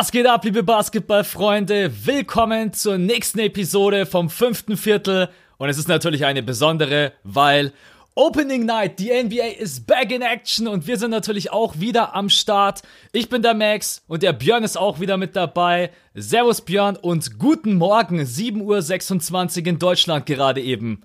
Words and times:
Was 0.00 0.12
geht 0.12 0.26
ab, 0.26 0.46
liebe 0.46 0.62
Basketballfreunde? 0.62 1.92
Willkommen 2.06 2.72
zur 2.72 2.96
nächsten 2.96 3.38
Episode 3.38 4.06
vom 4.06 4.30
fünften 4.30 4.78
Viertel. 4.78 5.28
Und 5.58 5.68
es 5.68 5.76
ist 5.76 5.88
natürlich 5.88 6.24
eine 6.24 6.42
besondere, 6.42 7.12
weil 7.22 7.74
Opening 8.14 8.64
Night, 8.64 8.98
die 8.98 9.10
NBA 9.10 9.58
ist 9.58 9.86
back 9.86 10.10
in 10.10 10.22
action 10.22 10.68
und 10.68 10.86
wir 10.86 10.96
sind 10.96 11.10
natürlich 11.10 11.52
auch 11.52 11.80
wieder 11.80 12.14
am 12.14 12.30
Start. 12.30 12.80
Ich 13.12 13.28
bin 13.28 13.42
der 13.42 13.52
Max 13.52 14.02
und 14.08 14.22
der 14.22 14.32
Björn 14.32 14.64
ist 14.64 14.78
auch 14.78 15.00
wieder 15.00 15.18
mit 15.18 15.36
dabei. 15.36 15.90
Servus 16.14 16.62
Björn 16.62 16.96
und 16.96 17.38
guten 17.38 17.74
Morgen, 17.74 18.20
7.26 18.20 19.60
Uhr 19.60 19.66
in 19.66 19.78
Deutschland 19.78 20.24
gerade 20.24 20.62
eben. 20.62 21.02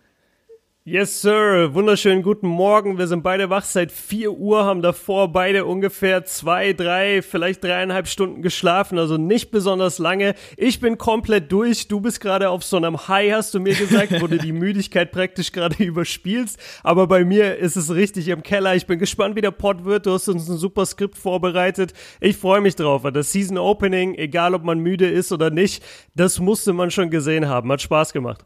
Yes, 0.88 1.24
Sir. 1.24 1.74
Wunderschönen 1.74 2.22
guten 2.22 2.46
Morgen. 2.46 3.00
Wir 3.00 3.08
sind 3.08 3.24
beide 3.24 3.50
wach 3.50 3.64
seit 3.64 3.92
4 3.92 4.32
Uhr, 4.34 4.66
haben 4.66 4.84
davor 4.84 5.32
beide 5.32 5.66
ungefähr 5.66 6.26
zwei, 6.26 6.74
drei, 6.74 7.24
vielleicht 7.24 7.64
dreieinhalb 7.64 8.08
Stunden 8.08 8.44
geschlafen, 8.44 9.00
also 9.00 9.18
nicht 9.18 9.50
besonders 9.50 9.98
lange. 9.98 10.36
Ich 10.58 10.80
bin 10.80 11.00
komplett 11.00 11.52
durch. 11.52 11.88
Du 11.88 12.02
bist 12.02 12.22
gerade 12.22 12.52
auf 12.52 12.64
so 12.64 12.78
einem 12.78 13.08
High, 13.08 13.34
hast 13.34 13.56
du 13.56 13.60
mir 13.60 13.74
gesagt, 13.74 14.22
wo 14.22 14.28
du 14.28 14.38
die 14.38 14.52
Müdigkeit 14.52 15.12
praktisch 15.12 15.52
gerade 15.52 15.84
überspielst. 15.84 16.60
Aber 16.84 17.08
bei 17.08 17.26
mir 17.26 17.58
ist 17.58 17.78
es 17.78 17.92
richtig 17.92 18.28
im 18.28 18.44
Keller. 18.44 18.76
Ich 18.76 18.86
bin 18.86 19.00
gespannt, 19.00 19.36
wie 19.36 19.42
der 19.42 19.50
Pod 19.50 19.86
wird. 19.86 20.06
Du 20.06 20.12
hast 20.12 20.28
uns 20.28 20.48
ein 20.48 20.58
super 20.58 20.86
Skript 20.86 21.18
vorbereitet. 21.18 21.94
Ich 22.22 22.38
freue 22.38 22.62
mich 22.62 22.76
drauf. 22.76 23.02
Das 23.12 23.32
Season 23.32 23.58
Opening, 23.58 24.14
egal 24.14 24.54
ob 24.54 24.64
man 24.64 24.78
müde 24.78 25.10
ist 25.10 25.32
oder 25.32 25.50
nicht, 25.50 25.84
das 26.14 26.38
musste 26.38 26.74
man 26.74 26.92
schon 26.92 27.10
gesehen 27.10 27.48
haben. 27.48 27.72
Hat 27.72 27.82
Spaß 27.82 28.14
gemacht. 28.14 28.46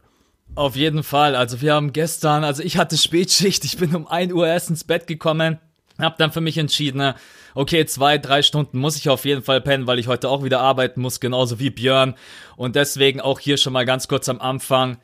Auf 0.54 0.76
jeden 0.76 1.02
Fall. 1.02 1.36
Also 1.36 1.60
wir 1.60 1.74
haben 1.74 1.92
gestern, 1.92 2.44
also 2.44 2.62
ich 2.62 2.76
hatte 2.76 2.98
Spätschicht, 2.98 3.64
ich 3.64 3.76
bin 3.76 3.94
um 3.94 4.06
1 4.06 4.32
Uhr 4.32 4.46
erst 4.46 4.70
ins 4.70 4.84
Bett 4.84 5.06
gekommen, 5.06 5.58
hab 5.98 6.18
dann 6.18 6.32
für 6.32 6.40
mich 6.40 6.58
entschieden, 6.58 7.14
okay, 7.54 7.86
zwei, 7.86 8.18
drei 8.18 8.42
Stunden 8.42 8.78
muss 8.78 8.96
ich 8.96 9.08
auf 9.08 9.24
jeden 9.24 9.42
Fall 9.42 9.60
pennen, 9.60 9.86
weil 9.86 9.98
ich 9.98 10.08
heute 10.08 10.28
auch 10.28 10.44
wieder 10.44 10.60
arbeiten 10.60 11.00
muss, 11.00 11.20
genauso 11.20 11.58
wie 11.58 11.70
Björn. 11.70 12.14
Und 12.56 12.76
deswegen 12.76 13.20
auch 13.20 13.38
hier 13.38 13.56
schon 13.56 13.72
mal 13.72 13.86
ganz 13.86 14.08
kurz 14.08 14.28
am 14.28 14.40
Anfang. 14.40 14.98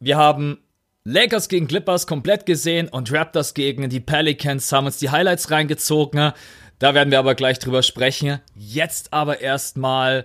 Wir 0.00 0.16
haben 0.16 0.58
Lakers 1.04 1.48
gegen 1.48 1.68
Clippers 1.68 2.06
komplett 2.06 2.46
gesehen 2.46 2.88
und 2.88 3.12
Raptors 3.12 3.54
gegen 3.54 3.88
die 3.90 4.00
Pelicans 4.00 4.72
haben 4.72 4.86
uns 4.86 4.98
die 4.98 5.10
Highlights 5.10 5.50
reingezogen. 5.50 6.32
Da 6.78 6.94
werden 6.94 7.10
wir 7.10 7.18
aber 7.18 7.34
gleich 7.34 7.58
drüber 7.58 7.82
sprechen. 7.82 8.40
Jetzt 8.54 9.12
aber 9.12 9.40
erstmal 9.40 10.24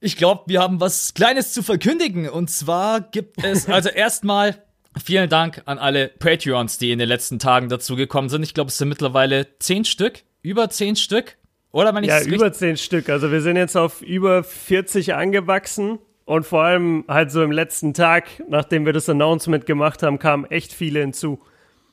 ich 0.00 0.16
glaube, 0.16 0.44
wir 0.46 0.60
haben 0.60 0.80
was 0.80 1.14
Kleines 1.14 1.52
zu 1.52 1.62
verkündigen. 1.62 2.28
Und 2.28 2.50
zwar 2.50 3.00
gibt 3.00 3.42
es, 3.42 3.68
also 3.68 3.88
erstmal 3.88 4.62
vielen 5.02 5.28
Dank 5.28 5.62
an 5.66 5.78
alle 5.78 6.08
Patreons, 6.08 6.78
die 6.78 6.92
in 6.92 6.98
den 6.98 7.08
letzten 7.08 7.38
Tagen 7.38 7.68
dazu 7.68 7.96
gekommen 7.96 8.28
sind. 8.28 8.42
Ich 8.42 8.54
glaube, 8.54 8.68
es 8.68 8.78
sind 8.78 8.88
mittlerweile 8.88 9.46
zehn 9.58 9.84
Stück, 9.84 10.22
über 10.42 10.70
zehn 10.70 10.96
Stück. 10.96 11.36
Oder 11.70 11.94
wenn 11.94 12.02
ich 12.02 12.10
Ja, 12.10 12.22
über 12.22 12.52
zehn 12.52 12.76
Stück. 12.76 13.08
Also 13.08 13.30
wir 13.30 13.42
sind 13.42 13.56
jetzt 13.56 13.76
auf 13.76 14.02
über 14.02 14.42
40 14.42 15.14
angewachsen. 15.14 15.98
Und 16.24 16.44
vor 16.44 16.62
allem 16.62 17.04
halt 17.08 17.30
so 17.30 17.42
im 17.42 17.50
letzten 17.50 17.94
Tag, 17.94 18.26
nachdem 18.48 18.84
wir 18.84 18.92
das 18.92 19.08
Announcement 19.08 19.64
gemacht 19.64 20.02
haben, 20.02 20.18
kamen 20.18 20.44
echt 20.44 20.74
viele 20.74 21.00
hinzu. 21.00 21.40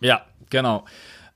Ja, 0.01 0.25
genau. 0.49 0.83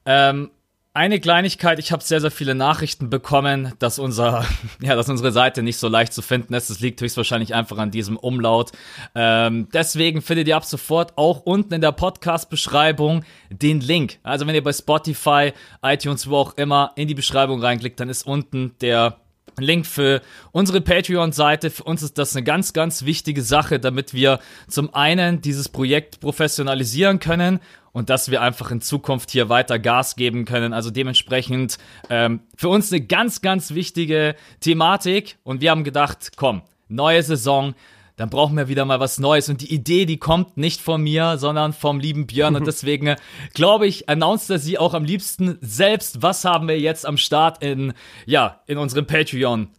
Ähm, 0.06 0.52
eine 1.00 1.22
Kleinigkeit, 1.22 1.80
ich 1.80 1.94
habe 1.94 2.04
sehr, 2.04 2.20
sehr 2.20 2.30
viele 2.30 2.56
Nachrichten 2.56 3.10
bekommen, 3.10 3.72
dass 3.80 4.00
unser, 4.00 4.44
ja, 4.82 4.98
dass 4.98 5.08
unsere 5.08 5.32
Seite 5.32 5.64
nicht 5.64 5.78
so 5.78 5.88
leicht 5.88 6.12
zu 6.12 6.22
finden 6.22 6.54
ist. 6.54 6.70
Das 6.70 6.82
liegt 6.82 7.00
höchstwahrscheinlich 7.00 7.56
einfach 7.56 7.78
an 7.78 7.90
diesem 7.90 8.18
Umlaut. 8.18 8.74
Ähm, 9.16 9.70
deswegen 9.74 10.22
findet 10.22 10.50
ihr 10.50 10.58
ab 10.58 10.66
sofort 10.66 11.18
auch 11.18 11.40
unten 11.46 11.74
in 11.74 11.80
der 11.80 11.94
Podcast-Beschreibung 11.94 13.24
den 13.50 13.80
Link. 13.80 14.20
Also 14.24 14.46
wenn 14.46 14.56
ihr 14.56 14.64
bei 14.64 14.74
Spotify, 14.74 15.54
iTunes, 15.82 16.30
wo 16.30 16.36
auch 16.36 16.58
immer 16.58 16.92
in 16.98 17.08
die 17.08 17.16
Beschreibung 17.16 17.62
reinklickt, 17.62 17.98
dann 17.98 18.10
ist 18.10 18.28
unten 18.28 18.76
der 18.82 19.22
Link 19.62 19.86
für 19.86 20.22
unsere 20.52 20.82
Patreon-Seite. 20.82 21.70
Für 21.70 21.84
uns 21.84 22.04
ist 22.04 22.18
das 22.18 22.36
eine 22.36 22.44
ganz, 22.44 22.74
ganz 22.74 23.06
wichtige 23.06 23.42
Sache, 23.42 23.80
damit 23.80 24.14
wir 24.14 24.40
zum 24.68 24.94
einen 24.94 25.42
dieses 25.42 25.70
Projekt 25.70 26.20
professionalisieren 26.20 27.20
können 27.20 27.60
und 27.92 28.10
dass 28.10 28.32
wir 28.32 28.42
einfach 28.42 28.72
in 28.72 28.82
Zukunft 28.82 29.32
hier 29.32 29.50
weiter 29.50 29.80
Gas 29.80 30.16
geben 30.16 30.46
können. 30.46 30.74
Also 30.74 30.92
dementsprechend 30.92 31.78
ähm, 32.10 32.42
für 32.56 32.70
uns 32.70 32.92
eine 32.92 33.02
ganz, 33.02 33.42
ganz 33.42 33.74
wichtige 33.74 34.36
Thematik. 34.60 35.38
Und 35.44 35.62
wir 35.62 35.72
haben 35.72 35.84
gedacht, 35.84 36.32
komm, 36.36 36.62
neue 36.88 37.24
Saison, 37.24 37.74
dann 38.20 38.30
brauchen 38.30 38.58
wir 38.58 38.68
wieder 38.68 38.84
mal 38.84 39.00
was 39.00 39.18
Neues. 39.18 39.48
Und 39.48 39.62
die 39.62 39.74
Idee, 39.74 40.06
die 40.06 40.18
kommt 40.18 40.58
nicht 40.58 40.82
von 40.82 41.02
mir, 41.02 41.38
sondern 41.38 41.72
vom 41.72 42.02
lieben 42.02 42.28
Björn. 42.28 42.58
Und 42.58 42.68
deswegen, 42.68 43.08
äh, 43.08 43.16
glaube 43.54 43.88
ich, 43.88 44.10
announced 44.10 44.50
er 44.50 44.60
sie 44.60 44.78
auch 44.78 44.94
am 44.94 45.06
liebsten 45.06 45.58
selbst. 45.62 46.22
Was 46.22 46.44
haben 46.44 46.68
wir 46.68 46.78
jetzt 46.78 47.06
am 47.06 47.16
Start 47.16 47.64
in, 47.64 47.94
ja, 48.26 48.60
in 48.68 48.78
unserem 48.78 49.08
Patreon? 49.08 49.70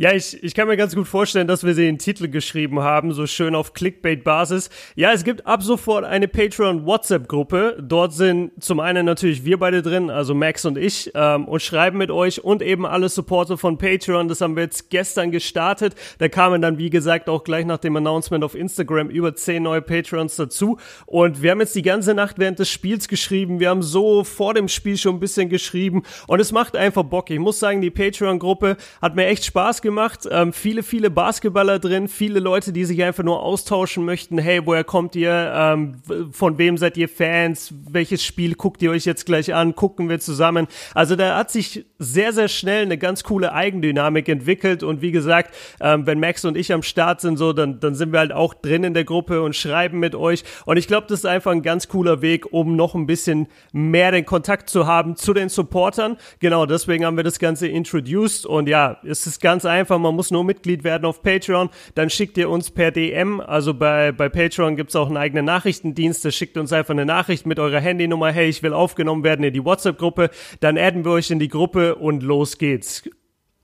Ja, 0.00 0.12
ich, 0.12 0.40
ich 0.44 0.54
kann 0.54 0.68
mir 0.68 0.76
ganz 0.76 0.94
gut 0.94 1.08
vorstellen, 1.08 1.48
dass 1.48 1.64
wir 1.64 1.74
sie 1.74 1.88
in 1.88 1.98
Titel 1.98 2.28
geschrieben 2.28 2.78
haben, 2.78 3.12
so 3.12 3.26
schön 3.26 3.56
auf 3.56 3.72
Clickbait-Basis. 3.72 4.70
Ja, 4.94 5.10
es 5.10 5.24
gibt 5.24 5.44
ab 5.44 5.60
sofort 5.60 6.04
eine 6.04 6.28
Patreon-WhatsApp-Gruppe. 6.28 7.78
Dort 7.82 8.12
sind 8.12 8.52
zum 8.62 8.78
einen 8.78 9.04
natürlich 9.04 9.44
wir 9.44 9.58
beide 9.58 9.82
drin, 9.82 10.08
also 10.08 10.36
Max 10.36 10.64
und 10.66 10.78
ich, 10.78 11.10
ähm, 11.16 11.46
und 11.48 11.62
schreiben 11.62 11.98
mit 11.98 12.12
euch 12.12 12.44
und 12.44 12.62
eben 12.62 12.86
alle 12.86 13.08
Supporter 13.08 13.58
von 13.58 13.76
Patreon. 13.76 14.28
Das 14.28 14.40
haben 14.40 14.54
wir 14.54 14.62
jetzt 14.62 14.88
gestern 14.88 15.32
gestartet. 15.32 15.96
Da 16.18 16.28
kamen 16.28 16.62
dann, 16.62 16.78
wie 16.78 16.90
gesagt, 16.90 17.28
auch 17.28 17.42
gleich 17.42 17.66
nach 17.66 17.78
dem 17.78 17.96
Announcement 17.96 18.44
auf 18.44 18.54
Instagram 18.54 19.10
über 19.10 19.34
zehn 19.34 19.64
neue 19.64 19.82
Patrons 19.82 20.36
dazu. 20.36 20.78
Und 21.06 21.42
wir 21.42 21.50
haben 21.50 21.58
jetzt 21.58 21.74
die 21.74 21.82
ganze 21.82 22.14
Nacht 22.14 22.38
während 22.38 22.60
des 22.60 22.70
Spiels 22.70 23.08
geschrieben. 23.08 23.58
Wir 23.58 23.70
haben 23.70 23.82
so 23.82 24.22
vor 24.22 24.54
dem 24.54 24.68
Spiel 24.68 24.96
schon 24.96 25.16
ein 25.16 25.20
bisschen 25.20 25.48
geschrieben. 25.48 26.04
Und 26.28 26.38
es 26.38 26.52
macht 26.52 26.76
einfach 26.76 27.02
Bock. 27.02 27.30
Ich 27.30 27.40
muss 27.40 27.58
sagen, 27.58 27.80
die 27.80 27.90
Patreon-Gruppe 27.90 28.76
hat 29.02 29.16
mir 29.16 29.26
echt 29.26 29.44
Spaß 29.44 29.82
gemacht 29.82 29.87
gemacht. 29.88 30.28
Ähm, 30.30 30.52
viele, 30.52 30.82
viele 30.82 31.08
Basketballer 31.08 31.78
drin, 31.78 32.08
viele 32.08 32.40
Leute, 32.40 32.74
die 32.74 32.84
sich 32.84 33.02
einfach 33.02 33.24
nur 33.24 33.42
austauschen 33.42 34.04
möchten. 34.04 34.36
Hey, 34.36 34.60
woher 34.66 34.84
kommt 34.84 35.16
ihr? 35.16 35.50
Ähm, 35.54 36.02
von 36.30 36.58
wem 36.58 36.76
seid 36.76 36.98
ihr 36.98 37.08
Fans? 37.08 37.72
Welches 37.88 38.22
Spiel 38.22 38.54
guckt 38.54 38.82
ihr 38.82 38.90
euch 38.90 39.06
jetzt 39.06 39.24
gleich 39.24 39.54
an? 39.54 39.74
Gucken 39.74 40.10
wir 40.10 40.20
zusammen. 40.20 40.66
Also 40.92 41.16
da 41.16 41.38
hat 41.38 41.50
sich 41.50 41.86
sehr, 41.98 42.34
sehr 42.34 42.48
schnell 42.48 42.82
eine 42.82 42.98
ganz 42.98 43.24
coole 43.24 43.54
Eigendynamik 43.54 44.28
entwickelt. 44.28 44.82
Und 44.82 45.00
wie 45.00 45.10
gesagt, 45.10 45.54
ähm, 45.80 46.06
wenn 46.06 46.20
Max 46.20 46.44
und 46.44 46.54
ich 46.54 46.70
am 46.70 46.82
Start 46.82 47.22
sind, 47.22 47.38
so, 47.38 47.54
dann, 47.54 47.80
dann 47.80 47.94
sind 47.94 48.12
wir 48.12 48.18
halt 48.18 48.32
auch 48.32 48.52
drin 48.52 48.84
in 48.84 48.92
der 48.92 49.04
Gruppe 49.04 49.40
und 49.40 49.56
schreiben 49.56 50.00
mit 50.00 50.14
euch. 50.14 50.44
Und 50.66 50.76
ich 50.76 50.86
glaube, 50.86 51.06
das 51.08 51.20
ist 51.20 51.26
einfach 51.26 51.52
ein 51.52 51.62
ganz 51.62 51.88
cooler 51.88 52.20
Weg, 52.20 52.52
um 52.52 52.76
noch 52.76 52.94
ein 52.94 53.06
bisschen 53.06 53.46
mehr 53.72 54.12
den 54.12 54.26
Kontakt 54.26 54.68
zu 54.68 54.86
haben 54.86 55.16
zu 55.16 55.32
den 55.32 55.48
Supportern. 55.48 56.18
Genau, 56.40 56.66
deswegen 56.66 57.06
haben 57.06 57.16
wir 57.16 57.24
das 57.24 57.38
Ganze 57.38 57.68
introduced. 57.68 58.44
Und 58.44 58.68
ja, 58.68 58.98
es 59.02 59.26
ist 59.26 59.40
ganz 59.40 59.64
einfach 59.64 59.77
einfach, 59.78 59.98
man 59.98 60.14
muss 60.14 60.30
nur 60.30 60.44
Mitglied 60.44 60.84
werden 60.84 61.04
auf 61.04 61.22
Patreon, 61.22 61.70
dann 61.94 62.10
schickt 62.10 62.36
ihr 62.38 62.50
uns 62.50 62.70
per 62.70 62.90
DM, 62.90 63.40
also 63.40 63.74
bei, 63.74 64.12
bei 64.12 64.28
Patreon 64.28 64.76
gibt 64.76 64.90
es 64.90 64.96
auch 64.96 65.06
einen 65.06 65.16
eigenen 65.16 65.44
Nachrichtendienst, 65.44 66.24
da 66.24 66.30
schickt 66.30 66.56
uns 66.56 66.72
einfach 66.72 66.92
eine 66.92 67.06
Nachricht 67.06 67.46
mit 67.46 67.58
eurer 67.58 67.80
Handynummer, 67.80 68.30
hey, 68.32 68.48
ich 68.48 68.62
will 68.62 68.72
aufgenommen 68.72 69.24
werden 69.24 69.44
in 69.44 69.52
die 69.52 69.64
WhatsApp-Gruppe, 69.64 70.30
dann 70.60 70.76
adden 70.76 71.04
wir 71.04 71.12
euch 71.12 71.30
in 71.30 71.38
die 71.38 71.48
Gruppe 71.48 71.94
und 71.94 72.22
los 72.22 72.58
geht's. 72.58 73.08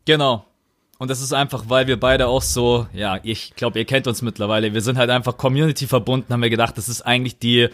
Genau. 0.04 0.44
Und 0.98 1.10
das 1.10 1.20
ist 1.20 1.32
einfach, 1.32 1.64
weil 1.68 1.86
wir 1.86 1.98
beide 1.98 2.28
auch 2.28 2.42
so, 2.42 2.86
ja, 2.92 3.18
ich 3.22 3.54
glaube, 3.56 3.78
ihr 3.78 3.84
kennt 3.84 4.06
uns 4.06 4.22
mittlerweile. 4.22 4.74
Wir 4.74 4.80
sind 4.80 4.96
halt 4.96 5.10
einfach 5.10 5.36
Community 5.36 5.86
verbunden, 5.86 6.32
haben 6.32 6.42
wir 6.42 6.50
gedacht, 6.50 6.78
das 6.78 6.88
ist 6.88 7.02
eigentlich 7.02 7.38
die, 7.38 7.68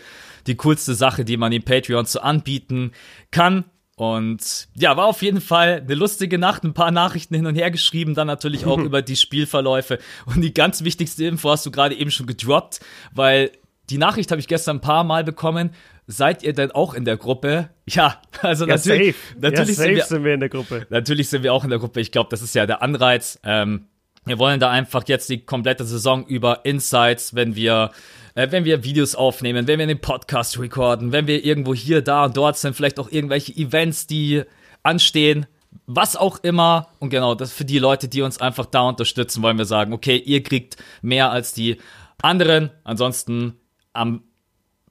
die 0.46 0.56
coolste 0.56 0.94
Sache, 0.94 1.24
die 1.24 1.36
man 1.36 1.52
in 1.52 1.62
Patreon 1.62 2.06
so 2.06 2.20
anbieten 2.20 2.92
kann. 3.30 3.64
Und 4.00 4.68
ja, 4.76 4.96
war 4.96 5.04
auf 5.04 5.20
jeden 5.20 5.42
Fall 5.42 5.82
eine 5.84 5.94
lustige 5.94 6.38
Nacht, 6.38 6.64
ein 6.64 6.72
paar 6.72 6.90
Nachrichten 6.90 7.34
hin 7.34 7.44
und 7.44 7.54
her 7.54 7.70
geschrieben, 7.70 8.14
dann 8.14 8.28
natürlich 8.28 8.64
auch 8.64 8.78
über 8.82 9.02
die 9.02 9.14
Spielverläufe. 9.14 9.98
Und 10.24 10.40
die 10.40 10.54
ganz 10.54 10.84
wichtigste 10.84 11.26
Info 11.26 11.50
hast 11.50 11.66
du 11.66 11.70
gerade 11.70 11.94
eben 11.94 12.10
schon 12.10 12.24
gedroppt, 12.24 12.80
weil 13.12 13.50
die 13.90 13.98
Nachricht 13.98 14.30
habe 14.30 14.40
ich 14.40 14.48
gestern 14.48 14.78
ein 14.78 14.80
paar 14.80 15.04
Mal 15.04 15.22
bekommen. 15.22 15.72
Seid 16.06 16.42
ihr 16.42 16.54
denn 16.54 16.70
auch 16.70 16.94
in 16.94 17.04
der 17.04 17.18
Gruppe? 17.18 17.68
Ja, 17.86 18.22
also 18.40 18.64
ja, 18.64 18.76
natürlich, 18.76 19.16
safe. 19.16 19.38
natürlich 19.38 19.68
ja, 19.68 19.74
safe 19.74 19.88
sind, 19.88 19.96
wir, 19.96 20.04
sind, 20.04 20.24
wir, 20.24 20.32
in 20.32 20.40
der 20.40 20.48
Gruppe. 20.48 20.86
Natürlich 20.88 21.28
sind 21.28 21.42
wir 21.42 21.52
auch 21.52 21.64
in 21.64 21.70
der 21.70 21.78
Gruppe. 21.78 22.00
Ich 22.00 22.10
glaube, 22.10 22.30
das 22.30 22.40
ist 22.40 22.54
ja 22.54 22.64
der 22.64 22.80
Anreiz. 22.80 23.38
Ähm, 23.44 23.84
wir 24.30 24.38
wollen 24.38 24.60
da 24.60 24.70
einfach 24.70 25.02
jetzt 25.06 25.28
die 25.28 25.44
komplette 25.44 25.84
Saison 25.84 26.24
über 26.26 26.64
Insights, 26.64 27.34
wenn 27.34 27.56
wir 27.56 27.90
äh, 28.34 28.50
wenn 28.50 28.64
wir 28.64 28.84
Videos 28.84 29.14
aufnehmen, 29.14 29.66
wenn 29.66 29.78
wir 29.78 29.84
einen 29.84 30.00
Podcast 30.00 30.58
recorden, 30.58 31.12
wenn 31.12 31.26
wir 31.26 31.44
irgendwo 31.44 31.74
hier, 31.74 32.00
da 32.00 32.24
und 32.24 32.36
dort 32.36 32.56
sind, 32.56 32.74
vielleicht 32.76 32.98
auch 32.98 33.10
irgendwelche 33.10 33.52
Events, 33.56 34.06
die 34.06 34.42
anstehen, 34.82 35.46
was 35.86 36.16
auch 36.16 36.38
immer. 36.42 36.88
Und 37.00 37.10
genau, 37.10 37.34
das 37.34 37.52
für 37.52 37.64
die 37.64 37.78
Leute, 37.78 38.08
die 38.08 38.22
uns 38.22 38.40
einfach 38.40 38.66
da 38.66 38.82
unterstützen, 38.82 39.42
wollen 39.42 39.58
wir 39.58 39.64
sagen, 39.64 39.92
okay, 39.92 40.16
ihr 40.16 40.42
kriegt 40.42 40.76
mehr 41.02 41.30
als 41.30 41.52
die 41.52 41.78
anderen. 42.22 42.70
Ansonsten 42.84 43.56
am 43.92 44.22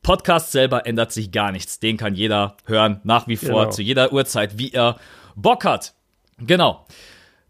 Podcast 0.01 0.51
selber 0.51 0.85
ändert 0.85 1.11
sich 1.11 1.31
gar 1.31 1.51
nichts. 1.51 1.79
Den 1.79 1.97
kann 1.97 2.15
jeder 2.15 2.57
hören, 2.65 2.99
nach 3.03 3.27
wie 3.27 3.37
vor, 3.37 3.61
genau. 3.61 3.69
zu 3.69 3.81
jeder 3.81 4.11
Uhrzeit, 4.11 4.57
wie 4.57 4.71
er 4.71 4.97
Bock 5.35 5.65
hat. 5.65 5.93
Genau. 6.39 6.85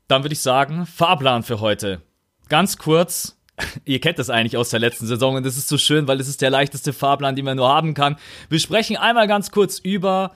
Dann 0.09 0.23
würde 0.23 0.33
ich 0.33 0.41
sagen, 0.41 0.87
Fahrplan 0.87 1.43
für 1.43 1.59
heute. 1.59 2.01
Ganz 2.49 2.77
kurz, 2.77 3.39
ihr 3.85 4.01
kennt 4.01 4.17
das 4.17 4.31
eigentlich 4.31 4.57
aus 4.57 4.71
der 4.71 4.79
letzten 4.79 5.05
Saison 5.05 5.35
und 5.35 5.45
das 5.45 5.55
ist 5.55 5.67
so 5.67 5.77
schön, 5.77 6.07
weil 6.07 6.19
es 6.19 6.27
ist 6.27 6.41
der 6.41 6.49
leichteste 6.49 6.93
Fahrplan, 6.93 7.35
den 7.35 7.45
man 7.45 7.57
nur 7.57 7.69
haben 7.69 7.93
kann. 7.93 8.17
Wir 8.49 8.59
sprechen 8.59 8.97
einmal 8.97 9.27
ganz 9.27 9.51
kurz 9.51 9.77
über 9.77 10.31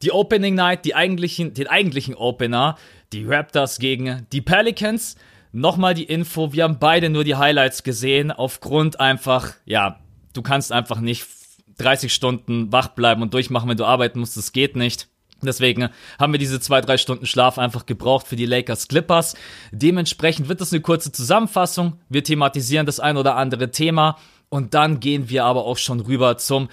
die 0.00 0.12
Opening 0.12 0.54
Night, 0.54 0.84
die 0.84 0.94
eigentlichen, 0.94 1.54
den 1.54 1.66
eigentlichen 1.66 2.14
Opener. 2.14 2.76
die 3.12 3.24
Raptors 3.24 3.80
gegen 3.80 4.26
die 4.30 4.42
Pelicans. 4.42 5.16
Nochmal 5.50 5.94
die 5.94 6.04
Info, 6.04 6.52
wir 6.52 6.62
haben 6.62 6.78
beide 6.78 7.10
nur 7.10 7.24
die 7.24 7.34
Highlights 7.34 7.82
gesehen, 7.82 8.30
aufgrund 8.30 9.00
einfach, 9.00 9.54
ja, 9.64 9.98
du 10.34 10.42
kannst 10.42 10.70
einfach 10.70 11.00
nicht 11.00 11.26
30 11.78 12.14
Stunden 12.14 12.70
wach 12.70 12.88
bleiben 12.88 13.22
und 13.22 13.34
durchmachen, 13.34 13.68
wenn 13.68 13.76
du 13.76 13.86
arbeiten 13.86 14.20
musst, 14.20 14.36
das 14.36 14.52
geht 14.52 14.76
nicht. 14.76 15.08
Deswegen 15.42 15.90
haben 16.18 16.32
wir 16.32 16.38
diese 16.38 16.60
zwei, 16.60 16.80
drei 16.80 16.96
Stunden 16.96 17.26
Schlaf 17.26 17.58
einfach 17.58 17.86
gebraucht 17.86 18.26
für 18.26 18.36
die 18.36 18.46
Lakers 18.46 18.88
Clippers. 18.88 19.34
Dementsprechend 19.70 20.48
wird 20.48 20.60
das 20.60 20.72
eine 20.72 20.80
kurze 20.80 21.12
Zusammenfassung. 21.12 22.00
Wir 22.08 22.24
thematisieren 22.24 22.86
das 22.86 23.00
ein 23.00 23.16
oder 23.16 23.36
andere 23.36 23.70
Thema 23.70 24.16
und 24.48 24.74
dann 24.74 25.00
gehen 25.00 25.28
wir 25.28 25.44
aber 25.44 25.64
auch 25.64 25.78
schon 25.78 26.00
rüber 26.00 26.38
zum 26.38 26.68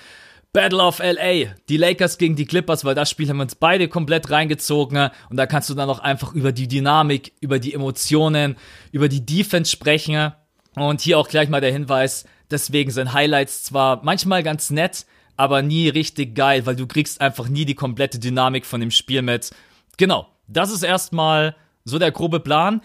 Battle 0.54 0.84
of 0.84 1.00
LA. 1.00 1.56
Die 1.68 1.78
Lakers 1.78 2.20
gegen 2.20 2.36
die 2.36 2.46
Clippers, 2.46 2.86
weil 2.86 2.94
das 2.94 3.10
Spiel 3.10 3.28
haben 3.28 3.38
wir 3.38 3.44
uns 3.44 3.56
beide 3.56 3.88
komplett 3.88 4.30
reingezogen 4.30 5.10
und 5.30 5.38
da 5.38 5.48
kannst 5.48 5.70
du 5.70 5.74
dann 5.74 5.90
auch 5.90 6.00
einfach 6.00 6.34
über 6.34 6.52
die 6.52 6.68
Dynamik, 6.68 7.34
über 7.42 7.58
die 7.58 7.74
Emotionen, 7.74 8.56
über 8.92 9.10
die 9.10 9.26
Defense 9.26 9.72
sprechen. 9.72 10.32
Und 10.76 11.02
hier 11.02 11.20
auch 11.20 11.28
gleich 11.28 11.50
mal 11.50 11.62
der 11.62 11.72
Hinweis, 11.72 12.26
deswegen 12.50 12.92
sind 12.92 13.14
Highlights 13.14 13.64
zwar 13.64 14.04
manchmal 14.04 14.42
ganz 14.42 14.70
nett, 14.70 15.06
aber 15.38 15.62
nie 15.62 15.90
richtig 15.90 16.36
geil, 16.36 16.66
weil 16.66 16.76
du 16.76 16.88
kriegst 16.88 17.22
einfach 17.22 17.48
nie 17.48 17.66
die 17.66 17.76
komplette 17.76 18.20
Dynamik 18.20 18.66
von 18.66 18.80
dem 18.80 18.92
Spiel 18.92 19.22
mit. 19.22 19.52
Genau, 19.98 20.28
das 20.48 20.72
ist 20.72 20.84
erstmal 20.84 21.56
so 21.86 22.00
der 22.00 22.12
grobe 22.12 22.40
Plan. 22.40 22.82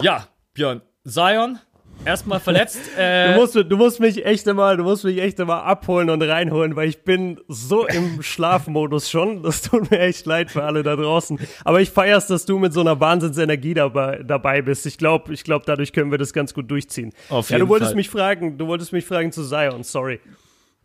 Ja, 0.00 0.28
Björn, 0.54 0.82
Zion, 1.04 1.58
erstmal 2.04 2.40
verletzt. 2.40 2.80
Äh, 2.96 3.32
du, 3.32 3.40
musst, 3.40 3.54
du 3.56 3.76
musst 3.76 3.98
mich 3.98 4.24
echt 4.24 4.46
immer, 4.46 4.76
du 4.76 4.84
musst 4.84 5.04
mich 5.04 5.18
echt 5.18 5.40
immer 5.40 5.64
abholen 5.64 6.10
und 6.10 6.22
reinholen, 6.22 6.76
weil 6.76 6.88
ich 6.88 7.02
bin 7.02 7.40
so 7.48 7.86
im 7.86 8.22
Schlafmodus 8.22 9.10
schon. 9.10 9.42
Das 9.42 9.62
tut 9.62 9.90
mir 9.90 9.98
echt 9.98 10.26
leid 10.26 10.50
für 10.50 10.62
alle 10.62 10.84
da 10.84 10.94
draußen. 10.94 11.40
Aber 11.64 11.80
ich 11.80 11.90
feier's, 11.90 12.28
dass 12.28 12.46
du 12.46 12.58
mit 12.58 12.72
so 12.72 12.80
einer 12.80 13.00
Wahnsinnsenergie 13.00 13.74
dabei, 13.74 14.22
dabei 14.22 14.62
bist. 14.62 14.86
Ich 14.86 14.96
glaube, 14.96 15.34
ich 15.34 15.42
glaube, 15.42 15.64
dadurch 15.66 15.92
können 15.92 16.12
wir 16.12 16.18
das 16.18 16.32
ganz 16.32 16.54
gut 16.54 16.70
durchziehen. 16.70 17.12
Auf 17.30 17.50
jeden 17.50 17.58
ja, 17.58 17.64
du 17.64 17.68
wolltest 17.68 17.90
Fall. 17.90 17.96
mich 17.96 18.10
fragen, 18.10 18.58
du 18.58 18.68
wolltest 18.68 18.92
mich 18.92 19.04
fragen 19.04 19.32
zu 19.32 19.44
Zion, 19.44 19.82
sorry. 19.82 20.20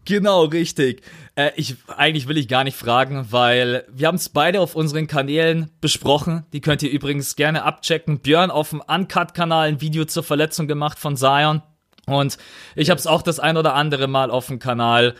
Genau, 0.09 0.45
richtig. 0.45 1.03
Äh, 1.35 1.51
ich, 1.55 1.75
eigentlich 1.95 2.27
will 2.27 2.37
ich 2.39 2.47
gar 2.47 2.63
nicht 2.63 2.75
fragen, 2.75 3.27
weil 3.29 3.85
wir 3.93 4.07
haben 4.07 4.15
es 4.15 4.29
beide 4.29 4.59
auf 4.59 4.73
unseren 4.75 5.05
Kanälen 5.05 5.69
besprochen. 5.81 6.45
Die 6.51 6.61
könnt 6.61 6.81
ihr 6.81 6.89
übrigens 6.89 7.35
gerne 7.35 7.63
abchecken. 7.63 8.19
Björn 8.19 8.49
auf 8.49 8.71
dem 8.71 8.81
Uncut-Kanal 8.81 9.67
ein 9.67 9.81
Video 9.81 10.05
zur 10.05 10.23
Verletzung 10.23 10.67
gemacht 10.67 10.97
von 10.97 11.15
Zion. 11.15 11.61
Und 12.07 12.39
ich 12.75 12.89
habe 12.89 12.97
es 12.97 13.05
auch 13.05 13.21
das 13.21 13.39
ein 13.39 13.55
oder 13.55 13.75
andere 13.75 14.07
Mal 14.07 14.31
auf 14.31 14.47
dem 14.47 14.57
Kanal 14.57 15.13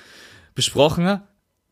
besprochen. 0.56 1.22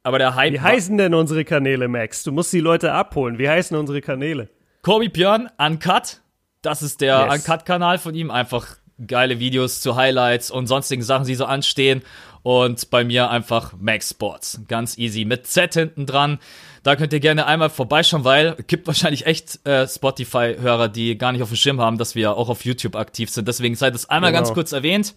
Aber 0.04 0.20
der 0.20 0.36
Hype. 0.36 0.54
Wie 0.54 0.62
heißen 0.62 0.96
denn 0.98 1.16
unsere 1.16 1.44
Kanäle, 1.44 1.88
Max? 1.88 2.24
Du 2.24 2.31
musst 2.31 2.54
die 2.54 2.60
Leute 2.60 2.94
abholen. 2.94 3.40
Wie 3.40 3.50
heißen 3.50 3.75
unsere 3.75 4.02
Kanäle? 4.02 4.48
Kobi 4.84 5.10
Björn, 5.10 5.50
Uncut. 5.58 6.22
Das 6.62 6.84
ist 6.84 7.02
der 7.02 7.28
Yes. 7.31 7.40
Uncut-Kanal 7.48 7.98
von 7.98 8.13
ihm. 8.13 8.30
Einfach 8.30 8.78
geile 9.06 9.40
Videos 9.40 9.82
zu 9.82 9.96
Highlights 9.96 10.50
und 10.52 10.68
sonstigen 10.68 11.04
Sachen, 11.04 11.26
die 11.28 11.36
so 11.36 11.46
anstehen. 11.46 12.02
Und 12.44 12.90
bei 12.92 13.04
mir 13.04 13.30
einfach 13.30 13.74
Max 13.78 14.12
Sports. 14.12 14.62
Ganz 14.70 14.98
easy. 14.98 15.26
Mit 15.26 15.48
Z 15.48 15.74
hinten 15.74 16.06
dran. 16.06 16.40
Da 16.84 16.96
könnt 16.96 17.12
ihr 17.12 17.20
gerne 17.20 17.46
einmal 17.46 17.70
vorbeischauen, 17.70 18.24
weil 18.24 18.56
es 18.58 18.68
gibt 18.68 18.88
wahrscheinlich 18.88 19.26
echt 19.26 19.60
äh, 19.68 19.86
Spotify-Hörer, 19.86 20.88
die 20.88 21.18
gar 21.18 21.34
nicht 21.34 21.42
auf 21.42 21.50
dem 21.50 21.58
Schirm 21.58 21.82
haben, 21.82 21.98
dass 21.98 22.16
wir 22.16 22.38
auch 22.38 22.48
auf 22.48 22.64
YouTube 22.64 22.96
aktiv 22.96 23.30
sind. 23.30 23.48
Deswegen 23.50 23.76
seid 23.76 23.94
es 23.96 24.10
einmal 24.10 24.32
Genau. 24.32 24.44
ganz 24.44 24.54
kurz 24.54 24.72
erwähnt. 24.72 25.14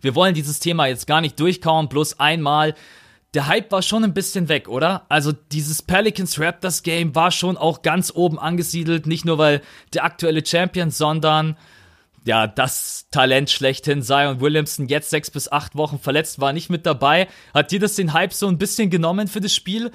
Wir 0.00 0.14
wollen 0.14 0.34
dieses 0.34 0.58
Thema 0.60 0.86
jetzt 0.86 1.06
gar 1.06 1.20
nicht 1.20 1.38
durchkauen, 1.38 1.88
bloß 1.88 2.18
einmal. 2.20 2.74
Der 3.34 3.46
Hype 3.48 3.70
war 3.72 3.82
schon 3.82 4.04
ein 4.04 4.14
bisschen 4.14 4.48
weg, 4.48 4.68
oder? 4.68 5.04
Also 5.08 5.32
dieses 5.32 5.82
Pelicans 5.82 6.38
Raptors 6.40 6.82
Game 6.82 7.14
war 7.14 7.30
schon 7.30 7.56
auch 7.58 7.82
ganz 7.82 8.12
oben 8.14 8.38
angesiedelt, 8.38 9.06
nicht 9.06 9.24
nur 9.24 9.36
weil 9.38 9.60
der 9.92 10.04
aktuelle 10.04 10.46
Champion, 10.46 10.90
sondern 10.90 11.56
ja, 12.24 12.46
das 12.46 13.08
Talent 13.10 13.50
schlechthin 13.50 14.02
Zion 14.02 14.40
Williamson 14.40 14.88
jetzt 14.88 15.10
sechs 15.10 15.30
bis 15.30 15.50
acht 15.52 15.76
Wochen 15.76 15.98
verletzt 15.98 16.40
war 16.40 16.52
nicht 16.52 16.70
mit 16.70 16.86
dabei. 16.86 17.28
Hat 17.52 17.70
dir 17.70 17.80
das 17.80 17.96
den 17.96 18.14
Hype 18.14 18.32
so 18.32 18.48
ein 18.48 18.58
bisschen 18.58 18.88
genommen 18.90 19.28
für 19.28 19.40
das 19.40 19.54
Spiel? 19.54 19.92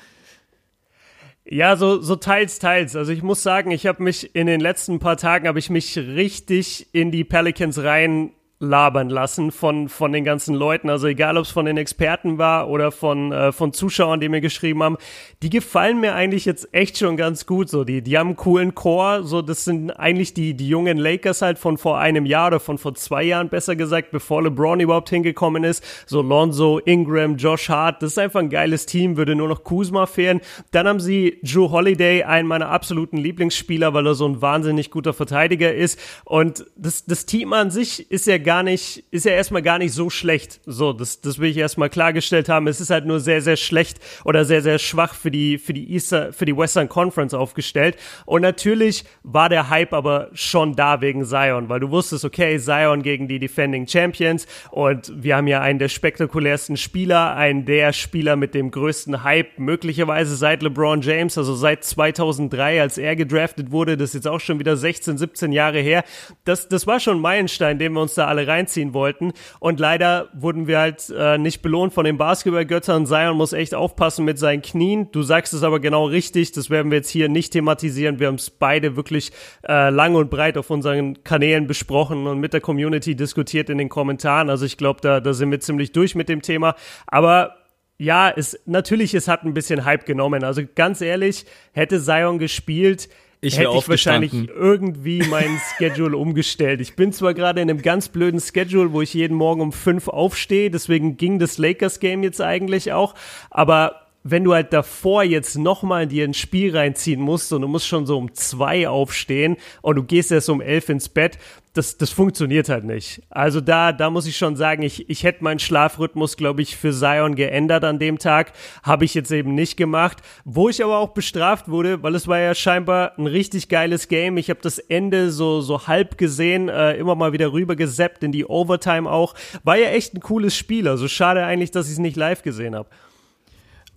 Ja, 1.43 1.75
so, 1.75 1.99
so 1.99 2.15
teils, 2.15 2.59
teils. 2.59 2.95
Also 2.95 3.11
ich 3.11 3.23
muss 3.23 3.41
sagen, 3.41 3.71
ich 3.71 3.87
habe 3.87 4.03
mich 4.03 4.35
in 4.35 4.45
den 4.45 4.59
letzten 4.59 4.99
paar 4.99 5.17
Tagen, 5.17 5.47
habe 5.47 5.57
ich 5.57 5.71
mich 5.71 5.97
richtig 5.97 6.93
in 6.93 7.09
die 7.11 7.23
Pelicans 7.23 7.79
rein 7.79 8.31
labern 8.61 9.09
lassen 9.09 9.51
von, 9.53 9.87
von 9.87 10.11
den 10.11 10.25
ganzen 10.25 10.53
Leuten. 10.53 10.89
Also 10.89 11.07
egal, 11.07 11.37
ob 11.37 11.45
es 11.45 11.51
von 11.51 11.65
den 11.65 11.77
Experten 11.77 12.37
war 12.37 12.69
oder 12.69 12.91
von, 12.91 13.31
äh, 13.31 13.53
von 13.53 13.71
Zuschauern, 13.71 14.19
die 14.19 14.27
mir 14.27 14.41
geschrieben 14.41 14.83
haben, 14.83 14.97
die 15.41 15.49
gefallen 15.49 16.01
mir 16.01 16.13
eigentlich 16.13 16.43
jetzt 16.43 16.73
echt 16.73 16.97
schon 16.97 17.15
ganz 17.15 17.45
gut. 17.45 17.69
So, 17.69 17.85
die, 17.85 18.01
die 18.01 18.17
haben 18.17 18.27
einen 18.27 18.35
coolen 18.35 18.75
Chor. 18.75 19.23
So, 19.23 19.41
das 19.41 19.63
sind 19.63 19.91
eigentlich 19.91 20.33
die, 20.33 20.55
die 20.55 20.67
jungen 20.67 20.97
Lakers 20.97 21.41
halt 21.41 21.57
von 21.57 21.77
vor 21.77 21.99
einem 21.99 22.25
Jahr 22.25 22.47
oder 22.47 22.59
von 22.59 22.77
vor 22.77 22.95
zwei 22.95 23.23
Jahren 23.23 23.47
besser 23.47 23.77
gesagt, 23.77 24.11
bevor 24.11 24.43
LeBron 24.43 24.81
überhaupt 24.81 25.09
hingekommen 25.09 25.63
ist. 25.63 25.81
So 26.05 26.21
Lonzo, 26.21 26.79
Ingram, 26.79 27.37
Josh 27.37 27.69
Hart, 27.69 28.03
das 28.03 28.11
ist 28.11 28.17
einfach 28.17 28.41
ein 28.41 28.49
geiles 28.49 28.85
Team, 28.85 29.15
würde 29.15 29.35
nur 29.35 29.47
noch 29.47 29.63
Kuzma 29.63 30.05
fehlen. 30.05 30.41
Dann 30.71 30.85
haben 30.85 30.99
sie 30.99 31.39
Drew 31.43 31.71
Holiday, 31.71 32.23
einen 32.23 32.47
meiner 32.49 32.67
absoluten 32.67 33.15
Lieblingsspieler, 33.15 33.93
weil 33.93 34.05
er 34.05 34.15
so 34.15 34.27
ein 34.27 34.41
wahnsinnig 34.41 34.91
guter 34.91 35.13
Verteidiger 35.13 35.73
ist. 35.73 35.97
Und 36.25 36.65
das, 36.75 37.05
das 37.05 37.25
Team 37.25 37.53
an 37.53 37.71
sich 37.71 38.11
ist 38.11 38.27
ja 38.27 38.37
gar 38.49 38.63
nicht, 38.63 39.03
ist 39.11 39.25
ja 39.25 39.33
erstmal 39.33 39.61
gar 39.61 39.77
nicht 39.77 39.93
so 39.93 40.09
schlecht. 40.09 40.59
So, 40.65 40.91
das, 40.91 41.21
das 41.21 41.37
will 41.37 41.51
ich 41.51 41.57
erstmal 41.57 41.87
klargestellt 41.87 42.49
haben. 42.49 42.65
Es 42.65 42.81
ist 42.81 42.89
halt 42.89 43.05
nur 43.05 43.19
sehr, 43.19 43.43
sehr 43.43 43.57
schlecht 43.57 43.99
oder 44.25 44.43
sehr, 44.43 44.63
sehr 44.63 44.79
schwach 44.79 45.13
für 45.13 45.29
die, 45.29 45.59
für 45.59 45.71
die 45.71 45.93
Easter, 45.93 46.33
für 46.33 46.45
die 46.45 46.57
Western 46.57 46.89
Conference 46.89 47.35
aufgestellt. 47.35 47.95
Und 48.25 48.41
natürlich 48.41 49.05
war 49.21 49.49
der 49.49 49.69
Hype 49.69 49.93
aber 49.93 50.31
schon 50.33 50.75
da 50.75 50.99
wegen 50.99 51.25
Zion, 51.25 51.69
weil 51.69 51.79
du 51.79 51.91
wusstest, 51.91 52.25
okay, 52.25 52.57
Zion 52.57 53.03
gegen 53.03 53.27
die 53.27 53.37
Defending 53.37 53.87
Champions 53.87 54.47
und 54.71 55.13
wir 55.15 55.35
haben 55.35 55.45
ja 55.45 55.61
einen 55.61 55.77
der 55.77 55.89
spektakulärsten 55.89 56.75
Spieler, 56.75 57.35
einen 57.35 57.65
der 57.65 57.93
Spieler 57.93 58.35
mit 58.35 58.55
dem 58.55 58.71
größten 58.71 59.23
Hype, 59.23 59.59
möglicherweise 59.59 60.35
seit 60.35 60.63
LeBron 60.63 61.01
James, 61.01 61.37
also 61.37 61.53
seit 61.53 61.83
2003, 61.83 62.81
als 62.81 62.97
er 62.97 63.15
gedraftet 63.15 63.69
wurde, 63.71 63.95
das 63.95 64.09
ist 64.09 64.15
jetzt 64.15 64.27
auch 64.27 64.39
schon 64.39 64.57
wieder 64.57 64.75
16, 64.75 65.19
17 65.19 65.51
Jahre 65.51 65.81
her. 65.81 66.03
Das, 66.45 66.67
das 66.67 66.87
war 66.87 66.99
schon 66.99 67.17
ein 67.17 67.21
Meilenstein, 67.21 67.77
den 67.77 67.93
wir 67.93 68.01
uns 68.01 68.15
da 68.15 68.25
alle 68.25 68.38
reinziehen 68.47 68.93
wollten. 68.93 69.33
Und 69.59 69.79
leider 69.79 70.29
wurden 70.33 70.67
wir 70.67 70.79
halt 70.79 71.11
äh, 71.15 71.37
nicht 71.37 71.61
belohnt 71.61 71.93
von 71.93 72.05
den 72.05 72.17
Basketballgöttern. 72.17 73.05
Zion 73.05 73.37
muss 73.37 73.53
echt 73.53 73.75
aufpassen 73.75 74.25
mit 74.25 74.39
seinen 74.39 74.61
Knien. 74.61 75.11
Du 75.11 75.21
sagst 75.21 75.53
es 75.53 75.63
aber 75.63 75.79
genau 75.79 76.05
richtig. 76.05 76.51
Das 76.51 76.69
werden 76.69 76.91
wir 76.91 76.97
jetzt 76.97 77.09
hier 77.09 77.29
nicht 77.29 77.53
thematisieren. 77.53 78.19
Wir 78.19 78.27
haben 78.27 78.35
es 78.35 78.49
beide 78.49 78.95
wirklich 78.95 79.31
äh, 79.67 79.89
lang 79.89 80.15
und 80.15 80.29
breit 80.29 80.57
auf 80.57 80.69
unseren 80.69 81.23
Kanälen 81.23 81.67
besprochen 81.67 82.27
und 82.27 82.39
mit 82.39 82.53
der 82.53 82.61
Community 82.61 83.15
diskutiert 83.15 83.69
in 83.69 83.77
den 83.77 83.89
Kommentaren. 83.89 84.49
Also 84.49 84.65
ich 84.65 84.77
glaube, 84.77 85.01
da, 85.01 85.19
da 85.19 85.33
sind 85.33 85.51
wir 85.51 85.59
ziemlich 85.59 85.91
durch 85.91 86.15
mit 86.15 86.29
dem 86.29 86.41
Thema. 86.41 86.75
Aber 87.07 87.55
ja, 87.99 88.31
es 88.33 88.57
natürlich, 88.65 89.13
es 89.13 89.27
hat 89.27 89.43
ein 89.43 89.53
bisschen 89.53 89.83
Hype 89.83 90.05
genommen. 90.05 90.43
Also 90.43 90.61
ganz 90.73 91.01
ehrlich, 91.01 91.45
hätte 91.73 92.01
Zion 92.01 92.39
gespielt, 92.39 93.09
Ich 93.41 93.57
hätte 93.57 93.71
ich 93.77 93.87
wahrscheinlich 93.87 94.33
irgendwie 94.33 95.19
meinen 95.23 95.59
Schedule 95.77 96.17
umgestellt. 96.17 96.81
Ich 96.81 96.95
bin 96.95 97.13
zwar 97.13 97.33
gerade 97.33 97.61
in 97.61 97.69
einem 97.69 97.81
ganz 97.81 98.09
blöden 98.09 98.41
Schedule, 98.41 98.91
wo 98.91 99.01
ich 99.01 99.13
jeden 99.13 99.37
Morgen 99.37 99.61
um 99.61 99.71
fünf 99.71 100.09
aufstehe, 100.09 100.69
deswegen 100.69 101.15
ging 101.15 101.39
das 101.39 101.57
Lakers-Game 101.57 102.23
jetzt 102.23 102.41
eigentlich 102.41 102.91
auch, 102.91 103.15
aber 103.49 104.09
wenn 104.23 104.43
du 104.43 104.53
halt 104.53 104.73
davor 104.73 105.23
jetzt 105.23 105.57
nochmal 105.57 106.05
dir 106.05 106.25
ein 106.25 106.33
Spiel 106.33 106.75
reinziehen 106.75 107.21
musst 107.21 107.53
und 107.53 107.61
du 107.61 107.69
musst 107.69 107.87
schon 107.87 108.05
so 108.05 108.17
um 108.17 108.33
zwei 108.33 108.89
aufstehen 108.89 109.55
und 109.81 109.95
du 109.95 110.03
gehst 110.03 110.31
erst 110.31 110.49
um 110.49 110.59
elf 110.59 110.89
ins 110.89 111.07
Bett, 111.07 111.37
das, 111.79 111.97
das 111.97 112.09
funktioniert 112.09 112.67
halt 112.67 112.83
nicht. 112.83 113.21
Also 113.29 113.61
da, 113.61 113.93
da 113.93 114.09
muss 114.09 114.27
ich 114.27 114.35
schon 114.35 114.57
sagen, 114.57 114.83
ich, 114.83 115.09
ich 115.09 115.23
hätte 115.23 115.45
meinen 115.45 115.59
Schlafrhythmus, 115.59 116.35
glaube 116.35 116.61
ich, 116.61 116.75
für 116.75 116.91
Zion 116.91 117.35
geändert 117.35 117.85
an 117.85 117.99
dem 117.99 118.19
Tag. 118.19 118.51
Habe 118.83 119.05
ich 119.05 119.13
jetzt 119.13 119.31
eben 119.31 119.55
nicht 119.55 119.77
gemacht. 119.77 120.17
Wo 120.43 120.67
ich 120.67 120.83
aber 120.83 120.97
auch 120.97 121.13
bestraft 121.13 121.69
wurde, 121.69 122.03
weil 122.03 122.15
es 122.15 122.27
war 122.27 122.37
ja 122.37 122.53
scheinbar 122.53 123.17
ein 123.17 123.27
richtig 123.27 123.69
geiles 123.69 124.09
Game. 124.09 124.35
Ich 124.35 124.49
habe 124.49 124.59
das 124.61 124.77
Ende 124.77 125.31
so, 125.31 125.61
so 125.61 125.87
halb 125.87 126.17
gesehen, 126.17 126.67
äh, 126.67 126.95
immer 126.95 127.15
mal 127.15 127.31
wieder 127.31 127.53
rüber 127.53 127.77
gesappt 127.77 128.25
in 128.25 128.33
die 128.33 128.45
Overtime 128.45 129.09
auch. 129.09 129.33
War 129.63 129.77
ja 129.77 129.87
echt 129.87 130.13
ein 130.13 130.19
cooles 130.19 130.57
Spiel. 130.57 130.85
Also 130.85 131.07
schade 131.07 131.45
eigentlich, 131.45 131.71
dass 131.71 131.85
ich 131.85 131.93
es 131.93 131.99
nicht 131.99 132.17
live 132.17 132.43
gesehen 132.43 132.75
habe. 132.75 132.89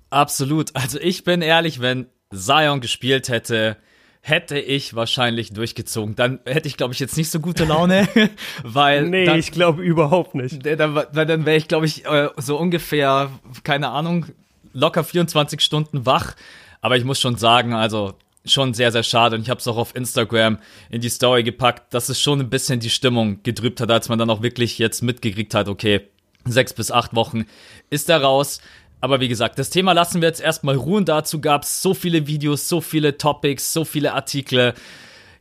Absolut. 0.08 0.70
Also 0.76 1.00
ich 1.00 1.24
bin 1.24 1.42
ehrlich, 1.42 1.80
wenn 1.80 2.06
Zion 2.32 2.80
gespielt 2.80 3.28
hätte, 3.28 3.76
hätte 4.24 4.58
ich 4.58 4.94
wahrscheinlich 4.94 5.52
durchgezogen. 5.52 6.14
Dann 6.14 6.38
hätte 6.46 6.68
ich, 6.68 6.76
glaube 6.76 6.94
ich, 6.94 7.00
jetzt 7.00 7.16
nicht 7.16 7.28
so 7.30 7.40
gute 7.40 7.64
Laune, 7.64 8.08
weil 8.62 9.08
Nee, 9.08 9.26
dann, 9.26 9.38
ich 9.38 9.50
glaube 9.50 9.82
überhaupt 9.82 10.34
nicht. 10.36 10.64
dann, 10.64 10.94
dann 11.12 11.44
wäre 11.44 11.56
ich, 11.56 11.66
glaube 11.68 11.86
ich, 11.86 12.06
äh, 12.06 12.28
so 12.36 12.56
ungefähr, 12.56 13.30
keine 13.64 13.88
Ahnung, 13.90 14.26
locker 14.72 15.02
24 15.02 15.60
Stunden 15.60 16.06
wach. 16.06 16.34
Aber 16.80 16.96
ich 16.96 17.04
muss 17.04 17.20
schon 17.20 17.36
sagen, 17.36 17.74
also 17.74 18.14
schon 18.44 18.74
sehr, 18.74 18.92
sehr 18.92 19.02
schade. 19.02 19.36
Und 19.36 19.42
ich 19.42 19.50
habe 19.50 19.58
es 19.58 19.66
auch 19.68 19.76
auf 19.76 19.94
Instagram 19.94 20.58
in 20.88 21.00
die 21.00 21.08
Story 21.08 21.42
gepackt, 21.42 21.92
dass 21.92 22.08
es 22.08 22.20
schon 22.20 22.40
ein 22.40 22.50
bisschen 22.50 22.78
die 22.78 22.90
Stimmung 22.90 23.42
getrübt 23.42 23.80
hat, 23.80 23.90
als 23.90 24.08
man 24.08 24.18
dann 24.20 24.30
auch 24.30 24.42
wirklich 24.42 24.78
jetzt 24.78 25.02
mitgekriegt 25.02 25.54
hat, 25.54 25.68
okay, 25.68 26.00
sechs 26.44 26.72
bis 26.72 26.90
acht 26.90 27.14
Wochen 27.14 27.44
ist 27.90 28.08
er 28.08 28.22
raus. 28.22 28.60
Aber 29.02 29.18
wie 29.18 29.26
gesagt, 29.26 29.58
das 29.58 29.68
Thema 29.68 29.92
lassen 29.92 30.22
wir 30.22 30.28
jetzt 30.28 30.40
erstmal 30.40 30.76
ruhen. 30.76 31.04
Dazu 31.04 31.40
gab 31.40 31.64
es 31.64 31.82
so 31.82 31.92
viele 31.92 32.28
Videos, 32.28 32.68
so 32.68 32.80
viele 32.80 33.18
Topics, 33.18 33.72
so 33.72 33.84
viele 33.84 34.12
Artikel. 34.14 34.74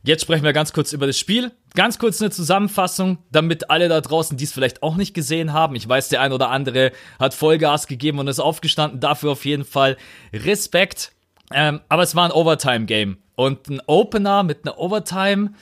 Jetzt 0.02 0.22
sprechen 0.22 0.42
wir 0.42 0.52
ganz 0.52 0.72
kurz 0.72 0.92
über 0.92 1.06
das 1.06 1.16
Spiel. 1.16 1.52
Ganz 1.74 2.00
kurz 2.00 2.20
eine 2.20 2.32
Zusammenfassung, 2.32 3.18
damit 3.30 3.70
alle 3.70 3.88
da 3.88 4.00
draußen, 4.00 4.36
die 4.36 4.42
es 4.42 4.52
vielleicht 4.52 4.82
auch 4.82 4.96
nicht 4.96 5.14
gesehen 5.14 5.52
haben. 5.52 5.76
Ich 5.76 5.88
weiß, 5.88 6.08
der 6.08 6.22
ein 6.22 6.32
oder 6.32 6.50
andere 6.50 6.90
hat 7.20 7.34
Vollgas 7.34 7.86
gegeben 7.86 8.18
und 8.18 8.26
ist 8.26 8.40
aufgestanden. 8.40 8.98
Dafür 8.98 9.30
auf 9.30 9.44
jeden 9.44 9.64
Fall 9.64 9.96
Respekt. 10.32 11.12
Ähm, 11.54 11.82
aber 11.88 12.02
es 12.02 12.16
war 12.16 12.24
ein 12.24 12.32
Overtime-Game. 12.32 13.18
Und 13.36 13.70
ein 13.70 13.80
Opener 13.86 14.42
mit 14.42 14.66
einer 14.66 14.76
Overtime, 14.76 15.52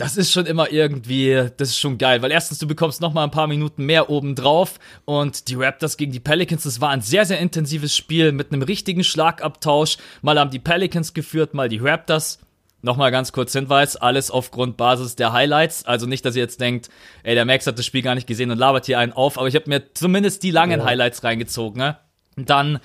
das 0.00 0.16
ist 0.16 0.32
schon 0.32 0.46
immer 0.46 0.72
irgendwie, 0.72 1.50
das 1.58 1.68
ist 1.68 1.78
schon 1.78 1.98
geil, 1.98 2.22
weil 2.22 2.32
erstens 2.32 2.58
du 2.58 2.66
bekommst 2.66 3.02
noch 3.02 3.12
mal 3.12 3.22
ein 3.22 3.30
paar 3.30 3.46
Minuten 3.46 3.84
mehr 3.84 4.08
oben 4.08 4.34
drauf 4.34 4.78
und 5.04 5.48
die 5.48 5.56
Raptors 5.56 5.98
gegen 5.98 6.10
die 6.10 6.20
Pelicans, 6.20 6.62
das 6.62 6.80
war 6.80 6.88
ein 6.88 7.02
sehr 7.02 7.26
sehr 7.26 7.38
intensives 7.38 7.94
Spiel 7.94 8.32
mit 8.32 8.50
einem 8.50 8.62
richtigen 8.62 9.04
Schlagabtausch. 9.04 9.98
Mal 10.22 10.38
haben 10.38 10.50
die 10.50 10.58
Pelicans 10.58 11.12
geführt, 11.12 11.52
mal 11.52 11.68
die 11.68 11.78
Raptors. 11.78 12.38
Nochmal 12.82 13.10
ganz 13.10 13.32
kurz 13.32 13.52
Hinweis, 13.52 13.96
alles 13.96 14.30
aufgrund 14.30 14.78
Basis 14.78 15.14
der 15.14 15.34
Highlights. 15.34 15.84
Also 15.84 16.06
nicht, 16.06 16.24
dass 16.24 16.34
ihr 16.34 16.42
jetzt 16.42 16.62
denkt, 16.62 16.88
ey, 17.22 17.34
der 17.34 17.44
Max 17.44 17.66
hat 17.66 17.78
das 17.78 17.84
Spiel 17.84 18.00
gar 18.00 18.14
nicht 18.14 18.26
gesehen 18.26 18.50
und 18.50 18.56
labert 18.56 18.86
hier 18.86 18.98
einen 18.98 19.12
auf, 19.12 19.36
aber 19.36 19.48
ich 19.48 19.54
habe 19.54 19.68
mir 19.68 19.92
zumindest 19.92 20.42
die 20.42 20.50
langen 20.50 20.80
ja. 20.80 20.86
Highlights 20.86 21.22
reingezogen. 21.22 21.78
Ne? 21.78 21.98
Dann 22.36 22.80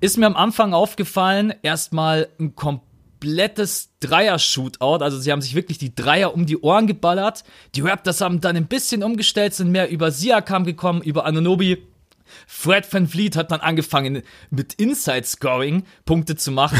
ist 0.00 0.16
mir 0.16 0.26
am 0.26 0.36
Anfang 0.36 0.74
aufgefallen, 0.74 1.52
erstmal 1.62 2.28
ein 2.38 2.54
komplettes 3.22 3.90
Dreier-Shootout. 4.00 5.02
Also 5.02 5.18
sie 5.18 5.30
haben 5.30 5.40
sich 5.40 5.54
wirklich 5.54 5.78
die 5.78 5.94
Dreier 5.94 6.34
um 6.34 6.44
die 6.44 6.58
Ohren 6.58 6.88
geballert. 6.88 7.44
Die 7.76 7.80
Raptors 7.80 8.20
haben 8.20 8.40
dann 8.40 8.56
ein 8.56 8.66
bisschen 8.66 9.04
umgestellt, 9.04 9.54
sind 9.54 9.70
mehr 9.70 9.90
über 9.90 10.10
Siakam 10.10 10.64
gekommen, 10.64 11.02
über 11.02 11.24
Anunobi 11.24 11.86
Fred 12.46 12.90
Van 12.90 13.06
Vliet 13.06 13.36
hat 13.36 13.52
dann 13.52 13.60
angefangen 13.60 14.22
mit 14.48 14.72
Inside 14.74 15.24
Scoring 15.24 15.84
Punkte 16.06 16.34
zu 16.34 16.50
machen. 16.50 16.78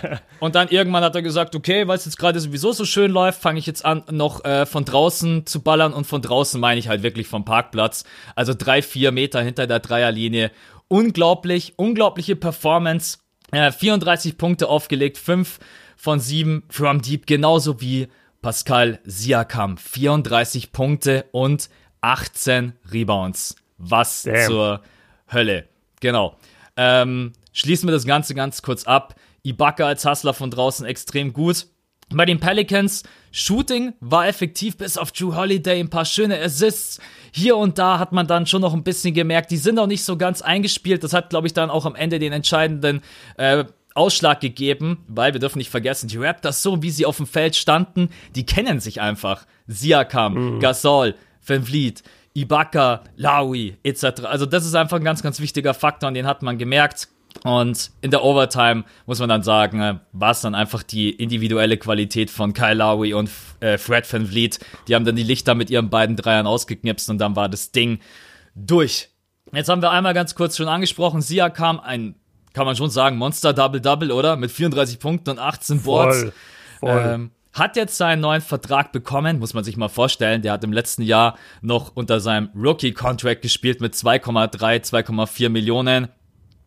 und 0.40 0.54
dann 0.54 0.68
irgendwann 0.68 1.04
hat 1.04 1.14
er 1.14 1.20
gesagt, 1.20 1.54
okay, 1.54 1.86
weil 1.86 1.98
es 1.98 2.06
jetzt 2.06 2.18
gerade 2.18 2.40
sowieso 2.40 2.72
so 2.72 2.86
schön 2.86 3.10
läuft, 3.10 3.42
fange 3.42 3.58
ich 3.58 3.66
jetzt 3.66 3.84
an, 3.84 4.04
noch 4.10 4.42
äh, 4.46 4.64
von 4.64 4.86
draußen 4.86 5.44
zu 5.44 5.60
ballern. 5.60 5.92
Und 5.92 6.06
von 6.06 6.22
draußen 6.22 6.58
meine 6.58 6.80
ich 6.80 6.88
halt 6.88 7.02
wirklich 7.02 7.28
vom 7.28 7.44
Parkplatz. 7.44 8.04
Also 8.34 8.54
drei, 8.56 8.80
vier 8.80 9.12
Meter 9.12 9.42
hinter 9.42 9.66
der 9.66 9.80
Dreierlinie. 9.80 10.50
Unglaublich, 10.88 11.74
unglaubliche 11.76 12.34
Performance. 12.34 13.18
Äh, 13.52 13.70
34 13.70 14.38
Punkte 14.38 14.68
aufgelegt, 14.68 15.18
5 15.18 15.58
von 15.96 16.20
7 16.20 16.64
from 16.68 17.00
Deep, 17.00 17.26
genauso 17.26 17.80
wie 17.80 18.08
Pascal 18.42 19.00
Siakam. 19.04 19.76
34 19.78 20.72
Punkte 20.72 21.26
und 21.32 21.68
18 22.00 22.74
Rebounds. 22.92 23.56
Was 23.78 24.22
Damn. 24.22 24.46
zur 24.46 24.82
Hölle. 25.32 25.68
Genau. 26.00 26.36
Ähm, 26.76 27.32
schließen 27.52 27.88
wir 27.88 27.92
das 27.92 28.06
Ganze 28.06 28.34
ganz 28.34 28.62
kurz 28.62 28.84
ab. 28.84 29.14
Ibaka 29.42 29.86
als 29.86 30.04
Hustler 30.04 30.34
von 30.34 30.50
draußen 30.50 30.86
extrem 30.86 31.32
gut. 31.32 31.66
Bei 32.10 32.24
den 32.24 32.38
Pelicans, 32.38 33.02
Shooting 33.32 33.94
war 34.00 34.28
effektiv 34.28 34.76
bis 34.76 34.96
auf 34.96 35.10
Drew 35.10 35.34
Holiday, 35.34 35.80
ein 35.80 35.90
paar 35.90 36.04
schöne 36.04 36.40
Assists. 36.40 37.00
Hier 37.32 37.56
und 37.56 37.78
da 37.78 37.98
hat 37.98 38.12
man 38.12 38.28
dann 38.28 38.46
schon 38.46 38.62
noch 38.62 38.74
ein 38.74 38.84
bisschen 38.84 39.12
gemerkt, 39.12 39.50
die 39.50 39.56
sind 39.56 39.78
auch 39.78 39.88
nicht 39.88 40.04
so 40.04 40.16
ganz 40.16 40.40
eingespielt. 40.40 41.02
Das 41.02 41.12
hat, 41.12 41.30
glaube 41.30 41.48
ich, 41.48 41.52
dann 41.52 41.68
auch 41.68 41.84
am 41.84 41.96
Ende 41.96 42.20
den 42.20 42.32
entscheidenden 42.32 43.02
äh, 43.38 43.64
Ausschlag 43.94 44.40
gegeben, 44.40 45.04
weil 45.08 45.32
wir 45.32 45.40
dürfen 45.40 45.58
nicht 45.58 45.70
vergessen, 45.70 46.08
die 46.08 46.18
Raptors, 46.18 46.62
so 46.62 46.82
wie 46.82 46.90
sie 46.90 47.06
auf 47.06 47.16
dem 47.16 47.26
Feld 47.26 47.56
standen, 47.56 48.10
die 48.36 48.46
kennen 48.46 48.78
sich 48.78 49.00
einfach. 49.00 49.46
Siakam, 49.66 50.34
mhm. 50.56 50.60
Gasol, 50.60 51.14
Van 51.44 51.64
Vliet, 51.64 52.04
Ibaka, 52.34 53.02
Laui 53.16 53.78
etc. 53.82 54.22
Also 54.24 54.46
das 54.46 54.64
ist 54.64 54.74
einfach 54.74 54.98
ein 54.98 55.04
ganz, 55.04 55.22
ganz 55.22 55.40
wichtiger 55.40 55.74
Faktor 55.74 56.08
und 56.08 56.14
den 56.14 56.26
hat 56.26 56.42
man 56.42 56.58
gemerkt. 56.58 57.08
Und 57.44 57.90
in 58.00 58.10
der 58.10 58.24
Overtime 58.24 58.84
muss 59.06 59.18
man 59.18 59.28
dann 59.28 59.42
sagen, 59.42 59.80
äh, 59.80 59.98
war 60.12 60.30
es 60.30 60.40
dann 60.40 60.54
einfach 60.54 60.82
die 60.82 61.10
individuelle 61.10 61.76
Qualität 61.76 62.30
von 62.30 62.52
Kyle 62.52 62.74
Lowry 62.74 63.14
und 63.14 63.30
äh, 63.60 63.78
Fred 63.78 64.10
Van 64.12 64.26
Vliet. 64.26 64.58
Die 64.88 64.94
haben 64.94 65.04
dann 65.04 65.16
die 65.16 65.22
Lichter 65.22 65.54
mit 65.54 65.70
ihren 65.70 65.90
beiden 65.90 66.16
Dreiern 66.16 66.46
ausgeknipst 66.46 67.10
und 67.10 67.18
dann 67.18 67.36
war 67.36 67.48
das 67.48 67.72
Ding 67.72 68.00
durch. 68.54 69.10
Jetzt 69.52 69.68
haben 69.68 69.82
wir 69.82 69.90
einmal 69.90 70.14
ganz 70.14 70.34
kurz 70.34 70.56
schon 70.56 70.68
angesprochen, 70.68 71.22
Siakam, 71.22 71.78
ein, 71.78 72.16
kann 72.52 72.66
man 72.66 72.74
schon 72.74 72.90
sagen, 72.90 73.16
Monster 73.16 73.52
Double-Double, 73.52 74.10
oder? 74.10 74.36
Mit 74.36 74.50
34 74.50 74.98
Punkten 74.98 75.30
und 75.30 75.38
18 75.38 75.82
Boards. 75.82 76.20
Voll, 76.20 76.32
voll. 76.80 77.02
Ähm, 77.06 77.30
hat 77.52 77.76
jetzt 77.76 77.96
seinen 77.96 78.20
neuen 78.20 78.42
Vertrag 78.42 78.92
bekommen, 78.92 79.38
muss 79.38 79.54
man 79.54 79.64
sich 79.64 79.78
mal 79.78 79.88
vorstellen. 79.88 80.42
Der 80.42 80.52
hat 80.52 80.64
im 80.64 80.74
letzten 80.74 81.02
Jahr 81.02 81.38
noch 81.62 81.92
unter 81.94 82.20
seinem 82.20 82.50
Rookie-Contract 82.54 83.40
gespielt 83.40 83.80
mit 83.80 83.94
2,3, 83.94 84.82
2,4 84.84 85.48
Millionen. 85.48 86.08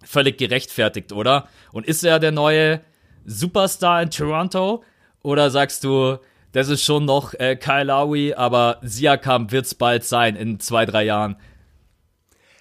Völlig 0.03 0.37
gerechtfertigt, 0.37 1.11
oder? 1.11 1.47
Und 1.71 1.85
ist 1.85 2.03
er 2.03 2.19
der 2.19 2.31
neue 2.31 2.81
Superstar 3.25 4.01
in 4.01 4.09
Toronto? 4.09 4.83
Oder 5.21 5.49
sagst 5.49 5.83
du, 5.83 6.17
das 6.51 6.69
ist 6.69 6.83
schon 6.83 7.05
noch 7.05 7.33
äh, 7.33 7.55
Kyle 7.55 7.83
Lowry, 7.83 8.33
aber 8.33 8.79
Siakam 8.81 9.51
wird's 9.51 9.75
bald 9.75 10.03
sein 10.03 10.35
in 10.35 10.59
zwei, 10.59 10.85
drei 10.85 11.03
Jahren? 11.03 11.35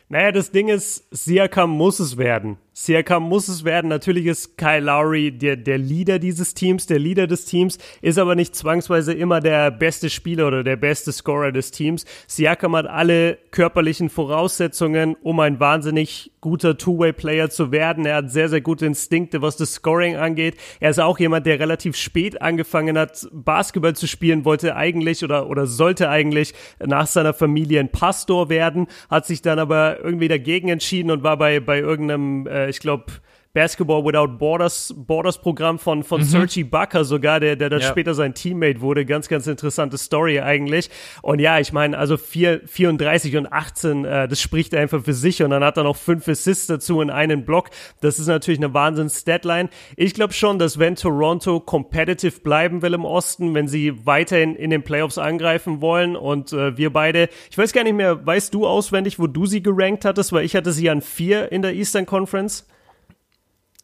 Naja, 0.08 0.32
das 0.32 0.50
Ding 0.50 0.68
ist, 0.68 1.06
Siakam 1.10 1.70
muss 1.70 2.00
es 2.00 2.16
werden. 2.16 2.58
Siakam 2.80 3.24
muss 3.24 3.48
es 3.48 3.64
werden. 3.64 3.88
Natürlich 3.88 4.26
ist 4.26 4.56
Kyle 4.56 4.78
Lowry 4.78 5.32
der, 5.32 5.56
der 5.56 5.78
Leader 5.78 6.20
dieses 6.20 6.54
Teams, 6.54 6.86
der 6.86 7.00
Leader 7.00 7.26
des 7.26 7.44
Teams, 7.44 7.76
ist 8.02 8.18
aber 8.18 8.36
nicht 8.36 8.54
zwangsweise 8.54 9.12
immer 9.12 9.40
der 9.40 9.72
beste 9.72 10.08
Spieler 10.08 10.46
oder 10.46 10.62
der 10.62 10.76
beste 10.76 11.10
Scorer 11.10 11.50
des 11.50 11.72
Teams. 11.72 12.06
Siakam 12.28 12.76
hat 12.76 12.86
alle 12.86 13.36
körperlichen 13.50 14.10
Voraussetzungen, 14.10 15.16
um 15.22 15.40
ein 15.40 15.58
wahnsinnig 15.58 16.30
guter 16.40 16.78
Two-Way-Player 16.78 17.50
zu 17.50 17.72
werden. 17.72 18.06
Er 18.06 18.16
hat 18.16 18.30
sehr, 18.30 18.48
sehr 18.48 18.60
gute 18.60 18.86
Instinkte, 18.86 19.42
was 19.42 19.56
das 19.56 19.74
Scoring 19.74 20.16
angeht. 20.16 20.56
Er 20.78 20.90
ist 20.90 21.00
auch 21.00 21.18
jemand, 21.18 21.46
der 21.46 21.58
relativ 21.58 21.96
spät 21.96 22.40
angefangen 22.40 22.96
hat, 22.96 23.28
Basketball 23.32 23.96
zu 23.96 24.06
spielen, 24.06 24.44
wollte 24.44 24.76
eigentlich 24.76 25.24
oder, 25.24 25.50
oder 25.50 25.66
sollte 25.66 26.08
eigentlich 26.08 26.54
nach 26.78 27.08
seiner 27.08 27.34
Familie 27.34 27.80
ein 27.80 27.90
Pastor 27.90 28.48
werden, 28.48 28.86
hat 29.10 29.26
sich 29.26 29.42
dann 29.42 29.58
aber 29.58 29.98
irgendwie 30.00 30.28
dagegen 30.28 30.68
entschieden 30.68 31.10
und 31.10 31.24
war 31.24 31.36
bei, 31.36 31.58
bei 31.58 31.80
irgendeinem 31.80 32.46
äh, 32.46 32.67
ich 32.68 32.80
glaube, 32.80 33.12
Basketball 33.54 34.04
Without 34.04 34.38
Borders, 34.38 34.94
Borders 34.96 35.40
Programm 35.40 35.78
von, 35.78 36.04
von 36.04 36.20
mhm. 36.20 36.24
Sergi 36.24 36.64
Bucker 36.64 37.04
sogar, 37.04 37.40
der, 37.40 37.56
der 37.56 37.70
dann 37.70 37.80
ja. 37.80 37.88
später 37.88 38.14
sein 38.14 38.34
Teammate 38.34 38.80
wurde. 38.80 39.04
Ganz, 39.04 39.28
ganz 39.28 39.46
interessante 39.46 39.96
Story 39.98 40.40
eigentlich. 40.40 40.90
Und 41.22 41.40
ja, 41.40 41.58
ich 41.58 41.72
meine, 41.72 41.96
also 41.96 42.16
4, 42.16 42.62
34 42.66 43.36
und 43.36 43.52
18, 43.52 44.04
äh, 44.04 44.28
das 44.28 44.40
spricht 44.40 44.74
einfach 44.74 45.02
für 45.02 45.14
sich. 45.14 45.42
Und 45.42 45.50
dann 45.50 45.64
hat 45.64 45.76
er 45.76 45.84
noch 45.84 45.96
fünf 45.96 46.28
Assists 46.28 46.66
dazu 46.66 47.00
in 47.00 47.10
einen 47.10 47.44
Block. 47.44 47.70
Das 48.00 48.18
ist 48.18 48.26
natürlich 48.26 48.60
eine 48.60 48.74
Wahnsinns-Statline. 48.74 49.70
Ich 49.96 50.14
glaube 50.14 50.34
schon, 50.34 50.58
dass 50.58 50.78
wenn 50.78 50.94
Toronto 50.96 51.60
competitive 51.60 52.40
bleiben 52.40 52.82
will 52.82 52.94
im 52.94 53.04
Osten, 53.04 53.54
wenn 53.54 53.66
sie 53.66 54.06
weiterhin 54.06 54.54
in 54.56 54.70
den 54.70 54.82
Playoffs 54.82 55.18
angreifen 55.18 55.80
wollen 55.80 56.16
und 56.16 56.52
äh, 56.52 56.76
wir 56.76 56.92
beide, 56.92 57.28
ich 57.50 57.56
weiß 57.56 57.72
gar 57.72 57.84
nicht 57.84 57.94
mehr, 57.94 58.24
weißt 58.26 58.52
du 58.52 58.66
auswendig, 58.66 59.18
wo 59.18 59.26
du 59.26 59.46
sie 59.46 59.62
gerankt 59.62 60.04
hattest, 60.04 60.32
weil 60.32 60.44
ich 60.44 60.54
hatte 60.54 60.72
sie 60.72 60.90
an 60.90 61.00
vier 61.00 61.50
in 61.50 61.62
der 61.62 61.74
Eastern 61.74 62.06
Conference. 62.06 62.66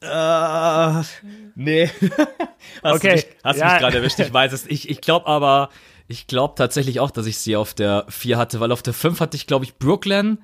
Uh, 0.05 1.03
nee. 1.55 1.91
hast 2.83 2.95
okay. 2.97 3.09
Du 3.09 3.15
mich, 3.15 3.27
hast 3.43 3.59
ja. 3.59 3.73
mich 3.73 3.79
gerade 3.79 3.97
erwischt, 3.97 4.19
ich 4.19 4.33
weiß 4.33 4.53
es. 4.53 4.67
Ich, 4.67 4.89
ich 4.91 5.01
glaube 5.01 5.27
aber, 5.27 5.71
ich 6.09 6.27
glaube 6.27 6.55
tatsächlich 6.57 7.01
auch, 7.01 7.11
dass 7.11 7.27
ich 7.27 7.39
sie 7.39 7.57
auf 7.57 7.75
der 7.75 8.05
4 8.09 8.37
hatte, 8.37 8.61
weil 8.61 8.73
auf 8.73 8.83
der 8.83 8.93
5 8.93 9.21
hatte 9.21 9.37
ich, 9.37 9.47
glaube 9.47 9.65
ich, 9.65 9.77
Brooklyn. 9.77 10.39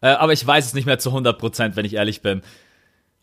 Äh, 0.00 0.08
aber 0.08 0.32
ich 0.32 0.44
weiß 0.46 0.66
es 0.66 0.74
nicht 0.74 0.86
mehr 0.86 0.98
zu 0.98 1.10
100 1.10 1.38
Prozent, 1.38 1.76
wenn 1.76 1.84
ich 1.84 1.94
ehrlich 1.94 2.22
bin. 2.22 2.42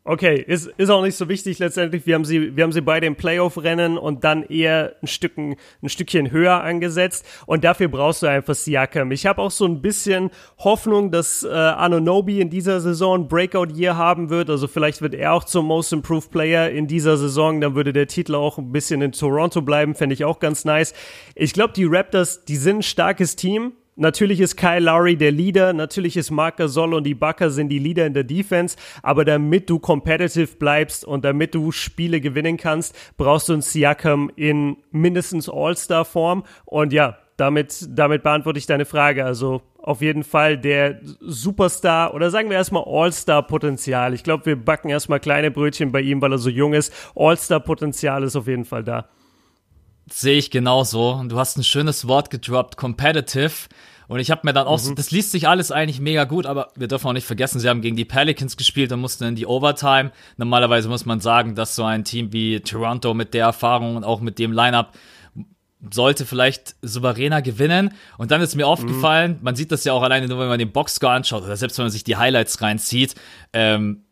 Okay, 0.04 0.44
ist, 0.48 0.66
ist 0.78 0.90
auch 0.90 1.04
nicht 1.04 1.16
so 1.16 1.30
wichtig 1.30 1.60
letztendlich. 1.60 2.08
Wir 2.08 2.16
haben 2.16 2.26
sie, 2.26 2.56
wir 2.56 2.64
haben 2.64 2.72
sie 2.72 2.82
beide 2.82 3.06
im 3.06 3.16
Playoff-Rennen 3.16 4.00
und 4.00 4.24
dann 4.24 4.42
eher 4.42 4.96
ein, 5.04 5.06
Stücken, 5.06 5.58
ein 5.84 5.90
Stückchen 5.90 6.32
höher 6.32 6.64
angesetzt. 6.64 7.24
Und 7.46 7.64
dafür 7.64 7.88
brauchst 7.88 8.24
du 8.24 8.28
einfach 8.28 8.56
Siakam. 8.56 9.12
Ich 9.12 9.28
habe 9.28 9.40
auch 9.40 9.52
so 9.52 9.66
ein 9.66 9.80
bisschen 9.84 10.32
Hoffnung, 10.58 11.12
dass 11.12 11.44
äh, 11.44 11.50
Anonobi 11.50 12.42
in 12.42 12.50
dieser 12.50 12.82
Saison 12.82 13.28
Breakout-Year 13.28 13.96
haben 13.96 14.32
wird. 14.32 14.50
Also 14.50 14.68
vielleicht 14.68 15.04
wird 15.04 15.14
er 15.14 15.34
auch 15.34 15.44
zum 15.44 15.68
Most 15.68 15.94
Improved 15.94 16.32
Player 16.32 16.72
in 16.72 16.88
dieser 16.88 17.18
Saison. 17.18 17.62
Dann 17.62 17.76
würde 17.76 17.94
der 17.94 18.08
Titel 18.08 18.34
auch 18.34 18.58
ein 18.58 18.72
bisschen 18.72 19.04
in 19.04 19.12
Toronto 19.12 19.62
bleiben. 19.62 19.94
Fände 19.94 20.16
ich 20.16 20.26
auch 20.26 20.40
ganz 20.40 20.66
nice. 20.66 20.96
Ich 21.36 21.54
glaube, 21.54 21.74
die 21.74 21.86
Raptors, 21.86 22.44
die 22.46 22.56
sind 22.58 22.78
ein 22.78 22.84
starkes 22.84 23.36
Team. 23.36 23.74
Natürlich 23.98 24.40
ist 24.40 24.56
Kyle 24.56 24.80
Lowry 24.80 25.18
der 25.18 25.32
Leader, 25.32 25.74
natürlich 25.74 26.16
ist 26.16 26.32
Marc 26.32 26.58
Gasol 26.58 26.94
und 26.94 27.04
die 27.04 27.14
Bucker 27.14 27.50
sind 27.50 27.68
die 27.70 27.78
Leader 27.78 28.06
in 28.06 28.14
der 28.14 28.24
Defense, 28.24 28.78
aber 29.04 29.26
damit 29.26 29.70
du 29.70 29.80
competitive 29.80 30.56
bleibst 30.56 31.04
und 31.04 31.26
damit 31.26 31.54
du 31.54 31.72
Spiele 31.74 32.22
gewinnen 32.22 32.56
kannst, 32.56 32.96
brauchst 33.18 33.50
du 33.50 33.54
einen 33.54 33.62
Siakam 33.62 34.32
in 34.38 34.78
mindestens 34.92 35.50
All-Star-Form 35.50 36.44
und 36.66 36.94
ja, 36.94 37.18
damit, 37.36 37.88
damit 37.90 38.24
beantworte 38.24 38.60
ich 38.60 38.66
deine 38.66 38.86
Frage. 38.86 39.26
Also 39.26 39.62
auf 39.78 40.02
jeden 40.02 40.24
Fall 40.24 40.58
der 40.58 41.02
Superstar 41.20 42.14
oder 42.14 42.30
sagen 42.30 42.50
wir 42.50 42.58
erstmal 42.58 42.84
All-Star-Potenzial. 42.86 44.14
Ich 44.14 44.24
glaube, 44.24 44.46
wir 44.46 44.56
backen 44.56 44.90
erstmal 44.90 45.20
kleine 45.20 45.52
Brötchen 45.52 45.92
bei 45.92 46.02
ihm, 46.02 46.22
weil 46.22 46.32
er 46.32 46.38
so 46.38 46.50
jung 46.50 46.74
ist. 46.74 46.94
All-Star-Potenzial 47.16 48.24
ist 48.24 48.36
auf 48.36 48.48
jeden 48.48 48.66
Fall 48.66 48.84
da. 48.84 49.10
Sehe 50.12 50.38
ich 50.38 50.52
genauso. 50.52 51.12
Und 51.12 51.30
du 51.30 51.40
hast 51.40 51.58
ein 51.58 51.64
schönes 51.64 52.08
Wort 52.08 52.30
gedroppt, 52.30 52.78
competitive. 52.78 53.70
Und 54.08 54.20
ich 54.20 54.30
habe 54.30 54.42
mir 54.44 54.52
dann 54.52 54.68
auch, 54.68 54.78
mhm. 54.78 54.84
so, 54.84 54.94
das 54.94 55.12
liest 55.12 55.32
sich 55.32 55.48
alles 55.48 55.72
eigentlich 55.72 56.02
mega 56.02 56.26
gut, 56.26 56.46
aber 56.46 56.68
wir 56.76 56.90
dürfen 56.90 57.08
auch 57.08 57.14
nicht 57.14 57.26
vergessen, 57.26 57.62
sie 57.62 57.70
haben 57.70 57.82
gegen 57.82 57.96
die 57.96 58.04
Pelicans 58.04 58.58
gespielt 58.58 58.92
und 58.92 59.00
mussten 59.00 59.24
in 59.24 59.36
die 59.36 59.46
Overtime. 59.46 60.12
Normalerweise 60.36 60.90
muss 60.90 61.06
man 61.06 61.22
sagen, 61.22 61.56
dass 61.56 61.78
so 61.78 61.86
ein 61.86 62.04
Team 62.04 62.34
wie 62.34 62.60
Toronto 62.60 63.14
mit 63.14 63.34
der 63.34 63.46
Erfahrung 63.46 63.96
und 63.96 64.04
auch 64.04 64.20
mit 64.20 64.38
dem 64.38 64.52
Lineup 64.52 64.92
sollte 65.90 66.26
vielleicht 66.26 66.76
souveräner 66.82 67.42
gewinnen. 67.42 67.94
Und 68.18 68.32
dann 68.32 68.42
ist 68.42 68.56
mir 68.56 68.68
aufgefallen, 68.68 69.34
mhm. 69.34 69.40
man 69.44 69.56
sieht 69.56 69.72
das 69.72 69.86
ja 69.86 69.94
auch 69.94 70.04
alleine 70.04 70.28
nur, 70.28 70.40
wenn 70.40 70.50
man 70.50 70.60
den 70.60 70.74
Boxscore 70.74 71.14
anschaut 71.14 71.44
oder 71.44 71.56
selbst 71.56 71.78
wenn 71.78 71.86
man 71.86 71.92
sich 71.92 72.04
die 72.04 72.18
Highlights 72.18 72.62
reinzieht, 72.62 73.16
ähm, 73.54 74.04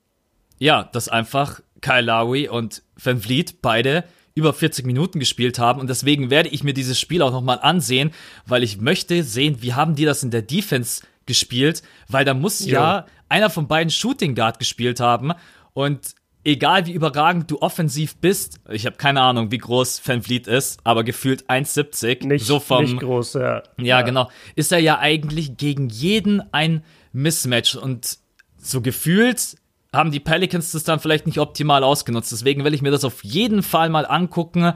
ja, 0.60 0.84
dass 0.84 1.10
einfach 1.10 1.60
Kyle 1.82 2.02
Lowry 2.02 2.48
und 2.48 2.84
Van 2.96 3.20
Vliet 3.20 3.62
beide 3.62 4.06
über 4.40 4.54
40 4.54 4.86
Minuten 4.86 5.20
gespielt 5.20 5.60
haben. 5.60 5.80
Und 5.80 5.90
deswegen 5.90 6.30
werde 6.30 6.50
ich 6.50 6.64
mir 6.64 6.74
dieses 6.74 7.00
Spiel 7.00 7.22
auch 7.22 7.32
nochmal 7.32 7.60
ansehen, 7.62 8.12
weil 8.46 8.64
ich 8.64 8.80
möchte 8.80 9.24
sehen, 9.24 9.62
wie 9.62 9.74
haben 9.74 9.96
die 9.96 10.06
das 10.06 10.24
in 10.24 10.32
der 10.32 10.42
Defense 10.42 11.04
gespielt, 11.26 11.84
weil 12.08 12.26
da 12.26 12.34
muss 12.34 12.66
ja, 12.66 12.72
ja 12.72 13.06
einer 13.28 13.50
von 13.50 13.68
beiden 13.68 13.92
Shooting 13.92 14.34
Guard 14.34 14.58
gespielt 14.58 15.00
haben. 15.00 15.34
Und 15.74 16.16
egal 16.44 16.86
wie 16.86 16.94
überragend 16.94 17.52
du 17.52 17.62
offensiv 17.62 18.16
bist, 18.16 18.60
ich 18.70 18.86
habe 18.86 18.96
keine 18.96 19.22
Ahnung, 19.22 19.52
wie 19.52 19.58
groß 19.58 20.02
Van 20.06 20.24
Vliet 20.24 20.48
ist, 20.48 20.80
aber 20.84 21.04
gefühlt 21.04 21.50
1,70. 21.50 22.26
Nicht, 22.26 22.46
so 22.46 22.60
vom, 22.60 22.84
nicht 22.84 23.00
groß, 23.00 23.34
ja. 23.34 23.42
ja. 23.42 23.64
Ja, 23.78 24.02
genau. 24.02 24.30
Ist 24.56 24.72
er 24.72 24.80
ja 24.80 25.00
eigentlich 25.00 25.58
gegen 25.58 25.90
jeden 25.90 26.42
ein 26.54 26.84
Mismatch 27.12 27.76
und 27.76 28.18
so 28.58 28.82
gefühlt 28.82 29.58
haben 29.94 30.12
die 30.12 30.20
Pelicans 30.20 30.72
das 30.72 30.84
dann 30.84 31.00
vielleicht 31.00 31.26
nicht 31.26 31.40
optimal 31.40 31.84
ausgenutzt. 31.84 32.32
Deswegen 32.32 32.64
will 32.64 32.74
ich 32.74 32.82
mir 32.82 32.92
das 32.92 33.04
auf 33.04 33.24
jeden 33.24 33.64
Fall 33.64 33.90
mal 33.90 34.06
angucken, 34.06 34.74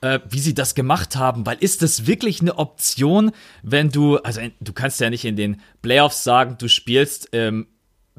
äh, 0.00 0.20
wie 0.28 0.38
sie 0.38 0.54
das 0.54 0.74
gemacht 0.74 1.16
haben. 1.16 1.46
Weil 1.46 1.56
ist 1.58 1.82
das 1.82 2.06
wirklich 2.06 2.40
eine 2.40 2.58
Option, 2.58 3.32
wenn 3.62 3.90
du, 3.90 4.18
also 4.18 4.40
du 4.60 4.72
kannst 4.72 5.00
ja 5.00 5.10
nicht 5.10 5.24
in 5.24 5.36
den 5.36 5.60
Playoffs 5.80 6.22
sagen, 6.22 6.56
du 6.58 6.68
spielst 6.68 7.28
ähm, 7.32 7.66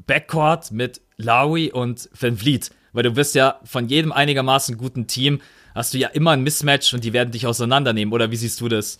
Backcourt 0.06 0.70
mit 0.70 1.00
Lowry 1.16 1.70
und 1.72 2.08
Van 2.18 2.36
Vliet. 2.36 2.70
Weil 2.92 3.04
du 3.04 3.16
wirst 3.16 3.34
ja 3.34 3.60
von 3.64 3.88
jedem 3.88 4.12
einigermaßen 4.12 4.76
guten 4.76 5.06
Team, 5.06 5.40
hast 5.74 5.94
du 5.94 5.98
ja 5.98 6.08
immer 6.08 6.32
ein 6.32 6.42
Mismatch 6.42 6.94
und 6.94 7.04
die 7.04 7.12
werden 7.12 7.32
dich 7.32 7.46
auseinandernehmen. 7.46 8.12
Oder 8.12 8.30
wie 8.30 8.36
siehst 8.36 8.60
du 8.60 8.68
das? 8.68 8.98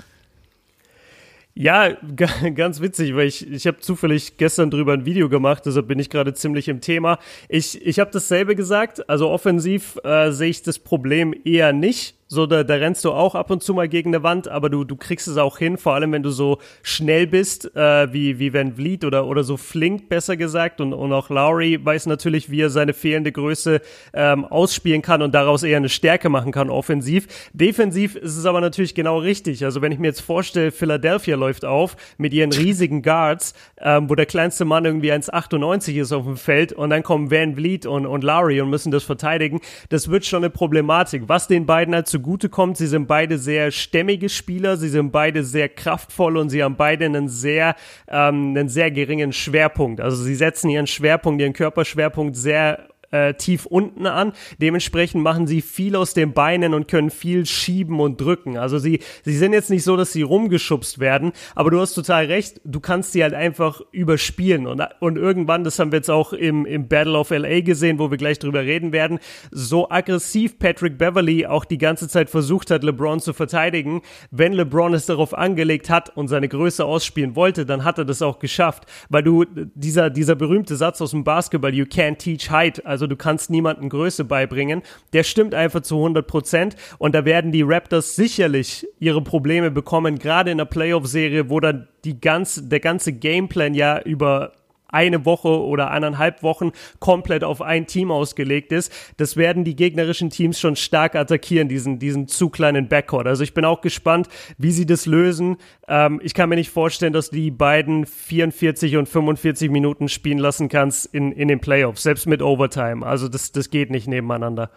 Ja, 1.56 1.96
ganz 2.54 2.80
witzig, 2.80 3.14
weil 3.14 3.28
ich, 3.28 3.48
ich 3.48 3.66
habe 3.68 3.78
zufällig 3.78 4.36
gestern 4.38 4.70
drüber 4.70 4.92
ein 4.92 5.06
Video 5.06 5.28
gemacht, 5.28 5.64
deshalb 5.66 5.86
bin 5.86 6.00
ich 6.00 6.10
gerade 6.10 6.34
ziemlich 6.34 6.68
im 6.68 6.80
Thema. 6.80 7.18
Ich, 7.48 7.80
ich 7.86 8.00
habe 8.00 8.10
dasselbe 8.10 8.56
gesagt, 8.56 9.08
also 9.08 9.30
offensiv 9.30 9.96
äh, 10.02 10.32
sehe 10.32 10.50
ich 10.50 10.62
das 10.62 10.80
Problem 10.80 11.32
eher 11.44 11.72
nicht. 11.72 12.16
So, 12.26 12.46
da, 12.46 12.64
da 12.64 12.74
rennst 12.74 13.04
du 13.04 13.12
auch 13.12 13.34
ab 13.34 13.50
und 13.50 13.62
zu 13.62 13.74
mal 13.74 13.88
gegen 13.88 14.14
eine 14.14 14.22
Wand, 14.22 14.48
aber 14.48 14.70
du, 14.70 14.84
du 14.84 14.96
kriegst 14.96 15.28
es 15.28 15.36
auch 15.36 15.58
hin, 15.58 15.76
vor 15.76 15.94
allem 15.94 16.12
wenn 16.12 16.22
du 16.22 16.30
so 16.30 16.58
schnell 16.82 17.26
bist, 17.26 17.76
äh, 17.76 18.12
wie, 18.12 18.38
wie 18.38 18.54
Van 18.54 18.74
Vliet 18.74 19.04
oder, 19.04 19.26
oder 19.26 19.44
so 19.44 19.58
flink, 19.58 20.08
besser 20.08 20.36
gesagt. 20.36 20.80
Und, 20.80 20.94
und 20.94 21.12
auch 21.12 21.28
Lowry 21.28 21.78
weiß 21.84 22.06
natürlich, 22.06 22.50
wie 22.50 22.62
er 22.62 22.70
seine 22.70 22.94
fehlende 22.94 23.30
Größe 23.30 23.82
ähm, 24.14 24.46
ausspielen 24.46 25.02
kann 25.02 25.20
und 25.20 25.34
daraus 25.34 25.62
eher 25.62 25.76
eine 25.76 25.90
Stärke 25.90 26.30
machen 26.30 26.50
kann, 26.50 26.70
offensiv. 26.70 27.26
Defensiv 27.52 28.16
ist 28.16 28.36
es 28.36 28.46
aber 28.46 28.62
natürlich 28.62 28.94
genau 28.94 29.18
richtig. 29.18 29.64
Also 29.64 29.82
wenn 29.82 29.92
ich 29.92 29.98
mir 29.98 30.06
jetzt 30.08 30.20
vorstelle, 30.20 30.72
Philadelphia 30.72 31.36
läuft 31.36 31.66
auf 31.66 31.96
mit 32.16 32.32
ihren 32.32 32.52
riesigen 32.52 33.02
Guards, 33.02 33.52
ähm, 33.80 34.08
wo 34.08 34.14
der 34.14 34.26
kleinste 34.26 34.64
Mann 34.64 34.86
irgendwie 34.86 35.12
1,98 35.12 36.00
ist 36.00 36.12
auf 36.12 36.24
dem 36.24 36.38
Feld 36.38 36.72
und 36.72 36.88
dann 36.88 37.02
kommen 37.02 37.30
Van 37.30 37.54
Vliet 37.54 37.84
und, 37.84 38.06
und 38.06 38.24
Lowry 38.24 38.62
und 38.62 38.70
müssen 38.70 38.90
das 38.90 39.04
verteidigen, 39.04 39.60
das 39.90 40.10
wird 40.10 40.24
schon 40.24 40.42
eine 40.42 40.50
Problematik. 40.50 41.24
Was 41.26 41.48
den 41.48 41.66
beiden 41.66 41.94
halt 41.94 42.08
zugutekommt. 42.14 42.76
Sie 42.76 42.86
sind 42.86 43.08
beide 43.08 43.38
sehr 43.38 43.72
stämmige 43.72 44.28
Spieler, 44.28 44.76
sie 44.76 44.88
sind 44.88 45.10
beide 45.10 45.42
sehr 45.42 45.68
kraftvoll 45.68 46.36
und 46.36 46.48
sie 46.48 46.62
haben 46.62 46.76
beide 46.76 47.06
einen 47.06 47.28
sehr, 47.28 47.74
ähm, 48.08 48.54
einen 48.56 48.68
sehr 48.68 48.92
geringen 48.92 49.32
Schwerpunkt. 49.32 50.00
Also 50.00 50.22
sie 50.22 50.36
setzen 50.36 50.70
ihren 50.70 50.86
Schwerpunkt, 50.86 51.40
ihren 51.40 51.54
Körperschwerpunkt 51.54 52.36
sehr 52.36 52.88
äh, 53.14 53.34
tief 53.34 53.64
unten 53.66 54.06
an. 54.06 54.32
Dementsprechend 54.60 55.22
machen 55.22 55.46
sie 55.46 55.62
viel 55.62 55.94
aus 55.94 56.14
den 56.14 56.32
Beinen 56.32 56.74
und 56.74 56.88
können 56.88 57.10
viel 57.10 57.46
schieben 57.46 58.00
und 58.00 58.20
drücken. 58.20 58.58
Also 58.58 58.78
sie, 58.78 59.00
sie 59.22 59.36
sind 59.36 59.52
jetzt 59.52 59.70
nicht 59.70 59.84
so, 59.84 59.96
dass 59.96 60.12
sie 60.12 60.22
rumgeschubst 60.22 60.98
werden, 60.98 61.32
aber 61.54 61.70
du 61.70 61.80
hast 61.80 61.94
total 61.94 62.26
recht, 62.26 62.60
du 62.64 62.80
kannst 62.80 63.12
sie 63.12 63.22
halt 63.22 63.34
einfach 63.34 63.80
überspielen. 63.92 64.66
Und, 64.66 64.82
und 65.00 65.16
irgendwann, 65.16 65.64
das 65.64 65.78
haben 65.78 65.92
wir 65.92 65.98
jetzt 65.98 66.10
auch 66.10 66.32
im, 66.32 66.66
im 66.66 66.88
Battle 66.88 67.16
of 67.16 67.30
LA 67.30 67.60
gesehen, 67.60 67.98
wo 67.98 68.10
wir 68.10 68.18
gleich 68.18 68.38
drüber 68.40 68.62
reden 68.62 68.92
werden, 68.92 69.20
so 69.50 69.88
aggressiv 69.90 70.58
Patrick 70.58 70.98
Beverly 70.98 71.46
auch 71.46 71.64
die 71.64 71.78
ganze 71.78 72.08
Zeit 72.08 72.30
versucht 72.30 72.70
hat, 72.70 72.82
LeBron 72.82 73.20
zu 73.20 73.32
verteidigen. 73.32 74.02
Wenn 74.30 74.52
LeBron 74.52 74.92
es 74.94 75.06
darauf 75.06 75.34
angelegt 75.34 75.88
hat 75.88 76.16
und 76.16 76.28
seine 76.28 76.48
Größe 76.48 76.84
ausspielen 76.84 77.36
wollte, 77.36 77.64
dann 77.64 77.84
hat 77.84 77.98
er 77.98 78.04
das 78.04 78.22
auch 78.22 78.40
geschafft. 78.40 78.86
Weil 79.08 79.22
du, 79.22 79.44
dieser, 79.74 80.10
dieser 80.10 80.34
berühmte 80.34 80.74
Satz 80.74 81.00
aus 81.00 81.12
dem 81.12 81.22
Basketball, 81.22 81.74
you 81.74 81.84
can't 81.84 82.18
teach 82.18 82.50
height, 82.50 82.84
also 82.84 83.03
also 83.04 83.10
du 83.10 83.16
kannst 83.16 83.50
niemandem 83.50 83.90
Größe 83.90 84.24
beibringen. 84.24 84.82
Der 85.12 85.24
stimmt 85.24 85.54
einfach 85.54 85.82
zu 85.82 85.96
100 85.96 86.26
Prozent 86.26 86.76
und 86.96 87.14
da 87.14 87.26
werden 87.26 87.52
die 87.52 87.62
Raptors 87.62 88.16
sicherlich 88.16 88.86
ihre 88.98 89.20
Probleme 89.20 89.70
bekommen, 89.70 90.18
gerade 90.18 90.50
in 90.50 90.58
der 90.58 90.64
Playoff-Serie, 90.64 91.50
wo 91.50 91.60
dann 91.60 91.86
die 92.04 92.18
ganze, 92.18 92.62
der 92.62 92.80
ganze 92.80 93.12
Gameplan 93.12 93.74
ja 93.74 94.00
über 94.00 94.52
eine 94.94 95.24
Woche 95.24 95.48
oder 95.48 95.90
eineinhalb 95.90 96.42
Wochen 96.42 96.72
komplett 97.00 97.44
auf 97.44 97.60
ein 97.60 97.86
Team 97.86 98.10
ausgelegt 98.10 98.72
ist. 98.72 98.92
Das 99.18 99.36
werden 99.36 99.64
die 99.64 99.76
gegnerischen 99.76 100.30
Teams 100.30 100.58
schon 100.58 100.76
stark 100.76 101.14
attackieren, 101.16 101.68
diesen, 101.68 101.98
diesen 101.98 102.28
zu 102.28 102.48
kleinen 102.48 102.88
Backcourt. 102.88 103.26
Also 103.26 103.42
ich 103.42 103.52
bin 103.52 103.64
auch 103.64 103.80
gespannt, 103.80 104.28
wie 104.56 104.70
sie 104.70 104.86
das 104.86 105.06
lösen. 105.06 105.56
Ähm, 105.88 106.20
ich 106.22 106.32
kann 106.32 106.48
mir 106.48 106.56
nicht 106.56 106.70
vorstellen, 106.70 107.12
dass 107.12 107.30
die 107.30 107.50
beiden 107.50 108.06
44 108.06 108.96
und 108.96 109.08
45 109.08 109.70
Minuten 109.70 110.08
spielen 110.08 110.38
lassen 110.38 110.68
kannst 110.68 111.12
in, 111.12 111.32
in 111.32 111.48
den 111.48 111.60
Playoffs, 111.60 112.02
selbst 112.02 112.26
mit 112.26 112.40
Overtime. 112.40 113.04
Also 113.04 113.28
das, 113.28 113.52
das 113.52 113.70
geht 113.70 113.90
nicht 113.90 114.06
nebeneinander. 114.06 114.70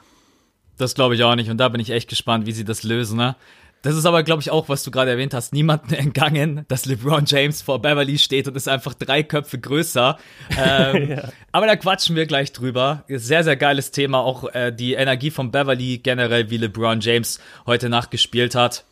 Das 0.77 0.93
glaube 0.93 1.15
ich 1.15 1.23
auch 1.23 1.35
nicht. 1.35 1.49
Und 1.49 1.57
da 1.57 1.69
bin 1.69 1.81
ich 1.81 1.89
echt 1.89 2.09
gespannt, 2.09 2.45
wie 2.45 2.51
sie 2.51 2.63
das 2.63 2.83
lösen. 2.83 3.17
Ne? 3.17 3.35
Das 3.83 3.95
ist 3.95 4.05
aber, 4.05 4.23
glaube 4.23 4.41
ich, 4.41 4.51
auch, 4.51 4.69
was 4.69 4.83
du 4.83 4.91
gerade 4.91 5.11
erwähnt 5.11 5.33
hast, 5.33 5.53
niemanden 5.53 5.93
entgangen, 5.93 6.65
dass 6.67 6.85
LeBron 6.85 7.25
James 7.25 7.61
vor 7.61 7.81
Beverly 7.81 8.17
steht 8.17 8.47
und 8.47 8.55
ist 8.55 8.67
einfach 8.67 8.93
drei 8.93 9.23
Köpfe 9.23 9.59
größer. 9.59 10.17
Ähm, 10.59 11.11
ja. 11.11 11.29
Aber 11.51 11.67
da 11.67 11.75
quatschen 11.75 12.15
wir 12.15 12.25
gleich 12.25 12.51
drüber. 12.51 13.03
Sehr, 13.07 13.43
sehr 13.43 13.55
geiles 13.55 13.91
Thema. 13.91 14.19
Auch 14.19 14.53
äh, 14.53 14.71
die 14.71 14.93
Energie 14.93 15.29
von 15.29 15.51
Beverly 15.51 15.99
generell, 15.99 16.49
wie 16.49 16.57
LeBron 16.57 16.99
James 16.99 17.39
heute 17.65 17.89
Nacht 17.89 18.11
gespielt 18.11 18.55
hat. 18.55 18.85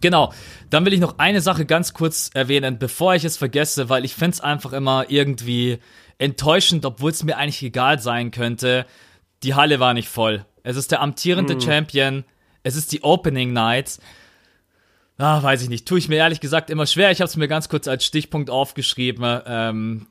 Genau, 0.00 0.32
dann 0.68 0.84
will 0.84 0.92
ich 0.92 1.00
noch 1.00 1.18
eine 1.18 1.40
Sache 1.40 1.64
ganz 1.64 1.94
kurz 1.94 2.30
erwähnen, 2.34 2.78
bevor 2.78 3.14
ich 3.14 3.24
es 3.24 3.36
vergesse, 3.36 3.88
weil 3.88 4.04
ich 4.04 4.14
finde 4.14 4.34
es 4.34 4.40
einfach 4.40 4.72
immer 4.72 5.06
irgendwie 5.08 5.78
enttäuschend, 6.18 6.84
obwohl 6.84 7.10
es 7.10 7.22
mir 7.22 7.36
eigentlich 7.36 7.62
egal 7.62 7.98
sein 7.98 8.30
könnte. 8.30 8.86
Die 9.42 9.54
Halle 9.54 9.80
war 9.80 9.94
nicht 9.94 10.08
voll. 10.08 10.44
Es 10.62 10.76
ist 10.76 10.90
der 10.90 11.00
amtierende 11.00 11.56
mm. 11.56 11.60
Champion. 11.60 12.24
Es 12.62 12.76
ist 12.76 12.92
die 12.92 13.02
Opening 13.02 13.52
Night. 13.52 13.98
Ah, 15.18 15.42
weiß 15.42 15.62
ich 15.62 15.68
nicht. 15.68 15.86
Tue 15.86 15.98
ich 15.98 16.08
mir 16.08 16.16
ehrlich 16.16 16.40
gesagt 16.40 16.68
immer 16.68 16.86
schwer. 16.86 17.10
Ich 17.10 17.20
habe 17.20 17.28
es 17.28 17.36
mir 17.36 17.48
ganz 17.48 17.68
kurz 17.68 17.88
als 17.88 18.04
Stichpunkt 18.04 18.50
aufgeschrieben. 18.50 19.40
Ähm, 19.46 20.06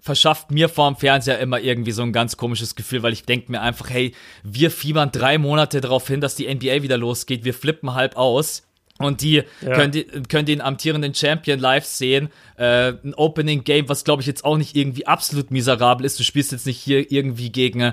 verschafft 0.00 0.50
mir 0.50 0.68
vorm 0.68 0.96
Fernseher 0.96 1.38
immer 1.38 1.60
irgendwie 1.60 1.92
so 1.92 2.02
ein 2.02 2.12
ganz 2.12 2.36
komisches 2.36 2.74
Gefühl, 2.74 3.02
weil 3.02 3.12
ich 3.12 3.24
denke 3.24 3.52
mir 3.52 3.60
einfach, 3.60 3.90
hey, 3.90 4.14
wir 4.42 4.70
fiebern 4.70 5.12
drei 5.12 5.38
Monate 5.38 5.80
darauf 5.80 6.08
hin, 6.08 6.20
dass 6.20 6.34
die 6.34 6.52
NBA 6.52 6.82
wieder 6.82 6.96
losgeht. 6.96 7.44
Wir 7.44 7.54
flippen 7.54 7.94
halb 7.94 8.16
aus. 8.16 8.64
Und 8.98 9.22
die 9.22 9.44
ja. 9.60 9.74
können, 9.74 9.92
die, 9.92 10.04
können 10.04 10.46
den 10.46 10.60
amtierenden 10.60 11.14
Champion 11.14 11.60
live 11.60 11.84
sehen. 11.84 12.30
Äh, 12.56 12.94
ein 13.04 13.14
Opening 13.14 13.62
Game, 13.62 13.88
was 13.88 14.02
glaube 14.02 14.22
ich 14.22 14.26
jetzt 14.26 14.44
auch 14.44 14.56
nicht 14.56 14.74
irgendwie 14.74 15.06
absolut 15.06 15.52
miserabel 15.52 16.04
ist. 16.04 16.18
Du 16.18 16.24
spielst 16.24 16.50
jetzt 16.50 16.66
nicht 16.66 16.80
hier 16.80 17.12
irgendwie 17.12 17.50
gegen, 17.50 17.92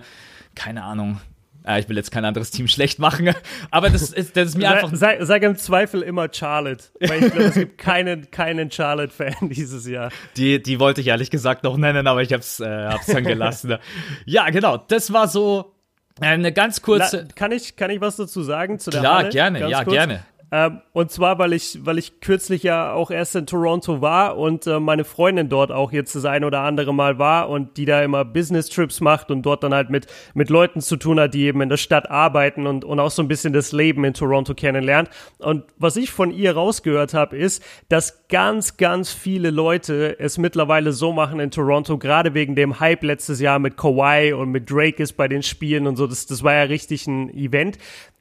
keine 0.56 0.84
Ahnung, 0.84 1.22
äh, 1.66 1.80
ich 1.80 1.90
will 1.90 1.98
jetzt 1.98 2.12
kein 2.12 2.26
anderes 2.26 2.52
Team 2.52 2.68
schlecht 2.70 3.00
machen, 3.00 3.34
aber 3.72 3.90
das 3.90 4.12
ist, 4.12 4.36
das 4.36 4.50
ist 4.50 4.58
mir 4.58 4.70
einfach. 4.70 4.92
Sag, 4.94 5.18
sag 5.22 5.44
im 5.44 5.58
Zweifel 5.58 6.02
immer 6.02 6.28
Charlotte, 6.32 6.86
weil 7.00 7.24
ich 7.24 7.32
glaube, 7.32 7.50
es 7.50 7.56
gibt 7.56 7.78
keinen, 7.78 8.32
keinen 8.32 8.72
Charlotte-Fan 8.72 9.36
dieses 9.50 9.88
Jahr. 9.88 10.10
Die, 10.38 10.62
die 10.62 10.80
wollte 10.80 11.02
ich 11.02 11.08
ehrlich 11.08 11.32
gesagt 11.32 11.64
noch 11.64 11.78
nennen, 11.78 12.08
aber 12.08 12.22
ich 12.22 12.32
hab's, 12.34 12.60
äh, 12.60 12.88
hab's 12.88 13.08
dann 13.08 13.24
gelassen. 13.24 13.78
ja, 14.26 14.50
genau, 14.50 14.78
das 14.78 15.12
war 15.12 15.28
so 15.28 15.76
eine 16.20 16.54
ganz 16.54 16.82
kurze. 16.82 17.26
Na, 17.28 17.34
kann 17.36 17.52
ich, 17.52 17.76
kann 17.76 17.90
ich 17.90 18.02
was 18.02 18.16
dazu 18.16 18.42
sagen 18.44 18.80
zu 18.80 18.90
der 18.90 19.02
Klar, 19.02 19.18
Halle? 19.18 19.30
gerne, 19.30 19.60
ganz 19.60 19.72
ja, 19.72 19.84
kurz? 19.84 19.94
gerne. 19.94 20.26
Ähm, 20.52 20.82
und 20.94 21.12
zwar, 21.12 21.40
weil 21.40 21.54
ich, 21.54 21.80
weil 21.86 21.98
ich 21.98 22.20
kürzlich 22.22 22.64
ja 22.64 22.94
auch 22.94 23.10
erst 23.10 23.36
in 23.36 23.48
Toronto 23.48 24.02
war 24.02 24.38
und 24.38 24.68
äh, 24.68 24.80
meine 24.80 25.04
Freundin 25.04 25.50
dort 25.50 25.72
auch 25.72 25.92
jetzt 25.92 26.16
das 26.16 26.26
ein 26.26 26.44
oder 26.44 26.62
andere 26.62 26.94
Mal 26.94 27.18
war 27.18 27.50
und 27.50 27.78
die 27.78 27.86
da 27.86 28.04
immer 28.04 28.24
Business 28.24 28.70
Trips 28.70 29.02
macht 29.02 29.32
und 29.32 29.42
dort 29.42 29.64
dann 29.64 29.74
halt 29.74 29.90
mit, 29.90 30.08
mit 30.34 30.50
Leuten 30.50 30.82
zu 30.82 30.98
tun 30.98 31.20
hat, 31.20 31.34
die 31.34 31.46
eben 31.46 31.62
in 31.62 31.70
der 31.70 31.78
Stadt 31.78 32.12
arbeiten 32.12 32.68
und, 32.68 32.86
und 32.86 33.00
auch 33.00 33.12
so 33.12 33.24
ein 33.24 33.28
bisschen 33.28 33.54
das 33.54 33.72
Leben 33.72 34.04
in 34.04 34.14
Toronto 34.14 34.54
kennenlernt. 34.54 35.10
Und 35.40 35.64
was 35.78 35.98
ich 35.98 36.12
von 36.12 36.32
ihr 36.32 36.54
rausgehört 36.54 37.14
habe, 37.14 37.38
ist, 37.38 37.64
dass 37.90 38.28
ganz, 38.28 38.78
ganz 38.78 39.12
viele 39.12 39.50
Leute 39.50 40.20
es 40.20 40.38
mittlerweile 40.38 40.92
so 40.92 41.12
machen 41.12 41.40
in 41.40 41.52
Toronto, 41.52 41.98
gerade 41.98 42.34
wegen 42.34 42.56
dem 42.56 42.80
Hype 42.80 43.04
letztes 43.04 43.40
Jahr 43.40 43.58
mit 43.60 43.78
Kawhi 43.78 44.34
und 44.34 44.50
mit 44.50 44.70
Drake 44.70 45.02
ist 45.02 45.14
bei 45.14 45.28
den 45.28 45.42
Spielen 45.42 45.88
und 45.88 45.96
so. 45.96 46.06
Das, 46.06 46.28
das 46.28 46.44
war 46.44 46.54
ja 46.54 46.64
richtig 46.64 47.08
ein 47.08 47.30
Event. 47.34 47.78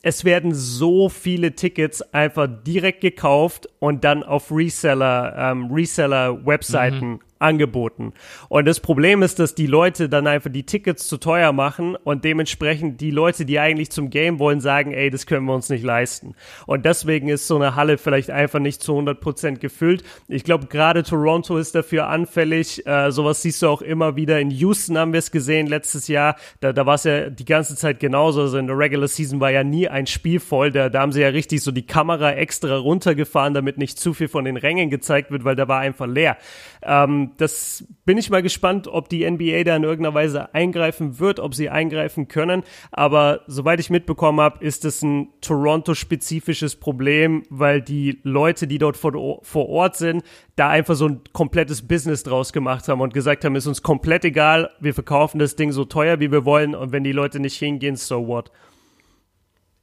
Es 0.06 0.24
werden 0.26 0.54
so 0.54 1.08
viele 1.08 1.54
Tickets 1.54 2.02
einfach 2.14 2.48
direkt 2.48 3.00
gekauft 3.00 3.68
und 3.80 4.04
dann 4.04 4.22
auf 4.22 4.50
Reseller, 4.50 5.34
ähm, 5.36 5.70
Reseller-Webseiten 5.70 7.08
mhm 7.08 7.20
angeboten. 7.38 8.12
Und 8.48 8.66
das 8.66 8.80
Problem 8.80 9.22
ist, 9.22 9.38
dass 9.38 9.54
die 9.54 9.66
Leute 9.66 10.08
dann 10.08 10.26
einfach 10.26 10.50
die 10.50 10.64
Tickets 10.64 11.06
zu 11.06 11.18
teuer 11.18 11.52
machen 11.52 11.96
und 11.96 12.24
dementsprechend 12.24 13.00
die 13.00 13.10
Leute, 13.10 13.44
die 13.44 13.58
eigentlich 13.58 13.90
zum 13.90 14.10
Game 14.10 14.38
wollen, 14.38 14.60
sagen, 14.60 14.92
ey, 14.92 15.10
das 15.10 15.26
können 15.26 15.46
wir 15.46 15.54
uns 15.54 15.68
nicht 15.68 15.84
leisten. 15.84 16.34
Und 16.66 16.84
deswegen 16.84 17.28
ist 17.28 17.46
so 17.46 17.56
eine 17.56 17.74
Halle 17.74 17.98
vielleicht 17.98 18.30
einfach 18.30 18.60
nicht 18.60 18.82
zu 18.82 18.92
100 18.92 19.20
Prozent 19.20 19.60
gefüllt. 19.60 20.02
Ich 20.28 20.44
glaube, 20.44 20.66
gerade 20.66 21.02
Toronto 21.02 21.58
ist 21.58 21.74
dafür 21.74 22.08
anfällig. 22.08 22.86
Äh, 22.86 23.10
sowas 23.10 23.42
siehst 23.42 23.62
du 23.62 23.68
auch 23.68 23.82
immer 23.82 24.16
wieder. 24.16 24.40
In 24.40 24.50
Houston 24.50 24.96
haben 24.96 25.12
wir 25.12 25.18
es 25.18 25.30
gesehen 25.30 25.66
letztes 25.66 26.08
Jahr. 26.08 26.36
Da, 26.60 26.72
da 26.72 26.86
war 26.86 26.94
es 26.94 27.04
ja 27.04 27.30
die 27.30 27.44
ganze 27.44 27.76
Zeit 27.76 28.00
genauso. 28.00 28.42
Also 28.42 28.58
in 28.58 28.66
der 28.66 28.78
Regular 28.78 29.08
Season 29.08 29.40
war 29.40 29.50
ja 29.50 29.64
nie 29.64 29.88
ein 29.88 30.06
Spiel 30.06 30.40
voll. 30.40 30.70
Da, 30.70 30.88
da 30.88 31.00
haben 31.00 31.12
sie 31.12 31.20
ja 31.20 31.28
richtig 31.28 31.62
so 31.62 31.72
die 31.72 31.86
Kamera 31.86 32.32
extra 32.32 32.76
runtergefahren, 32.76 33.54
damit 33.54 33.78
nicht 33.78 33.98
zu 33.98 34.14
viel 34.14 34.28
von 34.28 34.44
den 34.44 34.56
Rängen 34.56 34.90
gezeigt 34.90 35.30
wird, 35.30 35.44
weil 35.44 35.56
da 35.56 35.68
war 35.68 35.80
einfach 35.80 36.06
leer. 36.06 36.36
Ähm, 36.82 37.23
das 37.38 37.84
bin 38.04 38.18
ich 38.18 38.30
mal 38.30 38.42
gespannt, 38.42 38.88
ob 38.88 39.08
die 39.08 39.28
NBA 39.28 39.64
da 39.64 39.76
in 39.76 39.84
irgendeiner 39.84 40.14
Weise 40.14 40.54
eingreifen 40.54 41.18
wird, 41.18 41.40
ob 41.40 41.54
sie 41.54 41.70
eingreifen 41.70 42.28
können. 42.28 42.62
Aber 42.90 43.40
soweit 43.46 43.80
ich 43.80 43.90
mitbekommen 43.90 44.40
habe, 44.40 44.64
ist 44.64 44.84
es 44.84 45.02
ein 45.02 45.28
Toronto-spezifisches 45.40 46.76
Problem, 46.76 47.42
weil 47.50 47.82
die 47.82 48.20
Leute, 48.22 48.66
die 48.66 48.78
dort 48.78 48.96
vor, 48.96 49.40
vor 49.42 49.68
Ort 49.68 49.96
sind, 49.96 50.22
da 50.56 50.68
einfach 50.68 50.94
so 50.94 51.08
ein 51.08 51.20
komplettes 51.32 51.86
Business 51.86 52.22
draus 52.22 52.52
gemacht 52.52 52.88
haben 52.88 53.00
und 53.00 53.14
gesagt 53.14 53.44
haben, 53.44 53.56
ist 53.56 53.66
uns 53.66 53.82
komplett 53.82 54.24
egal, 54.24 54.70
wir 54.80 54.94
verkaufen 54.94 55.38
das 55.38 55.56
Ding 55.56 55.72
so 55.72 55.84
teuer, 55.84 56.20
wie 56.20 56.30
wir 56.30 56.44
wollen 56.44 56.74
und 56.74 56.92
wenn 56.92 57.04
die 57.04 57.12
Leute 57.12 57.40
nicht 57.40 57.56
hingehen, 57.56 57.96
so 57.96 58.26
what. 58.26 58.50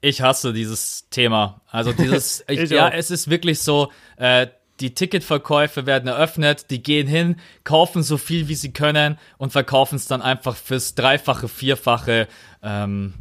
Ich 0.01 0.21
hasse 0.21 0.51
dieses 0.51 1.07
Thema. 1.09 1.61
Also 1.67 1.93
dieses, 1.93 2.43
ich, 2.47 2.59
ich 2.63 2.69
ja, 2.71 2.89
es 2.89 3.11
ist 3.11 3.29
wirklich 3.29 3.59
so, 3.59 3.91
äh, 4.17 4.47
die 4.81 4.93
Ticketverkäufe 4.93 5.85
werden 5.85 6.07
eröffnet, 6.07 6.69
die 6.71 6.81
gehen 6.81 7.07
hin, 7.07 7.35
kaufen 7.63 8.03
so 8.03 8.17
viel 8.17 8.47
wie 8.47 8.55
sie 8.55 8.73
können 8.73 9.17
und 9.37 9.51
verkaufen 9.51 9.95
es 9.95 10.07
dann 10.07 10.21
einfach 10.21 10.55
fürs 10.55 10.95
Dreifache, 10.95 11.47
Vierfache. 11.47 12.27
Ähm, 12.63 13.13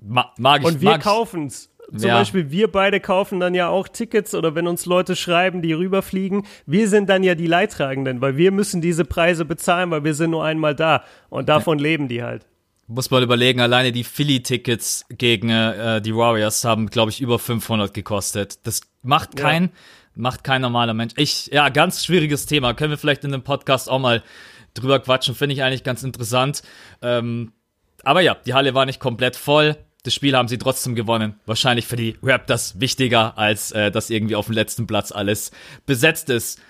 ma 0.00 0.32
mag 0.38 0.62
ich, 0.62 0.66
und 0.66 0.80
wir 0.80 0.98
kaufen 0.98 1.46
es. 1.46 1.70
Zum 1.90 2.08
ja. 2.10 2.18
Beispiel, 2.18 2.50
wir 2.50 2.70
beide 2.70 3.00
kaufen 3.00 3.40
dann 3.40 3.54
ja 3.54 3.68
auch 3.68 3.88
Tickets 3.88 4.34
oder 4.34 4.54
wenn 4.54 4.66
uns 4.66 4.84
Leute 4.84 5.16
schreiben, 5.16 5.62
die 5.62 5.72
rüberfliegen, 5.72 6.46
wir 6.66 6.86
sind 6.86 7.08
dann 7.08 7.22
ja 7.22 7.34
die 7.34 7.46
Leidtragenden, 7.46 8.20
weil 8.20 8.36
wir 8.36 8.52
müssen 8.52 8.82
diese 8.82 9.06
Preise 9.06 9.46
bezahlen, 9.46 9.90
weil 9.90 10.04
wir 10.04 10.12
sind 10.12 10.32
nur 10.32 10.44
einmal 10.44 10.74
da 10.74 11.02
und 11.30 11.48
davon 11.48 11.78
ja. 11.78 11.84
leben 11.84 12.08
die 12.08 12.22
halt. 12.22 12.46
Muss 12.88 13.10
mal 13.10 13.22
überlegen, 13.22 13.60
alleine 13.60 13.92
die 13.92 14.04
Philly-Tickets 14.04 15.06
gegen 15.10 15.50
äh, 15.50 16.00
die 16.00 16.14
Warriors 16.14 16.64
haben, 16.64 16.88
glaube 16.88 17.10
ich, 17.10 17.20
über 17.20 17.38
500 17.38 17.92
gekostet. 17.92 18.66
Das 18.66 18.80
macht 19.02 19.36
kein, 19.36 19.64
ja. 19.64 19.70
Macht 20.18 20.42
kein 20.42 20.62
normaler 20.62 20.94
Mensch. 20.94 21.14
Ich, 21.16 21.46
ja, 21.52 21.68
ganz 21.68 22.04
schwieriges 22.04 22.46
Thema. 22.46 22.74
Können 22.74 22.90
wir 22.90 22.98
vielleicht 22.98 23.24
in 23.24 23.32
dem 23.32 23.44
Podcast 23.44 23.88
auch 23.88 24.00
mal 24.00 24.22
drüber 24.74 24.98
quatschen. 24.98 25.34
Finde 25.34 25.54
ich 25.54 25.62
eigentlich 25.62 25.84
ganz 25.84 26.02
interessant. 26.02 26.62
Ähm, 27.02 27.52
aber 28.02 28.20
ja, 28.20 28.36
die 28.46 28.54
Halle 28.54 28.74
war 28.74 28.84
nicht 28.84 29.00
komplett 29.00 29.36
voll. 29.36 29.76
Das 30.02 30.14
Spiel 30.14 30.36
haben 30.36 30.48
sie 30.48 30.58
trotzdem 30.58 30.94
gewonnen. 30.94 31.38
Wahrscheinlich 31.46 31.86
für 31.86 31.96
die 31.96 32.16
Raptors 32.22 32.80
wichtiger, 32.80 33.38
als 33.38 33.72
äh, 33.72 33.90
dass 33.90 34.10
irgendwie 34.10 34.36
auf 34.36 34.46
dem 34.46 34.54
letzten 34.54 34.86
Platz 34.86 35.12
alles 35.12 35.52
besetzt 35.86 36.30
ist. 36.30 36.60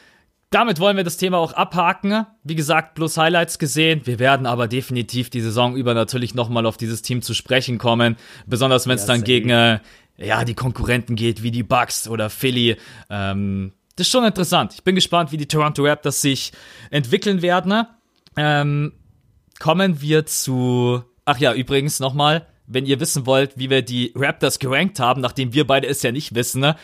Damit 0.50 0.80
wollen 0.80 0.96
wir 0.96 1.04
das 1.04 1.18
Thema 1.18 1.38
auch 1.38 1.52
abhaken. 1.52 2.26
Wie 2.42 2.54
gesagt, 2.54 2.94
plus 2.94 3.16
Highlights 3.16 3.58
gesehen. 3.58 4.02
Wir 4.04 4.18
werden 4.18 4.46
aber 4.46 4.66
definitiv 4.66 5.28
die 5.30 5.42
Saison 5.42 5.76
über 5.76 5.92
natürlich 5.92 6.34
nochmal 6.34 6.64
auf 6.64 6.78
dieses 6.78 7.02
Team 7.02 7.20
zu 7.20 7.34
sprechen 7.34 7.78
kommen. 7.78 8.16
Besonders 8.46 8.86
wenn 8.86 8.96
es 8.96 9.06
ja, 9.06 9.14
dann 9.14 9.24
gegen 9.24 9.50
äh, 9.50 9.80
ja, 10.18 10.44
die 10.44 10.54
Konkurrenten 10.54 11.16
geht, 11.16 11.42
wie 11.42 11.50
die 11.50 11.62
Bucks 11.62 12.08
oder 12.08 12.28
Philly. 12.28 12.76
Ähm, 13.08 13.72
das 13.96 14.06
ist 14.06 14.12
schon 14.12 14.24
interessant. 14.24 14.74
Ich 14.74 14.84
bin 14.84 14.94
gespannt, 14.94 15.32
wie 15.32 15.36
die 15.36 15.48
Toronto 15.48 15.84
Raptors 15.84 16.20
sich 16.20 16.52
entwickeln 16.90 17.42
werden. 17.42 17.86
Ähm, 18.36 18.92
kommen 19.58 20.00
wir 20.00 20.26
zu. 20.26 21.02
Ach 21.24 21.38
ja, 21.38 21.52
übrigens 21.52 22.00
nochmal, 22.00 22.46
wenn 22.66 22.86
ihr 22.86 23.00
wissen 23.00 23.26
wollt, 23.26 23.58
wie 23.58 23.70
wir 23.70 23.82
die 23.82 24.12
Raptors 24.14 24.58
gerankt 24.58 25.00
haben, 25.00 25.20
nachdem 25.20 25.52
wir 25.52 25.66
beide 25.66 25.86
es 25.86 26.02
ja 26.02 26.12
nicht 26.12 26.34
wissen, 26.34 26.60
ne? 26.60 26.76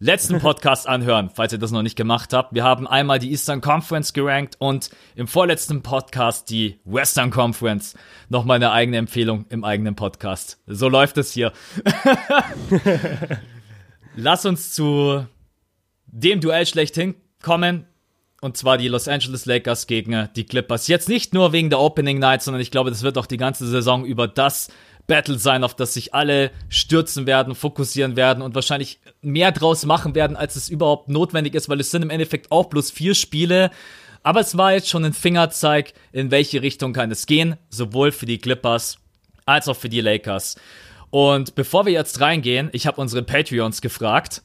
Letzten 0.00 0.38
Podcast 0.38 0.88
anhören, 0.88 1.30
falls 1.32 1.52
ihr 1.52 1.58
das 1.58 1.72
noch 1.72 1.82
nicht 1.82 1.96
gemacht 1.96 2.32
habt. 2.32 2.54
Wir 2.54 2.62
haben 2.62 2.86
einmal 2.86 3.18
die 3.18 3.30
Eastern 3.30 3.60
Conference 3.60 4.12
gerankt 4.12 4.56
und 4.58 4.90
im 5.16 5.26
vorletzten 5.26 5.82
Podcast 5.82 6.50
die 6.50 6.78
Western 6.84 7.30
Conference. 7.30 7.94
Nochmal 8.28 8.56
eine 8.56 8.70
eigene 8.70 8.98
Empfehlung 8.98 9.46
im 9.48 9.64
eigenen 9.64 9.96
Podcast. 9.96 10.60
So 10.66 10.88
läuft 10.88 11.18
es 11.18 11.32
hier. 11.32 11.52
Lass 14.16 14.46
uns 14.46 14.72
zu 14.72 15.26
dem 16.06 16.40
Duell 16.40 16.66
schlechthin 16.66 17.14
kommen. 17.42 17.86
Und 18.40 18.56
zwar 18.56 18.78
die 18.78 18.86
Los 18.86 19.08
Angeles 19.08 19.46
Lakers 19.46 19.88
gegen 19.88 20.28
die 20.36 20.44
Clippers. 20.44 20.86
Jetzt 20.86 21.08
nicht 21.08 21.34
nur 21.34 21.52
wegen 21.52 21.70
der 21.70 21.80
Opening 21.80 22.20
Night, 22.20 22.42
sondern 22.42 22.60
ich 22.60 22.70
glaube, 22.70 22.90
das 22.90 23.02
wird 23.02 23.18
auch 23.18 23.26
die 23.26 23.36
ganze 23.36 23.66
Saison 23.66 24.04
über 24.04 24.28
das 24.28 24.68
Battle 25.08 25.38
sein, 25.38 25.64
auf 25.64 25.74
das 25.74 25.94
sich 25.94 26.14
alle 26.14 26.52
stürzen 26.68 27.26
werden, 27.26 27.56
fokussieren 27.56 28.14
werden 28.14 28.42
und 28.42 28.54
wahrscheinlich 28.54 29.00
mehr 29.22 29.50
draus 29.50 29.84
machen 29.84 30.14
werden, 30.14 30.36
als 30.36 30.54
es 30.54 30.68
überhaupt 30.68 31.08
notwendig 31.08 31.54
ist, 31.54 31.68
weil 31.68 31.80
es 31.80 31.90
sind 31.90 32.02
im 32.02 32.10
Endeffekt 32.10 32.52
auch 32.52 32.66
bloß 32.66 32.92
vier 32.92 33.16
Spiele. 33.16 33.70
Aber 34.22 34.40
es 34.40 34.56
war 34.56 34.72
jetzt 34.72 34.88
schon 34.88 35.04
ein 35.04 35.14
Fingerzeig, 35.14 35.94
in 36.12 36.30
welche 36.30 36.62
Richtung 36.62 36.92
kann 36.92 37.10
es 37.10 37.26
gehen, 37.26 37.56
sowohl 37.70 38.12
für 38.12 38.26
die 38.26 38.38
Clippers 38.38 38.98
als 39.46 39.66
auch 39.66 39.76
für 39.76 39.88
die 39.88 40.02
Lakers. 40.02 40.56
Und 41.10 41.54
bevor 41.54 41.86
wir 41.86 41.92
jetzt 41.92 42.20
reingehen, 42.20 42.68
ich 42.72 42.86
habe 42.86 43.00
unsere 43.00 43.22
Patreons 43.22 43.80
gefragt, 43.80 44.42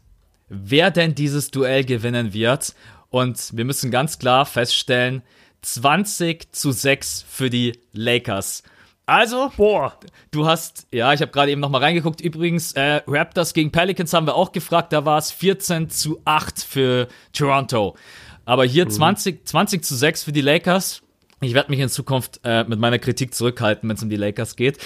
wer 0.47 0.91
denn 0.91 1.13
dieses 1.13 1.52
Duell 1.52 1.84
gewinnen 1.84 2.34
wird. 2.34 2.73
Und 3.10 3.56
wir 3.56 3.65
müssen 3.65 3.91
ganz 3.91 4.17
klar 4.17 4.45
feststellen, 4.45 5.23
20 5.62 6.54
zu 6.54 6.71
6 6.71 7.26
für 7.28 7.49
die 7.49 7.80
Lakers. 7.91 8.63
Also, 9.06 9.52
boah, 9.58 9.98
du 10.32 10.48
hast, 10.48 10.88
ja, 10.92 11.12
ich 11.12 11.22
habe 11.22 11.32
gerade 11.32 11.52
eben 11.52 11.60
noch 11.60 11.70
mal 11.70 11.80
reingeguckt. 11.80 12.22
Übrigens, 12.22 12.72
äh, 12.74 13.02
Raptors 13.06 13.54
gegen 13.54 13.72
Pelicans 13.72 14.13
haben 14.13 14.28
wir 14.28 14.36
auch 14.36 14.54
gefragt. 14.54 14.94
Da 14.94 15.04
war 15.04 15.18
es 15.18 15.32
14 15.32 15.89
zu 15.89 16.22
8 16.24 16.62
für 16.62 17.08
Toronto. 17.34 17.98
Aber 18.46 18.63
hier 18.63 18.86
mhm. 18.86 18.92
20, 18.92 19.46
20 19.48 19.84
zu 19.84 19.96
6 19.96 20.24
für 20.24 20.32
die 20.32 20.42
Lakers. 20.42 21.02
Ich 21.42 21.54
werde 21.54 21.70
mich 21.70 21.82
in 21.82 21.89
Zukunft 21.89 22.39
äh, 22.46 22.63
mit 22.63 22.80
meiner 22.80 23.00
Kritik 23.00 23.34
zurückhalten, 23.34 23.89
wenn 23.89 23.98
es 23.98 24.04
um 24.04 24.10
die 24.10 24.16
Lakers 24.16 24.56
geht. 24.56 24.78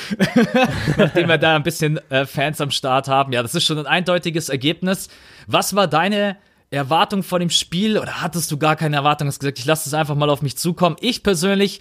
Nachdem 0.97 1.27
wir 1.27 1.37
da 1.37 1.55
ein 1.55 1.61
bisschen 1.61 1.99
äh, 2.09 2.25
Fans 2.25 2.59
am 2.59 2.71
Start 2.71 3.07
haben. 3.07 3.31
Ja, 3.31 3.43
das 3.43 3.53
ist 3.53 3.65
schon 3.65 3.77
ein 3.77 3.85
eindeutiges 3.85 4.49
Ergebnis. 4.49 5.09
Was 5.45 5.75
war 5.75 5.87
deine 5.87 6.37
Erwartung 6.71 7.21
vor 7.21 7.37
dem 7.37 7.51
Spiel? 7.51 7.99
Oder 7.99 8.21
hattest 8.21 8.51
du 8.51 8.57
gar 8.57 8.75
keine 8.75 8.95
Erwartung? 8.95 9.27
Hast 9.27 9.39
gesagt, 9.39 9.59
ich 9.59 9.65
lasse 9.65 9.87
es 9.87 9.93
einfach 9.93 10.15
mal 10.15 10.31
auf 10.31 10.41
mich 10.41 10.57
zukommen. 10.57 10.95
Ich 10.99 11.21
persönlich 11.21 11.79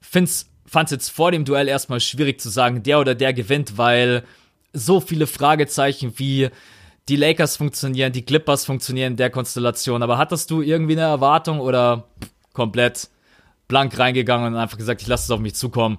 finde 0.00 0.30
es 0.30 0.46
fand 0.68 0.88
es 0.88 0.92
jetzt 0.92 1.08
vor 1.10 1.30
dem 1.30 1.44
Duell 1.44 1.68
erstmal 1.68 2.00
schwierig 2.00 2.40
zu 2.40 2.48
sagen, 2.48 2.82
der 2.82 3.00
oder 3.00 3.14
der 3.14 3.32
gewinnt, 3.32 3.78
weil 3.78 4.22
so 4.72 5.00
viele 5.00 5.26
Fragezeichen 5.26 6.18
wie 6.18 6.50
die 7.08 7.16
Lakers 7.16 7.56
funktionieren, 7.56 8.12
die 8.12 8.24
Clippers 8.24 8.66
funktionieren 8.66 9.12
in 9.12 9.16
der 9.16 9.30
Konstellation. 9.30 10.02
Aber 10.02 10.18
hattest 10.18 10.50
du 10.50 10.60
irgendwie 10.60 10.92
eine 10.92 11.02
Erwartung 11.02 11.60
oder 11.60 12.08
komplett 12.52 13.08
blank 13.66 13.98
reingegangen 13.98 14.54
und 14.54 14.58
einfach 14.58 14.76
gesagt, 14.76 15.00
ich 15.00 15.08
lasse 15.08 15.24
es 15.24 15.30
auf 15.30 15.40
mich 15.40 15.54
zukommen? 15.54 15.98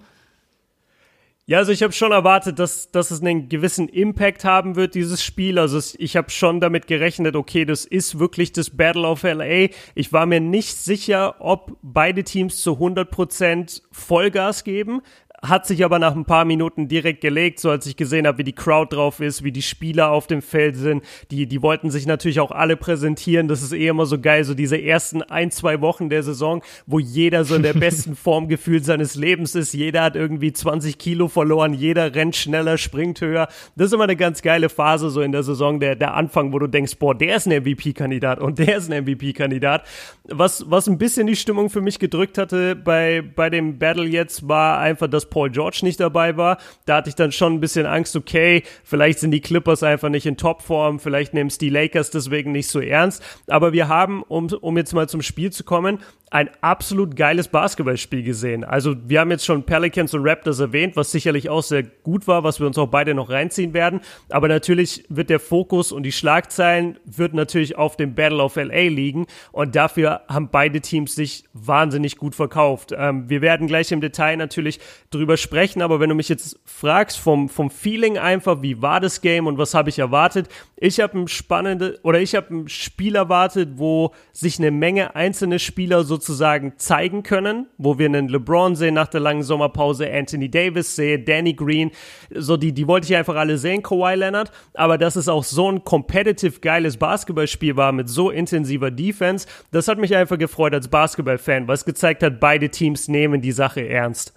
Ja, 1.50 1.58
also 1.58 1.72
ich 1.72 1.82
habe 1.82 1.94
schon 1.94 2.12
erwartet, 2.12 2.60
dass, 2.60 2.92
dass 2.92 3.10
es 3.10 3.22
einen 3.22 3.50
gewissen 3.50 3.90
Impact 3.90 4.46
haben 4.46 4.76
wird, 4.76 4.94
dieses 4.94 5.24
Spiel. 5.24 5.58
Also 5.58 5.80
ich 5.98 6.16
habe 6.16 6.30
schon 6.30 6.60
damit 6.60 6.86
gerechnet, 6.86 7.36
okay, 7.36 7.66
das 7.66 7.86
ist 7.86 8.20
wirklich 8.20 8.52
das 8.52 8.70
Battle 8.70 9.08
of 9.08 9.24
LA. 9.24 9.70
Ich 9.96 10.14
war 10.14 10.28
mir 10.28 10.42
nicht 10.42 10.78
sicher, 10.78 11.38
ob 11.40 11.76
beide 11.82 12.24
Teams 12.24 12.62
zu 12.62 12.74
100% 12.74 13.82
Vollgas 13.92 14.64
geben 14.64 15.02
hat 15.41 15.65
sich 15.65 15.86
aber 15.86 15.99
nach 15.99 16.15
ein 16.15 16.25
paar 16.25 16.45
Minuten 16.45 16.88
direkt 16.88 17.21
gelegt, 17.21 17.60
so 17.60 17.69
als 17.69 17.86
ich 17.86 17.95
gesehen 17.95 18.28
habe, 18.28 18.39
wie 18.39 18.43
die 18.43 18.54
Crowd 18.54 18.95
drauf 18.95 19.19
ist, 19.19 19.43
wie 19.43 19.52
die 19.52 19.62
Spieler 19.62 20.12
auf 20.12 20.28
dem 20.28 20.41
Feld 20.41 20.75
sind. 20.75 21.04
Die, 21.32 21.47
die 21.47 21.62
wollten 21.62 21.91
sich 21.91 22.06
natürlich 22.06 22.39
auch 22.39 22.52
alle 22.52 22.75
präsentieren. 22.75 23.47
Das 23.47 23.62
ist 23.62 23.71
eh 23.71 23.88
immer 23.88 24.06
so 24.06 24.19
geil, 24.19 24.43
so 24.43 24.54
diese 24.54 24.82
ersten 24.82 25.21
ein, 25.21 25.52
zwei 25.52 25.82
Wochen 25.82 26.10
der 26.10 26.23
Saison, 26.23 26.62
wo 26.86 26.99
jeder 26.99 27.45
so 27.45 27.56
in 27.56 27.63
der 27.63 27.73
besten 27.80 28.15
Form 28.15 28.47
gefühlt 28.47 28.84
seines 28.84 29.15
Lebens 29.15 29.56
ist. 29.56 29.73
Jeder 29.73 30.04
hat 30.04 30.15
irgendwie 30.15 30.52
20 30.52 30.97
Kilo 30.97 31.28
verloren, 31.28 31.73
jeder 31.73 32.13
rennt 32.15 32.36
schneller, 32.36 32.78
springt 32.78 33.21
höher. 33.21 33.47
Das 33.75 33.88
ist 33.88 33.93
immer 33.93 34.04
eine 34.04 34.17
ganz 34.17 34.41
geile 34.41 34.69
Phase 34.69 35.10
so 35.10 35.21
in 35.21 35.32
der 35.32 35.43
Saison, 35.43 35.80
der, 35.80 35.95
der 35.95 36.15
Anfang, 36.15 36.52
wo 36.52 36.60
du 36.60 36.67
denkst, 36.67 36.97
boah, 36.97 37.15
der 37.15 37.38
ist 37.38 37.47
ein 37.47 37.63
MVP-Kandidat 37.63 38.39
und 38.39 38.60
der 38.60 38.78
ist 38.78 38.91
ein 38.91 39.04
MVP-Kandidat. 39.04 39.84
Was, 40.28 40.69
was 40.69 40.88
ein 40.88 40.97
bisschen 40.97 41.28
die 41.28 41.36
Stimmung 41.36 41.69
für 41.69 41.82
mich 41.82 41.99
gedrückt 41.99 42.38
hatte 42.38 42.75
bei, 42.75 43.21
bei 43.21 43.49
dem 43.49 43.80
Battle 43.80 44.06
jetzt, 44.06 44.47
war 44.47 44.80
einfach 44.80 45.08
das 45.08 45.29
Paul 45.30 45.50
George 45.50 45.80
nicht 45.84 46.00
dabei 46.00 46.38
war. 46.38 46.58
Da 46.86 46.98
hatte 46.98 47.10
ich 47.10 47.15
dann 47.15 47.32
schon 47.32 47.54
ein 47.54 47.60
bisschen 47.60 47.86
Angst, 47.86 48.15
okay, 48.15 48.63
vielleicht 48.84 49.20
sind 49.20 49.32
die 49.32 49.42
Clippers 49.42 49.84
einfach 49.84 50.10
nicht 50.10 50.26
in 50.26 50.38
Topform, 50.38 51.00
vielleicht 51.00 51.34
nehmen 51.34 51.50
es 51.50 51.58
die 51.58 51.70
Lakers 51.70 52.12
deswegen 52.12 52.52
nicht 52.52 52.70
so 52.70 52.80
ernst. 52.80 53.24
Aber 53.48 53.74
wir 53.74 53.88
haben, 53.88 54.24
um, 54.24 54.48
um 54.48 54.78
jetzt 54.78 54.94
mal 54.94 55.10
zum 55.10 55.22
Spiel 55.22 55.52
zu 55.52 55.63
kommen, 55.63 56.00
ein 56.32 56.50
absolut 56.62 57.15
geiles 57.15 57.48
Basketballspiel 57.48 58.24
gesehen. 58.24 58.63
Also 58.63 58.96
wir 59.08 59.20
haben 59.20 59.32
jetzt 59.32 59.46
schon 59.46 59.63
Pelicans 59.63 60.13
und 60.13 60.28
Raptors 60.28 60.60
erwähnt, 60.60 60.96
was 60.96 61.12
sicherlich 61.12 61.50
auch 61.50 61.63
sehr 61.63 61.84
gut 61.84 62.28
war, 62.28 62.44
was 62.44 62.60
wir 62.60 62.68
uns 62.68 62.78
auch 62.78 62.88
beide 62.88 63.15
noch 63.15 63.30
reinziehen 63.30 63.74
werden. 63.74 64.02
Aber 64.30 64.48
natürlich 64.48 65.06
wird 65.10 65.30
der 65.30 65.39
Fokus 65.39 65.92
und 65.92 66.04
die 66.04 66.12
Schlagzeilen 66.12 67.00
wird 67.06 67.34
natürlich 67.34 67.78
auf 67.78 67.98
dem 67.98 68.13
Battle 68.13 68.44
of 68.44 68.58
LA 68.58 68.89
liegen 68.89 69.26
und 69.52 69.76
dafür 69.76 70.22
haben 70.28 70.50
beide 70.52 70.82
Teams 70.82 71.15
sich 71.15 71.46
wahnsinnig 71.54 72.18
gut 72.18 72.36
verkauft. 72.36 72.94
Ähm, 72.96 73.30
wir 73.30 73.42
werden 73.42 73.68
gleich 73.68 73.92
im 73.92 74.02
Detail 74.02 74.38
natürlich 74.38 74.80
drüber 75.10 75.36
sprechen, 75.36 75.82
aber 75.82 76.00
wenn 76.00 76.10
du 76.10 76.15
mich 76.15 76.30
jetzt 76.30 76.60
fragst 76.63 77.18
vom, 77.18 77.50
vom 77.50 77.72
Feeling 77.72 78.20
einfach, 78.20 78.62
wie 78.62 78.82
war 78.82 79.00
das 79.00 79.22
Game 79.22 79.48
und 79.48 79.58
was 79.58 79.74
habe 79.74 79.89
ich 79.89 79.98
erwartet? 79.98 80.48
Ich 80.78 81.00
habe 81.00 81.18
ein 81.18 81.28
spannende 81.28 82.00
oder 82.04 82.22
ich 82.22 82.36
habe 82.36 82.54
ein 82.54 82.68
Spiel 82.68 83.15
erwartet, 83.15 83.70
wo 83.76 84.13
sich 84.32 84.60
eine 84.60 84.72
Menge 84.72 85.15
einzelne 85.15 85.58
Spieler 85.58 86.04
so 86.04 86.18
sozusagen 86.19 86.73
zeigen 86.77 87.23
können, 87.23 87.67
wo 87.77 87.97
wir 87.97 88.05
einen 88.05 88.27
LeBron 88.27 88.75
sehen 88.75 88.93
nach 88.93 89.08
der 89.08 89.21
langen 89.21 89.41
Sommerpause, 89.41 90.12
Anthony 90.12 90.51
Davis 90.51 90.97
sehen, 90.97 91.23
Danny 91.23 91.53
Green, 91.53 91.91
so 92.36 92.58
die, 92.58 92.73
die 92.73 92.88
wollte 92.88 93.08
ich 93.08 93.15
einfach 93.15 93.36
alle 93.36 93.58
sehen, 93.58 93.82
Kawhi 93.82 94.15
Leonard, 94.15 94.51
aber 94.73 94.97
dass 94.97 95.15
es 95.15 95.29
auch 95.29 95.45
so 95.45 95.71
ein 95.71 95.86
competitive, 95.86 96.60
geiles 96.60 96.97
Basketballspiel 96.97 97.77
war 97.77 97.93
mit 97.93 98.10
so 98.10 98.29
intensiver 98.29 98.91
Defense, 98.91 99.47
das 99.71 99.88
hat 99.88 99.97
mich 99.97 100.13
einfach 100.13 100.38
gefreut 100.38 100.73
als 100.73 100.89
Basketballfan, 100.89 101.69
weil 101.69 101.75
es 101.75 101.86
gezeigt 101.86 102.21
hat, 102.21 102.41
beide 102.41 102.69
Teams 102.69 103.08
nehmen 103.08 103.41
die 103.41 103.53
Sache 103.53 103.88
ernst. 103.88 104.34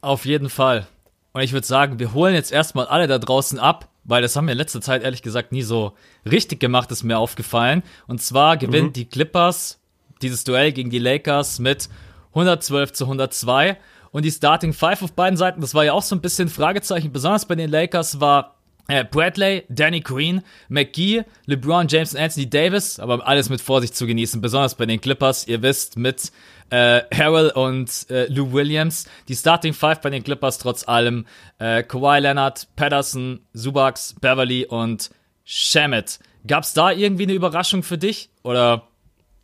Auf 0.00 0.24
jeden 0.24 0.50
Fall. 0.50 0.88
Und 1.32 1.42
ich 1.42 1.52
würde 1.52 1.66
sagen, 1.66 2.00
wir 2.00 2.12
holen 2.12 2.34
jetzt 2.34 2.50
erstmal 2.50 2.86
alle 2.86 3.06
da 3.06 3.18
draußen 3.18 3.60
ab, 3.60 3.88
weil 4.02 4.22
das 4.22 4.34
haben 4.34 4.46
wir 4.46 4.52
in 4.52 4.58
letzter 4.58 4.80
Zeit 4.80 5.04
ehrlich 5.04 5.22
gesagt 5.22 5.52
nie 5.52 5.62
so 5.62 5.92
richtig 6.28 6.58
gemacht, 6.58 6.90
ist 6.90 7.04
mir 7.04 7.18
aufgefallen. 7.18 7.84
Und 8.08 8.20
zwar 8.20 8.56
gewinnen 8.56 8.88
mhm. 8.88 8.92
die 8.94 9.04
Clippers 9.04 9.77
dieses 10.22 10.44
Duell 10.44 10.72
gegen 10.72 10.90
die 10.90 10.98
Lakers 10.98 11.58
mit 11.58 11.88
112 12.30 12.92
zu 12.92 13.04
102. 13.04 13.76
Und 14.10 14.24
die 14.24 14.30
Starting 14.30 14.72
Five 14.72 15.02
auf 15.02 15.12
beiden 15.12 15.36
Seiten, 15.36 15.60
das 15.60 15.74
war 15.74 15.84
ja 15.84 15.92
auch 15.92 16.02
so 16.02 16.16
ein 16.16 16.20
bisschen 16.20 16.48
Fragezeichen, 16.48 17.12
besonders 17.12 17.46
bei 17.46 17.54
den 17.54 17.70
Lakers 17.70 18.20
war 18.20 18.58
äh, 18.88 19.04
Bradley, 19.04 19.64
Danny 19.68 20.00
Green, 20.00 20.42
McGee, 20.68 21.24
LeBron 21.46 21.88
James 21.88 22.14
und 22.14 22.20
Anthony 22.20 22.48
Davis, 22.48 22.98
aber 22.98 23.26
alles 23.26 23.50
mit 23.50 23.60
Vorsicht 23.60 23.94
zu 23.94 24.06
genießen, 24.06 24.40
besonders 24.40 24.74
bei 24.74 24.86
den 24.86 25.00
Clippers, 25.00 25.46
ihr 25.46 25.60
wisst, 25.60 25.98
mit 25.98 26.32
äh, 26.70 27.02
Harrell 27.14 27.50
und 27.50 28.06
äh, 28.10 28.26
Lou 28.32 28.52
Williams. 28.52 29.06
Die 29.28 29.36
Starting 29.36 29.74
Five 29.74 30.00
bei 30.00 30.10
den 30.10 30.24
Clippers 30.24 30.58
trotz 30.58 30.88
allem 30.88 31.26
äh, 31.58 31.82
Kawhi 31.82 32.20
Leonard, 32.20 32.66
Patterson, 32.76 33.40
Zubax, 33.54 34.14
Beverly 34.20 34.64
und 34.64 35.10
Shamet. 35.44 36.18
Gab's 36.46 36.72
da 36.72 36.90
irgendwie 36.90 37.24
eine 37.24 37.34
Überraschung 37.34 37.82
für 37.82 37.98
dich? 37.98 38.30
Oder 38.42 38.87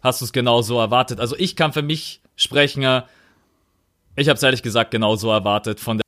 hast 0.04 0.20
du 0.20 0.26
es 0.26 0.32
genau 0.32 0.62
so 0.62 0.78
erwartet. 0.78 1.18
Also 1.18 1.34
ich 1.36 1.56
kann 1.56 1.72
für 1.72 1.82
mich 1.82 2.20
sprechen, 2.36 2.82
ich 4.16 4.28
habe 4.28 4.36
es 4.36 4.42
ehrlich 4.42 4.62
gesagt 4.62 4.90
genau 4.90 5.16
so 5.16 5.30
erwartet 5.30 5.80
von 5.80 5.98
der 5.98 6.04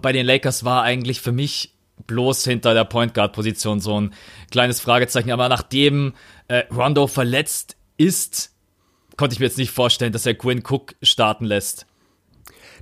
Bei 0.00 0.12
den 0.12 0.26
Lakers 0.26 0.64
war 0.64 0.82
eigentlich 0.82 1.20
für 1.20 1.32
mich 1.32 1.72
bloß 2.06 2.44
hinter 2.44 2.74
der 2.74 2.84
Point 2.84 3.14
Guard 3.14 3.32
Position 3.32 3.80
so 3.80 3.98
ein 3.98 4.14
kleines 4.50 4.78
Fragezeichen. 4.78 5.32
Aber 5.32 5.48
nachdem 5.48 6.12
äh, 6.48 6.64
Rondo 6.72 7.06
verletzt 7.06 7.76
ist, 7.96 8.54
konnte 9.16 9.32
ich 9.32 9.40
mir 9.40 9.46
jetzt 9.46 9.58
nicht 9.58 9.70
vorstellen, 9.70 10.12
dass 10.12 10.26
er 10.26 10.34
Quinn 10.34 10.62
Cook 10.64 10.94
starten 11.02 11.46
lässt. 11.46 11.86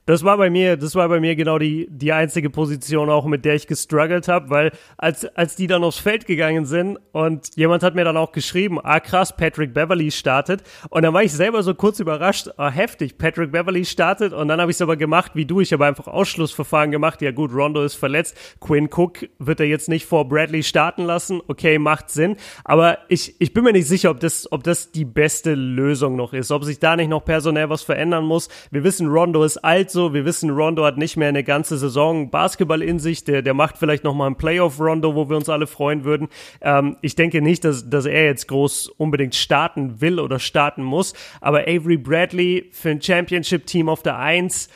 Das 0.06 0.22
war 0.22 0.36
bei 0.36 0.50
mir, 0.50 0.76
das 0.76 0.94
war 0.96 1.08
bei 1.08 1.18
mir 1.18 1.34
genau 1.34 1.58
die, 1.58 1.88
die 1.90 2.12
einzige 2.12 2.50
Position 2.50 3.08
auch, 3.08 3.24
mit 3.24 3.46
der 3.46 3.54
ich 3.54 3.66
gestruggelt 3.66 4.28
habe, 4.28 4.50
weil 4.50 4.72
als, 4.98 5.24
als 5.34 5.56
die 5.56 5.66
dann 5.66 5.82
aufs 5.82 5.98
Feld 5.98 6.26
gegangen 6.26 6.66
sind 6.66 6.98
und 7.12 7.56
jemand 7.56 7.82
hat 7.82 7.94
mir 7.94 8.04
dann 8.04 8.18
auch 8.18 8.32
geschrieben, 8.32 8.78
ah 8.82 9.00
krass, 9.00 9.34
Patrick 9.34 9.72
Beverly 9.72 10.10
startet. 10.10 10.62
Und 10.90 11.04
dann 11.04 11.14
war 11.14 11.22
ich 11.22 11.32
selber 11.32 11.62
so 11.62 11.74
kurz 11.74 12.00
überrascht, 12.00 12.48
ah 12.58 12.68
heftig, 12.68 13.16
Patrick 13.16 13.50
Beverly 13.52 13.86
startet. 13.86 14.34
Und 14.34 14.48
dann 14.48 14.60
habe 14.60 14.70
ich 14.70 14.76
es 14.76 14.82
aber 14.82 14.98
gemacht 14.98 15.32
wie 15.34 15.46
du, 15.46 15.60
ich 15.60 15.72
habe 15.72 15.86
einfach 15.86 16.06
Ausschlussverfahren 16.06 16.90
gemacht, 16.90 17.22
ja 17.22 17.30
gut, 17.30 17.54
Rondo 17.54 17.82
ist 17.82 17.94
verletzt, 17.94 18.36
Quinn 18.60 18.90
Cook 18.94 19.26
wird 19.38 19.60
er 19.60 19.66
jetzt 19.66 19.88
nicht 19.88 20.04
vor 20.04 20.28
Bradley 20.28 20.64
starten 20.64 21.04
lassen, 21.04 21.40
okay, 21.48 21.78
macht 21.78 22.10
Sinn, 22.10 22.36
aber 22.62 22.98
ich, 23.08 23.36
ich 23.38 23.54
bin 23.54 23.64
mir 23.64 23.72
nicht 23.72 23.88
sicher, 23.88 24.10
ob 24.10 24.20
das, 24.20 24.52
ob 24.52 24.64
das 24.64 24.92
die 24.92 25.06
beste 25.06 25.54
Lösung 25.54 26.14
noch 26.14 26.34
ist, 26.34 26.50
ob 26.50 26.64
sich 26.64 26.78
da 26.78 26.94
nicht 26.94 27.08
noch 27.08 27.24
personell 27.24 27.70
was 27.70 27.82
verändern 27.82 28.26
muss. 28.26 28.50
Wir 28.70 28.84
wissen, 28.84 29.08
Rondo 29.08 29.42
ist 29.44 29.56
alt, 29.64 29.93
so. 29.94 30.12
Wir 30.12 30.26
wissen, 30.26 30.50
Rondo 30.50 30.84
hat 30.84 30.98
nicht 30.98 31.16
mehr 31.16 31.28
eine 31.28 31.42
ganze 31.42 31.78
Saison 31.78 32.30
Basketball 32.30 32.82
in 32.82 32.98
sich. 32.98 33.24
Der, 33.24 33.40
der 33.40 33.54
macht 33.54 33.78
vielleicht 33.78 34.04
noch 34.04 34.12
mal 34.12 34.26
ein 34.26 34.36
Playoff-Rondo, 34.36 35.14
wo 35.14 35.30
wir 35.30 35.36
uns 35.38 35.48
alle 35.48 35.66
freuen 35.66 36.04
würden. 36.04 36.28
Ähm, 36.60 36.98
ich 37.00 37.16
denke 37.16 37.40
nicht, 37.40 37.64
dass, 37.64 37.88
dass 37.88 38.04
er 38.04 38.26
jetzt 38.26 38.48
groß 38.48 38.88
unbedingt 38.88 39.34
starten 39.34 40.02
will 40.02 40.20
oder 40.20 40.38
starten 40.38 40.82
muss. 40.82 41.14
Aber 41.40 41.62
Avery 41.62 41.96
Bradley 41.96 42.68
für 42.72 42.90
ein 42.90 43.00
Championship-Team 43.00 43.88
auf 43.88 44.02
der 44.02 44.18
Eins 44.18 44.68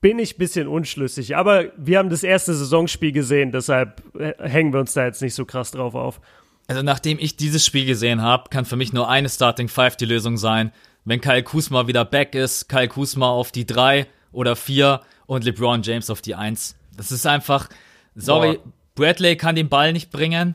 bin 0.00 0.18
ich 0.18 0.36
ein 0.36 0.38
bisschen 0.38 0.68
unschlüssig. 0.68 1.36
Aber 1.36 1.72
wir 1.76 1.98
haben 1.98 2.08
das 2.08 2.22
erste 2.22 2.54
Saisonspiel 2.54 3.12
gesehen, 3.12 3.52
deshalb 3.52 4.02
äh, 4.18 4.32
hängen 4.38 4.72
wir 4.72 4.80
uns 4.80 4.94
da 4.94 5.04
jetzt 5.04 5.20
nicht 5.20 5.34
so 5.34 5.44
krass 5.44 5.72
drauf 5.72 5.94
auf. 5.94 6.20
Also 6.68 6.82
nachdem 6.82 7.18
ich 7.18 7.36
dieses 7.36 7.64
Spiel 7.64 7.86
gesehen 7.86 8.22
habe, 8.22 8.48
kann 8.50 8.64
für 8.64 8.76
mich 8.76 8.92
nur 8.92 9.08
eine 9.08 9.28
Starting 9.28 9.68
Five 9.68 9.96
die 9.96 10.06
Lösung 10.06 10.36
sein. 10.36 10.72
Wenn 11.04 11.20
Kyle 11.20 11.44
Kuzma 11.44 11.86
wieder 11.86 12.04
back 12.04 12.34
ist, 12.34 12.68
Kyle 12.68 12.88
Kuzma 12.88 13.30
auf 13.30 13.52
die 13.52 13.66
drei, 13.66 14.06
oder 14.36 14.54
vier 14.54 15.00
und 15.26 15.44
LeBron 15.44 15.82
James 15.82 16.10
auf 16.10 16.20
die 16.20 16.34
eins. 16.34 16.76
Das 16.96 17.10
ist 17.10 17.26
einfach, 17.26 17.68
sorry, 18.14 18.58
Boah. 18.58 18.72
Bradley 18.94 19.36
kann 19.36 19.56
den 19.56 19.68
Ball 19.68 19.92
nicht 19.92 20.10
bringen, 20.10 20.54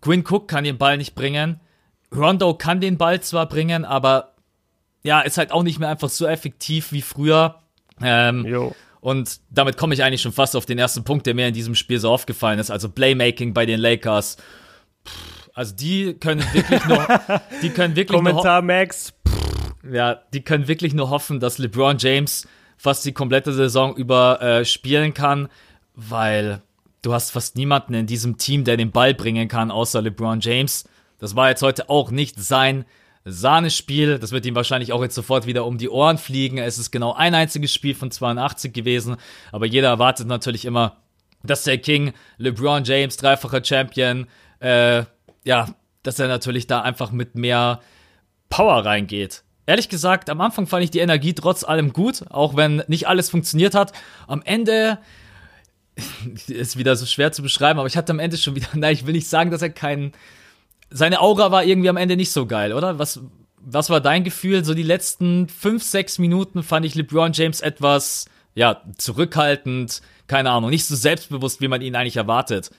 Quinn 0.00 0.24
Cook 0.26 0.48
kann 0.48 0.64
den 0.64 0.78
Ball 0.78 0.96
nicht 0.96 1.14
bringen, 1.14 1.60
Rondo 2.14 2.54
kann 2.54 2.80
den 2.80 2.96
Ball 2.96 3.20
zwar 3.20 3.48
bringen, 3.48 3.84
aber 3.84 4.34
ja, 5.02 5.20
ist 5.20 5.36
halt 5.36 5.52
auch 5.52 5.62
nicht 5.62 5.78
mehr 5.78 5.88
einfach 5.88 6.08
so 6.08 6.26
effektiv 6.26 6.92
wie 6.92 7.02
früher. 7.02 7.56
Ähm, 8.00 8.72
und 9.00 9.40
damit 9.50 9.76
komme 9.76 9.94
ich 9.94 10.02
eigentlich 10.02 10.22
schon 10.22 10.32
fast 10.32 10.56
auf 10.56 10.66
den 10.66 10.78
ersten 10.78 11.04
Punkt, 11.04 11.26
der 11.26 11.34
mir 11.34 11.48
in 11.48 11.54
diesem 11.54 11.74
Spiel 11.74 11.98
so 11.98 12.10
aufgefallen 12.10 12.58
ist. 12.58 12.70
Also 12.70 12.88
Playmaking 12.88 13.54
bei 13.54 13.66
den 13.66 13.80
Lakers. 13.80 14.36
also 15.54 15.74
die 15.74 16.14
können 16.14 16.42
wirklich 16.52 16.84
nur, 16.86 17.06
die 17.62 17.70
können 17.70 17.96
wirklich 17.96 18.16
Kommentar 18.16 18.62
nur 18.62 18.74
Max. 18.74 19.12
Ja, 19.90 20.20
die 20.32 20.42
können 20.42 20.66
wirklich 20.66 20.94
nur 20.94 21.10
hoffen, 21.10 21.40
dass 21.40 21.58
LeBron 21.58 21.98
James 21.98 22.46
fast 22.78 23.04
die 23.04 23.12
komplette 23.12 23.52
Saison 23.52 23.94
über 23.94 24.40
äh, 24.40 24.64
spielen 24.64 25.12
kann, 25.12 25.48
weil 25.94 26.62
du 27.02 27.12
hast 27.12 27.32
fast 27.32 27.56
niemanden 27.56 27.92
in 27.92 28.06
diesem 28.06 28.38
Team, 28.38 28.64
der 28.64 28.76
den 28.76 28.92
Ball 28.92 29.12
bringen 29.12 29.48
kann, 29.48 29.70
außer 29.70 30.00
LeBron 30.00 30.40
James. 30.40 30.88
Das 31.18 31.36
war 31.36 31.50
jetzt 31.50 31.62
heute 31.62 31.90
auch 31.90 32.10
nicht 32.10 32.40
sein 32.40 32.84
Sahnespiel. 33.24 34.18
Das 34.18 34.30
wird 34.30 34.46
ihm 34.46 34.54
wahrscheinlich 34.54 34.92
auch 34.92 35.02
jetzt 35.02 35.16
sofort 35.16 35.46
wieder 35.46 35.66
um 35.66 35.76
die 35.76 35.88
Ohren 35.88 36.18
fliegen. 36.18 36.58
Es 36.58 36.78
ist 36.78 36.92
genau 36.92 37.12
ein 37.12 37.34
einziges 37.34 37.74
Spiel 37.74 37.94
von 37.94 38.10
82 38.10 38.72
gewesen, 38.72 39.16
aber 39.52 39.66
jeder 39.66 39.88
erwartet 39.88 40.28
natürlich 40.28 40.64
immer, 40.64 40.96
dass 41.42 41.64
der 41.64 41.78
King, 41.78 42.12
LeBron 42.38 42.84
James, 42.84 43.16
dreifacher 43.16 43.64
Champion, 43.64 44.26
äh, 44.60 45.04
ja, 45.44 45.68
dass 46.04 46.18
er 46.18 46.28
natürlich 46.28 46.68
da 46.68 46.80
einfach 46.82 47.10
mit 47.10 47.34
mehr 47.34 47.80
Power 48.48 48.84
reingeht 48.84 49.42
ehrlich 49.68 49.90
gesagt, 49.90 50.30
am 50.30 50.40
Anfang 50.40 50.66
fand 50.66 50.82
ich 50.82 50.90
die 50.90 51.00
Energie 51.00 51.34
trotz 51.34 51.62
allem 51.62 51.92
gut, 51.92 52.24
auch 52.30 52.56
wenn 52.56 52.82
nicht 52.88 53.06
alles 53.06 53.28
funktioniert 53.28 53.74
hat. 53.74 53.92
Am 54.26 54.40
Ende 54.42 54.98
ist 56.48 56.78
wieder 56.78 56.96
so 56.96 57.04
schwer 57.04 57.32
zu 57.32 57.42
beschreiben, 57.42 57.78
aber 57.78 57.86
ich 57.86 57.96
hatte 57.96 58.12
am 58.12 58.18
Ende 58.18 58.38
schon 58.38 58.56
wieder, 58.56 58.68
nein, 58.74 58.94
ich 58.94 59.06
will 59.06 59.12
nicht 59.12 59.28
sagen, 59.28 59.50
dass 59.50 59.60
er 59.60 59.68
keinen, 59.68 60.12
seine 60.88 61.20
Aura 61.20 61.52
war 61.52 61.64
irgendwie 61.64 61.90
am 61.90 61.98
Ende 61.98 62.16
nicht 62.16 62.32
so 62.32 62.46
geil, 62.46 62.72
oder? 62.72 62.98
Was, 62.98 63.20
was 63.58 63.90
war 63.90 64.00
dein 64.00 64.24
Gefühl? 64.24 64.64
So 64.64 64.72
die 64.72 64.82
letzten 64.82 65.48
fünf, 65.50 65.82
sechs 65.82 66.18
Minuten 66.18 66.62
fand 66.62 66.86
ich 66.86 66.94
LeBron 66.94 67.34
James 67.34 67.60
etwas, 67.60 68.24
ja, 68.54 68.82
zurückhaltend, 68.96 70.00
keine 70.28 70.50
Ahnung, 70.50 70.70
nicht 70.70 70.86
so 70.86 70.96
selbstbewusst, 70.96 71.60
wie 71.60 71.68
man 71.68 71.82
ihn 71.82 71.94
eigentlich 71.94 72.16
erwartet. 72.16 72.70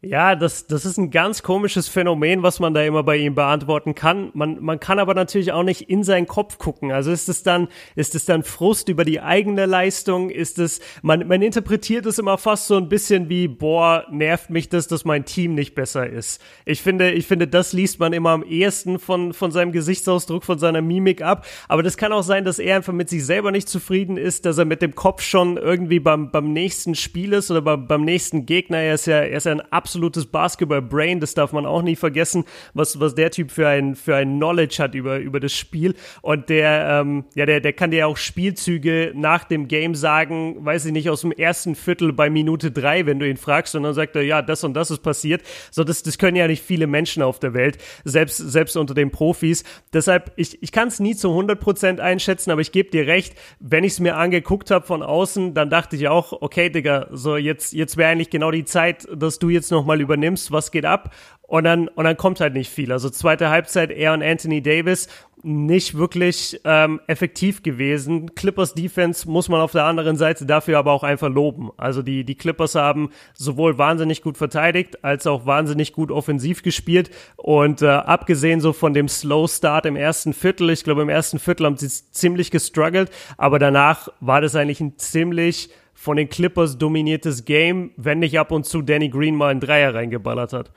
Ja, 0.00 0.36
das, 0.36 0.68
das 0.68 0.84
ist 0.84 0.96
ein 0.96 1.10
ganz 1.10 1.42
komisches 1.42 1.88
Phänomen, 1.88 2.44
was 2.44 2.60
man 2.60 2.72
da 2.72 2.84
immer 2.84 3.02
bei 3.02 3.16
ihm 3.16 3.34
beantworten 3.34 3.96
kann. 3.96 4.30
Man, 4.32 4.62
man 4.62 4.78
kann 4.78 5.00
aber 5.00 5.12
natürlich 5.12 5.50
auch 5.50 5.64
nicht 5.64 5.90
in 5.90 6.04
seinen 6.04 6.28
Kopf 6.28 6.56
gucken. 6.58 6.92
Also 6.92 7.10
ist 7.10 7.28
es 7.28 7.42
dann, 7.42 7.66
ist 7.96 8.14
es 8.14 8.24
dann 8.24 8.44
Frust 8.44 8.88
über 8.88 9.04
die 9.04 9.20
eigene 9.20 9.66
Leistung? 9.66 10.30
Ist 10.30 10.60
es, 10.60 10.78
man, 11.02 11.26
man 11.26 11.42
interpretiert 11.42 12.06
es 12.06 12.20
immer 12.20 12.38
fast 12.38 12.68
so 12.68 12.76
ein 12.76 12.88
bisschen 12.88 13.28
wie, 13.28 13.48
boah, 13.48 14.06
nervt 14.08 14.50
mich 14.50 14.68
das, 14.68 14.86
dass 14.86 15.04
mein 15.04 15.24
Team 15.24 15.56
nicht 15.56 15.74
besser 15.74 16.08
ist. 16.08 16.40
Ich 16.64 16.80
finde, 16.80 17.10
ich 17.10 17.26
finde, 17.26 17.48
das 17.48 17.72
liest 17.72 17.98
man 17.98 18.12
immer 18.12 18.30
am 18.30 18.44
ehesten 18.44 19.00
von, 19.00 19.32
von 19.32 19.50
seinem 19.50 19.72
Gesichtsausdruck, 19.72 20.44
von 20.44 20.60
seiner 20.60 20.80
Mimik 20.80 21.22
ab. 21.22 21.44
Aber 21.66 21.82
das 21.82 21.96
kann 21.96 22.12
auch 22.12 22.22
sein, 22.22 22.44
dass 22.44 22.60
er 22.60 22.76
einfach 22.76 22.92
mit 22.92 23.08
sich 23.08 23.26
selber 23.26 23.50
nicht 23.50 23.68
zufrieden 23.68 24.16
ist, 24.16 24.46
dass 24.46 24.58
er 24.58 24.64
mit 24.64 24.80
dem 24.80 24.94
Kopf 24.94 25.22
schon 25.22 25.56
irgendwie 25.56 25.98
beim, 25.98 26.30
beim 26.30 26.52
nächsten 26.52 26.94
Spiel 26.94 27.32
ist 27.32 27.50
oder 27.50 27.62
beim, 27.62 27.88
beim 27.88 28.04
nächsten 28.04 28.46
Gegner. 28.46 28.78
Er 28.78 28.94
ist 28.94 29.06
ja, 29.06 29.16
er 29.16 29.36
ist 29.36 29.46
ja 29.46 29.50
ein 29.50 29.72
absolutes 29.88 30.26
Basketball-Brain, 30.26 31.18
das 31.18 31.32
darf 31.32 31.52
man 31.52 31.64
auch 31.64 31.80
nie 31.80 31.96
vergessen, 31.96 32.44
was, 32.74 33.00
was 33.00 33.14
der 33.14 33.30
Typ 33.30 33.50
für 33.50 33.68
ein, 33.68 33.96
für 33.96 34.16
ein 34.16 34.36
Knowledge 34.36 34.82
hat 34.82 34.94
über, 34.94 35.18
über 35.18 35.40
das 35.40 35.54
Spiel. 35.54 35.94
Und 36.20 36.50
der, 36.50 37.00
ähm, 37.00 37.24
ja, 37.34 37.46
der, 37.46 37.60
der 37.60 37.72
kann 37.72 37.90
dir 37.90 38.06
auch 38.06 38.18
Spielzüge 38.18 39.12
nach 39.14 39.44
dem 39.44 39.66
Game 39.66 39.94
sagen, 39.94 40.56
weiß 40.62 40.84
ich 40.84 40.92
nicht, 40.92 41.08
aus 41.08 41.22
dem 41.22 41.32
ersten 41.32 41.74
Viertel 41.74 42.12
bei 42.12 42.28
Minute 42.28 42.70
drei, 42.70 43.06
wenn 43.06 43.18
du 43.18 43.26
ihn 43.26 43.38
fragst, 43.38 43.74
und 43.76 43.84
dann 43.84 43.94
sagt 43.94 44.14
er, 44.14 44.22
ja, 44.22 44.42
das 44.42 44.62
und 44.62 44.74
das 44.74 44.90
ist 44.90 45.02
passiert. 45.02 45.40
So, 45.70 45.84
das, 45.84 46.02
das 46.02 46.18
können 46.18 46.36
ja 46.36 46.46
nicht 46.46 46.62
viele 46.62 46.86
Menschen 46.86 47.22
auf 47.22 47.38
der 47.38 47.54
Welt, 47.54 47.78
selbst, 48.04 48.36
selbst 48.36 48.76
unter 48.76 48.92
den 48.92 49.10
Profis. 49.10 49.64
Deshalb, 49.94 50.32
ich, 50.36 50.62
ich 50.62 50.70
kann 50.70 50.88
es 50.88 51.00
nie 51.00 51.16
zu 51.16 51.30
100 51.30 51.58
Prozent 51.58 51.98
einschätzen, 51.98 52.50
aber 52.50 52.60
ich 52.60 52.72
gebe 52.72 52.90
dir 52.90 53.06
recht, 53.06 53.34
wenn 53.58 53.84
ich 53.84 53.92
es 53.92 54.00
mir 54.00 54.16
angeguckt 54.16 54.70
habe 54.70 54.84
von 54.84 55.02
außen, 55.02 55.54
dann 55.54 55.70
dachte 55.70 55.96
ich 55.96 56.08
auch, 56.08 56.42
okay, 56.42 56.68
Digga, 56.68 57.08
so 57.10 57.38
jetzt, 57.38 57.72
jetzt 57.72 57.96
wäre 57.96 58.10
eigentlich 58.10 58.28
genau 58.28 58.50
die 58.50 58.66
Zeit, 58.66 59.08
dass 59.16 59.38
du 59.38 59.48
jetzt 59.48 59.70
nochmal 59.78 60.00
übernimmst, 60.00 60.52
was 60.52 60.70
geht 60.70 60.84
ab? 60.84 61.14
Und 61.42 61.64
dann, 61.64 61.88
und 61.88 62.04
dann 62.04 62.16
kommt 62.16 62.40
halt 62.40 62.52
nicht 62.52 62.70
viel. 62.70 62.92
Also 62.92 63.08
zweite 63.08 63.48
Halbzeit, 63.48 63.90
er 63.90 64.12
und 64.12 64.22
Anthony 64.22 64.60
Davis 64.60 65.08
nicht 65.42 65.96
wirklich 65.96 66.60
ähm, 66.64 67.00
effektiv 67.06 67.62
gewesen. 67.62 68.34
Clippers 68.34 68.74
Defense 68.74 69.28
muss 69.28 69.48
man 69.48 69.60
auf 69.60 69.72
der 69.72 69.84
anderen 69.84 70.16
Seite 70.16 70.46
dafür 70.46 70.78
aber 70.78 70.92
auch 70.92 71.04
einfach 71.04 71.30
loben. 71.30 71.70
Also 71.76 72.02
die, 72.02 72.24
die 72.24 72.34
Clippers 72.34 72.74
haben 72.74 73.10
sowohl 73.34 73.78
wahnsinnig 73.78 74.20
gut 74.22 74.36
verteidigt, 74.36 75.04
als 75.04 75.26
auch 75.26 75.46
wahnsinnig 75.46 75.92
gut 75.92 76.10
offensiv 76.10 76.62
gespielt. 76.62 77.10
Und 77.36 77.82
äh, 77.82 77.86
abgesehen 77.88 78.60
so 78.60 78.72
von 78.72 78.92
dem 78.92 79.08
Slow 79.08 79.48
Start 79.48 79.86
im 79.86 79.96
ersten 79.96 80.34
Viertel, 80.34 80.70
ich 80.70 80.84
glaube 80.84 81.02
im 81.02 81.08
ersten 81.08 81.38
Viertel 81.38 81.66
haben 81.66 81.76
sie 81.76 81.88
ziemlich 81.88 82.50
gestruggelt, 82.50 83.10
aber 83.36 83.58
danach 83.58 84.08
war 84.20 84.40
das 84.40 84.54
eigentlich 84.54 84.80
ein 84.80 84.98
ziemlich 84.98 85.70
von 85.98 86.16
den 86.16 86.28
Clippers 86.28 86.78
dominiertes 86.78 87.44
Game, 87.44 87.90
wenn 87.96 88.20
nicht 88.20 88.38
ab 88.38 88.52
und 88.52 88.64
zu 88.64 88.82
Danny 88.82 89.08
Green 89.08 89.34
mal 89.34 89.48
einen 89.48 89.58
Dreier 89.58 89.94
reingeballert 89.94 90.52
hat. 90.52 90.70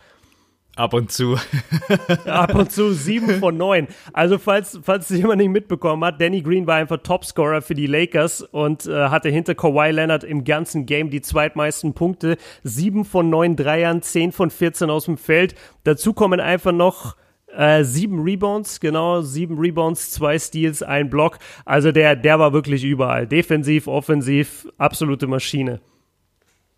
Ab 0.76 0.96
und 0.96 1.12
zu. 1.12 1.38
Ab 2.26 2.56
und 2.56 2.72
zu 2.72 2.92
sieben 2.92 3.40
von 3.40 3.56
neun. 3.56 3.88
Also 4.14 4.40
falls, 4.40 4.80
falls 4.82 5.10
jemand 5.10 5.38
nicht 5.38 5.52
mitbekommen 5.52 6.04
hat, 6.04 6.20
Danny 6.20 6.42
Green 6.42 6.66
war 6.66 6.78
einfach 6.78 6.98
Topscorer 6.98 7.62
für 7.62 7.76
die 7.76 7.86
Lakers 7.86 8.42
und 8.42 8.88
äh, 8.88 9.10
hatte 9.10 9.30
hinter 9.30 9.54
Kawhi 9.54 9.92
Leonard 9.92 10.24
im 10.24 10.44
ganzen 10.44 10.88
Game 10.88 11.12
die 11.12 11.22
zweitmeisten 11.22 11.94
Punkte. 11.94 12.38
Sieben 12.64 13.06
von 13.06 13.30
neun 13.30 13.56
Dreiern, 13.56 14.02
zehn 14.02 14.32
von 14.32 14.50
14 14.50 14.90
aus 14.90 15.06
dem 15.06 15.18
Feld. 15.18 15.54
Dazu 15.84 16.14
kommen 16.14 16.40
einfach 16.40 16.72
noch 16.72 17.16
äh, 17.56 17.84
sieben 17.84 18.22
Rebounds, 18.22 18.80
genau, 18.80 19.22
sieben 19.22 19.58
Rebounds, 19.58 20.12
zwei 20.12 20.40
Steals, 20.40 20.84
ein 20.84 21.10
Block. 21.10 21.40
Also 21.66 21.92
der, 21.92 22.16
der 22.16 22.40
war 22.40 22.54
wirklich 22.54 22.84
überall. 22.84 23.28
Defensiv, 23.28 23.88
offensiv, 23.88 24.68
absolute 24.78 25.28
Maschine. 25.28 25.82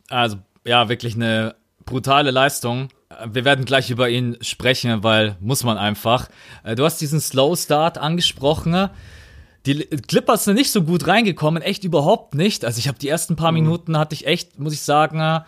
Also, 0.10 0.38
ja, 0.66 0.90
wirklich 0.90 1.16
eine 1.16 1.56
brutale 1.86 2.32
Leistung. 2.32 2.90
Wir 3.26 3.46
werden 3.46 3.66
gleich 3.66 3.90
über 3.90 4.10
ihn 4.10 4.38
sprechen, 4.42 5.04
weil 5.04 5.38
muss 5.40 5.64
man 5.64 5.78
einfach. 5.78 6.30
Äh, 6.64 6.76
du 6.76 6.86
hast 6.86 7.00
diesen 7.02 7.20
Slow 7.20 7.56
Start 7.56 7.98
angesprochen. 7.98 8.90
Die 9.66 9.76
Clippers 9.86 10.44
sind 10.44 10.56
nicht 10.56 10.72
so 10.72 10.84
gut 10.84 11.08
reingekommen, 11.08 11.62
echt 11.62 11.86
überhaupt 11.86 12.36
nicht. 12.36 12.66
Also 12.66 12.80
ich 12.80 12.88
habe 12.88 13.00
die 13.00 13.08
ersten 13.08 13.36
paar 13.36 13.52
mhm. 13.52 13.60
Minuten 13.60 13.98
hatte 13.98 14.14
ich 14.14 14.28
echt, 14.28 14.60
muss 14.60 14.74
ich 14.74 14.82
sagen, 14.82 15.44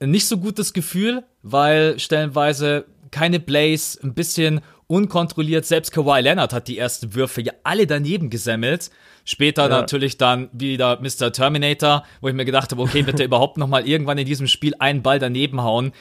nicht 0.00 0.26
so 0.26 0.38
gutes 0.38 0.72
Gefühl, 0.72 1.24
weil 1.42 1.98
stellenweise 1.98 2.86
keine 3.10 3.40
Plays, 3.40 3.98
ein 4.02 4.14
bisschen 4.14 4.60
unkontrolliert. 4.86 5.64
Selbst 5.64 5.92
Kawhi 5.92 6.20
Leonard 6.20 6.52
hat 6.52 6.68
die 6.68 6.78
ersten 6.78 7.14
Würfe 7.14 7.42
ja 7.42 7.52
alle 7.62 7.86
daneben 7.86 8.30
gesemmelt. 8.30 8.90
Später 9.24 9.62
ja. 9.62 9.68
natürlich 9.68 10.18
dann 10.18 10.48
wieder 10.52 11.00
Mr. 11.00 11.32
Terminator, 11.32 12.04
wo 12.20 12.28
ich 12.28 12.34
mir 12.34 12.44
gedacht 12.44 12.72
habe, 12.72 12.82
okay, 12.82 13.06
wird 13.06 13.20
er 13.20 13.26
überhaupt 13.26 13.56
noch 13.58 13.68
mal 13.68 13.86
irgendwann 13.86 14.18
in 14.18 14.26
diesem 14.26 14.48
Spiel 14.48 14.74
einen 14.78 15.02
Ball 15.02 15.18
daneben 15.18 15.62
hauen? 15.62 15.92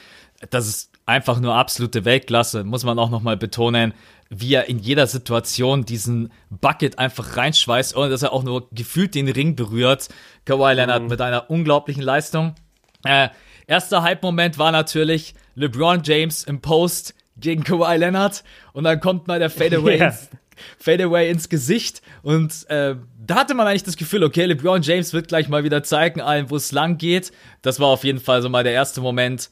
Das 0.50 0.68
ist 0.68 0.92
einfach 1.06 1.40
nur 1.40 1.56
absolute 1.56 2.06
Weltklasse, 2.06 2.64
muss 2.64 2.84
man 2.84 2.98
auch 2.98 3.10
noch 3.10 3.22
mal 3.22 3.36
betonen, 3.36 3.94
wie 4.30 4.54
er 4.54 4.70
in 4.70 4.80
jeder 4.80 5.08
Situation 5.08 5.84
diesen 5.84 6.32
Bucket 6.50 7.00
einfach 7.00 7.36
reinschweißt, 7.36 7.96
ohne 7.96 8.10
dass 8.10 8.22
er 8.22 8.32
auch 8.32 8.44
nur 8.44 8.70
gefühlt 8.72 9.16
den 9.16 9.28
Ring 9.28 9.56
berührt. 9.56 10.10
Kawhi 10.46 10.74
Leonard 10.74 11.04
mhm. 11.04 11.10
mit 11.10 11.22
einer 11.22 11.50
unglaublichen 11.50 12.04
Leistung. 12.04 12.56
Äh, 13.04 13.30
erster 13.70 14.02
Hype-Moment 14.02 14.58
war 14.58 14.72
natürlich 14.72 15.36
LeBron 15.56 16.02
James 16.04 16.44
im 16.44 16.60
Post 16.60 17.14
gegen 17.38 17.64
Kawhi 17.64 17.96
Leonard 17.98 18.44
und 18.74 18.84
dann 18.84 19.00
kommt 19.00 19.28
mal 19.28 19.40
der 19.40 19.50
Fadeaway, 19.50 19.98
yeah. 20.00 20.08
ins, 20.08 20.30
Fadeaway 20.78 21.30
ins 21.30 21.48
Gesicht 21.48 22.02
und 22.22 22.70
äh, 22.70 22.96
da 23.26 23.36
hatte 23.36 23.54
man 23.54 23.68
eigentlich 23.68 23.84
das 23.84 23.96
Gefühl, 23.96 24.24
okay, 24.24 24.46
LeBron 24.46 24.82
James 24.82 25.14
wird 25.14 25.28
gleich 25.28 25.48
mal 25.50 25.64
wieder 25.64 25.84
zeigen 25.84 26.20
allen, 26.20 26.50
wo 26.50 26.56
es 26.56 26.72
lang 26.72 26.98
geht. 26.98 27.32
Das 27.62 27.80
war 27.80 27.88
auf 27.88 28.04
jeden 28.04 28.20
Fall 28.20 28.42
so 28.42 28.50
mal 28.50 28.64
der 28.64 28.74
erste 28.74 29.02
Moment. 29.02 29.52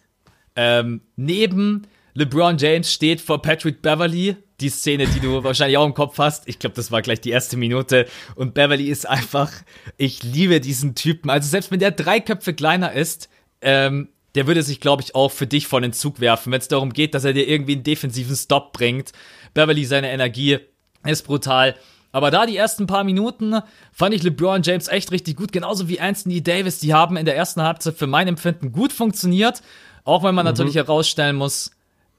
Ähm, 0.56 1.02
neben 1.16 1.84
LeBron 2.16 2.58
James 2.58 2.92
steht 2.92 3.22
vor 3.22 3.44
Patrick 3.44 3.84
Beverly, 3.84 4.36
die 4.60 4.70
Szene, 4.70 5.06
die 5.06 5.20
du 5.20 5.44
wahrscheinlich 5.44 5.78
auch 5.78 5.86
im 5.86 5.94
Kopf 5.94 6.18
hast. 6.18 6.48
Ich 6.48 6.58
glaube, 6.58 6.76
das 6.76 6.92
war 6.92 7.04
gleich 7.04 7.22
die 7.22 7.30
erste 7.30 7.56
Minute. 7.56 8.08
Und 8.34 8.56
Beverly 8.56 8.90
ist 8.90 9.08
einfach, 9.08 9.52
ich 9.98 10.24
liebe 10.24 10.60
diesen 10.60 10.96
Typen. 10.96 11.30
Also 11.30 11.48
selbst 11.48 11.70
wenn 11.70 11.80
der 11.80 11.92
drei 11.92 12.20
Köpfe 12.20 12.56
kleiner 12.56 12.94
ist, 12.94 13.30
ähm, 13.62 14.10
der 14.36 14.48
würde 14.48 14.64
sich, 14.64 14.80
glaube 14.80 15.02
ich, 15.02 15.16
auch 15.16 15.32
für 15.32 15.48
dich 15.48 15.68
vor 15.68 15.82
den 15.82 15.94
Zug 15.94 16.20
werfen, 16.20 16.52
wenn 16.52 16.60
es 16.60 16.68
darum 16.68 16.94
geht, 16.94 17.14
dass 17.14 17.24
er 17.24 17.34
dir 17.34 17.48
irgendwie 17.48 17.74
einen 17.74 17.84
defensiven 17.84 18.36
Stop 18.36 18.74
bringt. 18.74 19.12
Beverly, 19.54 19.86
seine 19.86 20.12
Energie 20.12 20.60
ist 21.04 21.24
brutal. 21.24 21.76
Aber 22.12 22.32
da 22.32 22.46
die 22.46 22.58
ersten 22.58 22.88
paar 22.88 23.04
Minuten 23.04 23.60
fand 23.92 24.14
ich 24.14 24.24
LeBron 24.24 24.64
James 24.64 24.88
echt 24.88 25.12
richtig 25.12 25.38
gut, 25.38 25.52
genauso 25.52 25.88
wie 25.90 26.00
Anthony 26.00 26.42
Davis. 26.42 26.80
Die 26.80 26.94
haben 26.94 27.18
in 27.18 27.26
der 27.26 27.36
ersten 27.36 27.62
Halbzeit 27.62 27.96
für 27.96 28.08
mein 28.08 28.28
Empfinden 28.28 28.72
gut 28.72 28.94
funktioniert, 28.94 29.62
auch 30.04 30.24
wenn 30.24 30.36
man 30.36 30.46
mhm. 30.46 30.52
natürlich 30.52 30.76
herausstellen 30.76 31.36
muss, 31.36 31.72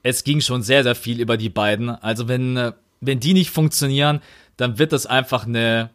es 0.03 0.23
ging 0.23 0.41
schon 0.41 0.61
sehr, 0.61 0.83
sehr 0.83 0.95
viel 0.95 1.19
über 1.19 1.37
die 1.37 1.49
beiden. 1.49 1.89
Also 1.89 2.27
wenn, 2.27 2.73
wenn 3.01 3.19
die 3.19 3.33
nicht 3.33 3.49
funktionieren, 3.49 4.21
dann 4.57 4.77
wird 4.77 4.93
das 4.93 5.05
einfach 5.05 5.45
eine, 5.45 5.89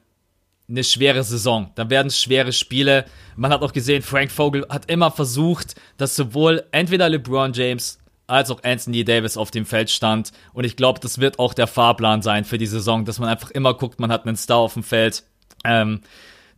eine 0.69 0.85
schwere 0.85 1.23
Saison. 1.23 1.71
Dann 1.75 1.91
werden 1.91 2.11
schwere 2.11 2.53
Spiele. 2.53 3.05
Man 3.37 3.53
hat 3.53 3.63
auch 3.63 3.73
gesehen, 3.73 4.03
Frank 4.03 4.31
Vogel 4.31 4.67
hat 4.69 4.91
immer 4.91 5.11
versucht, 5.11 5.75
dass 5.97 6.17
sowohl 6.17 6.65
entweder 6.71 7.09
LeBron 7.09 7.53
James 7.53 7.99
als 8.27 8.51
auch 8.51 8.63
Anthony 8.63 9.05
Davis 9.05 9.37
auf 9.37 9.51
dem 9.51 9.67
Feld 9.67 9.91
stand. 9.91 10.33
Und 10.55 10.65
ich 10.65 10.77
glaube, 10.77 11.01
das 11.01 11.19
wird 11.19 11.39
auch 11.39 11.53
der 11.53 11.67
Fahrplan 11.67 12.23
sein 12.23 12.45
für 12.45 12.57
die 12.57 12.67
Saison, 12.67 13.05
dass 13.05 13.19
man 13.19 13.29
einfach 13.29 13.51
immer 13.51 13.75
guckt, 13.75 14.01
man 14.01 14.11
hat 14.11 14.27
einen 14.27 14.37
Star 14.37 14.59
auf 14.59 14.75
dem 14.75 14.83
Feld. 14.83 15.25
Ähm, 15.65 16.01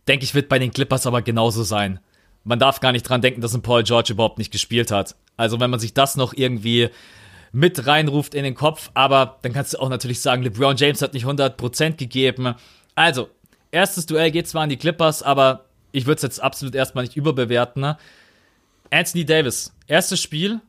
denke 0.07 0.23
ich, 0.23 0.33
wird 0.33 0.47
bei 0.47 0.59
den 0.59 0.71
Clippers 0.71 1.05
aber 1.05 1.21
genauso 1.21 1.63
sein. 1.63 1.99
Man 2.45 2.59
darf 2.59 2.79
gar 2.79 2.93
nicht 2.93 3.03
dran 3.03 3.21
denken, 3.21 3.41
dass 3.41 3.53
ein 3.53 3.61
Paul 3.61 3.83
George 3.83 4.13
überhaupt 4.13 4.37
nicht 4.37 4.51
gespielt 4.51 4.91
hat. 4.91 5.15
Also 5.35 5.59
wenn 5.59 5.69
man 5.69 5.81
sich 5.81 5.93
das 5.93 6.15
noch 6.15 6.33
irgendwie 6.33 6.89
mit 7.51 7.85
reinruft 7.85 8.33
in 8.33 8.43
den 8.43 8.55
Kopf, 8.55 8.89
aber 8.93 9.39
dann 9.41 9.51
kannst 9.51 9.73
du 9.73 9.79
auch 9.79 9.89
natürlich 9.89 10.21
sagen, 10.21 10.43
LeBron 10.43 10.77
James 10.77 11.01
hat 11.01 11.13
nicht 11.13 11.25
100% 11.25 11.97
gegeben. 11.97 12.55
Also, 12.95 13.29
erstes 13.71 14.05
Duell 14.05 14.31
geht 14.31 14.47
zwar 14.47 14.63
an 14.63 14.69
die 14.69 14.77
Clippers, 14.77 15.23
aber 15.23 15.65
ich 15.91 16.05
würde 16.05 16.17
es 16.17 16.23
jetzt 16.23 16.41
absolut 16.41 16.75
erstmal 16.75 17.03
nicht 17.03 17.15
überbewerten. 17.15 17.81
Ne? 17.81 17.97
Anthony 18.91 19.25
Davis, 19.25 19.73
erstes 19.87 20.21
Spiel 20.21 20.61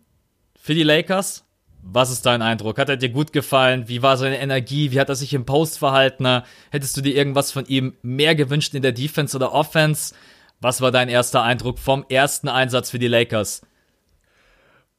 für 0.61 0.75
die 0.75 0.83
Lakers. 0.83 1.45
Was 1.83 2.11
ist 2.11 2.27
dein 2.27 2.43
Eindruck? 2.43 2.79
Hat 2.79 2.89
er 2.89 2.97
dir 2.97 3.09
gut 3.09 3.33
gefallen? 3.33 3.89
Wie 3.89 4.03
war 4.03 4.17
seine 4.17 4.41
Energie? 4.41 4.91
Wie 4.91 5.01
hat 5.01 5.09
er 5.09 5.15
sich 5.15 5.33
im 5.33 5.47
Post 5.47 5.79
verhalten? 5.79 6.43
Hättest 6.71 6.97
du 6.97 7.01
dir 7.01 7.15
irgendwas 7.15 7.53
von 7.53 7.67
ihm 7.67 7.95
mehr 8.03 8.35
gewünscht 8.35 8.75
in 8.75 8.83
der 8.83 8.93
Defense 8.93 9.37
oder 9.37 9.53
Offense? 9.53 10.15
Was 10.61 10.81
war 10.81 10.91
dein 10.91 11.09
erster 11.09 11.43
Eindruck 11.43 11.79
vom 11.79 12.05
ersten 12.09 12.49
Einsatz 12.49 12.91
für 12.91 12.99
die 12.99 13.07
Lakers? 13.07 13.63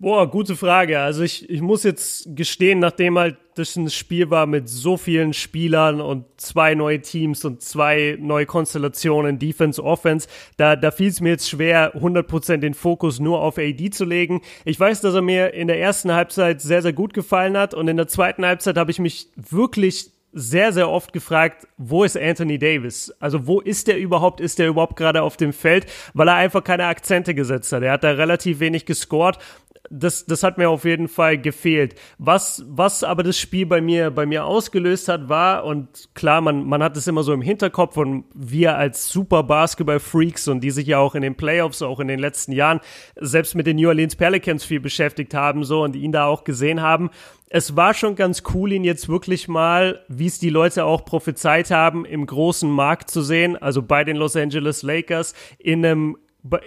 Boah, 0.02 0.32
gute 0.32 0.56
Frage. 0.56 1.02
Also 1.02 1.24
ich, 1.24 1.50
ich 1.50 1.62
muss 1.62 1.84
jetzt 1.84 2.34
gestehen, 2.34 2.80
nachdem 2.80 3.20
halt 3.20 3.36
das 3.56 3.76
ein 3.76 3.90
Spiel 3.90 4.30
war 4.30 4.46
mit 4.46 4.70
so 4.70 4.96
vielen 4.96 5.34
Spielern 5.34 6.00
und 6.00 6.24
zwei 6.38 6.74
neue 6.74 7.02
Teams 7.02 7.44
und 7.44 7.62
zwei 7.62 8.16
neue 8.18 8.46
Konstellationen, 8.46 9.40
Defense, 9.40 9.84
Offense, 9.84 10.30
da, 10.56 10.78
da 10.78 10.92
fiel 10.92 11.10
es 11.10 11.20
mir 11.20 11.32
jetzt 11.32 11.50
schwer, 11.50 11.98
100% 11.98 12.60
den 12.60 12.76
Fokus 12.76 13.20
nur 13.20 13.42
auf 13.42 13.58
AD 13.58 13.90
zu 13.90 14.06
legen. 14.06 14.40
Ich 14.64 14.80
weiß, 14.80 15.02
dass 15.02 15.16
er 15.16 15.22
mir 15.22 15.54
in 15.54 15.68
der 15.68 15.82
ersten 15.82 16.14
Halbzeit 16.14 16.62
sehr, 16.62 16.82
sehr 16.82 16.94
gut 16.94 17.14
gefallen 17.14 17.58
hat 17.58 17.74
und 17.74 17.90
in 17.90 17.98
der 17.98 18.08
zweiten 18.08 18.46
Halbzeit 18.46 18.78
habe 18.78 18.92
ich 18.92 19.00
mich 19.00 19.28
wirklich 19.36 20.12
sehr, 20.32 20.72
sehr 20.72 20.90
oft 20.90 21.12
gefragt, 21.12 21.68
wo 21.78 22.04
ist 22.04 22.16
Anthony 22.16 22.60
Davis? 22.60 23.14
Also 23.20 23.48
wo 23.48 23.60
ist 23.60 23.88
der 23.88 23.98
überhaupt? 23.98 24.40
Ist 24.40 24.60
der 24.60 24.68
überhaupt 24.68 24.96
gerade 24.96 25.24
auf 25.24 25.38
dem 25.38 25.54
Feld? 25.54 25.88
Weil 26.14 26.28
er 26.28 26.36
einfach 26.36 26.64
keine 26.64 26.86
Akzente 26.86 27.34
gesetzt 27.34 27.74
hat. 27.74 27.82
Er 27.84 27.94
hat 27.94 28.04
da 28.04 28.12
relativ 28.12 28.60
wenig 28.60 28.86
gescored 28.86 29.40
das, 29.90 30.26
das 30.26 30.44
hat 30.44 30.58
mir 30.58 30.70
auf 30.70 30.86
jeden 30.86 31.08
Fall 31.08 31.38
gefehlt. 31.38 31.96
Was, 32.18 32.64
was 32.68 33.04
aber 33.04 33.24
das 33.24 33.38
Spiel 33.38 33.66
bei 33.66 33.82
mir, 33.82 34.12
bei 34.12 34.26
mir 34.26 34.46
ausgelöst 34.46 35.08
hat, 35.08 35.30
war, 35.30 35.66
und 35.66 36.10
klar, 36.14 36.42
man, 36.42 36.66
man 36.66 36.84
hat 36.84 36.96
es 36.98 37.08
immer 37.08 37.24
so 37.24 37.34
im 37.34 37.42
Hinterkopf 37.42 37.98
und 37.98 38.26
wir 38.34 38.78
als 38.78 39.10
super 39.10 39.44
Basketball-Freaks 39.44 40.48
und 40.48 40.62
die 40.62 40.72
sich 40.72 40.88
ja 40.88 41.00
auch 41.00 41.16
in 41.16 41.22
den 41.22 41.36
Playoffs, 41.36 41.82
auch 41.82 42.00
in 42.00 42.08
den 42.08 42.20
letzten 42.20 42.52
Jahren, 42.52 42.80
selbst 43.16 43.56
mit 43.56 43.68
den 43.68 43.78
New 43.78 43.88
Orleans 43.88 44.16
Pelicans 44.16 44.64
viel 44.64 44.80
beschäftigt 44.80 45.34
haben, 45.34 45.64
so, 45.64 45.84
und 45.84 45.96
ihn 45.96 46.12
da 46.12 46.26
auch 46.26 46.44
gesehen 46.44 46.82
haben. 46.82 47.10
Es 47.52 47.76
war 47.76 47.96
schon 47.96 48.16
ganz 48.16 48.44
cool, 48.54 48.72
ihn 48.72 48.84
jetzt 48.84 49.10
wirklich 49.10 49.48
mal, 49.48 50.06
wie 50.08 50.28
es 50.28 50.38
die 50.38 50.52
Leute 50.52 50.86
auch 50.86 51.04
prophezeit 51.04 51.72
haben, 51.72 52.06
im 52.06 52.28
großen 52.28 52.70
Markt 52.70 53.10
zu 53.10 53.24
sehen, 53.24 53.58
also 53.58 53.82
bei 53.82 54.04
den 54.04 54.18
Los 54.18 54.36
Angeles 54.36 54.84
Lakers, 54.84 55.34
in 55.58 55.84
einem 55.84 56.18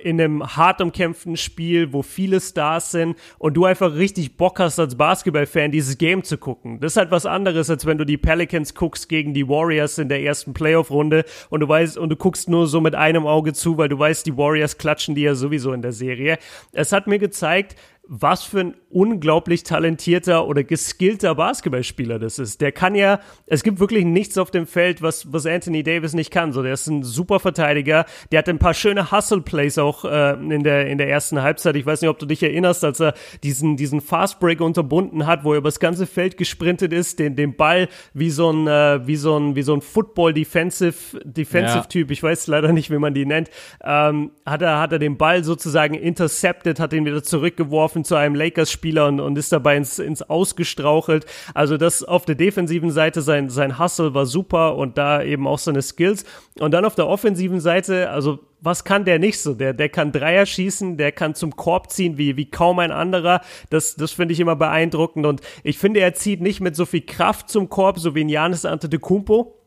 in 0.03 0.21
einem 0.21 0.57
hart 0.57 0.83
umkämpften 0.83 1.37
Spiel, 1.37 1.95
wo 1.95 2.03
viele 2.03 2.41
Stars 2.41 2.91
sind 2.91 3.17
und 3.39 3.55
du 3.55 3.65
einfach 3.65 3.95
richtig 3.95 4.37
Bock 4.37 4.61
hast 4.61 4.79
als 4.79 4.97
Basketballfan 4.97 5.73
dieses 5.73 5.97
Game 5.97 6.25
zu 6.25 6.37
gucken. 6.37 6.79
Das 6.79 6.93
ist 6.93 6.97
halt 6.99 7.11
was 7.11 7.25
anderes, 7.25 7.71
als 7.71 7.87
wenn 7.87 7.97
du 7.97 8.05
die 8.05 8.19
Pelicans 8.19 8.75
guckst 8.75 9.09
gegen 9.09 9.33
die 9.33 9.49
Warriors 9.49 9.97
in 9.97 10.11
der 10.11 10.23
ersten 10.23 10.53
Playoff-Runde 10.53 11.25
und 11.49 11.61
du 11.61 11.69
weißt, 11.69 11.97
und 11.97 12.11
du 12.11 12.17
guckst 12.17 12.51
nur 12.51 12.67
so 12.67 12.83
mit 12.83 12.95
einem 12.95 13.27
Auge 13.27 13.55
zu, 13.55 13.79
weil 13.79 13.89
du 13.89 13.99
weißt, 13.99 14.27
die 14.27 14.37
Warriors 14.37 14.77
klatschen 14.77 15.15
die 15.15 15.23
ja 15.23 15.35
sowieso 15.35 15.73
in 15.73 15.81
der 15.81 15.93
Serie. 15.93 16.39
Es 16.73 16.93
hat 16.93 17.07
mir 17.07 17.19
gezeigt, 17.19 17.75
was 18.09 18.43
für 18.43 18.61
ein 18.61 18.75
unglaublich 18.91 19.63
talentierter 19.63 20.47
oder 20.47 20.65
geskillter 20.65 21.37
Basketballspieler 21.37 22.19
das 22.19 22.39
ist. 22.39 22.61
Der 22.61 22.73
kann 22.73 22.95
ja, 22.95 23.21
es 23.47 23.63
gibt 23.63 23.79
wirklich 23.79 24.05
nichts 24.05 24.37
auf 24.39 24.51
dem 24.51 24.67
Feld, 24.67 25.03
was, 25.03 25.33
was 25.33 25.47
Anthony 25.47 25.83
Davis 25.83 26.13
nicht 26.13 26.31
kann. 26.33 26.53
So, 26.53 26.63
der 26.63 26.75
ist 26.75 26.89
ein 26.89 27.05
super 27.05 27.39
Verteidiger. 27.39 28.05
Der 28.33 28.41
hat 28.41 28.49
ein 28.49 28.59
paar 28.59 28.75
schöne 28.75 29.13
Hustle-Plays 29.13 29.79
auch 29.79 30.05
äh, 30.05 30.33
in, 30.33 30.65
der, 30.65 30.89
in 30.89 30.99
der 30.99 31.09
ersten 31.09 31.43
Halbzeit. 31.43 31.77
Ich 31.77 31.87
weiß 31.87 32.03
nicht, 32.03 32.11
ob 32.11 32.19
du 32.19 32.27
dich 32.27 32.43
erinnerst, 32.43 32.85
als 32.85 33.01
er 33.01 33.15
diesen, 33.45 33.77
diesen 33.77 34.01
Fastbreak 34.01 34.61
unterbunden 34.61 35.27
hat, 35.27 35.45
wo 35.45 35.53
er 35.53 35.59
übers 35.59 35.79
ganze 35.79 36.07
Feld 36.07 36.37
gesprintet 36.37 36.93
ist, 36.93 37.21
den, 37.21 37.37
den 37.37 37.57
Ball 37.57 37.89
wie 38.15 38.31
so 38.31 38.51
ein, 38.53 38.67
äh, 38.67 39.07
wie 39.07 39.17
so 39.17 39.39
ein, 39.39 39.55
wie 39.55 39.63
so 39.63 39.75
ein 39.75 39.81
Football-Defensive, 39.81 41.21
Defensive-Typ, 41.25 42.09
ja. 42.09 42.13
ich 42.13 42.23
weiß 42.23 42.49
leider 42.49 42.73
nicht, 42.73 42.91
wie 42.91 42.99
man 42.99 43.15
die 43.15 43.27
nennt, 43.27 43.49
ähm, 43.83 44.33
hat 44.45 44.61
er, 44.61 44.81
hat 44.81 44.93
er 44.93 44.99
den 44.99 45.17
Ball 45.17 45.45
sozusagen 45.45 45.95
intercepted, 45.95 46.81
hat 46.81 46.93
ihn 46.93 47.07
wieder 47.07 47.23
zurückgeworfen 47.23 47.92
zu 48.05 48.17
einem 48.17 48.35
Lakers 48.35 48.71
Spieler 48.71 49.07
und, 49.07 49.21
und 49.21 49.37
ist 49.37 49.53
dabei 49.53 49.77
ins, 49.77 49.99
ins 49.99 50.23
Ausgestrauchelt. 50.23 51.27
Also 51.55 51.77
das 51.77 52.03
auf 52.03 52.25
der 52.25 52.35
defensiven 52.35 52.91
Seite, 52.91 53.23
sein, 53.23 53.51
sein 53.51 53.79
Hustle 53.79 54.15
war 54.15 54.27
super 54.27 54.77
und 54.77 54.99
da 54.99 55.23
eben 55.23 55.47
auch 55.47 55.59
seine 55.59 55.83
Skills. 55.83 56.25
Und 56.59 56.73
dann 56.73 56.85
auf 56.85 56.95
der 56.95 57.07
offensiven 57.07 57.61
Seite, 57.61 58.11
also 58.11 58.39
was 58.61 58.85
kann 58.85 59.05
der 59.05 59.19
nicht 59.19 59.41
so? 59.41 59.55
Der, 59.55 59.75
der 59.75 59.89
kann 59.89 60.13
Dreier 60.13 60.47
schießen, 60.47 60.97
der 60.97 61.13
kann 61.13 61.35
zum 61.35 61.57
Korb 61.57 61.91
ziehen 61.91 62.17
wie, 62.17 62.37
wie 62.37 62.49
kaum 62.49 62.79
ein 62.79 62.93
anderer. 62.93 63.41
Das, 63.71 63.97
das 63.97 64.13
finde 64.13 64.33
ich 64.33 64.41
immer 64.41 64.57
beeindruckend. 64.57 65.27
Und 65.27 65.41
ich 65.65 65.79
finde, 65.79 66.01
er 66.01 66.15
zieht 66.15 66.41
nicht 66.41 66.61
mit 66.61 66.77
so 66.77 66.87
viel 66.87 67.03
Kraft 67.03 67.51
zum 67.51 67.69
Korb, 67.69 67.99
so 67.99 68.15
wie 68.15 68.25
ein 68.25 68.29
Janis 68.29 68.65
Antetokounmpo 68.65 69.62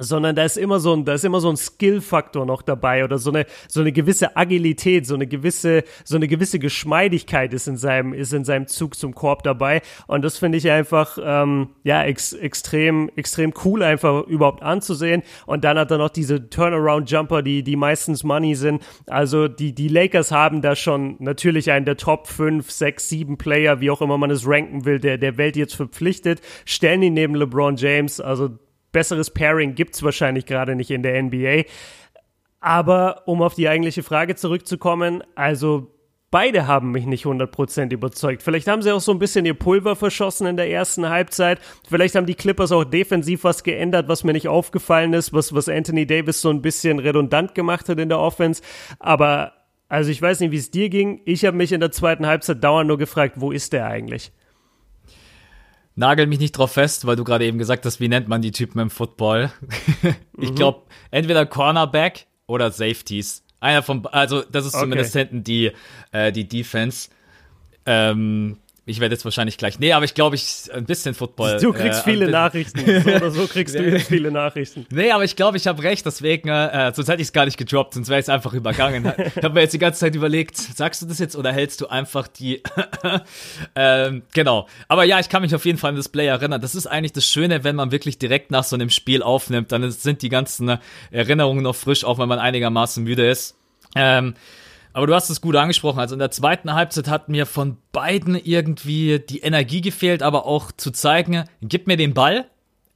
sondern 0.00 0.34
da 0.34 0.44
ist 0.44 0.56
immer 0.56 0.80
so 0.80 0.94
ein, 0.94 1.04
da 1.04 1.14
ist 1.14 1.24
immer 1.24 1.40
so 1.40 1.50
ein 1.50 1.56
Skill-Faktor 1.56 2.46
noch 2.46 2.62
dabei 2.62 3.04
oder 3.04 3.18
so 3.18 3.30
eine, 3.30 3.46
so 3.68 3.80
eine 3.80 3.92
gewisse 3.92 4.36
Agilität, 4.36 5.06
so 5.06 5.14
eine 5.14 5.26
gewisse, 5.26 5.84
so 6.04 6.16
eine 6.16 6.26
gewisse 6.26 6.58
Geschmeidigkeit 6.58 7.52
ist 7.52 7.68
in 7.68 7.76
seinem, 7.76 8.14
ist 8.14 8.32
in 8.32 8.44
seinem 8.44 8.66
Zug 8.66 8.96
zum 8.96 9.14
Korb 9.14 9.42
dabei. 9.42 9.82
Und 10.06 10.22
das 10.22 10.38
finde 10.38 10.58
ich 10.58 10.70
einfach, 10.70 11.18
ähm, 11.22 11.68
ja, 11.84 12.02
ex, 12.02 12.32
extrem, 12.32 13.10
extrem 13.14 13.52
cool 13.64 13.82
einfach 13.82 14.26
überhaupt 14.26 14.62
anzusehen. 14.62 15.22
Und 15.46 15.64
dann 15.64 15.78
hat 15.78 15.90
er 15.90 15.98
noch 15.98 16.10
diese 16.10 16.48
Turnaround-Jumper, 16.48 17.42
die, 17.42 17.62
die 17.62 17.76
meistens 17.76 18.24
Money 18.24 18.54
sind. 18.54 18.82
Also 19.06 19.48
die, 19.48 19.74
die 19.74 19.88
Lakers 19.88 20.32
haben 20.32 20.62
da 20.62 20.74
schon 20.74 21.16
natürlich 21.18 21.70
einen 21.70 21.84
der 21.84 21.98
Top 21.98 22.26
5, 22.26 22.70
6, 22.70 23.08
7 23.08 23.38
Player, 23.38 23.80
wie 23.80 23.90
auch 23.90 24.00
immer 24.00 24.16
man 24.16 24.30
es 24.30 24.46
ranken 24.46 24.86
will, 24.86 24.98
der, 24.98 25.18
der 25.18 25.36
Welt 25.36 25.56
jetzt 25.56 25.74
verpflichtet, 25.74 26.40
stellen 26.64 27.02
ihn 27.02 27.14
neben 27.14 27.34
LeBron 27.34 27.76
James. 27.76 28.20
Also 28.20 28.50
besseres 28.92 29.30
Pairing 29.30 29.74
gibt 29.74 29.94
es 29.94 30.02
wahrscheinlich 30.02 30.46
gerade 30.46 30.74
nicht 30.74 30.90
in 30.90 31.02
der 31.02 31.22
NBA. 31.22 31.64
Aber 32.60 33.22
um 33.26 33.42
auf 33.42 33.54
die 33.54 33.68
eigentliche 33.68 34.02
Frage 34.02 34.36
zurückzukommen, 34.36 35.24
also 35.34 35.94
beide 36.30 36.66
haben 36.66 36.92
mich 36.92 37.06
nicht 37.06 37.24
100% 37.24 37.92
überzeugt. 37.92 38.42
Vielleicht 38.42 38.68
haben 38.68 38.82
sie 38.82 38.92
auch 38.92 39.00
so 39.00 39.12
ein 39.12 39.18
bisschen 39.18 39.46
ihr 39.46 39.54
Pulver 39.54 39.96
verschossen 39.96 40.46
in 40.46 40.56
der 40.56 40.70
ersten 40.70 41.08
Halbzeit. 41.08 41.58
Vielleicht 41.88 42.14
haben 42.14 42.26
die 42.26 42.34
Clippers 42.34 42.72
auch 42.72 42.84
defensiv 42.84 43.44
was 43.44 43.64
geändert, 43.64 44.08
was 44.08 44.24
mir 44.24 44.32
nicht 44.32 44.48
aufgefallen 44.48 45.12
ist, 45.12 45.32
was, 45.32 45.54
was 45.54 45.68
Anthony 45.68 46.06
Davis 46.06 46.40
so 46.40 46.50
ein 46.50 46.62
bisschen 46.62 46.98
redundant 46.98 47.54
gemacht 47.54 47.88
hat 47.88 47.98
in 47.98 48.08
der 48.08 48.20
Offense. 48.20 48.62
Aber 48.98 49.52
also 49.88 50.10
ich 50.10 50.22
weiß 50.22 50.40
nicht, 50.40 50.52
wie 50.52 50.56
es 50.56 50.70
dir 50.70 50.88
ging. 50.88 51.20
Ich 51.24 51.44
habe 51.44 51.56
mich 51.56 51.72
in 51.72 51.80
der 51.80 51.90
zweiten 51.90 52.26
Halbzeit 52.26 52.62
dauernd 52.62 52.88
nur 52.88 52.98
gefragt, 52.98 53.40
wo 53.40 53.50
ist 53.50 53.72
der 53.72 53.86
eigentlich? 53.86 54.32
Nagel 56.00 56.26
mich 56.26 56.40
nicht 56.40 56.52
drauf 56.52 56.72
fest, 56.72 57.06
weil 57.06 57.14
du 57.14 57.24
gerade 57.24 57.44
eben 57.44 57.58
gesagt 57.58 57.86
hast, 57.86 58.00
wie 58.00 58.08
nennt 58.08 58.26
man 58.26 58.42
die 58.42 58.50
Typen 58.50 58.80
im 58.80 58.90
Football? 58.90 59.52
ich 60.38 60.54
glaube, 60.54 60.80
mhm. 60.80 60.92
entweder 61.12 61.46
Cornerback 61.46 62.26
oder 62.46 62.72
Safeties. 62.72 63.44
Einer 63.60 63.82
von, 63.82 64.04
also 64.06 64.42
das 64.42 64.66
ist 64.66 64.74
okay. 64.74 64.84
zumindest 64.84 65.12
hinten 65.12 65.44
die, 65.44 65.72
äh, 66.10 66.32
die 66.32 66.48
Defense. 66.48 67.10
Ähm, 67.86 68.56
ich 68.90 69.00
werde 69.00 69.14
jetzt 69.14 69.24
wahrscheinlich 69.24 69.56
gleich. 69.56 69.78
Nee, 69.78 69.92
aber 69.92 70.04
ich 70.04 70.14
glaube, 70.14 70.36
ich 70.36 70.68
ein 70.72 70.84
bisschen 70.84 71.14
Football. 71.14 71.58
Du 71.60 71.72
kriegst 71.72 72.00
äh, 72.00 72.10
viele 72.10 72.30
Nachrichten. 72.30 72.80
So 72.80 73.10
oder 73.10 73.30
so 73.30 73.46
kriegst 73.48 73.74
du 73.74 73.82
jetzt 73.82 74.08
viele 74.08 74.30
Nachrichten. 74.30 74.86
Nee, 74.90 75.12
aber 75.12 75.24
ich 75.24 75.36
glaube, 75.36 75.56
ich 75.56 75.66
habe 75.66 75.82
recht. 75.82 76.04
Deswegen, 76.04 76.48
äh, 76.48 76.92
sonst 76.94 77.08
hätte 77.08 77.22
ich 77.22 77.28
es 77.28 77.32
gar 77.32 77.44
nicht 77.44 77.56
gedroppt, 77.56 77.94
sonst 77.94 78.08
wäre 78.08 78.18
ich 78.18 78.24
es 78.24 78.28
einfach 78.28 78.52
übergangen. 78.52 79.12
ich 79.36 79.42
habe 79.42 79.54
mir 79.54 79.60
jetzt 79.60 79.72
die 79.72 79.78
ganze 79.78 80.00
Zeit 80.00 80.14
überlegt, 80.14 80.56
sagst 80.56 81.02
du 81.02 81.06
das 81.06 81.18
jetzt 81.18 81.36
oder 81.36 81.52
hältst 81.52 81.80
du 81.80 81.86
einfach 81.86 82.28
die. 82.28 82.62
ähm, 83.74 84.22
genau. 84.34 84.66
Aber 84.88 85.04
ja, 85.04 85.20
ich 85.20 85.28
kann 85.28 85.42
mich 85.42 85.54
auf 85.54 85.64
jeden 85.64 85.78
Fall 85.78 85.90
an 85.90 85.96
das 85.96 86.08
Play 86.08 86.26
erinnern. 86.26 86.60
Das 86.60 86.74
ist 86.74 86.86
eigentlich 86.86 87.12
das 87.12 87.26
Schöne, 87.26 87.64
wenn 87.64 87.76
man 87.76 87.92
wirklich 87.92 88.18
direkt 88.18 88.50
nach 88.50 88.64
so 88.64 88.76
einem 88.76 88.90
Spiel 88.90 89.22
aufnimmt. 89.22 89.72
Dann 89.72 89.90
sind 89.90 90.22
die 90.22 90.28
ganzen 90.28 90.78
Erinnerungen 91.10 91.62
noch 91.62 91.76
frisch, 91.76 92.04
auch 92.04 92.18
wenn 92.18 92.28
man 92.28 92.38
einigermaßen 92.38 93.04
müde 93.04 93.28
ist. 93.28 93.56
Ähm, 93.94 94.34
aber 94.92 95.06
du 95.06 95.14
hast 95.14 95.30
es 95.30 95.40
gut 95.40 95.56
angesprochen. 95.56 95.98
Also 95.98 96.14
in 96.14 96.18
der 96.18 96.30
zweiten 96.30 96.74
Halbzeit 96.74 97.08
hat 97.08 97.28
mir 97.28 97.46
von 97.46 97.76
beiden 97.92 98.34
irgendwie 98.34 99.18
die 99.20 99.40
Energie 99.40 99.80
gefehlt, 99.80 100.22
aber 100.22 100.46
auch 100.46 100.72
zu 100.72 100.90
zeigen, 100.90 101.44
gib 101.62 101.86
mir 101.86 101.96
den 101.96 102.14
Ball. 102.14 102.46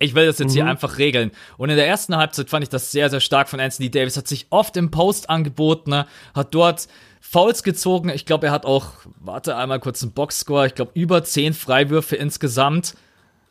Ich 0.01 0.15
will 0.15 0.27
das 0.27 0.39
jetzt 0.39 0.51
mhm. 0.51 0.55
hier 0.55 0.67
einfach 0.67 0.99
regeln. 0.99 1.31
Und 1.57 1.71
in 1.71 1.77
der 1.77 1.87
ersten 1.87 2.17
Halbzeit 2.17 2.51
fand 2.51 2.65
ich 2.65 2.69
das 2.69 2.91
sehr, 2.91 3.11
sehr 3.11 3.21
stark 3.21 3.49
von 3.49 3.61
Anthony 3.61 3.91
Davis. 3.91 4.17
Hat 4.17 4.29
sich 4.29 4.47
oft 4.51 4.77
im 4.77 4.91
Post 4.91 5.31
angeboten, 5.31 6.05
hat 6.35 6.55
dort 6.55 6.89
Fouls 7.21 7.63
gezogen. 7.63 8.11
Ich 8.11 8.27
glaube, 8.27 8.49
er 8.49 8.53
hat 8.53 8.67
auch, 8.67 8.93
warte 9.21 9.57
einmal 9.57 9.81
kurz 9.81 10.03
einen 10.03 10.13
Boxscore. 10.13 10.67
Ich 10.67 10.75
glaube, 10.75 10.91
über 10.95 11.25
zehn 11.25 11.55
Freiwürfe 11.55 12.17
insgesamt. 12.17 12.95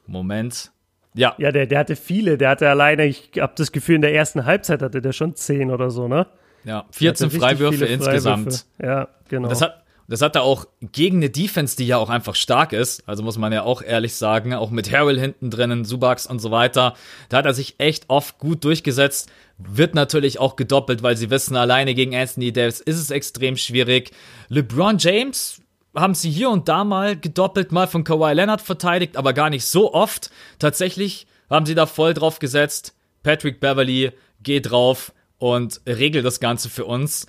Moment. 0.06 0.72
Ja. 1.16 1.34
Ja, 1.38 1.52
der, 1.52 1.66
der 1.66 1.80
hatte 1.80 1.96
viele. 1.96 2.38
Der 2.38 2.50
hatte 2.50 2.70
alleine, 2.70 3.06
ich 3.06 3.32
habe 3.39 3.54
das 3.56 3.72
Gefühl, 3.72 3.96
in 3.96 4.02
der 4.02 4.14
ersten 4.14 4.46
Halbzeit 4.46 4.82
hatte 4.82 5.02
der 5.02 5.14
schon 5.14 5.36
zehn 5.36 5.72
oder 5.72 5.89
so, 5.91 6.08
ne? 6.08 6.28
Ja, 6.64 6.86
14 6.91 7.30
Freiwürfe 7.32 7.86
insgesamt. 7.86 8.66
Ja, 8.82 9.09
genau. 9.28 9.43
Und 9.43 9.51
das 9.51 9.61
hat, 9.61 9.84
das 10.07 10.22
hat 10.22 10.36
er 10.36 10.43
auch 10.43 10.66
gegen 10.82 11.18
eine 11.18 11.30
Defense, 11.30 11.78
die 11.78 11.88
ja 11.88 11.97
auch 11.97 12.09
einfach 12.09 12.36
stark 12.36 12.74
ist. 12.74 13.07
Also 13.07 13.24
muss 13.24 13.38
man 13.38 13.53
ja 13.53 13.64
auch 13.64 13.82
ehrlich 13.82 14.16
sagen, 14.16 14.53
auch 14.53 14.70
mit 14.70 14.91
Harrell 14.91 15.20
hinten 15.20 15.49
drinnen, 15.49 15.86
Subaks 15.86 16.28
und 16.28 16.39
so 16.39 16.51
weiter. 16.51 16.95
Da 17.30 17.38
hat 17.38 17.45
er 17.45 17.53
sich 17.53 17.76
echt 17.78 18.05
oft 18.09 18.38
gut 18.38 18.64
durchgesetzt. 18.64 19.32
Wird 19.57 19.95
natürlich 19.95 20.39
auch 20.39 20.55
gedoppelt, 20.55 21.03
weil 21.03 21.16
sie 21.16 21.30
wissen, 21.30 21.55
alleine 21.55 21.95
gegen 21.95 22.16
Anthony 22.16 22.51
Davis 22.51 22.80
ist 22.82 22.99
es 22.99 23.11
extrem 23.11 23.55
schwierig. 23.55 24.11
LeBron 24.49 24.97
James 24.97 25.61
haben 25.95 26.16
sie 26.16 26.32
hier 26.32 26.49
und 26.49 26.68
da 26.68 26.84
mal 26.84 27.16
gedoppelt, 27.16 27.72
mal 27.72 27.88
von 27.88 28.03
Kawhi 28.03 28.34
Leonard 28.34 28.61
verteidigt, 28.61 29.16
aber 29.16 29.34
gar 29.34 29.49
nicht 29.49 29.66
so 29.66 29.93
oft. 29.93 30.32
Tatsächlich 30.59 31.28
haben 31.49 31.66
sie 31.66 31.76
da 31.76 31.86
voll 31.86 32.14
drauf 32.14 32.39
gesetzt. 32.39 32.95
Patrick 33.22 33.59
Beverly 33.59 34.11
geht 34.41 34.72
drauf 34.72 35.14
und 35.44 35.82
regelt 35.86 36.24
das 36.24 36.39
Ganze 36.39 36.70
für 36.70 36.86
uns. 36.86 37.28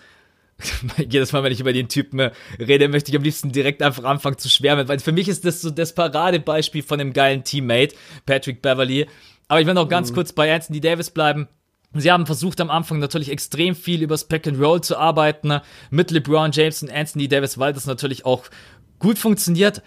Jedes 0.98 1.32
Mal, 1.32 1.42
wenn 1.42 1.50
ich 1.50 1.58
über 1.58 1.72
den 1.72 1.88
Typen 1.88 2.30
rede, 2.60 2.86
möchte 2.86 3.10
ich 3.10 3.16
am 3.16 3.24
liebsten 3.24 3.50
direkt 3.50 3.82
einfach 3.82 4.04
anfangen 4.04 4.38
zu 4.38 4.48
schwärmen, 4.48 4.86
weil 4.86 5.00
für 5.00 5.10
mich 5.10 5.28
ist 5.28 5.44
das 5.44 5.60
so 5.60 5.70
das 5.70 5.96
Paradebeispiel 5.96 6.84
von 6.84 7.00
einem 7.00 7.12
geilen 7.12 7.42
Teammate, 7.42 7.96
Patrick 8.24 8.62
Beverly. 8.62 9.08
Aber 9.48 9.60
ich 9.60 9.66
will 9.66 9.74
noch 9.74 9.88
ganz 9.88 10.12
mhm. 10.12 10.14
kurz 10.14 10.32
bei 10.32 10.54
Anthony 10.54 10.80
Davis 10.80 11.10
bleiben. 11.10 11.48
Sie 11.92 12.12
haben 12.12 12.24
versucht 12.24 12.60
am 12.60 12.70
Anfang 12.70 13.00
natürlich 13.00 13.32
extrem 13.32 13.74
viel 13.74 14.00
übers 14.00 14.28
Pack 14.28 14.46
and 14.46 14.60
Roll 14.60 14.80
zu 14.80 14.96
arbeiten 14.96 15.58
mit 15.90 16.12
LeBron 16.12 16.52
James 16.52 16.84
und 16.84 16.92
Anthony 16.92 17.26
Davis, 17.26 17.58
weil 17.58 17.72
das 17.72 17.86
natürlich 17.86 18.24
auch 18.24 18.44
gut 19.00 19.18
funktioniert. 19.18 19.82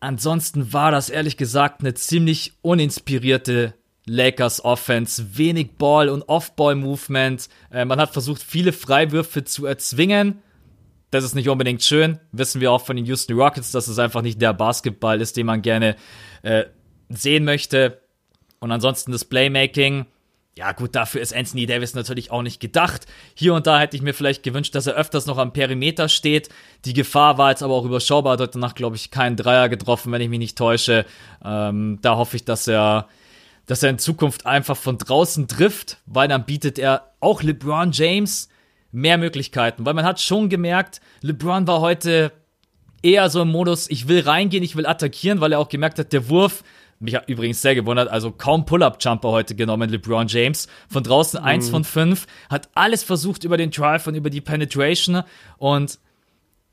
Ansonsten 0.00 0.72
war 0.72 0.92
das 0.92 1.10
ehrlich 1.10 1.36
gesagt 1.36 1.82
eine 1.82 1.92
ziemlich 1.92 2.54
uninspirierte 2.62 3.74
Lakers 4.10 4.64
Offense, 4.64 5.38
wenig 5.38 5.76
Ball 5.78 6.08
und 6.08 6.22
Off-Ball-Movement. 6.22 7.48
Äh, 7.70 7.84
man 7.84 8.00
hat 8.00 8.12
versucht, 8.12 8.42
viele 8.42 8.72
Freiwürfe 8.72 9.44
zu 9.44 9.66
erzwingen. 9.66 10.42
Das 11.12 11.22
ist 11.22 11.36
nicht 11.36 11.48
unbedingt 11.48 11.84
schön. 11.84 12.18
Wissen 12.32 12.60
wir 12.60 12.72
auch 12.72 12.84
von 12.84 12.96
den 12.96 13.06
Houston 13.06 13.38
Rockets, 13.38 13.70
dass 13.70 13.86
es 13.86 14.00
einfach 14.00 14.22
nicht 14.22 14.42
der 14.42 14.52
Basketball 14.52 15.20
ist, 15.20 15.36
den 15.36 15.46
man 15.46 15.62
gerne 15.62 15.94
äh, 16.42 16.64
sehen 17.08 17.44
möchte. 17.44 18.00
Und 18.58 18.72
ansonsten 18.72 19.12
das 19.12 19.24
Playmaking. 19.24 20.06
Ja, 20.58 20.72
gut, 20.72 20.96
dafür 20.96 21.20
ist 21.20 21.34
Anthony 21.34 21.66
Davis 21.66 21.94
natürlich 21.94 22.32
auch 22.32 22.42
nicht 22.42 22.58
gedacht. 22.58 23.06
Hier 23.34 23.54
und 23.54 23.68
da 23.68 23.78
hätte 23.78 23.96
ich 23.96 24.02
mir 24.02 24.12
vielleicht 24.12 24.42
gewünscht, 24.42 24.74
dass 24.74 24.88
er 24.88 24.94
öfters 24.94 25.26
noch 25.26 25.38
am 25.38 25.52
Perimeter 25.52 26.08
steht. 26.08 26.48
Die 26.84 26.94
Gefahr 26.94 27.38
war 27.38 27.50
jetzt 27.50 27.62
aber 27.62 27.74
auch 27.74 27.84
überschaubar. 27.84 28.32
Hat 28.32 28.40
heute 28.40 28.58
Nacht, 28.58 28.74
glaube 28.74 28.96
ich, 28.96 29.12
keinen 29.12 29.36
Dreier 29.36 29.68
getroffen, 29.68 30.10
wenn 30.10 30.20
ich 30.20 30.28
mich 30.28 30.40
nicht 30.40 30.58
täusche. 30.58 31.06
Ähm, 31.44 32.00
da 32.02 32.16
hoffe 32.16 32.34
ich, 32.34 32.44
dass 32.44 32.66
er 32.66 33.08
dass 33.70 33.84
er 33.84 33.90
in 33.90 34.00
Zukunft 34.00 34.46
einfach 34.46 34.76
von 34.76 34.98
draußen 34.98 35.46
trifft, 35.46 35.98
weil 36.04 36.26
dann 36.26 36.44
bietet 36.44 36.76
er 36.76 37.12
auch 37.20 37.40
LeBron 37.40 37.92
James 37.92 38.48
mehr 38.90 39.16
Möglichkeiten. 39.16 39.86
Weil 39.86 39.94
man 39.94 40.04
hat 40.04 40.20
schon 40.20 40.48
gemerkt, 40.48 41.00
LeBron 41.20 41.68
war 41.68 41.80
heute 41.80 42.32
eher 43.00 43.30
so 43.30 43.42
im 43.42 43.52
Modus, 43.52 43.88
ich 43.88 44.08
will 44.08 44.22
reingehen, 44.22 44.64
ich 44.64 44.74
will 44.74 44.86
attackieren, 44.86 45.40
weil 45.40 45.52
er 45.52 45.60
auch 45.60 45.68
gemerkt 45.68 46.00
hat, 46.00 46.12
der 46.12 46.28
Wurf 46.28 46.64
mich 46.98 47.14
hat 47.14 47.28
übrigens 47.28 47.62
sehr 47.62 47.74
gewundert, 47.74 48.10
also 48.10 48.30
kaum 48.30 48.66
Pull-Up-Jumper 48.66 49.30
heute 49.30 49.54
genommen, 49.54 49.88
LeBron 49.88 50.26
James. 50.26 50.68
Von 50.88 51.02
draußen 51.02 51.40
eins 51.40 51.68
mhm. 51.68 51.70
von 51.70 51.84
fünf, 51.84 52.26
hat 52.50 52.68
alles 52.74 53.04
versucht 53.04 53.44
über 53.44 53.56
den 53.56 53.70
Drive 53.70 54.06
und 54.06 54.16
über 54.16 54.30
die 54.30 54.42
Penetration 54.42 55.22
und 55.56 55.98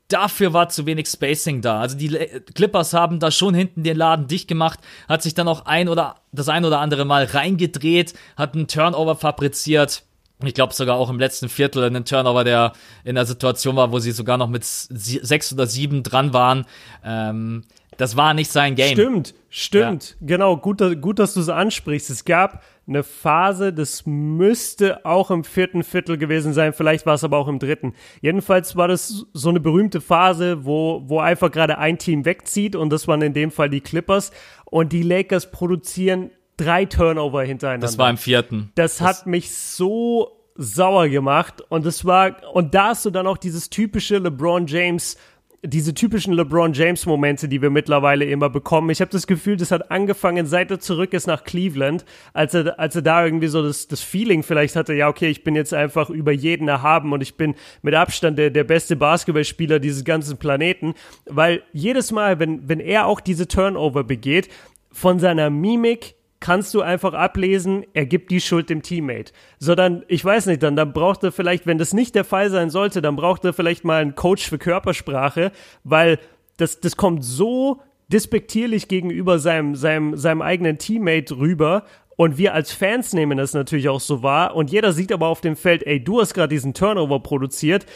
dafür 0.08 0.52
war 0.52 0.68
zu 0.70 0.86
wenig 0.86 1.06
Spacing 1.06 1.60
da. 1.60 1.80
Also 1.80 1.96
die 1.96 2.08
Clippers 2.54 2.94
haben 2.94 3.20
da 3.20 3.30
schon 3.30 3.54
hinten 3.54 3.84
den 3.84 3.96
Laden 3.96 4.26
dicht 4.26 4.48
gemacht, 4.48 4.80
hat 5.08 5.22
sich 5.22 5.34
dann 5.34 5.48
auch 5.48 5.66
ein 5.66 5.88
oder 5.88 6.16
das 6.32 6.48
ein 6.48 6.64
oder 6.64 6.80
andere 6.80 7.04
Mal 7.04 7.24
reingedreht, 7.24 8.14
hat 8.36 8.54
einen 8.54 8.66
Turnover 8.66 9.16
fabriziert. 9.16 10.02
Ich 10.44 10.54
glaube 10.54 10.72
sogar 10.72 10.96
auch 10.96 11.10
im 11.10 11.18
letzten 11.18 11.48
Viertel 11.48 11.84
einen 11.84 12.04
Turnover, 12.04 12.44
der 12.44 12.72
in 13.04 13.16
der 13.16 13.26
Situation 13.26 13.76
war, 13.76 13.92
wo 13.92 13.98
sie 13.98 14.12
sogar 14.12 14.38
noch 14.38 14.48
mit 14.48 14.64
sechs 14.64 15.52
oder 15.52 15.66
sieben 15.66 16.02
dran 16.02 16.32
waren. 16.32 16.64
Ähm, 17.04 17.64
das 17.96 18.16
war 18.16 18.32
nicht 18.32 18.50
sein 18.50 18.76
Game. 18.76 18.92
Stimmt, 18.92 19.34
stimmt. 19.50 20.16
Ja. 20.20 20.26
Genau, 20.26 20.56
gut, 20.56 20.80
gut 21.02 21.18
dass 21.18 21.34
du 21.34 21.40
es 21.40 21.48
ansprichst. 21.48 22.10
Es 22.10 22.24
gab 22.24 22.62
eine 22.88 23.02
Phase, 23.02 23.72
das 23.72 24.06
müsste 24.06 25.04
auch 25.04 25.30
im 25.30 25.44
vierten 25.44 25.82
Viertel 25.82 26.16
gewesen 26.16 26.52
sein, 26.52 26.72
vielleicht 26.72 27.06
war 27.06 27.14
es 27.14 27.24
aber 27.24 27.36
auch 27.36 27.48
im 27.48 27.58
dritten. 27.58 27.94
Jedenfalls 28.20 28.76
war 28.76 28.88
das 28.88 29.26
so 29.32 29.48
eine 29.50 29.60
berühmte 29.60 30.00
Phase, 30.00 30.64
wo, 30.64 31.02
wo 31.06 31.20
einfach 31.20 31.50
gerade 31.50 31.78
ein 31.78 31.98
Team 31.98 32.24
wegzieht 32.24 32.74
und 32.74 32.90
das 32.90 33.06
waren 33.06 33.22
in 33.22 33.34
dem 33.34 33.50
Fall 33.50 33.68
die 33.68 33.80
Clippers 33.80 34.32
und 34.64 34.92
die 34.92 35.02
Lakers 35.02 35.50
produzieren 35.50 36.30
drei 36.56 36.86
Turnover 36.86 37.42
hintereinander. 37.42 37.86
Das 37.86 37.98
war 37.98 38.10
im 38.10 38.16
vierten. 38.16 38.72
Das, 38.74 38.98
das 38.98 39.06
hat 39.06 39.26
mich 39.26 39.54
so 39.54 40.32
sauer 40.54 41.08
gemacht 41.08 41.62
und 41.68 41.86
es 41.86 42.04
war 42.04 42.36
und 42.52 42.74
da 42.74 42.88
hast 42.88 43.04
du 43.04 43.10
dann 43.10 43.26
auch 43.26 43.38
dieses 43.38 43.70
typische 43.70 44.18
LeBron 44.18 44.66
James 44.66 45.16
diese 45.62 45.92
typischen 45.92 46.34
LeBron 46.34 46.72
James 46.72 47.04
Momente, 47.04 47.48
die 47.48 47.60
wir 47.60 47.70
mittlerweile 47.70 48.24
immer 48.24 48.48
bekommen. 48.48 48.90
Ich 48.90 49.00
habe 49.00 49.10
das 49.10 49.26
Gefühl, 49.26 49.56
das 49.56 49.72
hat 49.72 49.90
angefangen, 49.90 50.46
seit 50.46 50.70
er 50.70 50.78
zurück 50.78 51.12
ist 51.12 51.26
nach 51.26 51.42
Cleveland, 51.42 52.04
als 52.32 52.54
er, 52.54 52.78
als 52.78 52.94
er 52.94 53.02
da 53.02 53.24
irgendwie 53.24 53.48
so 53.48 53.62
das, 53.62 53.88
das 53.88 54.00
Feeling 54.00 54.44
vielleicht 54.44 54.76
hatte, 54.76 54.94
ja, 54.94 55.08
okay, 55.08 55.28
ich 55.28 55.42
bin 55.42 55.56
jetzt 55.56 55.74
einfach 55.74 56.10
über 56.10 56.30
jeden 56.30 56.68
erhaben 56.68 57.12
und 57.12 57.22
ich 57.22 57.36
bin 57.36 57.56
mit 57.82 57.94
Abstand 57.94 58.38
der, 58.38 58.50
der 58.50 58.64
beste 58.64 58.94
Basketballspieler 58.94 59.80
dieses 59.80 60.04
ganzen 60.04 60.38
Planeten, 60.38 60.94
weil 61.26 61.62
jedes 61.72 62.12
Mal, 62.12 62.38
wenn, 62.38 62.68
wenn 62.68 62.78
er 62.78 63.06
auch 63.06 63.20
diese 63.20 63.48
Turnover 63.48 64.04
begeht, 64.04 64.48
von 64.92 65.18
seiner 65.18 65.50
Mimik, 65.50 66.14
kannst 66.40 66.72
du 66.74 66.82
einfach 66.82 67.14
ablesen, 67.14 67.84
er 67.94 68.06
gibt 68.06 68.30
die 68.30 68.40
Schuld 68.40 68.70
dem 68.70 68.82
Teammate. 68.82 69.32
Sondern, 69.58 70.04
ich 70.08 70.24
weiß 70.24 70.46
nicht, 70.46 70.62
dann, 70.62 70.76
dann 70.76 70.92
braucht 70.92 71.24
er 71.24 71.32
vielleicht, 71.32 71.66
wenn 71.66 71.78
das 71.78 71.92
nicht 71.92 72.14
der 72.14 72.24
Fall 72.24 72.50
sein 72.50 72.70
sollte, 72.70 73.02
dann 73.02 73.16
braucht 73.16 73.44
er 73.44 73.52
vielleicht 73.52 73.84
mal 73.84 74.00
einen 74.00 74.14
Coach 74.14 74.48
für 74.48 74.58
Körpersprache, 74.58 75.52
weil 75.84 76.18
das, 76.56 76.80
das 76.80 76.96
kommt 76.96 77.24
so 77.24 77.80
despektierlich 78.08 78.88
gegenüber 78.88 79.38
seinem, 79.38 79.74
seinem, 79.74 80.16
seinem 80.16 80.42
eigenen 80.42 80.78
Teammate 80.78 81.36
rüber. 81.36 81.84
Und 82.16 82.36
wir 82.36 82.52
als 82.52 82.72
Fans 82.72 83.12
nehmen 83.12 83.38
das 83.38 83.54
natürlich 83.54 83.88
auch 83.88 84.00
so 84.00 84.22
wahr. 84.22 84.56
Und 84.56 84.72
jeder 84.72 84.92
sieht 84.92 85.12
aber 85.12 85.28
auf 85.28 85.40
dem 85.40 85.56
Feld, 85.56 85.86
ey, 85.86 86.02
du 86.02 86.20
hast 86.20 86.34
gerade 86.34 86.48
diesen 86.48 86.74
Turnover 86.74 87.20
produziert. 87.20 87.86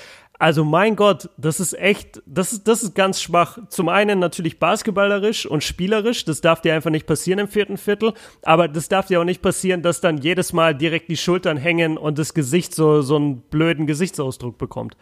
Also 0.42 0.64
mein 0.64 0.96
Gott, 0.96 1.30
das 1.36 1.60
ist 1.60 1.72
echt, 1.78 2.20
das 2.26 2.52
ist, 2.52 2.66
das 2.66 2.82
ist 2.82 2.96
ganz 2.96 3.22
schwach. 3.22 3.58
Zum 3.68 3.88
einen 3.88 4.18
natürlich 4.18 4.58
basketballerisch 4.58 5.46
und 5.46 5.62
spielerisch, 5.62 6.24
das 6.24 6.40
darf 6.40 6.60
dir 6.60 6.74
einfach 6.74 6.90
nicht 6.90 7.06
passieren 7.06 7.38
im 7.38 7.46
vierten 7.46 7.76
Viertel, 7.76 8.12
aber 8.42 8.66
das 8.66 8.88
darf 8.88 9.06
dir 9.06 9.20
auch 9.20 9.24
nicht 9.24 9.40
passieren, 9.40 9.82
dass 9.82 10.00
dann 10.00 10.18
jedes 10.18 10.52
Mal 10.52 10.74
direkt 10.74 11.08
die 11.08 11.16
Schultern 11.16 11.56
hängen 11.56 11.96
und 11.96 12.18
das 12.18 12.34
Gesicht 12.34 12.74
so, 12.74 13.02
so 13.02 13.14
einen 13.14 13.42
blöden 13.42 13.86
Gesichtsausdruck 13.86 14.58
bekommt. 14.58 14.96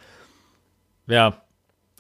Ja, 1.07 1.41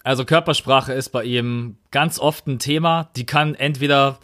also 0.05 0.27
Körpersprache 0.27 0.93
ist 0.93 1.09
bei 1.09 1.25
ihm 1.25 1.79
ganz 1.91 2.19
oft 2.19 2.47
ein 2.47 2.59
Thema. 2.59 3.09
Die 3.17 3.25
kann 3.25 3.55
entweder 3.55 4.19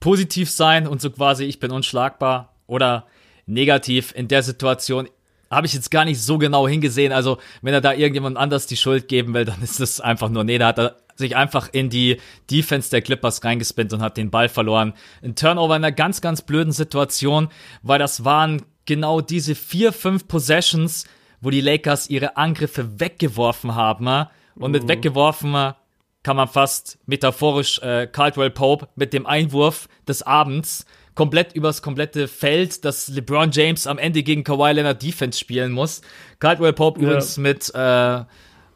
positiv 0.00 0.50
sein 0.50 0.86
und 0.86 1.02
so 1.02 1.10
quasi, 1.10 1.44
ich 1.44 1.60
bin 1.60 1.72
unschlagbar, 1.72 2.54
oder 2.66 3.04
negativ 3.44 4.14
in 4.16 4.28
der 4.28 4.42
Situation, 4.42 5.08
habe 5.50 5.66
ich 5.66 5.74
jetzt 5.74 5.90
gar 5.90 6.04
nicht 6.04 6.20
so 6.20 6.38
genau 6.38 6.66
hingesehen. 6.66 7.12
Also, 7.12 7.38
wenn 7.62 7.74
er 7.74 7.80
da 7.80 7.92
irgendjemand 7.92 8.36
anders 8.36 8.66
die 8.66 8.76
Schuld 8.76 9.08
geben 9.08 9.34
will, 9.34 9.44
dann 9.44 9.62
ist 9.62 9.80
das 9.80 10.00
einfach 10.00 10.28
nur, 10.28 10.44
nee, 10.44 10.58
da 10.58 10.68
hat 10.68 10.78
er 10.78 10.96
sich 11.16 11.34
einfach 11.36 11.68
in 11.72 11.88
die 11.88 12.20
Defense 12.50 12.90
der 12.90 13.02
Clippers 13.02 13.42
reingespinnt 13.42 13.92
und 13.92 14.02
hat 14.02 14.16
den 14.16 14.30
Ball 14.30 14.48
verloren. 14.48 14.92
Ein 15.22 15.34
Turnover 15.34 15.76
in 15.76 15.84
einer 15.84 15.92
ganz, 15.92 16.20
ganz 16.20 16.42
blöden 16.42 16.72
Situation, 16.72 17.48
weil 17.82 17.98
das 17.98 18.24
waren 18.24 18.62
genau 18.84 19.20
diese 19.20 19.54
vier, 19.54 19.92
fünf 19.92 20.28
Possessions, 20.28 21.06
wo 21.40 21.50
die 21.50 21.60
Lakers 21.60 22.10
ihre 22.10 22.36
Angriffe 22.36 23.00
weggeworfen 23.00 23.74
haben. 23.74 24.26
Und 24.54 24.70
mit 24.70 24.84
mhm. 24.84 24.88
weggeworfen 24.88 25.74
kann 26.22 26.36
man 26.36 26.48
fast 26.48 26.98
metaphorisch 27.06 27.78
äh, 27.80 28.06
Caldwell 28.06 28.50
Pope 28.50 28.88
mit 28.96 29.12
dem 29.12 29.26
Einwurf 29.26 29.88
des 30.08 30.22
Abends 30.22 30.84
komplett 31.16 31.54
übers 31.54 31.82
komplette 31.82 32.28
Feld, 32.28 32.84
dass 32.84 33.08
LeBron 33.08 33.50
James 33.50 33.88
am 33.88 33.98
Ende 33.98 34.22
gegen 34.22 34.44
Kawhi 34.44 34.72
Leonard 34.72 35.02
Defense 35.02 35.40
spielen 35.40 35.72
muss. 35.72 36.02
Caldwell 36.38 36.72
Pope 36.72 37.00
ja. 37.00 37.06
übrigens 37.08 37.38
mit 37.38 37.72
äh, 37.74 38.24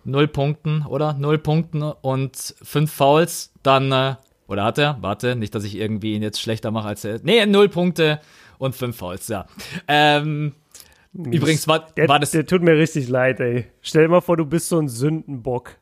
null 0.04 0.26
Punkten, 0.26 0.84
oder? 0.86 1.14
Null 1.14 1.38
Punkten 1.38 1.82
und 1.82 2.54
fünf 2.62 2.92
Fouls. 2.92 3.52
Dann, 3.62 3.92
äh, 3.92 4.16
oder 4.48 4.64
hat 4.64 4.78
er? 4.78 4.98
Warte, 5.00 5.36
nicht, 5.36 5.54
dass 5.54 5.62
ich 5.62 5.76
irgendwie 5.76 6.14
ihn 6.14 6.22
jetzt 6.22 6.40
schlechter 6.40 6.72
mache 6.72 6.88
als 6.88 7.04
er. 7.04 7.20
Nee, 7.22 7.46
null 7.46 7.68
Punkte 7.68 8.20
und 8.58 8.74
fünf 8.74 8.96
Fouls, 8.96 9.28
ja. 9.28 9.46
Ähm, 9.86 10.54
Übrigens 11.12 11.66
war, 11.66 11.88
der, 11.96 12.08
war 12.08 12.20
das. 12.20 12.30
Der 12.30 12.46
tut 12.46 12.62
mir 12.62 12.76
richtig 12.76 13.08
leid, 13.08 13.40
ey. 13.40 13.66
Stell 13.82 14.04
dir 14.04 14.08
mal 14.08 14.20
vor, 14.20 14.36
du 14.36 14.46
bist 14.46 14.68
so 14.68 14.78
ein 14.78 14.88
Sündenbock. 14.88 15.76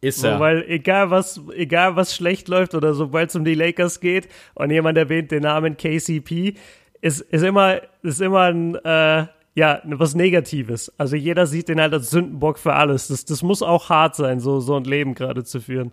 Ist 0.00 0.22
er. 0.22 0.34
So, 0.34 0.40
weil 0.40 0.64
egal 0.68 1.10
was, 1.10 1.40
egal 1.54 1.96
was 1.96 2.14
schlecht 2.14 2.48
läuft 2.48 2.74
oder 2.74 2.94
sobald 2.94 3.30
es 3.30 3.36
um 3.36 3.44
die 3.44 3.54
Lakers 3.54 4.00
geht 4.00 4.28
und 4.54 4.70
jemand 4.70 4.98
erwähnt 4.98 5.30
den 5.30 5.42
Namen 5.42 5.76
KCP, 5.76 6.54
ist, 7.00 7.20
ist 7.20 7.42
immer, 7.42 7.80
ist 8.02 8.20
immer 8.20 8.42
ein, 8.42 8.74
äh, 8.76 9.26
ja, 9.54 9.80
was 9.84 10.14
Negatives. 10.14 10.92
Also 10.98 11.16
jeder 11.16 11.46
sieht 11.46 11.68
den 11.68 11.80
halt 11.80 11.94
als 11.94 12.10
Sündenbock 12.10 12.58
für 12.58 12.74
alles. 12.74 13.08
Das, 13.08 13.24
das 13.24 13.42
muss 13.42 13.62
auch 13.62 13.88
hart 13.88 14.14
sein, 14.14 14.38
so, 14.38 14.60
so 14.60 14.76
ein 14.76 14.84
Leben 14.84 15.14
gerade 15.14 15.44
zu 15.44 15.60
führen. 15.60 15.92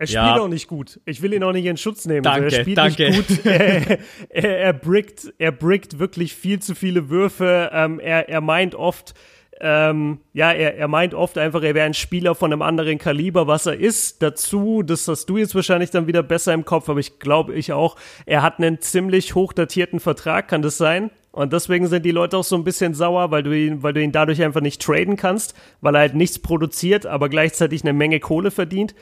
Er 0.00 0.06
spielt 0.06 0.24
ja. 0.24 0.40
auch 0.40 0.48
nicht 0.48 0.66
gut. 0.66 0.98
Ich 1.04 1.20
will 1.20 1.34
ihn 1.34 1.44
auch 1.44 1.52
nicht 1.52 1.66
in 1.66 1.76
Schutz 1.76 2.06
nehmen. 2.06 2.22
Danke, 2.22 2.44
also 2.44 2.56
er 2.56 2.62
spielt 2.62 2.78
danke. 2.78 3.10
nicht 3.10 3.28
gut. 3.28 3.40
er, 3.44 3.98
er, 4.30 4.58
er, 4.58 4.72
brickt, 4.72 5.32
er 5.36 5.52
brickt 5.52 5.98
wirklich 5.98 6.34
viel 6.34 6.58
zu 6.58 6.74
viele 6.74 7.10
Würfe. 7.10 7.70
Ähm, 7.72 8.00
er, 8.00 8.28
er 8.30 8.40
meint 8.40 8.74
oft, 8.74 9.12
ähm, 9.60 10.20
ja, 10.32 10.52
er, 10.52 10.78
er 10.78 10.88
meint 10.88 11.12
oft 11.12 11.36
einfach, 11.36 11.62
er 11.62 11.74
wäre 11.74 11.84
ein 11.84 11.94
Spieler 11.94 12.34
von 12.34 12.52
einem 12.52 12.62
anderen 12.62 12.96
Kaliber, 12.96 13.46
was 13.46 13.66
er 13.66 13.78
ist. 13.78 14.22
Dazu, 14.22 14.82
das 14.82 15.06
hast 15.06 15.26
du 15.26 15.36
jetzt 15.36 15.54
wahrscheinlich 15.54 15.90
dann 15.90 16.06
wieder 16.06 16.22
besser 16.22 16.54
im 16.54 16.64
Kopf, 16.64 16.88
aber 16.88 16.98
ich 16.98 17.18
glaube 17.18 17.54
ich 17.54 17.72
auch, 17.72 17.96
er 18.24 18.42
hat 18.42 18.58
einen 18.58 18.80
ziemlich 18.80 19.34
hochdatierten 19.34 20.00
Vertrag, 20.00 20.48
kann 20.48 20.62
das 20.62 20.78
sein? 20.78 21.10
Und 21.30 21.52
deswegen 21.52 21.86
sind 21.86 22.04
die 22.04 22.10
Leute 22.10 22.38
auch 22.38 22.44
so 22.44 22.56
ein 22.56 22.64
bisschen 22.64 22.94
sauer, 22.94 23.30
weil 23.30 23.42
du 23.42 23.56
ihn, 23.56 23.82
weil 23.82 23.92
du 23.92 24.02
ihn 24.02 24.12
dadurch 24.12 24.42
einfach 24.42 24.62
nicht 24.62 24.82
traden 24.82 25.16
kannst, 25.16 25.54
weil 25.80 25.94
er 25.94 26.00
halt 26.00 26.14
nichts 26.14 26.38
produziert, 26.38 27.06
aber 27.06 27.28
gleichzeitig 27.28 27.82
eine 27.82 27.92
Menge 27.92 28.18
Kohle 28.18 28.50
verdient. 28.50 28.94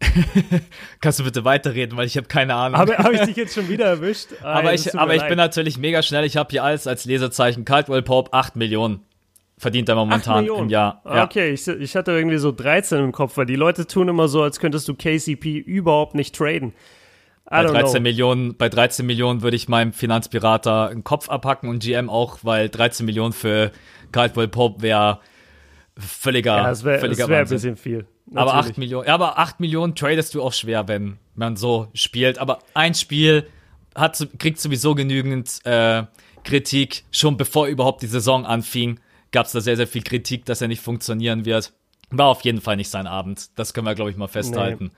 Kannst 1.00 1.20
du 1.20 1.24
bitte 1.24 1.44
weiterreden, 1.44 1.96
weil 1.96 2.06
ich 2.06 2.16
habe 2.16 2.26
keine 2.26 2.54
Ahnung. 2.54 2.78
Habe 2.78 2.98
hab 2.98 3.12
ich 3.12 3.20
dich 3.26 3.36
jetzt 3.36 3.54
schon 3.54 3.68
wieder 3.68 3.86
erwischt? 3.86 4.28
aber 4.42 4.74
ich, 4.74 4.98
aber 4.98 5.14
ich 5.14 5.26
bin 5.26 5.36
natürlich 5.36 5.78
mega 5.78 6.02
schnell. 6.02 6.24
Ich 6.24 6.36
habe 6.36 6.48
hier 6.50 6.64
alles 6.64 6.86
als 6.86 7.04
Lesezeichen 7.04 7.64
Caldwell 7.64 8.02
Pope 8.02 8.32
8 8.32 8.56
Millionen 8.56 9.04
verdient 9.60 9.90
er 9.90 9.94
momentan 9.94 10.46
im 10.46 10.70
Jahr. 10.70 11.02
Ja. 11.04 11.24
Okay, 11.24 11.50
ich, 11.50 11.68
ich 11.68 11.94
hatte 11.94 12.12
irgendwie 12.12 12.38
so 12.38 12.50
13 12.50 12.98
im 12.98 13.12
Kopf, 13.12 13.36
weil 13.36 13.44
die 13.44 13.56
Leute 13.56 13.86
tun 13.86 14.08
immer 14.08 14.26
so, 14.26 14.42
als 14.42 14.58
könntest 14.58 14.88
du 14.88 14.94
KCP 14.94 15.58
überhaupt 15.58 16.14
nicht 16.14 16.34
traden. 16.34 16.72
bei 17.44 17.64
13 17.64 17.92
know. 17.92 18.00
Millionen, 18.00 18.56
bei 18.56 18.70
13 18.70 19.04
Millionen 19.04 19.42
würde 19.42 19.56
ich 19.56 19.68
meinem 19.68 19.92
Finanzpirater 19.92 20.88
einen 20.88 21.04
Kopf 21.04 21.28
abhacken 21.28 21.68
und 21.68 21.82
GM 21.82 22.08
auch, 22.08 22.38
weil 22.42 22.70
13 22.70 23.04
Millionen 23.04 23.34
für 23.34 23.70
Caldwell 24.12 24.48
Pope 24.48 24.80
wäre 24.80 25.20
völliger, 25.98 26.56
ja, 26.56 26.68
das 26.68 26.82
wäre 26.82 27.02
wär 27.28 27.40
ein 27.40 27.48
bisschen 27.48 27.76
viel. 27.76 28.06
Natürlich. 28.30 28.52
Aber 28.52 28.54
8 28.54 28.78
Millionen, 28.78 29.06
ja, 29.08 29.14
aber 29.14 29.38
8 29.38 29.60
Millionen 29.60 29.94
tradest 29.94 30.34
du 30.34 30.42
auch 30.42 30.54
schwer, 30.54 30.88
wenn 30.88 31.18
man 31.34 31.56
so 31.56 31.88
spielt. 31.92 32.38
Aber 32.38 32.60
ein 32.72 32.94
Spiel 32.94 33.46
hat, 33.94 34.26
kriegt 34.38 34.58
sowieso 34.58 34.94
genügend 34.94 35.58
äh, 35.64 36.04
Kritik, 36.44 37.04
schon 37.10 37.36
bevor 37.36 37.66
überhaupt 37.66 38.00
die 38.00 38.06
Saison 38.06 38.46
anfing 38.46 38.98
gab 39.32 39.46
es 39.46 39.52
da 39.52 39.60
sehr, 39.60 39.76
sehr 39.76 39.86
viel 39.86 40.02
Kritik, 40.02 40.44
dass 40.44 40.60
er 40.60 40.68
nicht 40.68 40.82
funktionieren 40.82 41.44
wird. 41.44 41.72
War 42.10 42.26
auf 42.26 42.42
jeden 42.42 42.60
Fall 42.60 42.76
nicht 42.76 42.90
sein 42.90 43.06
Abend. 43.06 43.58
Das 43.58 43.72
können 43.72 43.86
wir, 43.86 43.94
glaube 43.94 44.10
ich, 44.10 44.16
mal 44.16 44.28
festhalten. 44.28 44.84
Nee. 44.84 44.90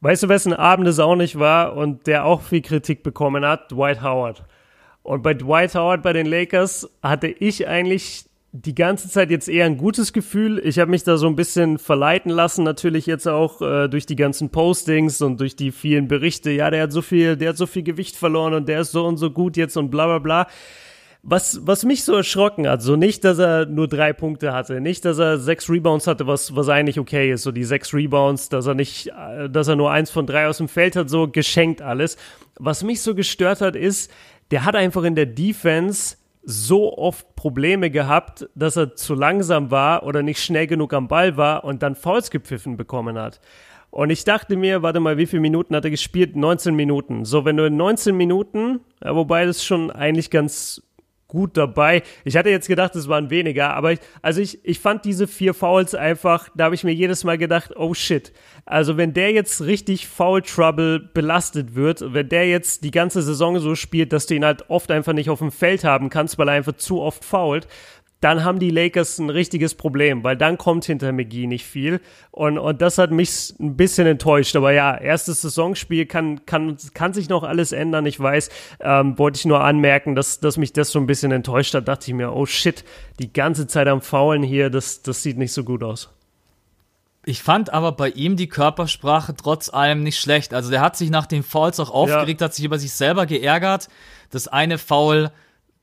Weißt 0.00 0.22
du, 0.22 0.28
wessen 0.28 0.52
Abend 0.52 0.86
es 0.86 0.98
auch 0.98 1.16
nicht 1.16 1.38
war 1.38 1.76
und 1.76 2.06
der 2.06 2.24
auch 2.26 2.42
viel 2.42 2.60
Kritik 2.60 3.02
bekommen 3.02 3.44
hat? 3.44 3.72
Dwight 3.72 4.02
Howard. 4.02 4.44
Und 5.02 5.22
bei 5.22 5.34
Dwight 5.34 5.74
Howard 5.74 6.02
bei 6.02 6.12
den 6.12 6.26
Lakers 6.26 6.90
hatte 7.02 7.28
ich 7.28 7.68
eigentlich 7.68 8.26
die 8.52 8.74
ganze 8.74 9.08
Zeit 9.08 9.30
jetzt 9.30 9.48
eher 9.48 9.66
ein 9.66 9.78
gutes 9.78 10.12
Gefühl. 10.12 10.60
Ich 10.64 10.78
habe 10.78 10.90
mich 10.90 11.02
da 11.02 11.16
so 11.16 11.26
ein 11.26 11.36
bisschen 11.36 11.78
verleiten 11.78 12.30
lassen, 12.30 12.64
natürlich 12.64 13.04
jetzt 13.06 13.26
auch 13.26 13.60
äh, 13.60 13.88
durch 13.88 14.06
die 14.06 14.14
ganzen 14.14 14.50
Postings 14.50 15.20
und 15.22 15.40
durch 15.40 15.56
die 15.56 15.72
vielen 15.72 16.06
Berichte. 16.06 16.50
Ja, 16.52 16.70
der 16.70 16.84
hat 16.84 16.92
so 16.92 17.02
viel, 17.02 17.36
der 17.36 17.48
hat 17.48 17.56
so 17.56 17.66
viel 17.66 17.82
Gewicht 17.82 18.14
verloren 18.16 18.54
und 18.54 18.68
der 18.68 18.80
ist 18.80 18.92
so 18.92 19.04
und 19.06 19.16
so 19.16 19.30
gut 19.30 19.56
jetzt 19.56 19.76
und 19.76 19.90
bla 19.90 20.06
bla 20.06 20.18
bla. 20.18 20.46
Was, 21.26 21.66
was 21.66 21.84
mich 21.84 22.04
so 22.04 22.14
erschrocken 22.14 22.68
hat, 22.68 22.82
so 22.82 22.96
nicht, 22.96 23.24
dass 23.24 23.38
er 23.38 23.64
nur 23.64 23.88
drei 23.88 24.12
Punkte 24.12 24.52
hatte, 24.52 24.82
nicht, 24.82 25.06
dass 25.06 25.18
er 25.18 25.38
sechs 25.38 25.70
Rebounds 25.70 26.06
hatte, 26.06 26.26
was, 26.26 26.54
was 26.54 26.68
eigentlich 26.68 27.00
okay 27.00 27.32
ist, 27.32 27.44
so 27.44 27.50
die 27.50 27.64
sechs 27.64 27.94
Rebounds, 27.94 28.50
dass 28.50 28.66
er 28.66 28.74
nicht, 28.74 29.08
äh, 29.08 29.48
dass 29.48 29.68
er 29.68 29.76
nur 29.76 29.90
eins 29.90 30.10
von 30.10 30.26
drei 30.26 30.46
aus 30.46 30.58
dem 30.58 30.68
Feld 30.68 30.96
hat, 30.96 31.08
so 31.08 31.26
geschenkt 31.26 31.80
alles. 31.80 32.18
Was 32.58 32.82
mich 32.84 33.00
so 33.00 33.14
gestört 33.14 33.62
hat, 33.62 33.74
ist, 33.74 34.10
der 34.50 34.66
hat 34.66 34.76
einfach 34.76 35.02
in 35.04 35.14
der 35.14 35.24
Defense 35.24 36.16
so 36.42 36.96
oft 36.98 37.34
Probleme 37.36 37.90
gehabt, 37.90 38.46
dass 38.54 38.76
er 38.76 38.94
zu 38.94 39.14
langsam 39.14 39.70
war 39.70 40.02
oder 40.02 40.22
nicht 40.22 40.42
schnell 40.42 40.66
genug 40.66 40.92
am 40.92 41.08
Ball 41.08 41.38
war 41.38 41.64
und 41.64 41.82
dann 41.82 41.94
Fouls 41.94 42.30
gepfiffen 42.30 42.76
bekommen 42.76 43.16
hat. 43.18 43.40
Und 43.90 44.10
ich 44.10 44.24
dachte 44.24 44.56
mir, 44.56 44.82
warte 44.82 45.00
mal, 45.00 45.16
wie 45.16 45.26
viele 45.26 45.40
Minuten 45.40 45.74
hat 45.74 45.84
er 45.84 45.90
gespielt? 45.90 46.36
19 46.36 46.74
Minuten. 46.74 47.24
So, 47.24 47.46
wenn 47.46 47.56
du 47.56 47.64
in 47.64 47.76
19 47.76 48.14
Minuten, 48.14 48.80
ja, 49.02 49.14
wobei 49.14 49.46
das 49.46 49.64
schon 49.64 49.90
eigentlich 49.90 50.30
ganz 50.30 50.82
gut 51.34 51.56
dabei. 51.56 52.02
Ich 52.24 52.36
hatte 52.36 52.48
jetzt 52.48 52.68
gedacht, 52.68 52.94
es 52.94 53.08
waren 53.08 53.28
weniger, 53.28 53.74
aber 53.74 53.92
ich, 53.92 53.98
also 54.22 54.40
ich, 54.40 54.64
ich 54.64 54.78
fand 54.78 55.04
diese 55.04 55.26
vier 55.26 55.52
Fouls 55.52 55.94
einfach, 55.94 56.48
da 56.54 56.64
habe 56.64 56.74
ich 56.74 56.84
mir 56.84 56.94
jedes 56.94 57.24
Mal 57.24 57.36
gedacht, 57.36 57.72
oh 57.76 57.92
shit. 57.92 58.32
Also 58.64 58.96
wenn 58.96 59.12
der 59.12 59.32
jetzt 59.32 59.60
richtig 59.60 60.06
Foul 60.06 60.40
Trouble 60.40 61.00
belastet 61.00 61.74
wird, 61.74 62.14
wenn 62.14 62.28
der 62.30 62.48
jetzt 62.48 62.84
die 62.84 62.90
ganze 62.90 63.20
Saison 63.20 63.58
so 63.58 63.74
spielt, 63.74 64.12
dass 64.12 64.26
du 64.26 64.34
ihn 64.34 64.44
halt 64.44 64.70
oft 64.70 64.90
einfach 64.90 65.12
nicht 65.12 65.28
auf 65.28 65.40
dem 65.40 65.50
Feld 65.50 65.84
haben 65.84 66.08
kannst, 66.08 66.38
weil 66.38 66.48
er 66.48 66.54
einfach 66.54 66.76
zu 66.76 67.02
oft 67.02 67.24
fault, 67.24 67.66
dann 68.24 68.42
haben 68.42 68.58
die 68.58 68.70
Lakers 68.70 69.18
ein 69.18 69.28
richtiges 69.28 69.74
Problem, 69.74 70.24
weil 70.24 70.34
dann 70.34 70.56
kommt 70.56 70.86
hinter 70.86 71.12
McGee 71.12 71.46
nicht 71.46 71.66
viel. 71.66 72.00
Und, 72.30 72.56
und 72.56 72.80
das 72.80 72.96
hat 72.96 73.10
mich 73.10 73.54
ein 73.60 73.76
bisschen 73.76 74.06
enttäuscht. 74.06 74.56
Aber 74.56 74.72
ja, 74.72 74.96
erstes 74.96 75.42
Saisonspiel 75.42 76.06
kann, 76.06 76.46
kann, 76.46 76.78
kann 76.94 77.12
sich 77.12 77.28
noch 77.28 77.42
alles 77.42 77.72
ändern. 77.72 78.06
Ich 78.06 78.18
weiß, 78.18 78.48
ähm, 78.80 79.18
wollte 79.18 79.36
ich 79.36 79.44
nur 79.44 79.62
anmerken, 79.62 80.14
dass, 80.14 80.40
dass 80.40 80.56
mich 80.56 80.72
das 80.72 80.90
so 80.90 80.98
ein 80.98 81.06
bisschen 81.06 81.32
enttäuscht 81.32 81.74
hat. 81.74 81.86
Dachte 81.86 82.10
ich 82.10 82.14
mir, 82.14 82.32
oh 82.32 82.46
shit, 82.46 82.82
die 83.20 83.30
ganze 83.30 83.66
Zeit 83.66 83.88
am 83.88 84.00
Faulen 84.00 84.42
hier, 84.42 84.70
das, 84.70 85.02
das 85.02 85.22
sieht 85.22 85.36
nicht 85.36 85.52
so 85.52 85.62
gut 85.62 85.82
aus. 85.82 86.08
Ich 87.26 87.42
fand 87.42 87.74
aber 87.74 87.92
bei 87.92 88.08
ihm 88.08 88.36
die 88.36 88.48
Körpersprache 88.48 89.34
trotz 89.36 89.68
allem 89.68 90.02
nicht 90.02 90.18
schlecht. 90.18 90.54
Also 90.54 90.70
der 90.70 90.80
hat 90.80 90.96
sich 90.96 91.10
nach 91.10 91.26
den 91.26 91.42
Fouls 91.42 91.78
auch 91.78 91.90
aufgeregt, 91.90 92.40
ja. 92.40 92.46
hat 92.46 92.54
sich 92.54 92.64
über 92.64 92.78
sich 92.78 92.92
selber 92.92 93.26
geärgert. 93.26 93.88
Das 94.30 94.48
eine 94.48 94.78
Foul 94.78 95.30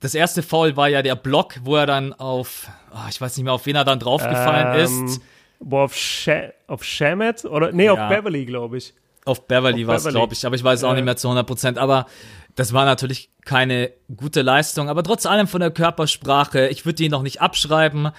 das 0.01 0.15
erste 0.15 0.41
Foul 0.43 0.75
war 0.75 0.89
ja 0.89 1.01
der 1.03 1.15
Block, 1.15 1.61
wo 1.63 1.75
er 1.77 1.85
dann 1.85 2.11
auf, 2.13 2.67
oh, 2.91 3.07
ich 3.09 3.21
weiß 3.21 3.37
nicht 3.37 3.45
mehr, 3.45 3.53
auf 3.53 3.65
wen 3.67 3.75
er 3.75 3.85
dann 3.85 3.99
draufgefallen 3.99 4.79
ähm, 4.79 5.05
ist. 5.05 5.21
Boah, 5.59 5.83
auf, 5.83 5.95
Sh 5.95 6.29
auf 6.67 6.83
Shamet? 6.83 7.45
Oder, 7.45 7.71
nee, 7.71 7.85
ja. 7.85 7.93
auf 7.93 8.09
Beverly, 8.09 8.45
glaube 8.45 8.77
ich. 8.77 8.95
Auf 9.25 9.47
Beverly 9.47 9.85
war 9.85 9.95
es, 9.95 10.07
glaube 10.07 10.33
ich, 10.33 10.43
aber 10.43 10.55
ich 10.55 10.63
weiß 10.63 10.79
es 10.79 10.83
auch 10.83 10.95
nicht 10.95 11.05
mehr 11.05 11.17
zu 11.17 11.27
100 11.27 11.45
Prozent. 11.45 11.77
Aber 11.77 12.07
das 12.55 12.73
war 12.73 12.85
natürlich 12.85 13.29
keine 13.45 13.91
gute 14.15 14.41
Leistung. 14.41 14.89
Aber 14.89 15.03
trotz 15.03 15.27
allem 15.27 15.47
von 15.47 15.61
der 15.61 15.69
Körpersprache, 15.69 16.67
ich 16.69 16.87
würde 16.87 17.03
ihn 17.03 17.11
noch 17.11 17.21
nicht 17.21 17.39
abschreiben. 17.39 18.09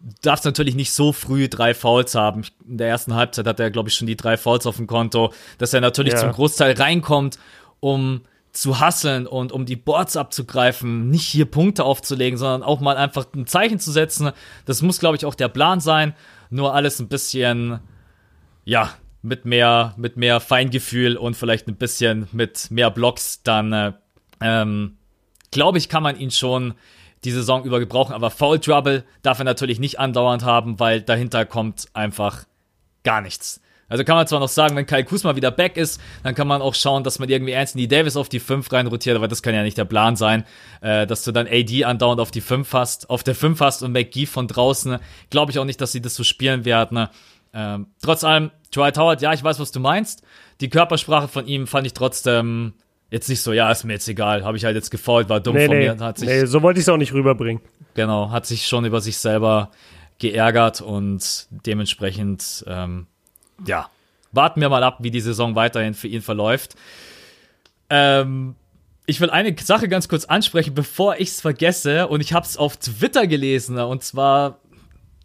Du 0.00 0.12
darfst 0.20 0.44
natürlich 0.44 0.74
nicht 0.74 0.92
so 0.92 1.12
früh 1.12 1.48
drei 1.48 1.72
Fouls 1.72 2.14
haben. 2.14 2.44
In 2.68 2.76
der 2.76 2.88
ersten 2.88 3.14
Halbzeit 3.14 3.46
hat 3.46 3.58
er, 3.58 3.70
glaube 3.70 3.88
ich, 3.88 3.94
schon 3.94 4.06
die 4.06 4.16
drei 4.16 4.36
Fouls 4.36 4.66
auf 4.66 4.76
dem 4.76 4.86
Konto, 4.86 5.32
dass 5.56 5.72
er 5.72 5.80
natürlich 5.80 6.12
ja. 6.12 6.18
zum 6.18 6.32
Großteil 6.32 6.74
reinkommt, 6.74 7.38
um 7.80 8.20
zu 8.52 8.80
hasseln 8.80 9.26
und 9.26 9.50
um 9.50 9.64
die 9.64 9.76
Boards 9.76 10.16
abzugreifen, 10.16 11.08
nicht 11.08 11.26
hier 11.26 11.46
Punkte 11.46 11.84
aufzulegen, 11.84 12.38
sondern 12.38 12.62
auch 12.62 12.80
mal 12.80 12.96
einfach 12.96 13.26
ein 13.34 13.46
Zeichen 13.46 13.78
zu 13.78 13.90
setzen. 13.90 14.30
Das 14.66 14.82
muss, 14.82 15.00
glaube 15.00 15.16
ich, 15.16 15.24
auch 15.24 15.34
der 15.34 15.48
Plan 15.48 15.80
sein. 15.80 16.14
Nur 16.50 16.74
alles 16.74 17.00
ein 17.00 17.08
bisschen, 17.08 17.80
ja, 18.64 18.92
mit 19.22 19.46
mehr, 19.46 19.94
mit 19.96 20.16
mehr 20.16 20.40
Feingefühl 20.40 21.16
und 21.16 21.36
vielleicht 21.36 21.68
ein 21.68 21.76
bisschen 21.76 22.28
mit 22.32 22.70
mehr 22.70 22.90
Blocks, 22.90 23.42
dann, 23.42 23.72
äh, 23.72 23.92
ähm, 24.40 24.98
glaube 25.50 25.78
ich, 25.78 25.88
kann 25.88 26.02
man 26.02 26.18
ihn 26.18 26.30
schon 26.30 26.74
die 27.24 27.30
Saison 27.30 27.64
über 27.64 27.78
gebrauchen. 27.78 28.12
Aber 28.12 28.30
Foul 28.30 28.58
Trouble 28.58 29.04
darf 29.22 29.38
er 29.38 29.44
natürlich 29.44 29.78
nicht 29.78 29.98
andauernd 29.98 30.42
haben, 30.42 30.78
weil 30.78 31.00
dahinter 31.00 31.46
kommt 31.46 31.86
einfach 31.94 32.44
gar 33.04 33.20
nichts. 33.20 33.60
Also 33.92 34.04
kann 34.04 34.16
man 34.16 34.26
zwar 34.26 34.40
noch 34.40 34.48
sagen, 34.48 34.74
wenn 34.74 34.86
Kai 34.86 35.02
Kusma 35.02 35.36
wieder 35.36 35.50
back 35.50 35.76
ist, 35.76 36.00
dann 36.22 36.34
kann 36.34 36.48
man 36.48 36.62
auch 36.62 36.74
schauen, 36.74 37.04
dass 37.04 37.18
man 37.18 37.28
irgendwie 37.28 37.54
Anthony 37.54 37.88
Davis 37.88 38.16
auf 38.16 38.30
die 38.30 38.40
5 38.40 38.72
reinrotiert, 38.72 39.16
aber 39.16 39.28
das 39.28 39.42
kann 39.42 39.54
ja 39.54 39.62
nicht 39.62 39.76
der 39.76 39.84
Plan 39.84 40.16
sein, 40.16 40.44
äh, 40.80 41.06
dass 41.06 41.24
du 41.24 41.30
dann 41.30 41.46
AD 41.46 41.84
andauernd 41.84 42.18
auf 42.18 42.30
die 42.30 42.40
5 42.40 42.72
hast, 42.72 43.10
auf 43.10 43.22
der 43.22 43.34
5 43.34 43.60
hast 43.60 43.82
und 43.82 43.92
McGee 43.92 44.24
von 44.24 44.48
draußen. 44.48 44.96
Glaube 45.28 45.52
ich 45.52 45.58
auch 45.58 45.66
nicht, 45.66 45.78
dass 45.82 45.92
sie 45.92 46.00
das 46.00 46.14
so 46.14 46.24
spielen 46.24 46.64
werden. 46.64 47.06
Ähm, 47.52 47.88
trotz 48.02 48.24
allem, 48.24 48.50
Dwight 48.74 48.96
Howard, 48.96 49.20
ja, 49.20 49.34
ich 49.34 49.44
weiß, 49.44 49.60
was 49.60 49.72
du 49.72 49.80
meinst. 49.80 50.22
Die 50.62 50.70
Körpersprache 50.70 51.28
von 51.28 51.46
ihm 51.46 51.66
fand 51.66 51.86
ich 51.86 51.92
trotzdem 51.92 52.72
jetzt 53.10 53.28
nicht 53.28 53.42
so, 53.42 53.52
ja, 53.52 53.70
ist 53.70 53.84
mir 53.84 53.92
jetzt 53.92 54.08
egal, 54.08 54.42
habe 54.42 54.56
ich 54.56 54.64
halt 54.64 54.74
jetzt 54.74 54.90
gefault, 54.90 55.28
war 55.28 55.40
dumm 55.40 55.56
nee, 55.56 55.66
von 55.66 55.76
nee, 55.76 55.90
mir. 55.90 55.98
Hat 55.98 56.16
sich, 56.16 56.30
nee, 56.30 56.46
so 56.46 56.62
wollte 56.62 56.80
ich 56.80 56.84
es 56.84 56.88
auch 56.88 56.96
nicht 56.96 57.12
rüberbringen. 57.12 57.60
Genau, 57.92 58.30
hat 58.30 58.46
sich 58.46 58.66
schon 58.66 58.86
über 58.86 59.02
sich 59.02 59.18
selber 59.18 59.70
geärgert 60.18 60.80
und 60.80 61.46
dementsprechend 61.50 62.64
ähm, 62.66 63.06
ja, 63.66 63.88
warten 64.32 64.60
wir 64.60 64.68
mal 64.68 64.82
ab, 64.82 64.98
wie 65.00 65.10
die 65.10 65.20
Saison 65.20 65.54
weiterhin 65.54 65.94
für 65.94 66.08
ihn 66.08 66.22
verläuft. 66.22 66.74
Ähm, 67.90 68.56
ich 69.06 69.20
will 69.20 69.30
eine 69.30 69.54
Sache 69.58 69.88
ganz 69.88 70.08
kurz 70.08 70.24
ansprechen, 70.24 70.74
bevor 70.74 71.16
ich 71.16 71.28
es 71.30 71.40
vergesse. 71.40 72.08
Und 72.08 72.20
ich 72.20 72.32
habe 72.32 72.46
es 72.46 72.56
auf 72.56 72.76
Twitter 72.76 73.26
gelesen. 73.26 73.78
Und 73.78 74.02
zwar, 74.02 74.58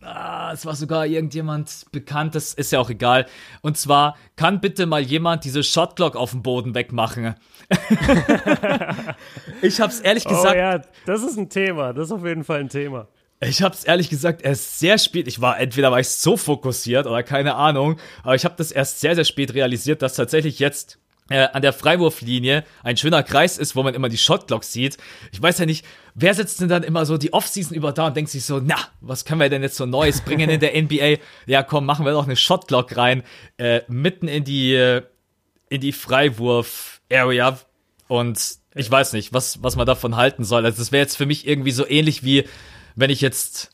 ah, 0.01 0.51
es 0.51 0.65
war 0.65 0.75
sogar 0.75 1.05
irgendjemand 1.05 1.86
Bekanntes, 1.91 2.53
ist 2.53 2.71
ja 2.71 2.80
auch 2.80 2.89
egal. 2.89 3.28
Und 3.61 3.78
zwar, 3.78 4.17
kann 4.36 4.59
bitte 4.59 4.86
mal 4.86 5.01
jemand 5.01 5.45
diese 5.45 5.63
Shotclock 5.63 6.15
auf 6.15 6.32
dem 6.32 6.41
Boden 6.41 6.75
wegmachen? 6.75 7.36
ich 9.61 9.80
habe 9.80 9.91
es 9.91 9.99
ehrlich 10.01 10.25
oh 10.25 10.30
gesagt. 10.30 10.55
Oh 10.55 10.57
ja, 10.57 10.82
das 11.05 11.23
ist 11.23 11.38
ein 11.38 11.49
Thema. 11.49 11.93
Das 11.93 12.07
ist 12.07 12.11
auf 12.11 12.25
jeden 12.25 12.43
Fall 12.43 12.59
ein 12.61 12.69
Thema. 12.69 13.07
Ich 13.39 13.61
habe 13.61 13.75
es 13.75 13.83
ehrlich 13.83 14.09
gesagt 14.09 14.41
erst 14.41 14.79
sehr 14.79 14.97
spät. 14.97 15.27
Ich 15.27 15.41
war 15.41 15.59
entweder 15.59 15.91
war 15.91 15.99
ich 15.99 16.09
so 16.09 16.38
fokussiert 16.38 17.05
oder 17.05 17.21
keine 17.21 17.55
Ahnung, 17.55 17.99
aber 18.23 18.35
ich 18.35 18.45
habe 18.45 18.55
das 18.57 18.71
erst 18.71 18.99
sehr 18.99 19.13
sehr 19.13 19.25
spät 19.25 19.53
realisiert, 19.53 20.01
dass 20.01 20.15
tatsächlich 20.15 20.57
jetzt 20.57 20.97
äh, 21.29 21.47
an 21.51 21.61
der 21.61 21.73
Freiwurflinie 21.73 22.63
ein 22.83 22.97
schöner 22.97 23.21
Kreis 23.21 23.57
ist, 23.57 23.75
wo 23.75 23.83
man 23.83 23.93
immer 23.93 24.09
die 24.09 24.17
Shotblocks 24.17 24.73
sieht. 24.73 24.97
Ich 25.31 25.41
weiß 25.41 25.59
ja 25.59 25.65
nicht, 25.65 25.85
wer 26.15 26.33
sitzt 26.33 26.61
denn 26.61 26.69
dann 26.69 26.83
immer 26.83 27.05
so 27.05 27.17
die 27.17 27.33
Offseason 27.33 27.75
über 27.75 27.91
da 27.91 28.07
und 28.07 28.17
denkt 28.17 28.31
sich 28.31 28.45
so, 28.45 28.59
na, 28.63 28.77
was 29.01 29.25
können 29.25 29.41
wir 29.41 29.49
denn 29.49 29.61
jetzt 29.61 29.77
so 29.77 29.85
Neues 29.85 30.21
bringen 30.21 30.49
in 30.49 30.59
der 30.59 30.81
NBA? 30.81 31.21
Ja, 31.45 31.63
komm, 31.63 31.85
machen 31.85 32.05
wir 32.05 32.13
doch 32.13 32.25
eine 32.25 32.35
Shotblock 32.35 32.97
rein, 32.97 33.23
äh, 33.57 33.81
mitten 33.88 34.27
in 34.27 34.43
die 34.45 34.73
äh, 34.73 35.03
in 35.69 35.81
die 35.81 35.91
Freiwurf-Area 35.91 37.59
und 38.07 38.39
ich 38.73 38.89
weiß 38.89 39.13
nicht, 39.13 39.33
was 39.33 39.61
was 39.61 39.75
man 39.75 39.85
davon 39.85 40.15
halten 40.15 40.43
soll. 40.43 40.65
Also 40.65 40.77
das 40.77 40.91
wäre 40.91 41.03
jetzt 41.03 41.17
für 41.17 41.25
mich 41.25 41.45
irgendwie 41.45 41.71
so 41.71 41.85
ähnlich 41.85 42.23
wie 42.23 42.45
wenn 42.97 43.09
ich 43.09 43.21
jetzt 43.21 43.71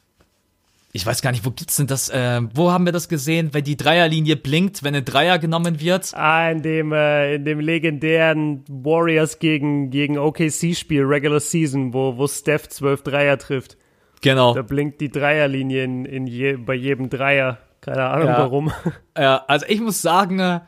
ich 0.96 1.08
weiß 1.08 1.24
gar 1.24 1.32
nicht, 1.32 1.44
wo 1.44 1.50
gibt's 1.50 1.78
denn 1.78 1.88
das? 1.88 2.10
Äh, 2.10 2.42
wo 2.54 2.72
haben 2.72 2.86
wir 2.86 2.92
das 2.92 3.10
gesehen, 3.10 3.50
wenn 3.54 3.64
die 3.64 3.76
Dreierlinie 3.76 4.36
blinkt, 4.36 4.84
wenn 4.84 4.94
ein 4.94 5.04
Dreier 5.04 5.40
genommen 5.40 5.80
wird? 5.80 6.14
Ah, 6.14 6.52
in 6.52 6.62
dem 6.62 6.94
äh, 6.94 7.34
in 7.34 7.46
dem 7.46 7.60
legendären 7.60 8.64
Warriors 8.68 9.40
gegen 9.40 9.90
gegen 9.90 10.20
OKC 10.20 10.76
Spiel 10.76 11.02
Regular 11.04 11.40
Season, 11.40 11.96
wo 11.96 12.16
wo 12.18 12.28
Steph 12.28 12.70
zwölf 12.70 13.02
Dreier 13.02 13.40
trifft. 13.40 13.76
Genau. 14.22 14.54
Da 14.54 14.62
blinkt 14.62 15.02
die 15.02 15.10
Dreierlinie 15.10 15.84
in, 15.84 16.06
in 16.06 16.28
je, 16.28 16.58
bei 16.58 16.76
jedem 16.76 17.10
Dreier. 17.10 17.58
Keine 17.82 18.06
Ahnung 18.06 18.28
ja. 18.28 18.38
warum. 18.38 18.72
Ja, 19.18 19.44
also 19.48 19.66
ich 19.68 19.82
muss 19.82 20.02
sagen, 20.02 20.40
äh, 20.40 20.60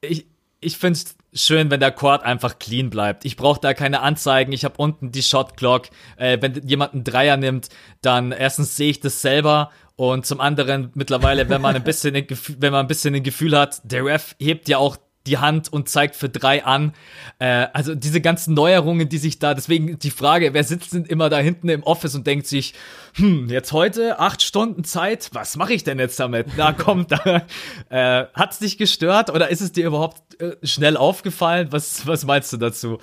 ich 0.00 0.26
ich 0.60 0.76
finde 0.76 0.98
schön, 1.32 1.70
wenn 1.70 1.80
der 1.80 1.92
Court 1.92 2.22
einfach 2.22 2.58
clean 2.58 2.90
bleibt. 2.90 3.24
Ich 3.24 3.36
brauche 3.36 3.60
da 3.60 3.74
keine 3.74 4.00
Anzeigen. 4.00 4.52
Ich 4.52 4.64
habe 4.64 4.74
unten 4.78 5.12
die 5.12 5.22
Shot 5.22 5.56
Clock. 5.56 5.88
Äh, 6.16 6.38
wenn 6.40 6.66
jemand 6.66 6.94
einen 6.94 7.04
Dreier 7.04 7.36
nimmt, 7.36 7.68
dann 8.02 8.32
erstens 8.32 8.76
sehe 8.76 8.90
ich 8.90 9.00
das 9.00 9.22
selber 9.22 9.70
und 9.96 10.26
zum 10.26 10.40
anderen 10.40 10.90
mittlerweile, 10.94 11.48
wenn 11.48 11.60
man 11.60 11.74
ein 11.74 11.82
bisschen, 11.82 12.14
wenn 12.14 12.72
man 12.72 12.84
ein 12.84 12.86
bisschen 12.86 13.16
ein 13.16 13.22
Gefühl 13.24 13.58
hat, 13.58 13.80
der 13.82 14.04
Ref 14.04 14.36
hebt 14.38 14.68
ja 14.68 14.78
auch 14.78 14.96
die 15.26 15.38
Hand 15.38 15.72
und 15.72 15.88
zeigt 15.88 16.16
für 16.16 16.28
drei 16.28 16.64
an. 16.64 16.92
Äh, 17.38 17.66
also 17.72 17.94
diese 17.94 18.20
ganzen 18.20 18.54
Neuerungen, 18.54 19.08
die 19.08 19.18
sich 19.18 19.38
da, 19.38 19.54
deswegen 19.54 19.98
die 19.98 20.10
Frage, 20.10 20.54
wer 20.54 20.64
sitzt 20.64 20.94
denn 20.94 21.04
immer 21.04 21.28
da 21.28 21.38
hinten 21.38 21.68
im 21.68 21.82
Office 21.82 22.14
und 22.14 22.26
denkt 22.26 22.46
sich, 22.46 22.74
hm, 23.14 23.48
jetzt 23.50 23.72
heute 23.72 24.18
acht 24.18 24.42
Stunden 24.42 24.84
Zeit, 24.84 25.30
was 25.32 25.56
mache 25.56 25.74
ich 25.74 25.84
denn 25.84 25.98
jetzt 25.98 26.18
damit? 26.18 26.46
Na 26.56 26.72
komm, 26.72 27.06
da, 27.06 27.46
äh, 27.90 28.26
hat's 28.34 28.58
dich 28.58 28.78
gestört 28.78 29.30
oder 29.30 29.48
ist 29.50 29.60
es 29.60 29.72
dir 29.72 29.86
überhaupt 29.86 30.40
äh, 30.40 30.56
schnell 30.62 30.96
aufgefallen? 30.96 31.68
Was, 31.70 32.06
was 32.06 32.24
meinst 32.24 32.52
du 32.52 32.56
dazu? 32.56 32.98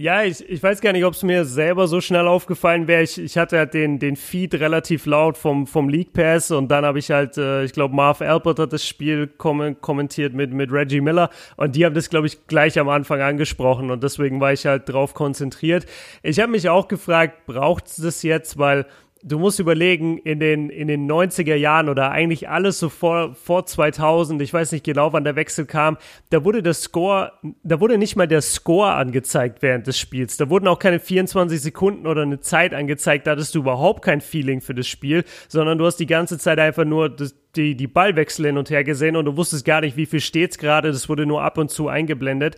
Ja, 0.00 0.22
ich, 0.22 0.48
ich 0.48 0.62
weiß 0.62 0.80
gar 0.80 0.92
nicht, 0.92 1.04
ob 1.04 1.14
es 1.14 1.24
mir 1.24 1.44
selber 1.44 1.88
so 1.88 2.00
schnell 2.00 2.28
aufgefallen 2.28 2.86
wäre. 2.86 3.02
Ich, 3.02 3.18
ich 3.18 3.36
hatte 3.36 3.58
halt 3.58 3.74
den, 3.74 3.98
den 3.98 4.14
Feed 4.14 4.54
relativ 4.54 5.06
laut 5.06 5.36
vom, 5.36 5.66
vom 5.66 5.88
League 5.88 6.12
Pass 6.12 6.52
und 6.52 6.68
dann 6.68 6.84
habe 6.84 7.00
ich 7.00 7.10
halt, 7.10 7.36
äh, 7.36 7.64
ich 7.64 7.72
glaube, 7.72 7.96
Marv 7.96 8.20
Albert 8.20 8.60
hat 8.60 8.72
das 8.72 8.86
Spiel 8.86 9.26
kom 9.26 9.80
kommentiert 9.80 10.34
mit, 10.34 10.52
mit 10.52 10.70
Reggie 10.70 11.00
Miller 11.00 11.30
und 11.56 11.74
die 11.74 11.84
haben 11.84 11.96
das, 11.96 12.10
glaube 12.10 12.28
ich, 12.28 12.46
gleich 12.46 12.78
am 12.78 12.88
Anfang 12.88 13.20
angesprochen 13.20 13.90
und 13.90 14.04
deswegen 14.04 14.40
war 14.40 14.52
ich 14.52 14.66
halt 14.66 14.88
drauf 14.88 15.14
konzentriert. 15.14 15.84
Ich 16.22 16.38
habe 16.38 16.52
mich 16.52 16.68
auch 16.68 16.86
gefragt, 16.86 17.46
braucht 17.46 17.88
es 17.88 17.96
das 17.96 18.22
jetzt, 18.22 18.56
weil 18.56 18.86
du 19.28 19.38
musst 19.38 19.58
überlegen, 19.58 20.18
in 20.18 20.40
den, 20.40 20.70
in 20.70 20.88
den 20.88 21.10
90er 21.10 21.54
Jahren 21.54 21.88
oder 21.88 22.10
eigentlich 22.10 22.48
alles 22.48 22.78
so 22.78 22.88
vor, 22.88 23.34
vor 23.34 23.66
2000, 23.66 24.40
ich 24.42 24.52
weiß 24.52 24.72
nicht 24.72 24.84
genau, 24.84 25.12
wann 25.12 25.24
der 25.24 25.36
Wechsel 25.36 25.66
kam, 25.66 25.98
da 26.30 26.44
wurde 26.44 26.62
der 26.62 26.74
Score, 26.74 27.32
da 27.62 27.80
wurde 27.80 27.98
nicht 27.98 28.16
mal 28.16 28.26
der 28.26 28.42
Score 28.42 28.92
angezeigt 28.92 29.62
während 29.62 29.86
des 29.86 29.98
Spiels. 29.98 30.36
Da 30.36 30.50
wurden 30.50 30.68
auch 30.68 30.78
keine 30.78 30.98
24 30.98 31.60
Sekunden 31.60 32.06
oder 32.06 32.22
eine 32.22 32.40
Zeit 32.40 32.74
angezeigt, 32.74 33.26
da 33.26 33.32
hattest 33.32 33.54
du 33.54 33.60
überhaupt 33.60 34.02
kein 34.02 34.20
Feeling 34.20 34.60
für 34.60 34.74
das 34.74 34.86
Spiel, 34.86 35.24
sondern 35.48 35.78
du 35.78 35.86
hast 35.86 35.96
die 35.96 36.06
ganze 36.06 36.38
Zeit 36.38 36.58
einfach 36.58 36.84
nur 36.84 37.08
das, 37.08 37.34
die, 37.58 37.74
die 37.74 37.86
Ballwechsel 37.86 38.46
hin 38.46 38.56
und 38.56 38.70
her 38.70 38.84
gesehen 38.84 39.16
und 39.16 39.26
du 39.26 39.36
wusstest 39.36 39.64
gar 39.64 39.82
nicht, 39.82 39.96
wie 39.96 40.06
viel 40.06 40.20
steht's 40.20 40.56
gerade. 40.56 40.90
Das 40.90 41.08
wurde 41.08 41.26
nur 41.26 41.42
ab 41.42 41.58
und 41.58 41.70
zu 41.70 41.88
eingeblendet. 41.88 42.56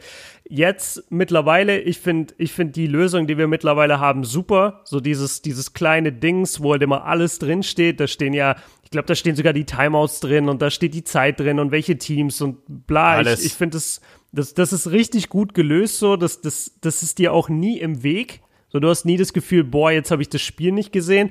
Jetzt 0.48 1.10
mittlerweile, 1.10 1.80
ich 1.80 1.98
finde, 1.98 2.34
ich 2.38 2.52
finde 2.52 2.72
die 2.72 2.86
Lösung, 2.86 3.26
die 3.26 3.38
wir 3.38 3.48
mittlerweile 3.48 3.98
haben, 3.98 4.24
super. 4.24 4.82
So 4.84 5.00
dieses, 5.00 5.42
dieses 5.42 5.72
kleine 5.72 6.12
Dings, 6.12 6.62
wo 6.62 6.72
halt 6.72 6.82
immer 6.82 7.04
alles 7.04 7.38
drin 7.38 7.62
steht. 7.62 7.98
Da 7.98 8.06
stehen 8.06 8.34
ja, 8.34 8.56
ich 8.84 8.90
glaube, 8.90 9.06
da 9.06 9.14
stehen 9.14 9.34
sogar 9.34 9.52
die 9.52 9.64
Timeouts 9.64 10.20
drin 10.20 10.48
und 10.48 10.62
da 10.62 10.70
steht 10.70 10.94
die 10.94 11.04
Zeit 11.04 11.40
drin 11.40 11.58
und 11.58 11.72
welche 11.72 11.98
Teams 11.98 12.40
und 12.40 12.58
bla. 12.68 13.14
Alles. 13.14 13.40
Ich, 13.40 13.46
ich 13.46 13.52
finde 13.54 13.76
das, 13.76 14.00
das, 14.32 14.54
das 14.54 14.72
ist 14.72 14.90
richtig 14.90 15.28
gut 15.28 15.54
gelöst 15.54 15.98
so. 15.98 16.16
Das, 16.16 16.40
das, 16.40 16.76
das 16.80 17.02
ist 17.02 17.18
dir 17.18 17.32
auch 17.32 17.48
nie 17.48 17.78
im 17.78 18.02
Weg. 18.02 18.40
So, 18.68 18.78
du 18.78 18.88
hast 18.88 19.04
nie 19.04 19.16
das 19.16 19.32
Gefühl, 19.32 19.64
boah, 19.64 19.90
jetzt 19.90 20.10
habe 20.10 20.22
ich 20.22 20.28
das 20.28 20.42
Spiel 20.42 20.72
nicht 20.72 20.92
gesehen. 20.92 21.30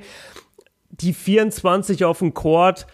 Die 0.90 1.14
24 1.14 2.04
auf 2.04 2.18
dem 2.18 2.34
Court, 2.34 2.86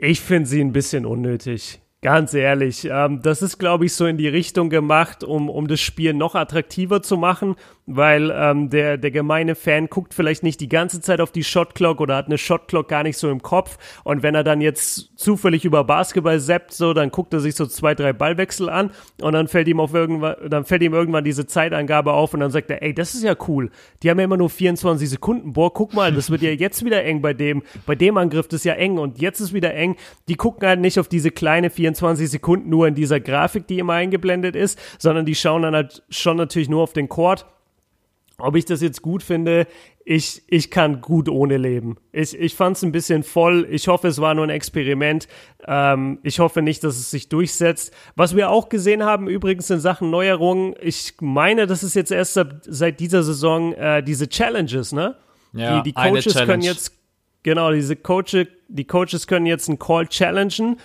ich 0.00 0.20
finde 0.20 0.48
sie 0.48 0.60
ein 0.60 0.72
bisschen 0.72 1.04
unnötig. 1.06 1.80
Ganz 2.02 2.32
ehrlich, 2.32 2.88
ähm, 2.90 3.20
das 3.20 3.42
ist, 3.42 3.58
glaube 3.58 3.84
ich, 3.84 3.92
so 3.92 4.06
in 4.06 4.16
die 4.16 4.26
Richtung 4.26 4.70
gemacht, 4.70 5.22
um, 5.22 5.50
um 5.50 5.68
das 5.68 5.80
Spiel 5.80 6.14
noch 6.14 6.34
attraktiver 6.34 7.02
zu 7.02 7.18
machen, 7.18 7.56
weil 7.84 8.32
ähm, 8.34 8.70
der, 8.70 8.96
der 8.96 9.10
gemeine 9.10 9.54
Fan 9.54 9.88
guckt 9.88 10.14
vielleicht 10.14 10.42
nicht 10.42 10.62
die 10.62 10.68
ganze 10.70 11.02
Zeit 11.02 11.20
auf 11.20 11.30
die 11.30 11.44
Shotclock 11.44 12.00
oder 12.00 12.16
hat 12.16 12.24
eine 12.24 12.38
Shotclock 12.38 12.88
gar 12.88 13.02
nicht 13.02 13.18
so 13.18 13.28
im 13.28 13.42
Kopf. 13.42 13.76
Und 14.02 14.22
wenn 14.22 14.34
er 14.34 14.44
dann 14.44 14.62
jetzt 14.62 15.10
zufällig 15.18 15.66
über 15.66 15.84
Basketball 15.84 16.40
seppt, 16.40 16.72
so, 16.72 16.94
dann 16.94 17.10
guckt 17.10 17.34
er 17.34 17.40
sich 17.40 17.54
so 17.54 17.66
zwei, 17.66 17.94
drei 17.94 18.14
Ballwechsel 18.14 18.70
an 18.70 18.92
und 19.20 19.34
dann 19.34 19.46
fällt 19.46 19.68
ihm 19.68 19.78
auf 19.78 19.92
irgendwann, 19.92 20.36
dann 20.48 20.64
fällt 20.64 20.82
ihm 20.82 20.94
irgendwann 20.94 21.24
diese 21.24 21.46
Zeitangabe 21.46 22.14
auf 22.14 22.32
und 22.32 22.40
dann 22.40 22.50
sagt 22.50 22.70
er, 22.70 22.82
ey, 22.82 22.94
das 22.94 23.12
ist 23.12 23.24
ja 23.24 23.36
cool. 23.46 23.70
Die 24.02 24.08
haben 24.08 24.18
ja 24.18 24.24
immer 24.24 24.38
nur 24.38 24.48
24 24.48 25.10
Sekunden. 25.10 25.52
Boah, 25.52 25.70
guck 25.70 25.92
mal, 25.92 26.14
das 26.14 26.30
wird 26.30 26.40
ja 26.40 26.50
jetzt 26.50 26.82
wieder 26.82 27.04
eng 27.04 27.20
bei 27.20 27.34
dem, 27.34 27.62
bei 27.84 27.94
dem 27.94 28.16
Angriff, 28.16 28.48
das 28.48 28.60
ist 28.60 28.64
ja 28.64 28.72
eng 28.72 28.96
und 28.96 29.20
jetzt 29.20 29.40
ist 29.40 29.52
wieder 29.52 29.74
eng. 29.74 29.96
Die 30.28 30.36
gucken 30.36 30.66
halt 30.66 30.80
nicht 30.80 30.98
auf 30.98 31.06
diese 31.06 31.30
kleine 31.30 31.68
24 31.68 31.89
Sekunden 31.94 32.70
nur 32.70 32.86
in 32.86 32.94
dieser 32.94 33.20
Grafik, 33.20 33.66
die 33.66 33.78
immer 33.78 33.94
eingeblendet 33.94 34.56
ist, 34.56 34.78
sondern 34.98 35.26
die 35.26 35.34
schauen 35.34 35.62
dann 35.62 35.74
halt 35.74 36.02
schon 36.10 36.36
natürlich 36.36 36.68
nur 36.68 36.82
auf 36.82 36.92
den 36.92 37.08
Court 37.08 37.46
ob 38.40 38.56
ich 38.56 38.64
das 38.64 38.80
jetzt 38.80 39.02
gut 39.02 39.22
finde, 39.22 39.66
ich, 40.04 40.42
ich 40.48 40.70
kann 40.70 41.00
gut 41.00 41.28
ohne 41.28 41.56
leben. 41.56 41.96
Ich, 42.12 42.36
ich 42.38 42.54
fand 42.54 42.76
es 42.76 42.82
ein 42.82 42.92
bisschen 42.92 43.22
voll. 43.22 43.66
Ich 43.70 43.86
hoffe, 43.88 44.08
es 44.08 44.20
war 44.20 44.34
nur 44.34 44.44
ein 44.44 44.50
Experiment. 44.50 45.28
Ähm, 45.66 46.18
ich 46.22 46.40
hoffe 46.40 46.62
nicht, 46.62 46.82
dass 46.82 46.96
es 46.96 47.10
sich 47.10 47.28
durchsetzt. 47.28 47.94
Was 48.16 48.34
wir 48.34 48.50
auch 48.50 48.68
gesehen 48.68 49.04
haben, 49.04 49.28
übrigens 49.28 49.70
in 49.70 49.80
Sachen 49.80 50.10
Neuerungen, 50.10 50.74
ich 50.80 51.14
meine, 51.20 51.66
das 51.66 51.82
ist 51.82 51.94
jetzt 51.94 52.10
erst 52.10 52.40
seit 52.62 53.00
dieser 53.00 53.22
Saison 53.22 53.74
äh, 53.74 54.02
diese 54.02 54.28
Challenges, 54.28 54.92
ne? 54.92 55.16
Ja, 55.52 55.80
die, 55.80 55.90
die 55.90 55.92
Coaches 55.92 56.34
können 56.34 56.62
jetzt, 56.62 56.96
genau, 57.42 57.72
diese 57.72 57.96
Coaches, 57.96 58.46
die 58.68 58.86
Coaches 58.86 59.26
können 59.26 59.46
jetzt 59.46 59.68
einen 59.68 59.78
Call 59.78 60.06
challengen. 60.06 60.78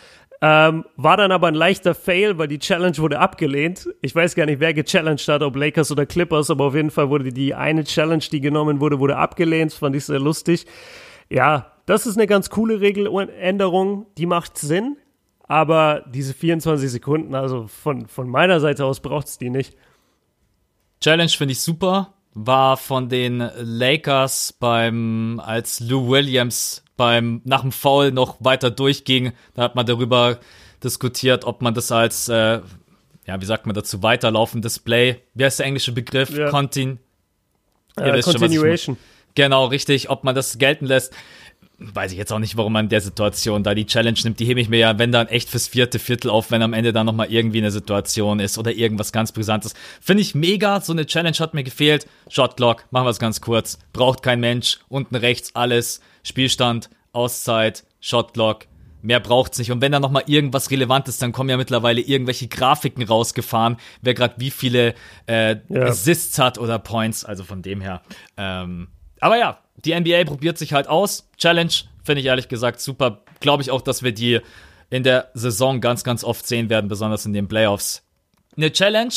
Ähm, 0.48 0.86
war 0.96 1.18
dann 1.18 1.32
aber 1.32 1.48
ein 1.48 1.56
leichter 1.56 1.96
Fail, 1.96 2.38
weil 2.38 2.48
die 2.48 2.60
Challenge 2.60 2.96
wurde 3.00 3.18
abgelehnt. 3.18 3.89
Ich 4.04 4.14
weiß 4.14 4.36
gar 4.36 4.46
nicht, 4.46 4.60
wer 4.60 4.76
gechallenged 4.76 5.28
hat, 5.28 5.41
ob 5.41 5.56
Lakers 5.56 5.91
oder 5.91 6.06
Clippers, 6.06 6.52
aber 6.52 6.66
auf 6.66 6.76
jeden 6.76 6.91
Fall 6.91 7.10
wurde 7.10 7.34
die 7.34 7.56
eine 7.56 7.84
Challenge, 7.84 8.24
die 8.32 8.41
genommen 8.41 8.80
wurde, 8.80 9.00
wurde 9.00 9.18
abgelehnt. 9.18 9.72
Das 9.72 9.80
fand 9.80 9.96
ich 9.96 10.06
sehr 10.06 10.20
lustig. 10.20 10.68
Ja, 11.32 11.72
das 11.88 12.06
ist 12.06 12.18
eine 12.18 12.28
ganz 12.28 12.52
coole 12.52 12.80
Regeländerung, 12.80 14.06
die 14.20 14.28
macht 14.28 14.60
Sinn, 14.60 14.98
aber 15.48 16.06
diese 16.14 16.36
24 16.36 16.91
Sekunden, 16.91 17.34
also 17.34 17.66
von, 17.66 18.06
von 18.06 18.30
meiner 18.30 18.60
Seite 18.60 18.86
aus 18.86 19.00
braucht 19.00 19.26
es 19.26 19.39
die 19.39 19.50
nicht. 19.50 19.76
Challenge 21.02 21.30
finde 21.30 21.54
ich 21.54 21.62
super. 21.62 22.14
War 22.36 22.78
von 22.78 23.10
den 23.10 23.50
Lakers 23.58 24.54
beim, 24.54 25.41
als 25.43 25.80
Lou 25.80 26.08
Williams 26.08 26.84
beim 26.98 27.41
nach 27.43 27.62
dem 27.62 27.72
Foul 27.72 28.12
noch 28.12 28.38
weiter 28.39 28.72
durchging. 28.72 29.34
Da 29.54 29.64
hat 29.64 29.76
man 29.76 29.86
darüber 29.86 30.39
diskutiert, 30.84 31.46
ob 31.46 31.62
man 31.62 31.74
das 31.74 31.91
als, 31.91 32.30
äh, 32.30 32.62
ja, 33.26 33.41
wie 33.41 33.46
sagt 33.46 33.66
man 33.66 33.76
dazu, 33.76 34.04
weiterlaufendes 34.04 34.80
Play, 34.80 35.22
wie 35.34 35.46
heißt 35.46 35.60
der 35.60 35.66
englische 35.66 35.91
Begriff? 35.91 36.30
Ja. 36.30 36.50
Contin 36.50 37.00
uh, 38.00 38.20
Continuation. 38.22 38.96
Schon, 38.96 39.04
genau, 39.34 39.66
richtig, 39.66 40.10
ob 40.10 40.24
man 40.24 40.36
das 40.36 40.58
gelten 40.58 40.86
lässt. 40.86 41.14
Weiß 41.78 42.11
ich 42.13 42.17
jetzt 42.17 42.32
auch 42.32 42.39
nicht, 42.39 42.55
warum 42.55 42.71
man 42.71 42.86
in 42.86 42.89
der 42.89 43.01
Situation 43.01 43.63
da 43.63 43.76
die 43.76 43.86
Challenge 43.86 44.17
nimmt. 44.23 44.39
Die 44.39 44.45
hebe 44.45 44.61
ich 44.61 44.69
mir 44.69 44.80
ja, 44.80 44.97
wenn 44.97 45.11
dann 45.11 45.28
echt 45.28 45.49
fürs 45.49 45.67
vierte 45.67 45.99
Viertel 45.99 46.30
auf, 46.30 46.49
wenn 46.49 46.61
am 46.61 46.71
Ende 46.71 46.93
dann 46.93 47.05
nochmal 47.05 47.32
irgendwie 47.32 47.57
eine 47.57 47.71
Situation 47.71 48.39
ist 48.39 48.57
oder 48.57 48.71
irgendwas 48.71 49.11
ganz 49.11 49.34
Brisantes. 49.34 49.73
Finde 49.99 50.21
ich 50.21 50.36
mega. 50.36 50.80
So 50.80 50.93
eine 50.93 51.05
Challenge 51.05 51.38
hat 51.38 51.53
mir 51.53 51.63
gefehlt. 51.63 52.07
Shotclock, 52.30 52.86
machen 52.91 53.05
wir 53.05 53.09
es 53.11 53.19
ganz 53.19 53.41
kurz. 53.41 53.78
Braucht 53.91 54.23
kein 54.23 54.39
Mensch. 54.39 54.80
Unten 54.88 55.15
rechts 55.15 55.53
alles. 55.53 55.99
Spielstand, 56.23 56.89
Auszeit, 57.11 57.84
Shotlock. 57.99 58.67
Mehr 59.01 59.19
braucht's 59.19 59.59
nicht. 59.59 59.71
Und 59.71 59.82
wenn 59.82 59.91
da 59.91 59.99
noch 59.99 60.09
mal 60.09 60.23
irgendwas 60.26 60.71
Relevantes, 60.71 61.19
dann 61.19 61.32
kommen 61.32 61.49
ja 61.49 61.57
mittlerweile 61.57 62.01
irgendwelche 62.01 62.47
Grafiken 62.47 63.03
rausgefahren, 63.03 63.78
wer 64.01 64.15
gerade 64.15 64.36
wie 64.38 64.49
viele 64.49 64.95
äh, 65.28 65.57
ja. 65.69 65.82
Assists 65.84 66.39
hat 66.39 66.57
oder 66.57 66.80
Points. 66.80 67.23
Also 67.23 67.43
von 67.43 67.61
dem 67.61 67.82
her. 67.82 68.01
Ähm, 68.38 68.88
aber 69.19 69.38
ja, 69.38 69.59
die 69.78 69.99
NBA 69.99 70.23
probiert 70.26 70.57
sich 70.57 70.73
halt 70.73 70.88
aus. 70.88 71.30
Challenge 71.38 71.71
finde 72.03 72.21
ich 72.21 72.28
ehrlich 72.28 72.47
gesagt 72.47 72.80
super. 72.80 73.23
Glaube 73.39 73.63
ich 73.63 73.71
auch, 73.71 73.82
dass 73.82 74.03
wir 74.03 74.13
die 74.13 74.39
in 74.89 75.03
der 75.03 75.30
Saison 75.34 75.82
ganz, 75.82 76.03
ganz 76.03 76.23
oft 76.23 76.47
sehen 76.47 76.69
werden, 76.69 76.88
besonders 76.88 77.26
in 77.26 77.34
den 77.34 77.47
Playoffs. 77.47 78.03
Eine 78.55 78.71
Challenge. 78.71 79.13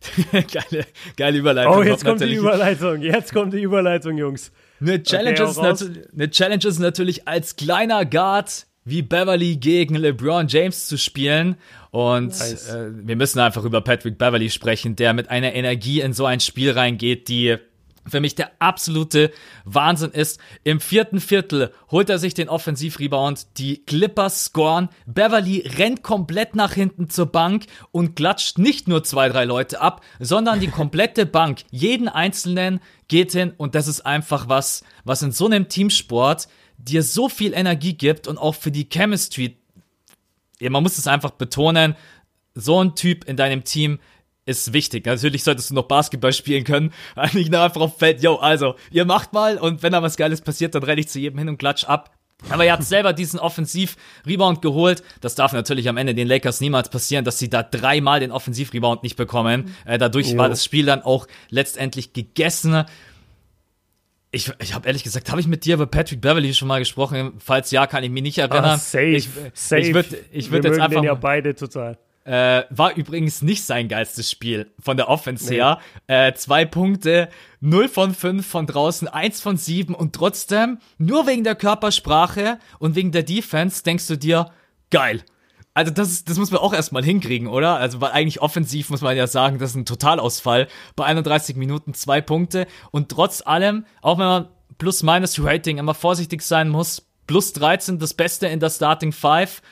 geile, 0.32 0.86
geile 1.16 1.38
Überleitung. 1.38 1.76
Oh, 1.76 1.82
jetzt 1.82 2.04
kommt 2.04 2.22
die 2.22 2.34
Überleitung. 2.34 3.02
Jetzt 3.02 3.34
kommt 3.34 3.52
die 3.52 3.60
Überleitung, 3.60 4.16
Jungs. 4.16 4.50
Eine 4.80 5.02
Challenge, 5.02 5.42
okay, 5.42 5.72
ist 5.72 5.90
eine 6.14 6.30
Challenge 6.30 6.64
ist 6.64 6.78
natürlich 6.78 7.28
als 7.28 7.56
kleiner 7.56 8.06
Guard 8.06 8.66
wie 8.84 9.02
Beverly 9.02 9.56
gegen 9.56 9.94
LeBron 9.94 10.48
James 10.48 10.88
zu 10.88 10.96
spielen. 10.96 11.56
Und 11.90 12.28
nice. 12.28 12.70
äh, 12.70 12.90
wir 12.92 13.16
müssen 13.16 13.40
einfach 13.40 13.64
über 13.64 13.82
Patrick 13.82 14.16
Beverly 14.16 14.48
sprechen, 14.48 14.96
der 14.96 15.12
mit 15.12 15.28
einer 15.28 15.52
Energie 15.54 16.00
in 16.00 16.14
so 16.14 16.24
ein 16.24 16.40
Spiel 16.40 16.70
reingeht, 16.70 17.28
die 17.28 17.58
für 18.06 18.20
mich 18.20 18.34
der 18.34 18.52
absolute 18.58 19.30
Wahnsinn 19.64 20.10
ist. 20.10 20.40
Im 20.64 20.80
vierten 20.80 21.20
Viertel 21.20 21.72
holt 21.90 22.10
er 22.10 22.18
sich 22.18 22.34
den 22.34 22.48
Offensivrebound, 22.48 23.58
die 23.58 23.84
Clippers 23.84 24.46
scoren, 24.46 24.88
Beverly 25.06 25.66
rennt 25.76 26.02
komplett 26.02 26.54
nach 26.54 26.72
hinten 26.72 27.08
zur 27.08 27.26
Bank 27.26 27.66
und 27.92 28.16
klatscht 28.16 28.58
nicht 28.58 28.88
nur 28.88 29.04
zwei, 29.04 29.28
drei 29.28 29.44
Leute 29.44 29.80
ab, 29.80 30.02
sondern 30.18 30.60
die 30.60 30.68
komplette 30.68 31.26
Bank, 31.30 31.64
jeden 31.70 32.08
einzelnen 32.08 32.80
geht 33.08 33.32
hin 33.32 33.52
und 33.56 33.74
das 33.74 33.88
ist 33.88 34.06
einfach 34.06 34.48
was, 34.48 34.82
was 35.04 35.22
in 35.22 35.32
so 35.32 35.46
einem 35.46 35.68
Teamsport 35.68 36.48
dir 36.78 37.02
so 37.02 37.28
viel 37.28 37.52
Energie 37.52 37.94
gibt 37.94 38.26
und 38.26 38.38
auch 38.38 38.54
für 38.54 38.70
die 38.70 38.88
Chemistry. 38.88 39.56
Man 40.60 40.82
muss 40.82 40.98
es 40.98 41.06
einfach 41.06 41.30
betonen, 41.32 41.96
so 42.54 42.82
ein 42.82 42.94
Typ 42.94 43.24
in 43.24 43.36
deinem 43.36 43.64
Team 43.64 43.98
ist 44.50 44.72
wichtig. 44.72 45.06
Natürlich 45.06 45.44
solltest 45.44 45.70
du 45.70 45.74
noch 45.74 45.84
Basketball 45.84 46.32
spielen 46.32 46.64
können. 46.64 46.92
Eigentlich 47.14 47.50
nur 47.50 47.60
einfach 47.60 47.80
auf 47.80 47.98
Feld, 47.98 48.22
yo, 48.22 48.36
also, 48.36 48.74
ihr 48.90 49.04
macht 49.04 49.32
mal 49.32 49.58
und 49.58 49.82
wenn 49.82 49.92
da 49.92 50.02
was 50.02 50.16
Geiles 50.16 50.40
passiert, 50.40 50.74
dann 50.74 50.82
renne 50.82 51.00
ich 51.00 51.08
zu 51.08 51.18
jedem 51.18 51.38
hin 51.38 51.48
und 51.48 51.58
klatsch 51.58 51.84
ab. 51.84 52.10
Aber 52.48 52.64
er 52.64 52.74
hat 52.74 52.84
selber 52.84 53.12
diesen 53.12 53.38
Offensiv-Rebound 53.38 54.62
geholt. 54.62 55.02
Das 55.20 55.34
darf 55.34 55.52
natürlich 55.52 55.88
am 55.88 55.96
Ende 55.96 56.14
den 56.14 56.26
Lakers 56.26 56.60
niemals 56.60 56.88
passieren, 56.88 57.24
dass 57.24 57.38
sie 57.38 57.50
da 57.50 57.62
dreimal 57.62 58.20
den 58.20 58.32
Offensiv-Rebound 58.32 59.02
nicht 59.02 59.16
bekommen. 59.16 59.74
Äh, 59.84 59.98
dadurch 59.98 60.30
jo. 60.30 60.38
war 60.38 60.48
das 60.48 60.64
Spiel 60.64 60.86
dann 60.86 61.02
auch 61.02 61.26
letztendlich 61.50 62.14
gegessen. 62.14 62.84
Ich, 64.32 64.50
ich 64.60 64.74
habe 64.74 64.86
ehrlich 64.86 65.02
gesagt, 65.02 65.30
habe 65.30 65.40
ich 65.40 65.48
mit 65.48 65.64
dir 65.64 65.74
über 65.74 65.86
Patrick 65.86 66.20
Beverly 66.20 66.54
schon 66.54 66.68
mal 66.68 66.78
gesprochen? 66.78 67.32
Falls 67.38 67.70
ja, 67.72 67.86
kann 67.86 68.04
ich 68.04 68.10
mich 68.10 68.22
nicht 68.22 68.38
erinnern. 68.38 68.64
Ah, 68.64 68.78
safe, 68.78 69.04
ich, 69.04 69.28
safe. 69.52 69.80
Ich 69.82 69.94
würde 69.94 70.18
ich 70.30 70.50
würd 70.50 70.64
jetzt 70.64 70.80
einfach. 70.80 71.00
Den 71.00 71.04
ja 71.04 71.14
beide 71.14 71.54
total. 71.54 71.98
Äh, 72.24 72.64
war 72.68 72.94
übrigens 72.96 73.40
nicht 73.40 73.64
sein 73.64 73.88
geilstes 73.88 74.30
Spiel 74.30 74.70
von 74.78 74.96
der 74.98 75.08
Offense 75.08 75.48
nee. 75.48 75.56
her. 75.56 75.80
Äh, 76.06 76.34
zwei 76.34 76.66
Punkte, 76.66 77.30
0 77.60 77.88
von 77.88 78.14
5 78.14 78.46
von 78.46 78.66
draußen, 78.66 79.08
1 79.08 79.40
von 79.40 79.56
7 79.56 79.94
und 79.94 80.14
trotzdem, 80.14 80.78
nur 80.98 81.26
wegen 81.26 81.44
der 81.44 81.54
Körpersprache 81.54 82.58
und 82.78 82.94
wegen 82.94 83.10
der 83.10 83.22
Defense, 83.22 83.82
denkst 83.82 84.06
du 84.06 84.16
dir, 84.16 84.50
geil. 84.90 85.22
Also 85.72 85.92
das, 85.92 86.10
ist, 86.10 86.28
das 86.28 86.36
muss 86.36 86.50
man 86.50 86.60
auch 86.60 86.74
erstmal 86.74 87.04
hinkriegen, 87.04 87.48
oder? 87.48 87.76
Also 87.76 88.00
weil 88.00 88.10
eigentlich 88.10 88.42
offensiv 88.42 88.90
muss 88.90 89.00
man 89.00 89.16
ja 89.16 89.26
sagen, 89.26 89.58
das 89.58 89.70
ist 89.70 89.76
ein 89.76 89.86
Totalausfall. 89.86 90.68
Bei 90.96 91.04
31 91.04 91.56
Minuten 91.56 91.94
zwei 91.94 92.20
Punkte 92.20 92.66
und 92.90 93.08
trotz 93.08 93.40
allem, 93.46 93.86
auch 94.02 94.18
wenn 94.18 94.26
man 94.26 94.48
Plus-Minus-Rating 94.78 95.78
immer 95.78 95.94
vorsichtig 95.94 96.42
sein 96.42 96.68
muss, 96.68 97.06
plus 97.26 97.52
13 97.52 97.98
das 97.98 98.14
Beste 98.14 98.48
in 98.48 98.60
der 98.60 98.70
Starting 98.70 99.12
Five 99.12 99.62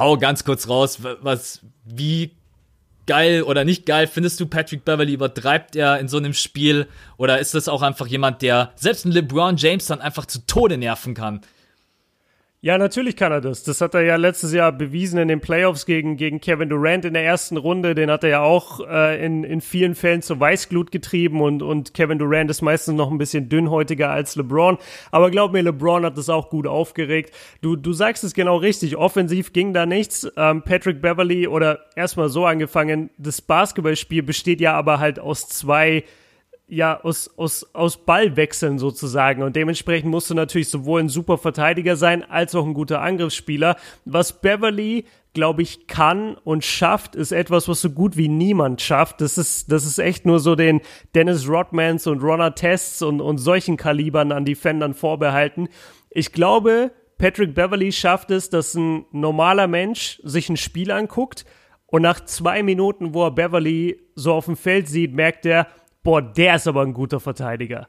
hau 0.00 0.16
ganz 0.16 0.44
kurz 0.44 0.68
raus, 0.68 0.98
was, 1.20 1.60
wie 1.84 2.32
geil 3.06 3.42
oder 3.42 3.64
nicht 3.64 3.86
geil? 3.86 4.06
Findest 4.06 4.40
du 4.40 4.46
Patrick 4.46 4.84
Beverly 4.84 5.12
übertreibt 5.12 5.76
er 5.76 5.98
in 6.00 6.08
so 6.08 6.16
einem 6.16 6.32
Spiel? 6.32 6.86
Oder 7.18 7.38
ist 7.38 7.54
das 7.54 7.68
auch 7.68 7.82
einfach 7.82 8.06
jemand, 8.06 8.40
der 8.40 8.72
selbst 8.76 9.04
einen 9.04 9.12
LeBron 9.12 9.56
James 9.56 9.86
dann 9.86 10.00
einfach 10.00 10.26
zu 10.26 10.46
Tode 10.46 10.78
nerven 10.78 11.14
kann? 11.14 11.42
Ja, 12.62 12.76
natürlich 12.76 13.16
kann 13.16 13.32
er 13.32 13.40
das. 13.40 13.62
Das 13.62 13.80
hat 13.80 13.94
er 13.94 14.02
ja 14.02 14.16
letztes 14.16 14.52
Jahr 14.52 14.70
bewiesen 14.70 15.18
in 15.18 15.28
den 15.28 15.40
Playoffs 15.40 15.86
gegen, 15.86 16.18
gegen 16.18 16.42
Kevin 16.42 16.68
Durant 16.68 17.06
in 17.06 17.14
der 17.14 17.24
ersten 17.24 17.56
Runde. 17.56 17.94
Den 17.94 18.10
hat 18.10 18.22
er 18.22 18.28
ja 18.28 18.42
auch 18.42 18.86
äh, 18.86 19.24
in, 19.24 19.44
in 19.44 19.62
vielen 19.62 19.94
Fällen 19.94 20.20
zur 20.20 20.40
Weißglut 20.40 20.90
getrieben 20.90 21.40
und, 21.40 21.62
und 21.62 21.94
Kevin 21.94 22.18
Durant 22.18 22.50
ist 22.50 22.60
meistens 22.60 22.96
noch 22.96 23.10
ein 23.10 23.16
bisschen 23.16 23.48
dünnhäutiger 23.48 24.10
als 24.10 24.36
LeBron. 24.36 24.76
Aber 25.10 25.30
glaub 25.30 25.52
mir, 25.52 25.62
LeBron 25.62 26.04
hat 26.04 26.18
das 26.18 26.28
auch 26.28 26.50
gut 26.50 26.66
aufgeregt. 26.66 27.34
Du, 27.62 27.76
du 27.76 27.94
sagst 27.94 28.24
es 28.24 28.34
genau 28.34 28.58
richtig. 28.58 28.94
Offensiv 28.94 29.54
ging 29.54 29.72
da 29.72 29.86
nichts. 29.86 30.30
Ähm, 30.36 30.60
Patrick 30.60 31.00
Beverly 31.00 31.46
oder 31.46 31.86
erstmal 31.96 32.28
so 32.28 32.44
angefangen. 32.44 33.08
Das 33.16 33.40
Basketballspiel 33.40 34.22
besteht 34.22 34.60
ja 34.60 34.74
aber 34.74 34.98
halt 34.98 35.18
aus 35.18 35.48
zwei 35.48 36.04
ja, 36.70 37.00
aus, 37.02 37.28
aus, 37.36 37.68
aus 37.74 38.04
Ballwechseln 38.04 38.78
sozusagen. 38.78 39.42
Und 39.42 39.56
dementsprechend 39.56 40.10
musst 40.10 40.30
du 40.30 40.34
natürlich 40.34 40.70
sowohl 40.70 41.00
ein 41.00 41.08
super 41.08 41.36
Verteidiger 41.36 41.96
sein, 41.96 42.22
als 42.22 42.54
auch 42.54 42.64
ein 42.64 42.74
guter 42.74 43.02
Angriffsspieler. 43.02 43.76
Was 44.04 44.40
Beverly, 44.40 45.04
glaube 45.34 45.62
ich, 45.62 45.88
kann 45.88 46.36
und 46.36 46.64
schafft, 46.64 47.16
ist 47.16 47.32
etwas, 47.32 47.68
was 47.68 47.80
so 47.80 47.90
gut 47.90 48.16
wie 48.16 48.28
niemand 48.28 48.80
schafft. 48.80 49.20
Das 49.20 49.36
ist, 49.36 49.70
das 49.72 49.84
ist 49.84 49.98
echt 49.98 50.26
nur 50.26 50.38
so 50.38 50.54
den 50.54 50.80
Dennis 51.14 51.48
Rodmans 51.48 52.06
und 52.06 52.22
Ronald 52.22 52.56
Tests 52.56 53.02
und, 53.02 53.20
und 53.20 53.38
solchen 53.38 53.76
Kalibern 53.76 54.30
an 54.30 54.44
Defendern 54.44 54.94
vorbehalten. 54.94 55.68
Ich 56.08 56.32
glaube, 56.32 56.92
Patrick 57.18 57.54
Beverly 57.54 57.90
schafft 57.90 58.30
es, 58.30 58.48
dass 58.48 58.74
ein 58.74 59.04
normaler 59.10 59.66
Mensch 59.66 60.20
sich 60.22 60.48
ein 60.48 60.56
Spiel 60.56 60.92
anguckt 60.92 61.44
und 61.90 62.02
nach 62.02 62.24
zwei 62.24 62.62
Minuten, 62.62 63.14
wo 63.14 63.24
er 63.24 63.32
Beverly 63.32 64.00
so 64.14 64.32
auf 64.32 64.44
dem 64.44 64.56
Feld 64.56 64.88
sieht, 64.88 65.12
merkt 65.12 65.44
er, 65.44 65.66
boah, 66.02 66.22
der 66.22 66.56
ist 66.56 66.66
aber 66.66 66.82
ein 66.82 66.94
guter 66.94 67.20
Verteidiger. 67.20 67.88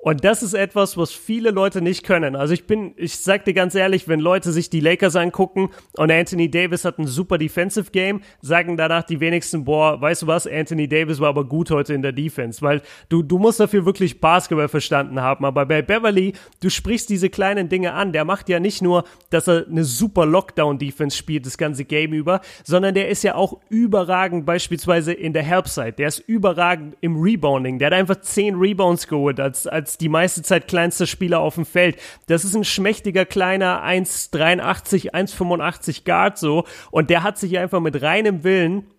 Und 0.00 0.22
das 0.22 0.44
ist 0.44 0.54
etwas, 0.54 0.96
was 0.96 1.10
viele 1.10 1.50
Leute 1.50 1.82
nicht 1.82 2.04
können. 2.04 2.36
Also 2.36 2.54
ich 2.54 2.68
bin, 2.68 2.94
ich 2.96 3.16
sag 3.16 3.44
dir 3.44 3.52
ganz 3.52 3.74
ehrlich, 3.74 4.06
wenn 4.06 4.20
Leute 4.20 4.52
sich 4.52 4.70
die 4.70 4.78
Lakers 4.78 5.16
angucken 5.16 5.70
und 5.96 6.12
Anthony 6.12 6.48
Davis 6.48 6.84
hat 6.84 7.00
ein 7.00 7.08
super 7.08 7.36
Defensive 7.36 7.90
Game, 7.90 8.20
sagen 8.40 8.76
danach 8.76 9.02
die 9.02 9.18
wenigsten, 9.18 9.64
boah, 9.64 10.00
weißt 10.00 10.22
du 10.22 10.26
was, 10.28 10.46
Anthony 10.46 10.86
Davis 10.86 11.18
war 11.18 11.30
aber 11.30 11.44
gut 11.44 11.72
heute 11.72 11.94
in 11.94 12.02
der 12.02 12.12
Defense, 12.12 12.62
weil 12.62 12.82
du, 13.08 13.24
du 13.24 13.38
musst 13.38 13.58
dafür 13.58 13.84
wirklich 13.86 14.20
Basketball 14.20 14.68
verstanden 14.68 15.20
haben. 15.20 15.44
Aber 15.44 15.66
bei 15.66 15.82
Beverly, 15.82 16.32
du 16.60 16.70
sprichst 16.70 17.10
diese 17.10 17.28
kleinen 17.28 17.68
Dinge 17.68 17.92
an. 17.92 18.12
Der 18.12 18.24
macht 18.24 18.48
ja 18.48 18.60
nicht 18.60 18.80
nur, 18.80 19.02
dass 19.30 19.48
er 19.48 19.66
eine 19.66 19.82
super 19.82 20.26
Lockdown-Defense 20.26 21.16
spielt, 21.16 21.44
das 21.44 21.58
ganze 21.58 21.84
Game 21.84 22.12
über, 22.12 22.40
sondern 22.62 22.94
der 22.94 23.08
ist 23.08 23.24
ja 23.24 23.34
auch 23.34 23.58
überragend 23.68 24.46
beispielsweise 24.46 25.12
in 25.12 25.32
der 25.32 25.42
Helpside. 25.42 25.94
Der 25.94 26.06
ist 26.06 26.20
überragend 26.20 26.96
im 27.00 27.20
Rebounding. 27.20 27.80
Der 27.80 27.86
hat 27.86 27.94
einfach 27.94 28.20
zehn 28.20 28.54
Rebounds 28.54 29.08
geholt 29.08 29.40
als, 29.40 29.66
als 29.66 29.87
als 29.88 29.96
die 29.96 30.10
meiste 30.10 30.42
Zeit 30.42 30.68
kleinster 30.68 31.06
Spieler 31.06 31.40
auf 31.40 31.54
dem 31.54 31.64
Feld. 31.64 31.96
Das 32.26 32.44
ist 32.44 32.54
ein 32.54 32.64
schmächtiger, 32.64 33.24
kleiner 33.24 33.82
1,83, 33.82 35.12
1,85 35.14 36.04
Guard 36.04 36.36
so. 36.36 36.64
Und 36.90 37.08
der 37.08 37.22
hat 37.22 37.38
sich 37.38 37.58
einfach 37.58 37.80
mit 37.80 38.02
reinem 38.02 38.44
Willen, 38.44 38.90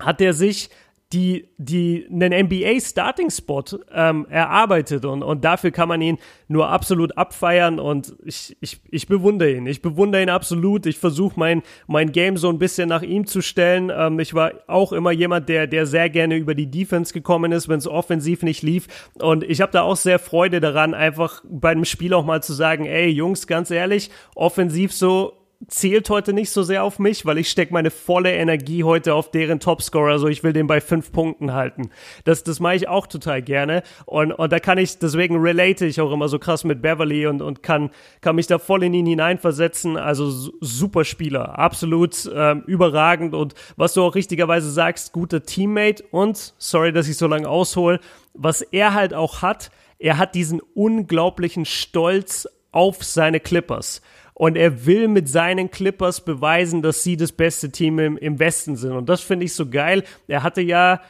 hat 0.00 0.18
der 0.18 0.34
sich 0.34 0.70
die, 1.14 1.48
die 1.56 2.06
einen 2.10 2.46
NBA-Starting-Spot 2.46 3.64
ähm, 3.92 4.26
erarbeitet 4.28 5.06
und, 5.06 5.22
und 5.22 5.42
dafür 5.42 5.70
kann 5.70 5.88
man 5.88 6.02
ihn 6.02 6.18
nur 6.48 6.68
absolut 6.68 7.16
abfeiern 7.16 7.80
und 7.80 8.14
ich, 8.24 8.56
ich, 8.60 8.80
ich 8.90 9.06
bewundere 9.06 9.52
ihn. 9.52 9.66
Ich 9.66 9.80
bewundere 9.80 10.22
ihn 10.22 10.28
absolut. 10.28 10.84
Ich 10.84 10.98
versuche 10.98 11.40
mein, 11.40 11.62
mein 11.86 12.12
Game 12.12 12.36
so 12.36 12.50
ein 12.50 12.58
bisschen 12.58 12.90
nach 12.90 13.00
ihm 13.02 13.26
zu 13.26 13.40
stellen. 13.40 13.90
Ähm, 13.94 14.20
ich 14.20 14.34
war 14.34 14.52
auch 14.66 14.92
immer 14.92 15.10
jemand, 15.10 15.48
der, 15.48 15.66
der 15.66 15.86
sehr 15.86 16.10
gerne 16.10 16.36
über 16.36 16.54
die 16.54 16.70
Defense 16.70 17.14
gekommen 17.14 17.52
ist, 17.52 17.70
wenn 17.70 17.78
es 17.78 17.86
offensiv 17.86 18.42
nicht 18.42 18.62
lief. 18.62 18.86
Und 19.18 19.44
ich 19.44 19.62
habe 19.62 19.72
da 19.72 19.82
auch 19.82 19.96
sehr 19.96 20.18
Freude 20.18 20.60
daran, 20.60 20.92
einfach 20.92 21.42
bei 21.48 21.70
einem 21.70 21.86
Spiel 21.86 22.12
auch 22.12 22.24
mal 22.24 22.42
zu 22.42 22.52
sagen, 22.52 22.84
ey 22.84 23.08
Jungs, 23.08 23.46
ganz 23.46 23.70
ehrlich, 23.70 24.10
offensiv 24.34 24.92
so 24.92 25.37
zählt 25.66 26.08
heute 26.08 26.32
nicht 26.32 26.50
so 26.50 26.62
sehr 26.62 26.84
auf 26.84 27.00
mich, 27.00 27.26
weil 27.26 27.36
ich 27.36 27.50
stecke 27.50 27.72
meine 27.72 27.90
volle 27.90 28.32
Energie 28.32 28.84
heute 28.84 29.14
auf 29.14 29.32
deren 29.32 29.58
Topscorer. 29.58 30.12
Also 30.12 30.28
ich 30.28 30.44
will 30.44 30.52
den 30.52 30.68
bei 30.68 30.80
fünf 30.80 31.10
Punkten 31.10 31.52
halten. 31.52 31.90
Das, 32.24 32.44
das 32.44 32.60
mache 32.60 32.76
ich 32.76 32.88
auch 32.88 33.08
total 33.08 33.42
gerne. 33.42 33.82
Und, 34.06 34.30
und 34.30 34.52
da 34.52 34.60
kann 34.60 34.78
ich, 34.78 34.98
deswegen 34.98 35.36
relate 35.36 35.84
ich 35.84 36.00
auch 36.00 36.12
immer 36.12 36.28
so 36.28 36.38
krass 36.38 36.62
mit 36.62 36.80
Beverly 36.80 37.26
und, 37.26 37.42
und 37.42 37.64
kann, 37.64 37.90
kann 38.20 38.36
mich 38.36 38.46
da 38.46 38.58
voll 38.58 38.84
in 38.84 38.94
ihn 38.94 39.06
hineinversetzen. 39.06 39.96
Also 39.96 40.30
super 40.60 41.04
Spieler, 41.04 41.58
absolut 41.58 42.30
ähm, 42.32 42.62
überragend. 42.66 43.34
Und 43.34 43.54
was 43.76 43.94
du 43.94 44.02
auch 44.02 44.14
richtigerweise 44.14 44.70
sagst, 44.70 45.12
guter 45.12 45.42
Teammate 45.42 46.04
und, 46.12 46.54
sorry, 46.58 46.92
dass 46.92 47.08
ich 47.08 47.16
so 47.16 47.26
lange 47.26 47.48
aushole, 47.48 47.98
was 48.32 48.62
er 48.62 48.94
halt 48.94 49.12
auch 49.12 49.42
hat, 49.42 49.72
er 49.98 50.18
hat 50.18 50.36
diesen 50.36 50.60
unglaublichen 50.74 51.64
Stolz 51.64 52.46
auf 52.70 53.02
seine 53.02 53.40
Clippers 53.40 54.02
und 54.38 54.56
er 54.56 54.86
will 54.86 55.08
mit 55.08 55.28
seinen 55.28 55.68
Clippers 55.70 56.20
beweisen, 56.20 56.80
dass 56.80 57.02
sie 57.02 57.16
das 57.16 57.32
beste 57.32 57.70
Team 57.70 57.98
im, 57.98 58.16
im 58.16 58.38
Westen 58.38 58.76
sind. 58.76 58.92
Und 58.92 59.08
das 59.08 59.20
finde 59.20 59.44
ich 59.44 59.52
so 59.52 59.68
geil. 59.68 60.04
Er 60.28 60.44
hatte 60.44 60.60
ja 60.60 61.00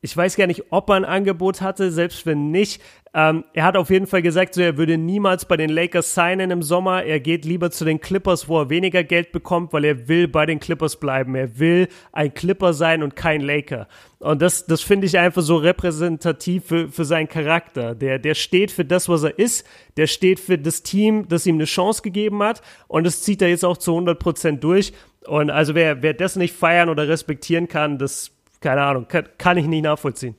ich 0.00 0.16
weiß 0.16 0.36
gar 0.36 0.46
nicht, 0.46 0.64
ob 0.70 0.90
er 0.90 0.96
ein 0.96 1.04
Angebot 1.04 1.60
hatte, 1.60 1.90
selbst 1.90 2.24
wenn 2.24 2.52
nicht. 2.52 2.80
Ähm, 3.14 3.44
er 3.52 3.64
hat 3.64 3.76
auf 3.76 3.90
jeden 3.90 4.06
Fall 4.06 4.22
gesagt, 4.22 4.54
so, 4.54 4.60
er 4.60 4.76
würde 4.76 4.96
niemals 4.96 5.46
bei 5.46 5.56
den 5.56 5.70
Lakers 5.70 6.14
signen 6.14 6.52
im 6.52 6.62
Sommer. 6.62 7.02
Er 7.02 7.18
geht 7.18 7.44
lieber 7.44 7.72
zu 7.72 7.84
den 7.84 8.00
Clippers, 8.00 8.48
wo 8.48 8.60
er 8.60 8.70
weniger 8.70 9.02
Geld 9.02 9.32
bekommt, 9.32 9.72
weil 9.72 9.84
er 9.84 10.06
will 10.06 10.28
bei 10.28 10.46
den 10.46 10.60
Clippers 10.60 11.00
bleiben. 11.00 11.34
Er 11.34 11.58
will 11.58 11.88
ein 12.12 12.32
Clipper 12.32 12.74
sein 12.74 13.02
und 13.02 13.16
kein 13.16 13.40
Laker. 13.40 13.88
Und 14.20 14.40
das, 14.40 14.66
das 14.66 14.82
finde 14.82 15.08
ich 15.08 15.18
einfach 15.18 15.42
so 15.42 15.56
repräsentativ 15.56 16.66
für, 16.66 16.88
für 16.90 17.04
seinen 17.04 17.28
Charakter. 17.28 17.96
Der, 17.96 18.20
der 18.20 18.34
steht 18.34 18.70
für 18.70 18.84
das, 18.84 19.08
was 19.08 19.24
er 19.24 19.36
ist. 19.36 19.66
Der 19.96 20.06
steht 20.06 20.38
für 20.38 20.58
das 20.58 20.84
Team, 20.84 21.26
das 21.28 21.44
ihm 21.44 21.56
eine 21.56 21.64
Chance 21.64 22.02
gegeben 22.02 22.40
hat. 22.44 22.62
Und 22.86 23.04
das 23.04 23.22
zieht 23.22 23.42
er 23.42 23.48
jetzt 23.48 23.64
auch 23.64 23.78
zu 23.78 23.92
100 23.92 24.16
Prozent 24.16 24.62
durch. 24.62 24.92
Und 25.26 25.50
also 25.50 25.74
wer, 25.74 26.02
wer 26.02 26.14
das 26.14 26.36
nicht 26.36 26.54
feiern 26.54 26.88
oder 26.88 27.08
respektieren 27.08 27.68
kann, 27.68 27.98
das 27.98 28.37
keine 28.60 28.82
Ahnung, 28.82 29.08
kann, 29.08 29.28
kann 29.38 29.56
ich 29.56 29.66
nicht 29.66 29.82
nachvollziehen. 29.82 30.36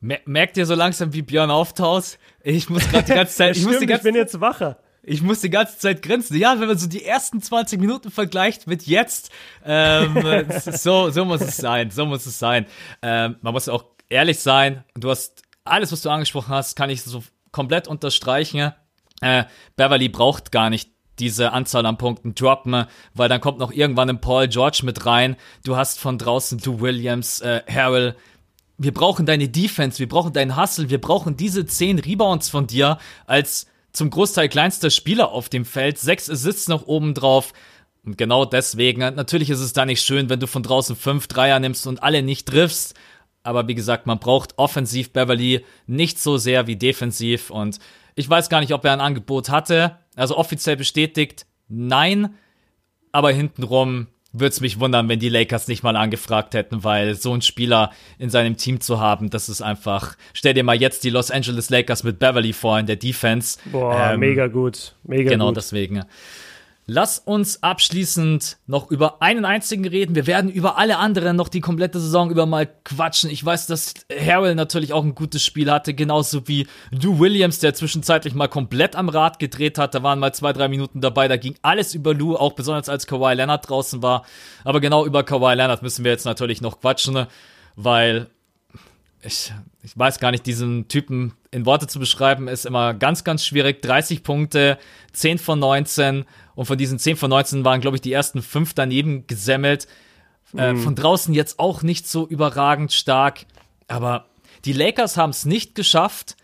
Merkt 0.00 0.56
ihr 0.56 0.66
so 0.66 0.74
langsam, 0.74 1.12
wie 1.12 1.22
Björn 1.22 1.50
auftaut? 1.50 2.18
Ich 2.42 2.68
muss 2.68 2.88
gerade 2.88 3.04
die 3.04 3.12
ganze 3.12 3.36
Zeit, 3.36 3.56
ich, 3.56 3.64
muss 3.64 3.78
die 3.78 3.86
ganze, 3.86 4.08
ich 4.08 4.12
bin 4.12 4.20
jetzt 4.20 4.40
wacher. 4.40 4.78
Ich 5.04 5.22
muss 5.22 5.40
die 5.40 5.50
ganze 5.50 5.78
Zeit 5.78 6.02
grinsen. 6.02 6.36
Ja, 6.36 6.58
wenn 6.60 6.68
man 6.68 6.78
so 6.78 6.88
die 6.88 7.04
ersten 7.04 7.40
20 7.40 7.80
Minuten 7.80 8.10
vergleicht 8.10 8.66
mit 8.66 8.86
jetzt, 8.86 9.30
ähm, 9.64 10.46
so, 10.50 11.10
so 11.10 11.24
muss 11.24 11.40
es 11.40 11.56
sein, 11.56 11.90
so 11.90 12.06
muss 12.06 12.26
es 12.26 12.38
sein. 12.38 12.66
Ähm, 13.00 13.36
man 13.42 13.52
muss 13.52 13.68
auch 13.68 13.84
ehrlich 14.08 14.40
sein. 14.40 14.84
Du 14.94 15.10
hast 15.10 15.42
alles, 15.64 15.92
was 15.92 16.02
du 16.02 16.10
angesprochen 16.10 16.54
hast, 16.54 16.76
kann 16.76 16.90
ich 16.90 17.02
so 17.02 17.22
komplett 17.50 17.86
unterstreichen. 17.86 18.72
Äh, 19.20 19.44
Beverly 19.76 20.08
braucht 20.08 20.50
gar 20.50 20.70
nicht 20.70 20.91
diese 21.18 21.52
Anzahl 21.52 21.86
an 21.86 21.98
Punkten 21.98 22.34
droppen, 22.34 22.86
weil 23.14 23.28
dann 23.28 23.40
kommt 23.40 23.58
noch 23.58 23.72
irgendwann 23.72 24.10
ein 24.10 24.20
Paul 24.20 24.48
George 24.48 24.80
mit 24.84 25.06
rein. 25.06 25.36
Du 25.64 25.76
hast 25.76 25.98
von 25.98 26.18
draußen 26.18 26.58
du 26.58 26.80
Williams, 26.80 27.40
äh, 27.40 27.62
Harrell. 27.68 28.16
Wir 28.78 28.92
brauchen 28.92 29.26
deine 29.26 29.48
Defense, 29.48 29.98
wir 29.98 30.08
brauchen 30.08 30.32
deinen 30.32 30.56
Hustle, 30.56 30.90
wir 30.90 31.00
brauchen 31.00 31.36
diese 31.36 31.66
zehn 31.66 31.98
Rebounds 31.98 32.48
von 32.48 32.66
dir 32.66 32.98
als 33.26 33.66
zum 33.92 34.10
Großteil 34.10 34.48
kleinster 34.48 34.90
Spieler 34.90 35.30
auf 35.30 35.48
dem 35.48 35.64
Feld. 35.64 35.98
Sechs 35.98 36.30
Assists 36.30 36.68
noch 36.68 36.86
oben 36.86 37.14
drauf. 37.14 37.52
Und 38.04 38.18
genau 38.18 38.44
deswegen, 38.44 39.00
natürlich 39.00 39.50
ist 39.50 39.60
es 39.60 39.74
da 39.74 39.86
nicht 39.86 40.02
schön, 40.02 40.28
wenn 40.28 40.40
du 40.40 40.46
von 40.46 40.62
draußen 40.62 40.96
fünf 40.96 41.28
Dreier 41.28 41.60
nimmst 41.60 41.86
und 41.86 42.02
alle 42.02 42.22
nicht 42.22 42.48
triffst. 42.48 42.94
Aber 43.44 43.68
wie 43.68 43.74
gesagt, 43.74 44.06
man 44.06 44.18
braucht 44.18 44.58
offensiv 44.58 45.12
Beverly 45.12 45.64
nicht 45.86 46.18
so 46.18 46.36
sehr 46.36 46.66
wie 46.66 46.76
defensiv. 46.76 47.50
Und 47.50 47.78
ich 48.14 48.28
weiß 48.28 48.48
gar 48.48 48.60
nicht, 48.60 48.72
ob 48.72 48.84
er 48.84 48.92
ein 48.92 49.00
Angebot 49.00 49.50
hatte. 49.50 49.98
Also 50.16 50.36
offiziell 50.36 50.76
bestätigt, 50.76 51.46
nein. 51.68 52.34
Aber 53.12 53.30
hintenrum 53.30 54.08
würde 54.32 54.48
es 54.48 54.60
mich 54.60 54.80
wundern, 54.80 55.08
wenn 55.08 55.18
die 55.18 55.28
Lakers 55.28 55.68
nicht 55.68 55.82
mal 55.82 55.96
angefragt 55.96 56.54
hätten, 56.54 56.84
weil 56.84 57.14
so 57.14 57.34
ein 57.34 57.42
Spieler 57.42 57.92
in 58.18 58.30
seinem 58.30 58.56
Team 58.56 58.80
zu 58.80 58.98
haben, 58.98 59.28
das 59.28 59.48
ist 59.48 59.60
einfach. 59.60 60.16
Stell 60.32 60.54
dir 60.54 60.64
mal 60.64 60.80
jetzt 60.80 61.04
die 61.04 61.10
Los 61.10 61.30
Angeles 61.30 61.68
Lakers 61.68 62.02
mit 62.02 62.18
Beverly 62.18 62.54
vor 62.54 62.78
in 62.78 62.86
der 62.86 62.96
Defense. 62.96 63.58
Boah, 63.66 64.12
ähm, 64.12 64.20
mega 64.20 64.46
gut. 64.46 64.94
Mega 65.04 65.30
genau 65.30 65.48
gut. 65.48 65.58
deswegen. 65.58 66.04
Lass 66.86 67.20
uns 67.20 67.62
abschließend 67.62 68.58
noch 68.66 68.90
über 68.90 69.22
einen 69.22 69.44
einzigen 69.44 69.86
reden. 69.86 70.16
Wir 70.16 70.26
werden 70.26 70.50
über 70.50 70.78
alle 70.78 70.98
anderen 70.98 71.36
noch 71.36 71.48
die 71.48 71.60
komplette 71.60 72.00
Saison 72.00 72.28
über 72.28 72.44
mal 72.44 72.68
quatschen. 72.82 73.30
Ich 73.30 73.44
weiß, 73.44 73.68
dass 73.68 73.94
Harrell 74.10 74.56
natürlich 74.56 74.92
auch 74.92 75.04
ein 75.04 75.14
gutes 75.14 75.44
Spiel 75.44 75.70
hatte, 75.70 75.94
genauso 75.94 76.48
wie 76.48 76.66
Lou 76.90 77.20
Williams, 77.20 77.60
der 77.60 77.74
zwischenzeitlich 77.74 78.34
mal 78.34 78.48
komplett 78.48 78.96
am 78.96 79.08
Rad 79.08 79.38
gedreht 79.38 79.78
hat. 79.78 79.94
Da 79.94 80.02
waren 80.02 80.18
mal 80.18 80.34
zwei, 80.34 80.52
drei 80.52 80.66
Minuten 80.66 81.00
dabei. 81.00 81.28
Da 81.28 81.36
ging 81.36 81.54
alles 81.62 81.94
über 81.94 82.14
Lou, 82.14 82.34
auch 82.34 82.54
besonders 82.54 82.88
als 82.88 83.06
Kawhi 83.06 83.34
Leonard 83.34 83.68
draußen 83.68 84.02
war. 84.02 84.24
Aber 84.64 84.80
genau 84.80 85.06
über 85.06 85.22
Kawhi 85.22 85.54
Leonard 85.54 85.82
müssen 85.82 86.04
wir 86.04 86.10
jetzt 86.10 86.24
natürlich 86.24 86.60
noch 86.62 86.80
quatschen, 86.80 87.26
weil 87.76 88.26
ich, 89.22 89.52
ich 89.84 89.96
weiß 89.96 90.18
gar 90.18 90.32
nicht, 90.32 90.46
diesen 90.46 90.88
Typen 90.88 91.34
in 91.52 91.64
Worte 91.64 91.86
zu 91.86 92.00
beschreiben, 92.00 92.48
ist 92.48 92.66
immer 92.66 92.92
ganz, 92.92 93.22
ganz 93.22 93.46
schwierig. 93.46 93.82
30 93.82 94.24
Punkte, 94.24 94.78
10 95.12 95.38
von 95.38 95.60
19 95.60 96.24
und 96.54 96.66
von 96.66 96.78
diesen 96.78 96.98
10 96.98 97.16
von 97.16 97.30
19 97.30 97.64
waren, 97.64 97.80
glaube 97.80 97.96
ich, 97.96 98.00
die 98.00 98.12
ersten 98.12 98.42
5 98.42 98.74
daneben 98.74 99.26
gesemmelt. 99.26 99.86
Äh, 100.56 100.76
von 100.76 100.94
draußen 100.94 101.32
jetzt 101.32 101.58
auch 101.58 101.82
nicht 101.82 102.06
so 102.06 102.26
überragend 102.26 102.92
stark. 102.92 103.46
Aber 103.88 104.26
die 104.64 104.72
Lakers 104.72 105.16
haben 105.16 105.30
es 105.30 105.44
nicht 105.44 105.74
geschafft, 105.74 106.36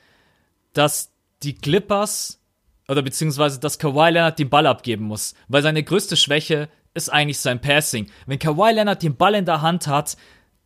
dass 0.72 1.12
die 1.42 1.54
Clippers 1.54 2.40
oder 2.88 3.02
beziehungsweise 3.02 3.61
dass 3.61 3.78
Kawhi 3.78 4.11
Leonard 4.11 4.38
den 4.38 4.48
Ball 4.48 4.66
abgeben 4.66 5.04
muss. 5.04 5.34
Weil 5.48 5.62
seine 5.62 5.82
größte 5.82 6.16
Schwäche 6.16 6.68
ist 6.94 7.11
eigentlich 7.11 7.38
sein 7.38 7.61
Passing. 7.61 8.11
Wenn 8.26 8.38
Kawhi 8.38 8.72
Leonard 8.72 9.02
den 9.02 9.16
Ball 9.16 9.34
in 9.34 9.44
der 9.44 9.61
Hand 9.61 9.86
hat, 9.86 10.16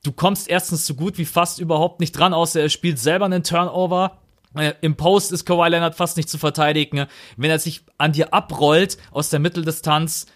du 0.05 0.13
kommst 0.13 0.49
erstens 0.49 0.87
so 0.87 0.95
gut 0.95 1.19
wie 1.19 1.25
fast 1.25 1.59
überhaupt 1.59 2.01
nicht 2.01 2.13
dran, 2.13 2.33
außer 2.33 2.61
er 2.61 2.69
spielt 2.69 2.99
selber 2.99 3.25
einen 3.25 3.43
Turnover. 3.43 4.22
Äh, 4.57 4.75
Im 4.81 4.97
Post 4.97 5.33
ist 5.33 5.45
Kawhi 5.45 5.69
Leonard 5.69 5.95
fast 5.95 6.17
nicht 6.17 6.29
zu 6.29 6.39
verteidigen. 6.39 7.07
Wenn 7.37 7.51
er 7.51 7.59
sich 7.59 7.83
an 7.99 8.13
dir 8.13 8.35
abrollt 8.35 8.99
aus 9.11 9.31
der 9.31 9.41
Mitteldistanz, 9.41 10.27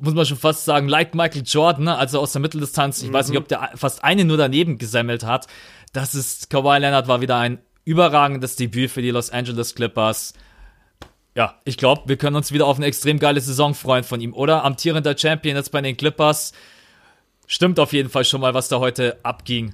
muss 0.00 0.14
man 0.14 0.26
schon 0.26 0.36
fast 0.36 0.64
sagen, 0.64 0.88
like 0.88 1.14
Michael 1.14 1.42
Jordan, 1.44 1.84
ne? 1.84 1.96
also 1.96 2.20
aus 2.20 2.32
der 2.32 2.40
Mitteldistanz. 2.40 3.02
Ich 3.02 3.08
mhm. 3.08 3.14
weiß 3.14 3.28
nicht, 3.28 3.38
ob 3.38 3.48
der 3.48 3.70
fast 3.74 4.04
eine 4.04 4.24
nur 4.24 4.36
daneben 4.36 4.78
gesammelt 4.78 5.24
hat. 5.24 5.46
Das 5.92 6.14
ist, 6.14 6.50
Kawhi 6.50 6.78
Leonard 6.78 7.08
war 7.08 7.20
wieder 7.20 7.38
ein 7.38 7.58
überragendes 7.84 8.56
Debüt 8.56 8.90
für 8.90 9.02
die 9.02 9.10
Los 9.10 9.30
Angeles 9.30 9.74
Clippers. 9.74 10.34
Ja, 11.34 11.60
ich 11.64 11.76
glaube, 11.76 12.02
wir 12.06 12.16
können 12.16 12.36
uns 12.36 12.52
wieder 12.52 12.66
auf 12.66 12.78
eine 12.78 12.86
extrem 12.86 13.18
geile 13.18 13.40
Saison 13.40 13.74
freuen 13.74 14.04
von 14.04 14.20
ihm, 14.20 14.32
oder? 14.32 14.64
Amtierender 14.64 15.16
Champion 15.16 15.56
jetzt 15.56 15.70
bei 15.70 15.80
den 15.82 15.96
Clippers. 15.96 16.52
Stimmt 17.46 17.78
auf 17.78 17.92
jeden 17.92 18.08
Fall 18.08 18.24
schon 18.24 18.40
mal, 18.40 18.54
was 18.54 18.68
da 18.68 18.80
heute 18.80 19.18
abging. 19.22 19.72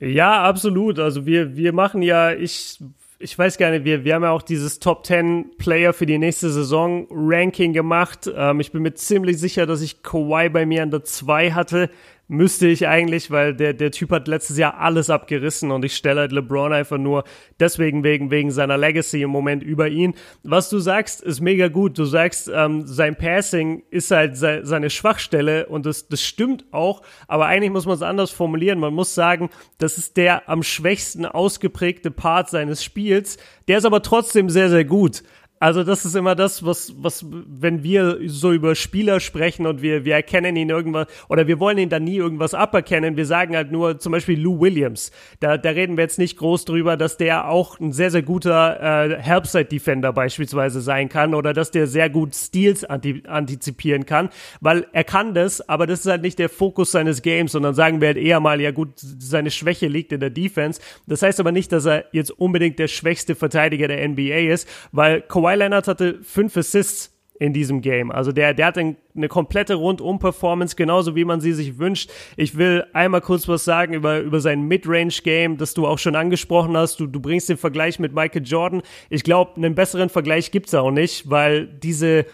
Ja, 0.00 0.42
absolut. 0.42 0.98
Also 0.98 1.26
wir, 1.26 1.56
wir 1.56 1.72
machen 1.72 2.02
ja, 2.02 2.32
ich 2.32 2.78
ich 3.24 3.38
weiß 3.38 3.56
gar 3.56 3.70
nicht, 3.70 3.84
wir, 3.84 4.04
wir 4.04 4.14
haben 4.14 4.22
ja 4.22 4.32
auch 4.32 4.42
dieses 4.42 4.80
Top 4.80 5.06
10 5.06 5.56
Player 5.56 5.94
für 5.94 6.04
die 6.04 6.18
nächste 6.18 6.50
Saison 6.50 7.06
Ranking 7.10 7.72
gemacht. 7.72 8.30
Ähm, 8.34 8.60
ich 8.60 8.70
bin 8.70 8.82
mir 8.82 8.94
ziemlich 8.94 9.38
sicher, 9.38 9.64
dass 9.64 9.80
ich 9.80 10.02
Kawhi 10.02 10.50
bei 10.50 10.66
mir 10.66 10.82
an 10.82 10.90
der 10.90 11.04
2 11.04 11.52
hatte. 11.52 11.88
Müsste 12.26 12.66
ich 12.68 12.88
eigentlich, 12.88 13.30
weil 13.30 13.54
der, 13.54 13.74
der 13.74 13.90
Typ 13.90 14.10
hat 14.10 14.28
letztes 14.28 14.56
Jahr 14.56 14.78
alles 14.78 15.10
abgerissen 15.10 15.70
und 15.70 15.84
ich 15.84 15.94
stelle 15.94 16.20
halt 16.20 16.32
LeBron 16.32 16.72
einfach 16.72 16.96
nur 16.96 17.24
deswegen 17.60 18.02
wegen, 18.02 18.30
wegen 18.30 18.50
seiner 18.50 18.78
Legacy 18.78 19.20
im 19.20 19.28
Moment 19.28 19.62
über 19.62 19.88
ihn. 19.88 20.14
Was 20.42 20.70
du 20.70 20.78
sagst, 20.78 21.20
ist 21.20 21.42
mega 21.42 21.68
gut. 21.68 21.98
Du 21.98 22.06
sagst, 22.06 22.50
ähm, 22.52 22.86
sein 22.86 23.16
Passing 23.16 23.82
ist 23.90 24.10
halt 24.10 24.38
se 24.38 24.60
seine 24.62 24.88
Schwachstelle 24.88 25.66
und 25.66 25.84
das, 25.84 26.08
das 26.08 26.22
stimmt 26.22 26.64
auch, 26.70 27.02
aber 27.28 27.44
eigentlich 27.44 27.72
muss 27.72 27.84
man 27.84 27.96
es 27.96 28.02
anders 28.02 28.30
formulieren. 28.30 28.78
Man 28.78 28.94
muss 28.94 29.14
sagen, 29.14 29.50
das 29.76 29.98
ist 29.98 30.16
der 30.16 30.48
am 30.48 30.62
schwächsten 30.62 31.26
ausgeprägte 31.26 32.10
Part 32.10 32.48
seines 32.48 32.82
Spiels. 32.82 33.36
Der 33.68 33.76
ist 33.76 33.84
aber 33.84 34.00
trotzdem 34.00 34.48
sehr, 34.48 34.70
sehr 34.70 34.86
gut. 34.86 35.22
Also 35.64 35.82
das 35.82 36.04
ist 36.04 36.14
immer 36.14 36.34
das, 36.34 36.66
was, 36.66 36.92
was, 36.98 37.24
wenn 37.24 37.82
wir 37.82 38.18
so 38.26 38.52
über 38.52 38.74
Spieler 38.74 39.18
sprechen 39.18 39.66
und 39.66 39.80
wir, 39.80 40.04
wir 40.04 40.12
erkennen 40.12 40.56
ihn 40.56 40.68
irgendwas, 40.68 41.06
oder 41.30 41.46
wir 41.46 41.58
wollen 41.58 41.78
ihn 41.78 41.88
dann 41.88 42.04
nie 42.04 42.16
irgendwas 42.16 42.52
aberkennen, 42.52 43.16
wir 43.16 43.24
sagen 43.24 43.56
halt 43.56 43.72
nur 43.72 43.98
zum 43.98 44.12
Beispiel 44.12 44.38
Lou 44.38 44.60
Williams. 44.60 45.10
Da, 45.40 45.56
da 45.56 45.70
reden 45.70 45.96
wir 45.96 46.02
jetzt 46.02 46.18
nicht 46.18 46.36
groß 46.36 46.66
drüber, 46.66 46.98
dass 46.98 47.16
der 47.16 47.48
auch 47.48 47.80
ein 47.80 47.94
sehr, 47.94 48.10
sehr 48.10 48.20
guter 48.20 49.08
äh, 49.08 49.16
Helpside-Defender 49.18 50.12
beispielsweise 50.12 50.82
sein 50.82 51.08
kann 51.08 51.34
oder 51.34 51.54
dass 51.54 51.70
der 51.70 51.86
sehr 51.86 52.10
gut 52.10 52.34
Steals 52.34 52.84
anti 52.84 53.22
antizipieren 53.26 54.04
kann, 54.04 54.28
weil 54.60 54.86
er 54.92 55.04
kann 55.04 55.32
das, 55.32 55.66
aber 55.66 55.86
das 55.86 56.00
ist 56.00 56.10
halt 56.10 56.20
nicht 56.20 56.38
der 56.38 56.50
Fokus 56.50 56.92
seines 56.92 57.22
Games, 57.22 57.52
sondern 57.52 57.72
sagen 57.72 58.02
wir 58.02 58.08
halt 58.08 58.18
eher 58.18 58.38
mal, 58.38 58.60
ja 58.60 58.70
gut, 58.70 58.90
seine 58.96 59.50
Schwäche 59.50 59.86
liegt 59.86 60.12
in 60.12 60.20
der 60.20 60.28
Defense. 60.28 60.78
Das 61.06 61.22
heißt 61.22 61.40
aber 61.40 61.52
nicht, 61.52 61.72
dass 61.72 61.86
er 61.86 62.04
jetzt 62.12 62.32
unbedingt 62.32 62.78
der 62.78 62.88
schwächste 62.88 63.34
Verteidiger 63.34 63.88
der 63.88 64.06
NBA 64.06 64.52
ist, 64.52 64.68
weil 64.92 65.22
Kawhi 65.22 65.53
Kawhi 65.54 65.58
Leonard 65.58 65.88
hatte 65.88 66.18
fünf 66.22 66.56
Assists 66.56 67.12
in 67.38 67.52
diesem 67.52 67.80
Game. 67.80 68.10
Also 68.10 68.32
der, 68.32 68.54
der 68.54 68.66
hatte 68.66 68.96
eine 69.16 69.28
komplette 69.28 69.74
Rundum-Performance, 69.74 70.76
genauso 70.76 71.16
wie 71.16 71.24
man 71.24 71.40
sie 71.40 71.52
sich 71.52 71.78
wünscht. 71.78 72.10
Ich 72.36 72.56
will 72.56 72.84
einmal 72.92 73.20
kurz 73.20 73.48
was 73.48 73.64
sagen 73.64 73.94
über, 73.94 74.20
über 74.20 74.40
sein 74.40 74.62
Midrange-Game, 74.62 75.56
das 75.56 75.74
du 75.74 75.86
auch 75.86 75.98
schon 75.98 76.16
angesprochen 76.16 76.76
hast. 76.76 77.00
Du, 77.00 77.06
du 77.06 77.20
bringst 77.20 77.48
den 77.48 77.56
Vergleich 77.56 77.98
mit 77.98 78.14
Michael 78.14 78.44
Jordan. 78.44 78.82
Ich 79.10 79.24
glaube, 79.24 79.56
einen 79.56 79.74
besseren 79.74 80.08
Vergleich 80.08 80.50
gibt's 80.50 80.74
auch 80.74 80.90
nicht, 80.90 81.30
weil 81.30 81.66
diese 81.66 82.26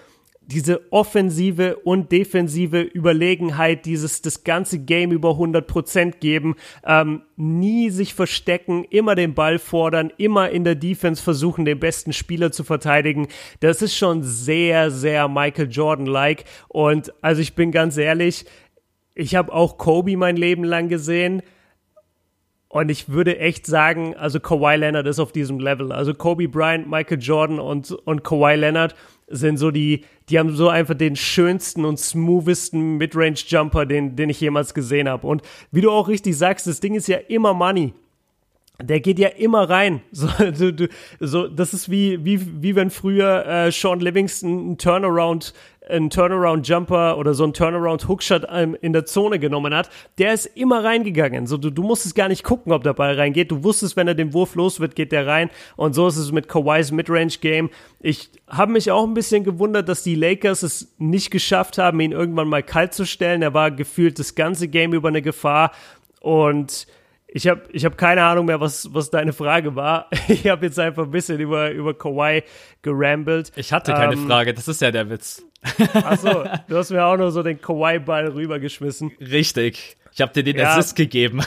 diese 0.50 0.92
offensive 0.92 1.76
und 1.76 2.10
defensive 2.10 2.80
Überlegenheit, 2.80 3.86
dieses 3.86 4.20
das 4.20 4.42
ganze 4.42 4.80
Game 4.80 5.12
über 5.12 5.30
100 5.30 5.66
Prozent 5.66 6.20
geben, 6.20 6.56
ähm, 6.84 7.22
nie 7.36 7.90
sich 7.90 8.14
verstecken, 8.14 8.84
immer 8.90 9.14
den 9.14 9.34
Ball 9.34 9.58
fordern, 9.58 10.12
immer 10.18 10.50
in 10.50 10.64
der 10.64 10.74
Defense 10.74 11.22
versuchen, 11.22 11.64
den 11.64 11.78
besten 11.78 12.12
Spieler 12.12 12.50
zu 12.50 12.64
verteidigen. 12.64 13.28
Das 13.60 13.80
ist 13.80 13.96
schon 13.96 14.22
sehr, 14.22 14.90
sehr 14.90 15.28
Michael 15.28 15.70
Jordan-like. 15.70 16.44
Und 16.68 17.12
also 17.22 17.40
ich 17.40 17.54
bin 17.54 17.70
ganz 17.70 17.96
ehrlich, 17.96 18.44
ich 19.14 19.34
habe 19.36 19.52
auch 19.52 19.78
Kobe 19.78 20.16
mein 20.16 20.36
Leben 20.36 20.64
lang 20.64 20.88
gesehen. 20.88 21.42
Und 22.72 22.88
ich 22.88 23.08
würde 23.08 23.36
echt 23.40 23.66
sagen, 23.66 24.14
also 24.16 24.38
Kawhi 24.38 24.76
Leonard 24.76 25.04
ist 25.08 25.18
auf 25.18 25.32
diesem 25.32 25.58
Level. 25.58 25.90
Also 25.90 26.14
Kobe 26.14 26.46
Bryant, 26.46 26.88
Michael 26.88 27.18
Jordan 27.20 27.58
und, 27.58 27.90
und 27.90 28.22
Kawhi 28.22 28.54
Leonard 28.54 28.94
sind 29.26 29.56
so 29.56 29.72
die, 29.72 30.04
die 30.28 30.38
haben 30.38 30.54
so 30.54 30.68
einfach 30.68 30.94
den 30.94 31.16
schönsten 31.16 31.84
und 31.84 31.98
smoothesten 31.98 32.96
Midrange-Jumper, 32.96 33.86
den, 33.86 34.14
den 34.14 34.30
ich 34.30 34.40
jemals 34.40 34.72
gesehen 34.72 35.08
habe. 35.08 35.26
Und 35.26 35.42
wie 35.72 35.80
du 35.80 35.90
auch 35.90 36.06
richtig 36.06 36.38
sagst, 36.38 36.68
das 36.68 36.78
Ding 36.78 36.94
ist 36.94 37.08
ja 37.08 37.18
immer 37.18 37.54
Money 37.54 37.92
der 38.82 39.00
geht 39.00 39.18
ja 39.18 39.28
immer 39.28 39.68
rein. 39.68 40.00
So, 40.12 40.28
du, 40.50 40.72
du, 40.72 40.88
so 41.18 41.48
das 41.48 41.74
ist 41.74 41.90
wie, 41.90 42.24
wie, 42.24 42.62
wie 42.62 42.76
wenn 42.76 42.90
früher 42.90 43.46
äh, 43.46 43.72
Sean 43.72 44.00
Livingston 44.00 44.58
einen 44.58 44.78
Turnaround, 44.78 45.54
einen 45.90 46.10
Turnaround-Jumper 46.10 47.18
oder 47.18 47.34
so 47.34 47.44
einen 47.44 47.52
Turnaround-Hookshot 47.52 48.46
ähm, 48.50 48.76
in 48.80 48.92
der 48.92 49.04
Zone 49.04 49.38
genommen 49.38 49.74
hat. 49.74 49.90
Der 50.18 50.32
ist 50.32 50.46
immer 50.46 50.84
reingegangen. 50.84 51.46
So, 51.46 51.56
du, 51.56 51.70
du 51.70 51.82
musstest 51.82 52.14
gar 52.14 52.28
nicht 52.28 52.44
gucken, 52.44 52.72
ob 52.72 52.82
der 52.82 52.94
Ball 52.94 53.14
reingeht. 53.14 53.50
Du 53.50 53.62
wusstest, 53.64 53.96
wenn 53.96 54.08
er 54.08 54.14
den 54.14 54.32
Wurf 54.32 54.54
los 54.54 54.80
wird, 54.80 54.94
geht 54.94 55.12
der 55.12 55.26
rein. 55.26 55.50
Und 55.76 55.94
so 55.94 56.08
ist 56.08 56.16
es 56.16 56.32
mit 56.32 56.48
Kawhis 56.48 56.92
Midrange-Game. 56.92 57.70
Ich 58.00 58.30
habe 58.48 58.72
mich 58.72 58.90
auch 58.90 59.04
ein 59.04 59.14
bisschen 59.14 59.44
gewundert, 59.44 59.88
dass 59.88 60.02
die 60.02 60.14
Lakers 60.14 60.62
es 60.62 60.94
nicht 60.98 61.30
geschafft 61.30 61.78
haben, 61.78 62.00
ihn 62.00 62.12
irgendwann 62.12 62.48
mal 62.48 62.62
kalt 62.62 62.94
zu 62.94 63.04
stellen. 63.04 63.42
Er 63.42 63.54
war 63.54 63.70
gefühlt 63.70 64.18
das 64.18 64.34
ganze 64.34 64.68
Game 64.68 64.92
über 64.92 65.08
eine 65.08 65.22
Gefahr. 65.22 65.72
Und 66.20 66.86
ich 67.32 67.46
habe 67.46 67.62
ich 67.72 67.84
hab 67.84 67.96
keine 67.96 68.24
Ahnung 68.24 68.46
mehr, 68.46 68.60
was, 68.60 68.92
was 68.92 69.10
deine 69.10 69.32
Frage 69.32 69.76
war. 69.76 70.08
Ich 70.28 70.46
habe 70.46 70.66
jetzt 70.66 70.78
einfach 70.78 71.04
ein 71.04 71.10
bisschen 71.10 71.40
über, 71.40 71.70
über 71.70 71.94
Kawhi 71.94 72.42
gerambelt. 72.82 73.52
Ich 73.56 73.72
hatte 73.72 73.92
keine 73.92 74.14
ähm, 74.14 74.26
Frage, 74.26 74.54
das 74.54 74.68
ist 74.68 74.80
ja 74.80 74.90
der 74.90 75.10
Witz. 75.10 75.44
Achso, 75.92 76.44
du 76.68 76.76
hast 76.76 76.90
mir 76.90 77.04
auch 77.04 77.16
nur 77.16 77.30
so 77.30 77.42
den 77.42 77.60
Kawhi-Ball 77.60 78.28
rübergeschmissen. 78.28 79.12
Richtig. 79.20 79.96
Ich 80.12 80.20
habe 80.20 80.32
dir 80.32 80.42
den 80.42 80.56
ja. 80.56 80.70
Assist 80.70 80.96
gegeben. 80.96 81.40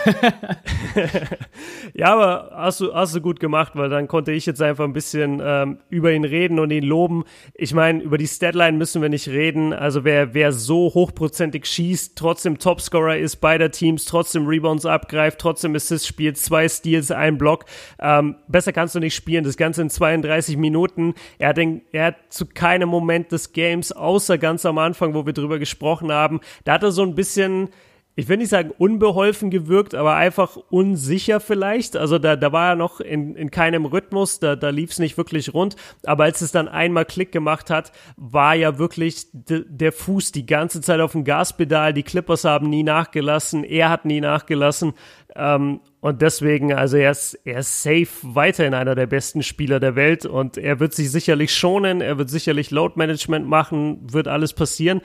ja, 1.93 2.13
aber 2.13 2.51
hast 2.55 2.79
du, 2.79 2.93
hast 2.93 3.13
du 3.15 3.21
gut 3.21 3.39
gemacht, 3.39 3.73
weil 3.75 3.89
dann 3.89 4.07
konnte 4.07 4.31
ich 4.31 4.45
jetzt 4.45 4.61
einfach 4.61 4.85
ein 4.85 4.93
bisschen 4.93 5.41
ähm, 5.43 5.79
über 5.89 6.13
ihn 6.13 6.23
reden 6.23 6.59
und 6.59 6.71
ihn 6.71 6.83
loben. 6.83 7.25
Ich 7.55 7.73
meine, 7.73 8.01
über 8.01 8.17
die 8.17 8.27
Statline 8.27 8.77
müssen 8.77 9.01
wir 9.01 9.09
nicht 9.09 9.27
reden. 9.27 9.73
Also 9.73 10.05
wer, 10.05 10.33
wer 10.33 10.53
so 10.53 10.91
hochprozentig 10.93 11.65
schießt, 11.65 12.17
trotzdem 12.17 12.57
Topscorer 12.57 13.17
ist 13.17 13.37
beider 13.37 13.69
Teams, 13.69 14.05
trotzdem 14.05 14.47
Rebounds 14.47 14.85
abgreift, 14.85 15.39
trotzdem 15.39 15.75
Assists 15.75 16.07
spielt, 16.07 16.37
zwei 16.37 16.69
Steals, 16.69 17.11
ein 17.11 17.37
Block. 17.37 17.65
Ähm, 17.99 18.35
besser 18.47 18.71
kannst 18.71 18.95
du 18.95 18.99
nicht 18.99 19.15
spielen. 19.15 19.43
Das 19.43 19.57
Ganze 19.57 19.81
in 19.81 19.89
32 19.89 20.55
Minuten. 20.55 21.15
Er 21.37 21.49
hat, 21.49 21.57
den, 21.57 21.81
er 21.91 22.05
hat 22.07 22.15
zu 22.29 22.45
keinem 22.45 22.87
Moment 22.87 23.31
des 23.31 23.51
Games, 23.51 23.91
außer 23.91 24.37
ganz 24.37 24.65
am 24.65 24.77
Anfang, 24.77 25.13
wo 25.13 25.25
wir 25.25 25.33
drüber 25.33 25.59
gesprochen 25.59 26.11
haben, 26.11 26.39
da 26.63 26.73
hat 26.73 26.83
er 26.83 26.91
so 26.91 27.03
ein 27.03 27.15
bisschen 27.15 27.69
ich 28.15 28.27
will 28.27 28.37
nicht 28.37 28.49
sagen 28.49 28.71
unbeholfen 28.77 29.49
gewirkt, 29.49 29.95
aber 29.95 30.15
einfach 30.15 30.55
unsicher 30.69 31.39
vielleicht. 31.39 31.97
Also 31.97 32.19
da, 32.19 32.35
da 32.35 32.51
war 32.51 32.69
er 32.69 32.75
noch 32.75 32.99
in, 32.99 33.35
in 33.35 33.49
keinem 33.49 33.85
Rhythmus, 33.85 34.39
da, 34.39 34.55
da 34.55 34.69
lief 34.69 34.91
es 34.91 34.99
nicht 34.99 35.17
wirklich 35.17 35.53
rund. 35.53 35.75
Aber 36.05 36.25
als 36.25 36.41
es 36.41 36.51
dann 36.51 36.67
einmal 36.67 37.05
Klick 37.05 37.31
gemacht 37.31 37.71
hat, 37.71 37.91
war 38.15 38.53
ja 38.53 38.77
wirklich 38.77 39.27
der 39.33 39.91
Fuß 39.91 40.31
die 40.31 40.45
ganze 40.45 40.81
Zeit 40.81 40.99
auf 40.99 41.13
dem 41.13 41.23
Gaspedal. 41.23 41.93
Die 41.93 42.03
Clippers 42.03 42.43
haben 42.43 42.69
nie 42.69 42.83
nachgelassen, 42.83 43.63
er 43.63 43.89
hat 43.89 44.05
nie 44.05 44.21
nachgelassen. 44.21 44.93
Ähm, 45.35 45.79
und 45.99 46.21
deswegen, 46.21 46.73
also 46.73 46.97
er 46.97 47.11
ist, 47.11 47.33
er 47.45 47.59
ist 47.59 47.81
safe 47.81 48.09
weiterhin 48.21 48.73
einer 48.73 48.93
der 48.93 49.07
besten 49.07 49.41
Spieler 49.41 49.79
der 49.79 49.95
Welt 49.95 50.25
und 50.25 50.57
er 50.57 50.79
wird 50.79 50.93
sich 50.93 51.09
sicherlich 51.09 51.55
schonen, 51.55 52.01
er 52.01 52.17
wird 52.17 52.29
sicherlich 52.29 52.69
Load 52.69 52.93
Management 52.97 53.47
machen, 53.47 53.99
wird 54.11 54.27
alles 54.27 54.53
passieren. 54.53 55.01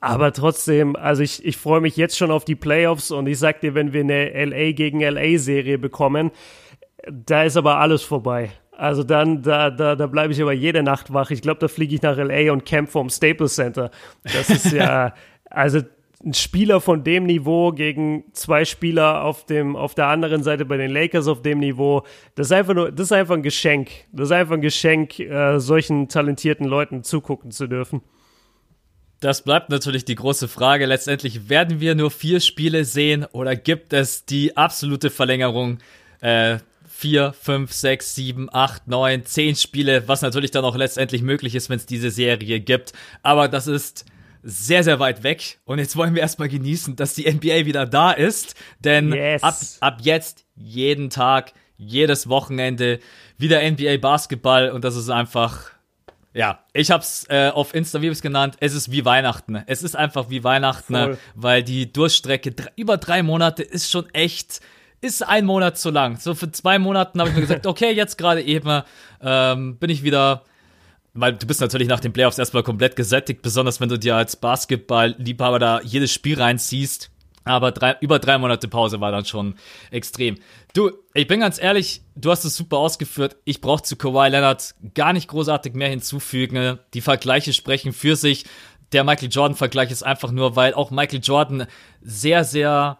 Aber 0.00 0.32
trotzdem, 0.32 0.96
also 0.96 1.22
ich, 1.22 1.44
ich 1.44 1.58
freue 1.58 1.82
mich 1.82 1.96
jetzt 1.96 2.16
schon 2.16 2.30
auf 2.30 2.46
die 2.46 2.56
Playoffs 2.56 3.10
und 3.10 3.26
ich 3.26 3.38
sag 3.38 3.60
dir, 3.60 3.74
wenn 3.74 3.92
wir 3.92 4.00
eine 4.00 4.44
LA 4.46 4.72
gegen 4.72 5.00
LA 5.00 5.38
Serie 5.38 5.78
bekommen, 5.78 6.30
da 7.06 7.44
ist 7.44 7.58
aber 7.58 7.76
alles 7.76 8.02
vorbei. 8.02 8.50
Also 8.72 9.04
dann, 9.04 9.42
da, 9.42 9.70
da, 9.70 9.94
da 9.94 10.06
bleibe 10.06 10.32
ich 10.32 10.40
aber 10.40 10.54
jede 10.54 10.82
Nacht 10.82 11.12
wach. 11.12 11.30
Ich 11.30 11.42
glaube, 11.42 11.60
da 11.60 11.68
fliege 11.68 11.94
ich 11.94 12.00
nach 12.00 12.16
LA 12.16 12.50
und 12.50 12.64
camp 12.64 12.88
vom 12.88 13.10
Staples 13.10 13.54
Center. 13.56 13.90
Das 14.22 14.48
ist 14.48 14.72
ja, 14.72 15.12
also 15.50 15.80
ein 16.24 16.32
Spieler 16.32 16.80
von 16.80 17.04
dem 17.04 17.24
Niveau 17.24 17.72
gegen 17.72 18.24
zwei 18.32 18.64
Spieler 18.64 19.22
auf 19.24 19.44
dem 19.44 19.76
auf 19.76 19.94
der 19.94 20.06
anderen 20.06 20.42
Seite 20.42 20.64
bei 20.64 20.76
den 20.76 20.90
Lakers 20.90 21.28
auf 21.28 21.42
dem 21.42 21.60
Niveau, 21.60 22.04
das 22.34 22.48
ist 22.48 22.52
einfach 22.52 22.74
nur, 22.74 22.90
das 22.92 23.06
ist 23.06 23.12
einfach 23.12 23.34
ein 23.34 23.42
Geschenk. 23.42 23.90
Das 24.12 24.28
ist 24.28 24.32
einfach 24.32 24.54
ein 24.54 24.60
Geschenk, 24.60 25.18
äh, 25.18 25.58
solchen 25.58 26.08
talentierten 26.08 26.66
Leuten 26.66 27.02
zugucken 27.02 27.50
zu 27.50 27.66
dürfen. 27.66 28.02
Das 29.20 29.42
bleibt 29.42 29.68
natürlich 29.68 30.06
die 30.06 30.14
große 30.14 30.48
Frage. 30.48 30.86
Letztendlich 30.86 31.50
werden 31.50 31.78
wir 31.78 31.94
nur 31.94 32.10
vier 32.10 32.40
Spiele 32.40 32.86
sehen 32.86 33.26
oder 33.26 33.54
gibt 33.54 33.92
es 33.92 34.24
die 34.24 34.56
absolute 34.56 35.10
Verlängerung? 35.10 35.78
Äh, 36.20 36.58
vier, 36.88 37.34
fünf, 37.34 37.72
sechs, 37.72 38.14
sieben, 38.14 38.48
acht, 38.52 38.88
neun, 38.88 39.24
zehn 39.24 39.56
Spiele, 39.56 40.08
was 40.08 40.22
natürlich 40.22 40.50
dann 40.50 40.64
auch 40.64 40.76
letztendlich 40.76 41.22
möglich 41.22 41.54
ist, 41.54 41.68
wenn 41.68 41.76
es 41.76 41.86
diese 41.86 42.10
Serie 42.10 42.60
gibt. 42.60 42.92
Aber 43.22 43.48
das 43.48 43.66
ist 43.66 44.06
sehr, 44.42 44.84
sehr 44.84 44.98
weit 45.00 45.22
weg. 45.22 45.58
Und 45.64 45.78
jetzt 45.78 45.96
wollen 45.96 46.14
wir 46.14 46.22
erstmal 46.22 46.48
genießen, 46.48 46.96
dass 46.96 47.14
die 47.14 47.30
NBA 47.30 47.66
wieder 47.66 47.86
da 47.86 48.12
ist. 48.12 48.54
Denn 48.80 49.12
yes. 49.12 49.42
ab, 49.42 49.56
ab 49.80 49.98
jetzt 50.02 50.46
jeden 50.56 51.10
Tag, 51.10 51.52
jedes 51.76 52.28
Wochenende 52.28 53.00
wieder 53.38 53.62
NBA 53.62 53.98
Basketball 53.98 54.70
und 54.70 54.84
das 54.84 54.96
ist 54.96 55.08
einfach 55.08 55.70
ja, 56.32 56.60
ich 56.72 56.90
hab's 56.90 57.26
äh, 57.28 57.48
auf 57.48 57.74
Insta, 57.74 58.00
wie 58.02 58.06
es 58.06 58.22
genannt, 58.22 58.56
es 58.60 58.74
ist 58.74 58.92
wie 58.92 59.04
Weihnachten. 59.04 59.62
Es 59.66 59.82
ist 59.82 59.96
einfach 59.96 60.30
wie 60.30 60.44
Weihnachten, 60.44 60.94
Voll. 60.94 61.18
weil 61.34 61.62
die 61.64 61.92
Durchstrecke 61.92 62.54
über 62.76 62.98
drei 62.98 63.22
Monate 63.22 63.62
ist 63.62 63.90
schon 63.90 64.08
echt, 64.14 64.60
ist 65.00 65.26
ein 65.26 65.44
Monat 65.44 65.76
zu 65.76 65.90
lang. 65.90 66.18
So 66.18 66.34
für 66.34 66.52
zwei 66.52 66.78
Monaten 66.78 67.18
habe 67.18 67.30
ich 67.30 67.34
mir 67.34 67.42
gesagt, 67.42 67.66
okay, 67.66 67.92
jetzt 67.92 68.16
gerade 68.16 68.42
eben 68.42 68.82
ähm, 69.20 69.76
bin 69.78 69.90
ich 69.90 70.04
wieder, 70.04 70.44
weil 71.14 71.32
du 71.32 71.46
bist 71.46 71.60
natürlich 71.60 71.88
nach 71.88 72.00
den 72.00 72.12
Playoffs 72.12 72.38
erstmal 72.38 72.62
komplett 72.62 72.94
gesättigt, 72.94 73.42
besonders 73.42 73.80
wenn 73.80 73.88
du 73.88 73.98
dir 73.98 74.14
als 74.14 74.36
Basketball-Liebhaber 74.36 75.58
da 75.58 75.80
jedes 75.80 76.12
Spiel 76.12 76.40
reinziehst. 76.40 77.10
Aber 77.44 77.72
drei, 77.72 77.96
über 78.00 78.18
drei 78.18 78.38
Monate 78.38 78.68
Pause 78.68 79.00
war 79.00 79.12
dann 79.12 79.24
schon 79.24 79.54
extrem. 79.90 80.36
Du, 80.74 80.90
ich 81.14 81.26
bin 81.26 81.40
ganz 81.40 81.60
ehrlich, 81.60 82.02
du 82.14 82.30
hast 82.30 82.44
es 82.44 82.54
super 82.54 82.78
ausgeführt. 82.78 83.36
Ich 83.44 83.60
brauche 83.60 83.82
zu 83.82 83.96
Kawhi 83.96 84.28
Leonard 84.28 84.74
gar 84.94 85.12
nicht 85.12 85.28
großartig 85.28 85.74
mehr 85.74 85.88
hinzufügen. 85.88 86.78
Die 86.94 87.00
Vergleiche 87.00 87.52
sprechen 87.52 87.92
für 87.92 88.16
sich. 88.16 88.44
Der 88.92 89.04
Michael 89.04 89.30
Jordan-Vergleich 89.30 89.90
ist 89.90 90.02
einfach 90.02 90.32
nur, 90.32 90.56
weil 90.56 90.74
auch 90.74 90.90
Michael 90.90 91.20
Jordan 91.22 91.66
sehr, 92.02 92.44
sehr 92.44 92.98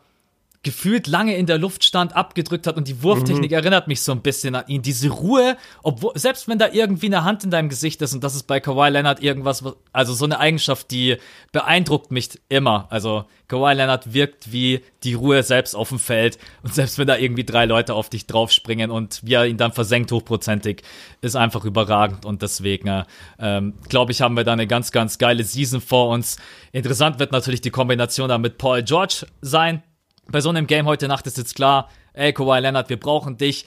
gefühlt 0.62 1.06
lange 1.06 1.36
in 1.36 1.46
der 1.46 1.56
Luft 1.56 1.84
stand, 1.84 2.14
abgedrückt 2.14 2.66
hat 2.66 2.76
und 2.76 2.86
die 2.86 3.02
Wurftechnik 3.02 3.50
mhm. 3.50 3.56
erinnert 3.56 3.88
mich 3.88 4.02
so 4.02 4.12
ein 4.12 4.20
bisschen 4.20 4.54
an 4.54 4.64
ihn. 4.66 4.82
Diese 4.82 5.08
Ruhe, 5.08 5.56
obwohl, 5.82 6.12
selbst 6.16 6.48
wenn 6.48 6.58
da 6.58 6.68
irgendwie 6.70 7.06
eine 7.06 7.24
Hand 7.24 7.44
in 7.44 7.50
deinem 7.50 7.70
Gesicht 7.70 8.02
ist 8.02 8.12
und 8.12 8.22
das 8.22 8.34
ist 8.34 8.42
bei 8.42 8.60
Kawhi 8.60 8.90
Leonard 8.90 9.22
irgendwas, 9.22 9.64
also 9.92 10.12
so 10.12 10.26
eine 10.26 10.38
Eigenschaft, 10.38 10.90
die 10.90 11.16
beeindruckt 11.52 12.10
mich 12.10 12.38
immer. 12.50 12.88
Also 12.90 13.24
Kawhi 13.48 13.72
Leonard 13.72 14.12
wirkt 14.12 14.52
wie 14.52 14.82
die 15.02 15.14
Ruhe 15.14 15.42
selbst 15.42 15.74
auf 15.74 15.88
dem 15.88 15.98
Feld 15.98 16.38
und 16.62 16.74
selbst 16.74 16.98
wenn 16.98 17.06
da 17.06 17.16
irgendwie 17.16 17.44
drei 17.44 17.64
Leute 17.64 17.94
auf 17.94 18.10
dich 18.10 18.26
draufspringen 18.26 18.90
und 18.90 19.20
wie 19.24 19.34
er 19.34 19.46
ihn 19.46 19.56
dann 19.56 19.72
versenkt 19.72 20.12
hochprozentig, 20.12 20.82
ist 21.22 21.36
einfach 21.36 21.64
überragend 21.64 22.26
und 22.26 22.42
deswegen 22.42 23.04
ähm, 23.38 23.74
glaube 23.88 24.12
ich, 24.12 24.20
haben 24.20 24.36
wir 24.36 24.44
da 24.44 24.52
eine 24.52 24.66
ganz, 24.66 24.92
ganz 24.92 25.16
geile 25.16 25.42
Season 25.42 25.80
vor 25.80 26.10
uns. 26.10 26.36
Interessant 26.72 27.18
wird 27.18 27.32
natürlich 27.32 27.62
die 27.62 27.70
Kombination 27.70 28.28
da 28.28 28.36
mit 28.36 28.58
Paul 28.58 28.82
George 28.82 29.26
sein, 29.40 29.82
bei 30.30 30.40
so 30.40 30.48
einem 30.48 30.66
Game 30.66 30.86
heute 30.86 31.08
Nacht 31.08 31.26
ist 31.26 31.38
jetzt 31.38 31.54
klar, 31.54 31.88
ey, 32.12 32.32
Kawhi 32.32 32.60
Leonard, 32.60 32.88
wir 32.88 32.98
brauchen 32.98 33.36
dich. 33.36 33.66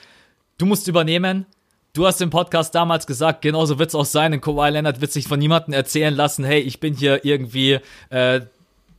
Du 0.57 0.66
musst 0.66 0.88
übernehmen. 0.88 1.45
Du 1.93 2.07
hast 2.07 2.22
im 2.22 2.32
Podcast 2.32 2.74
damals 2.74 3.05
gesagt, 3.05 3.43
genauso 3.43 3.78
wird 3.78 3.89
es 3.89 3.95
auch 3.95 4.05
sein. 4.05 4.34
Und 4.34 4.41
Kawhi 4.41 4.70
Leonard 4.70 5.01
wird 5.01 5.11
sich 5.11 5.28
von 5.28 5.39
niemandem 5.39 5.74
erzählen 5.74 6.14
lassen, 6.14 6.43
hey, 6.43 6.59
ich 6.59 6.80
bin 6.80 6.95
hier 6.95 7.24
irgendwie 7.24 7.80
äh, 8.09 8.41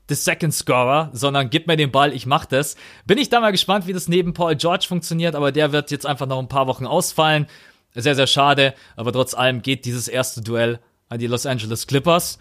the 0.09 0.15
Second 0.15 0.55
Scorer, 0.55 1.11
sondern 1.13 1.51
gib 1.51 1.67
mir 1.67 1.77
den 1.77 1.91
Ball, 1.91 2.13
ich 2.13 2.27
mach 2.27 2.45
das. 2.45 2.77
Bin 3.07 3.19
ich 3.19 3.31
da 3.31 3.41
mal 3.41 3.53
gespannt, 3.53 3.87
wie 3.87 3.93
das 3.93 4.09
neben 4.09 4.35
Paul 4.35 4.55
George 4.57 4.87
funktioniert, 4.87 5.35
aber 5.35 5.51
der 5.51 5.73
wird 5.73 5.91
jetzt 5.91 6.07
einfach 6.07 6.27
noch 6.27 6.39
ein 6.39 6.49
paar 6.49 6.67
Wochen 6.67 6.87
ausfallen. 6.87 7.47
Sehr, 7.95 8.15
sehr 8.15 8.27
schade, 8.27 8.75
aber 8.97 9.13
trotz 9.13 9.35
allem 9.35 9.63
geht 9.63 9.85
dieses 9.85 10.09
erste 10.09 10.43
Duell 10.43 10.81
an 11.09 11.19
die 11.19 11.27
Los 11.27 11.47
Angeles 11.47 11.87
Clippers. 11.87 12.39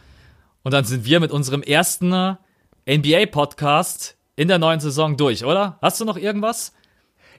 Und 0.63 0.73
dann 0.73 0.85
sind 0.85 1.05
wir 1.05 1.19
mit 1.19 1.31
unserem 1.31 1.61
ersten 1.61 2.11
äh, 2.11 2.35
NBA-Podcast 2.87 4.17
in 4.35 4.47
der 4.47 4.59
neuen 4.59 4.79
Saison 4.79 5.17
durch, 5.17 5.45
oder? 5.45 5.77
Hast 5.81 6.01
du 6.01 6.05
noch 6.05 6.17
irgendwas? 6.17 6.73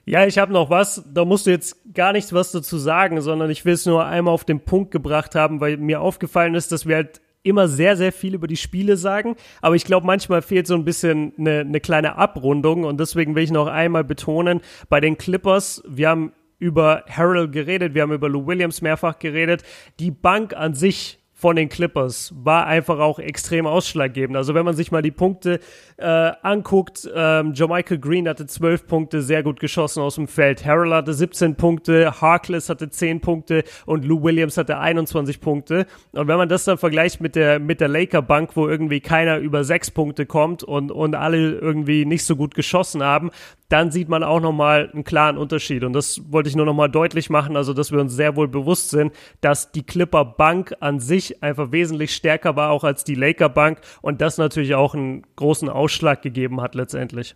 Ja, 0.05 0.25
ich 0.25 0.37
habe 0.37 0.53
noch 0.53 0.69
was. 0.69 1.03
Da 1.11 1.25
musst 1.25 1.47
du 1.47 1.51
jetzt 1.51 1.77
gar 1.93 2.13
nichts 2.13 2.31
was 2.31 2.51
dazu 2.51 2.77
sagen, 2.77 3.21
sondern 3.21 3.49
ich 3.49 3.65
will 3.65 3.73
es 3.73 3.85
nur 3.85 4.05
einmal 4.05 4.33
auf 4.33 4.45
den 4.45 4.59
Punkt 4.59 4.91
gebracht 4.91 5.33
haben, 5.33 5.59
weil 5.61 5.77
mir 5.77 5.99
aufgefallen 5.99 6.53
ist, 6.53 6.71
dass 6.71 6.85
wir 6.85 6.95
halt 6.97 7.21
immer 7.41 7.67
sehr, 7.67 7.95
sehr 7.97 8.11
viel 8.11 8.33
über 8.33 8.47
die 8.47 8.57
Spiele 8.57 8.97
sagen. 8.97 9.35
Aber 9.61 9.75
ich 9.75 9.85
glaube, 9.85 10.05
manchmal 10.05 10.41
fehlt 10.41 10.67
so 10.67 10.75
ein 10.75 10.85
bisschen 10.85 11.33
eine, 11.37 11.59
eine 11.59 11.79
kleine 11.79 12.17
Abrundung. 12.17 12.83
Und 12.83 12.99
deswegen 12.99 13.35
will 13.35 13.43
ich 13.43 13.51
noch 13.51 13.67
einmal 13.67 14.03
betonen, 14.03 14.61
bei 14.89 14.99
den 14.99 15.17
Clippers, 15.17 15.83
wir 15.87 16.09
haben 16.09 16.33
über 16.57 17.03
Harold 17.09 17.51
geredet, 17.51 17.93
wir 17.93 18.03
haben 18.03 18.13
über 18.13 18.29
Lou 18.29 18.47
Williams 18.47 18.81
mehrfach 18.81 19.19
geredet. 19.19 19.63
Die 19.99 20.11
Bank 20.11 20.55
an 20.55 20.73
sich 20.73 21.19
von 21.45 21.57
den 21.57 21.69
Clippers 21.69 22.33
war 22.35 22.65
einfach 22.65 22.97
auch 22.97 23.19
extrem 23.19 23.67
ausschlaggebend. 23.67 24.35
Also 24.35 24.55
wenn 24.55 24.65
man 24.65 24.73
sich 24.73 24.91
mal 24.91 25.03
die 25.03 25.11
Punkte 25.11 25.59
äh, 25.97 26.31
anguckt, 26.41 27.07
ähm, 27.13 27.53
Michael 27.55 27.99
Green 27.99 28.27
hatte 28.27 28.47
12 28.47 28.87
Punkte, 28.87 29.21
sehr 29.21 29.43
gut 29.43 29.59
geschossen 29.59 30.01
aus 30.01 30.15
dem 30.15 30.27
Feld. 30.27 30.65
Harrell 30.65 30.91
hatte 30.91 31.13
17 31.13 31.53
Punkte, 31.53 32.19
Harkless 32.19 32.67
hatte 32.69 32.89
10 32.89 33.21
Punkte 33.21 33.63
und 33.85 34.05
Lou 34.05 34.23
Williams 34.23 34.57
hatte 34.57 34.79
21 34.79 35.39
Punkte. 35.39 35.85
Und 36.13 36.27
wenn 36.27 36.37
man 36.37 36.49
das 36.49 36.65
dann 36.65 36.79
vergleicht 36.79 37.21
mit 37.21 37.35
der, 37.35 37.59
mit 37.59 37.79
der 37.79 37.89
Laker-Bank, 37.89 38.55
wo 38.55 38.67
irgendwie 38.67 38.99
keiner 38.99 39.37
über 39.37 39.63
6 39.63 39.91
Punkte 39.91 40.25
kommt 40.25 40.63
und, 40.63 40.91
und 40.91 41.13
alle 41.13 41.59
irgendwie 41.59 42.05
nicht 42.05 42.25
so 42.25 42.35
gut 42.35 42.55
geschossen 42.55 43.03
haben, 43.03 43.29
dann 43.69 43.91
sieht 43.91 44.09
man 44.09 44.23
auch 44.23 44.39
nochmal 44.39 44.89
einen 44.93 45.03
klaren 45.03 45.37
Unterschied. 45.37 45.83
Und 45.83 45.93
das 45.93 46.21
wollte 46.31 46.49
ich 46.49 46.55
nur 46.55 46.65
nochmal 46.65 46.89
deutlich 46.89 47.29
machen, 47.29 47.57
also 47.57 47.73
dass 47.73 47.91
wir 47.91 47.99
uns 47.99 48.13
sehr 48.13 48.35
wohl 48.35 48.47
bewusst 48.47 48.89
sind, 48.89 49.13
dass 49.41 49.71
die 49.71 49.83
Clipper 49.83 50.23
Bank 50.23 50.75
an 50.81 50.99
sich 50.99 51.41
einfach 51.41 51.71
wesentlich 51.71 52.15
stärker 52.15 52.55
war, 52.55 52.69
auch 52.69 52.83
als 52.83 53.03
die 53.03 53.15
Laker 53.15 53.49
Bank 53.49 53.81
und 54.01 54.21
das 54.21 54.37
natürlich 54.37 54.75
auch 54.75 54.93
einen 54.93 55.23
großen 55.35 55.69
Ausschlag 55.69 56.21
gegeben 56.21 56.61
hat 56.61 56.75
letztendlich. 56.75 57.35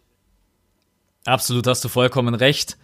Absolut, 1.26 1.68
hast 1.68 1.84
du 1.84 1.90
vollkommen 1.90 2.36
recht. 2.36 2.78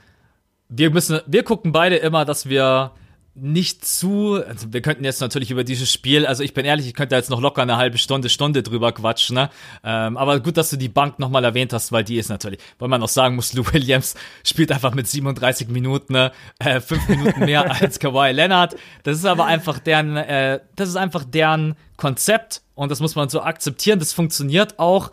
Wir 0.67 0.89
müssen, 0.89 1.21
wir 1.27 1.43
gucken 1.43 1.71
beide 1.71 1.97
immer, 1.97 2.25
dass 2.25 2.49
wir 2.49 2.91
nicht 3.37 3.83
zu, 3.85 4.41
also 4.47 4.71
wir 4.71 4.81
könnten 4.81 5.03
jetzt 5.03 5.19
natürlich 5.19 5.51
über 5.51 5.65
dieses 5.65 5.91
Spiel, 5.91 6.25
also 6.25 6.41
ich 6.41 6.53
bin 6.53 6.65
ehrlich, 6.65 6.87
ich 6.87 6.93
könnte 6.93 7.15
jetzt 7.15 7.29
noch 7.29 7.41
locker 7.41 7.61
eine 7.61 7.75
halbe 7.75 7.97
Stunde, 7.97 8.29
Stunde 8.29 8.63
drüber 8.63 8.93
quatschen, 8.93 9.35
ne? 9.35 9.49
Ähm, 9.83 10.15
aber 10.15 10.39
gut, 10.39 10.55
dass 10.55 10.69
du 10.69 10.77
die 10.77 10.87
Bank 10.87 11.19
nochmal 11.19 11.43
erwähnt 11.43 11.73
hast, 11.73 11.91
weil 11.91 12.05
die 12.05 12.17
ist 12.17 12.29
natürlich, 12.29 12.61
weil 12.79 12.87
man 12.87 13.03
auch 13.03 13.09
sagen 13.09 13.35
muss, 13.35 13.53
Lou 13.53 13.65
Williams 13.73 14.15
spielt 14.45 14.71
einfach 14.71 14.93
mit 14.95 15.09
37 15.09 15.67
Minuten, 15.67 16.13
ne? 16.13 16.31
äh, 16.59 16.79
fünf 16.79 17.09
Minuten 17.09 17.41
mehr 17.41 17.69
als 17.81 17.99
Kawhi 17.99 18.31
Leonard. 18.31 18.77
Das 19.03 19.17
ist 19.17 19.25
aber 19.25 19.45
einfach 19.45 19.79
deren, 19.79 20.15
äh, 20.15 20.61
das 20.77 20.87
ist 20.87 20.95
einfach 20.95 21.25
deren 21.25 21.75
Konzept 21.97 22.61
und 22.73 22.89
das 22.89 23.01
muss 23.01 23.15
man 23.15 23.27
so 23.27 23.41
akzeptieren. 23.41 23.99
Das 23.99 24.13
funktioniert 24.13 24.79
auch, 24.79 25.11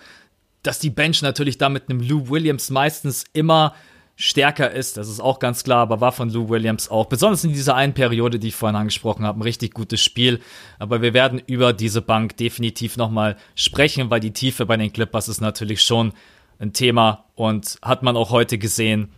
dass 0.62 0.78
die 0.78 0.90
Bench 0.90 1.22
natürlich 1.22 1.58
da 1.58 1.68
mit 1.68 1.90
einem 1.90 2.00
Lou 2.00 2.28
Williams 2.28 2.70
meistens 2.70 3.24
immer 3.32 3.74
stärker 4.22 4.70
ist, 4.70 4.96
das 4.98 5.08
ist 5.08 5.18
auch 5.18 5.40
ganz 5.40 5.64
klar, 5.64 5.80
aber 5.80 6.00
war 6.00 6.12
von 6.12 6.30
Lou 6.30 6.48
Williams 6.48 6.88
auch, 6.88 7.06
besonders 7.06 7.42
in 7.42 7.52
dieser 7.52 7.74
einen 7.74 7.92
Periode, 7.92 8.38
die 8.38 8.48
ich 8.48 8.54
vorhin 8.54 8.76
angesprochen 8.76 9.26
habe, 9.26 9.40
ein 9.40 9.42
richtig 9.42 9.74
gutes 9.74 10.00
Spiel. 10.00 10.40
Aber 10.78 11.02
wir 11.02 11.12
werden 11.12 11.42
über 11.44 11.72
diese 11.72 12.02
Bank 12.02 12.36
definitiv 12.36 12.96
nochmal 12.96 13.36
sprechen, 13.56 14.10
weil 14.10 14.20
die 14.20 14.32
Tiefe 14.32 14.64
bei 14.64 14.76
den 14.76 14.92
Clippers 14.92 15.26
ist 15.26 15.40
natürlich 15.40 15.82
schon 15.82 16.12
ein 16.60 16.72
Thema 16.72 17.24
und 17.34 17.78
hat 17.82 18.04
man 18.04 18.16
auch 18.16 18.30
heute 18.30 18.58
gesehen. 18.58 19.10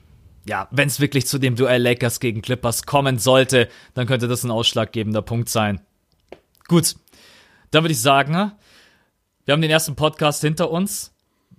Ja, 0.49 0.69
wenn 0.71 0.89
es 0.89 1.01
wirklich 1.01 1.27
zu 1.27 1.39
dem 1.39 1.55
Duell 1.55 1.83
Lakers 1.83 2.19
gegen 2.19 2.41
Clippers 2.41 2.85
kommen 2.87 3.19
sollte, 3.19 3.69
dann 3.93 4.07
könnte 4.07 4.27
das 4.27 4.43
ein 4.43 4.51
ausschlaggebender 4.51 5.21
Punkt 5.21 5.51
sein. 5.51 5.83
Gut, 6.67 6.97
dann 7.71 7.85
würde 7.85 7.93
ich 7.93 8.01
sagen, 8.01 8.53
wir 9.45 9.53
haben 9.53 9.61
den 9.61 9.71
ersten 9.71 9.97
Podcast 9.97 10.41
hinter 10.41 10.71
uns. 10.71 11.14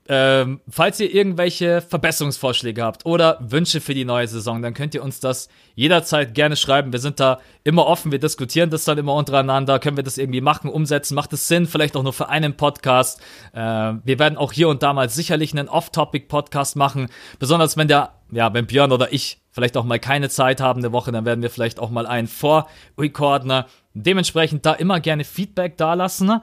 Ähm, 0.07 0.61
falls 0.69 0.99
ihr 0.99 1.11
irgendwelche 1.11 1.81
Verbesserungsvorschläge 1.81 2.83
habt 2.83 3.07
oder 3.07 3.39
Wünsche 3.41 3.81
für 3.81 3.95
die 3.95 4.05
neue 4.05 4.27
Saison, 4.27 4.61
dann 4.61 4.75
könnt 4.75 4.93
ihr 4.93 5.03
uns 5.03 5.19
das 5.19 5.49
jederzeit 5.73 6.35
gerne 6.35 6.55
schreiben. 6.55 6.91
Wir 6.91 6.99
sind 6.99 7.19
da 7.19 7.39
immer 7.63 7.87
offen, 7.87 8.11
wir 8.11 8.19
diskutieren 8.19 8.69
das 8.69 8.85
dann 8.85 8.99
immer 8.99 9.15
untereinander. 9.15 9.79
Können 9.79 9.97
wir 9.97 10.03
das 10.03 10.19
irgendwie 10.19 10.41
machen, 10.41 10.69
umsetzen? 10.69 11.15
Macht 11.15 11.33
es 11.33 11.47
Sinn? 11.47 11.65
Vielleicht 11.65 11.95
auch 11.95 12.03
nur 12.03 12.13
für 12.13 12.29
einen 12.29 12.55
Podcast. 12.55 13.19
Äh, 13.53 13.59
wir 13.59 14.19
werden 14.19 14.37
auch 14.37 14.51
hier 14.51 14.69
und 14.69 14.83
da 14.83 14.93
mal 14.93 15.09
sicherlich 15.09 15.53
einen 15.53 15.69
Off-Topic-Podcast 15.69 16.75
machen. 16.75 17.07
Besonders 17.39 17.75
wenn 17.75 17.87
der, 17.87 18.13
ja, 18.31 18.53
wenn 18.53 18.67
Björn 18.67 18.91
oder 18.91 19.11
ich 19.11 19.39
vielleicht 19.49 19.75
auch 19.75 19.85
mal 19.85 19.99
keine 19.99 20.29
Zeit 20.29 20.61
haben 20.61 20.81
eine 20.81 20.91
Woche, 20.91 21.11
dann 21.11 21.25
werden 21.25 21.41
wir 21.41 21.49
vielleicht 21.49 21.79
auch 21.79 21.89
mal 21.89 22.05
einen 22.05 22.27
vorrecorden. 22.27 23.63
Dementsprechend 23.95 24.67
da 24.67 24.73
immer 24.73 24.99
gerne 24.99 25.23
Feedback 25.23 25.77
dalassen. 25.77 26.41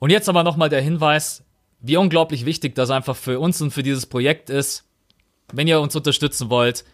Und 0.00 0.10
jetzt 0.10 0.28
aber 0.28 0.42
nochmal 0.42 0.68
der 0.68 0.82
Hinweis, 0.82 1.44
wie 1.80 1.96
unglaublich 1.96 2.44
wichtig 2.44 2.74
das 2.74 2.90
einfach 2.90 3.16
für 3.16 3.40
uns 3.40 3.60
und 3.60 3.70
für 3.70 3.82
dieses 3.82 4.06
Projekt 4.06 4.50
ist. 4.50 4.84
Wenn 5.52 5.66
ihr 5.66 5.80
uns 5.80 5.96
unterstützen 5.96 6.50
wollt, 6.50 6.84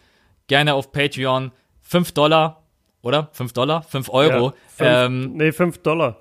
gerne 0.47 0.73
auf 0.73 0.91
Patreon 0.91 1.51
5 1.81 2.11
Dollar, 2.13 2.63
oder? 3.01 3.29
5 3.33 3.53
Dollar? 3.53 3.83
5 3.83 4.09
Euro. 4.09 4.47
Ja, 4.47 4.53
fünf, 4.67 4.89
ähm, 4.89 5.33
nee, 5.33 5.51
5 5.51 5.77
Dollar. 5.79 6.17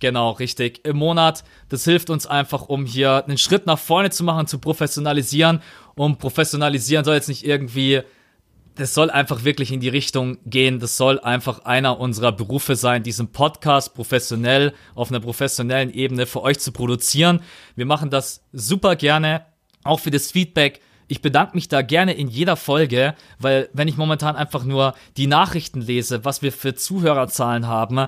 Genau, 0.00 0.30
richtig. 0.30 0.84
Im 0.84 0.96
Monat. 0.96 1.44
Das 1.68 1.84
hilft 1.84 2.10
uns 2.10 2.26
einfach, 2.26 2.62
um 2.62 2.84
hier 2.84 3.24
einen 3.24 3.38
Schritt 3.38 3.66
nach 3.66 3.78
vorne 3.78 4.10
zu 4.10 4.24
machen, 4.24 4.48
zu 4.48 4.58
professionalisieren. 4.58 5.62
Um 5.94 6.18
professionalisieren 6.18 7.04
soll 7.04 7.14
jetzt 7.14 7.28
nicht 7.28 7.46
irgendwie 7.46 8.02
das 8.74 8.94
soll 8.94 9.10
einfach 9.10 9.44
wirklich 9.44 9.72
in 9.72 9.80
die 9.80 9.88
Richtung 9.88 10.38
gehen. 10.46 10.80
Das 10.80 10.96
soll 10.96 11.20
einfach 11.20 11.64
einer 11.64 12.00
unserer 12.00 12.32
Berufe 12.32 12.76
sein, 12.76 13.02
diesen 13.02 13.32
Podcast 13.32 13.94
professionell 13.94 14.72
auf 14.94 15.10
einer 15.10 15.20
professionellen 15.20 15.92
Ebene 15.92 16.26
für 16.26 16.42
euch 16.42 16.58
zu 16.58 16.72
produzieren. 16.72 17.40
Wir 17.76 17.86
machen 17.86 18.10
das 18.10 18.44
super 18.52 18.96
gerne, 18.96 19.46
auch 19.84 20.00
für 20.00 20.10
das 20.10 20.30
Feedback. 20.30 20.80
Ich 21.08 21.20
bedanke 21.20 21.54
mich 21.54 21.68
da 21.68 21.82
gerne 21.82 22.14
in 22.14 22.28
jeder 22.28 22.56
Folge, 22.56 23.14
weil 23.38 23.68
wenn 23.74 23.88
ich 23.88 23.96
momentan 23.96 24.36
einfach 24.36 24.64
nur 24.64 24.94
die 25.16 25.26
Nachrichten 25.26 25.82
lese, 25.82 26.24
was 26.24 26.40
wir 26.40 26.52
für 26.52 26.74
Zuhörerzahlen 26.74 27.66
haben, 27.66 28.06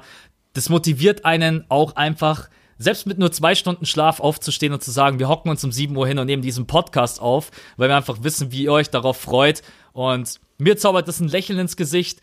das 0.55 0.69
motiviert 0.69 1.25
einen 1.25 1.65
auch 1.69 1.97
einfach 1.97 2.49
selbst 2.79 3.07
mit 3.07 3.19
nur 3.19 3.31
zwei 3.31 3.55
Stunden 3.55 3.87
Schlaf 3.87 4.21
aufzustehen 4.21 4.73
und 4.73 4.83
zu 4.83 4.91
sagen, 4.91 5.19
wir 5.19 5.29
hocken 5.29 5.51
uns 5.51 5.63
um 5.65 5.73
7 5.73 5.97
Uhr 5.97 6.07
hin 6.07 6.19
und 6.19 6.27
nehmen 6.27 6.43
diesen 6.43 6.67
Podcast 6.67 7.21
auf, 7.21 7.51
weil 7.77 7.89
wir 7.89 7.97
einfach 7.97 8.23
wissen, 8.23 8.53
wie 8.53 8.65
ihr 8.65 8.73
euch 8.73 8.91
darauf 8.91 9.17
freut. 9.17 9.63
Und 9.93 10.41
mir 10.59 10.77
zaubert 10.77 11.09
das 11.09 11.21
ein 11.21 11.29
Lächeln 11.29 11.59
ins 11.59 11.77
Gesicht. 11.77 12.21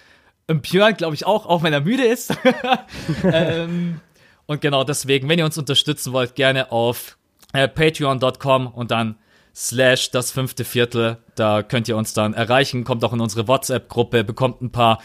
Und 0.47 0.63
Björn, 0.63 0.95
glaube 0.95 1.15
ich, 1.15 1.25
auch, 1.25 1.45
auch 1.45 1.63
wenn 1.63 1.73
er 1.73 1.81
müde 1.81 2.03
ist. 2.03 2.33
ähm, 3.23 4.01
und 4.45 4.61
genau 4.61 4.83
deswegen, 4.83 5.29
wenn 5.29 5.39
ihr 5.39 5.45
uns 5.45 5.57
unterstützen 5.57 6.13
wollt, 6.13 6.35
gerne 6.35 6.71
auf 6.71 7.17
äh, 7.53 7.67
patreon.com 7.67 8.67
und 8.67 8.91
dann 8.91 9.15
slash 9.55 10.11
das 10.11 10.31
fünfte 10.31 10.65
Viertel. 10.65 11.17
Da 11.35 11.63
könnt 11.63 11.87
ihr 11.87 11.97
uns 11.97 12.13
dann 12.13 12.33
erreichen. 12.33 12.83
Kommt 12.83 13.03
auch 13.03 13.13
in 13.13 13.21
unsere 13.21 13.47
WhatsApp-Gruppe, 13.47 14.23
bekommt 14.23 14.61
ein 14.61 14.71
paar 14.71 14.99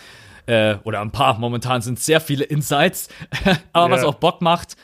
äh, 0.47 0.77
oder 0.85 1.01
ein 1.01 1.11
paar, 1.11 1.39
momentan 1.39 1.83
sind 1.83 1.99
sehr 1.99 2.21
viele 2.21 2.45
Insights, 2.45 3.09
aber 3.73 3.89
yeah. 3.89 3.97
was 3.97 4.05
auch 4.05 4.15
Bock 4.15 4.41
macht. 4.41 4.77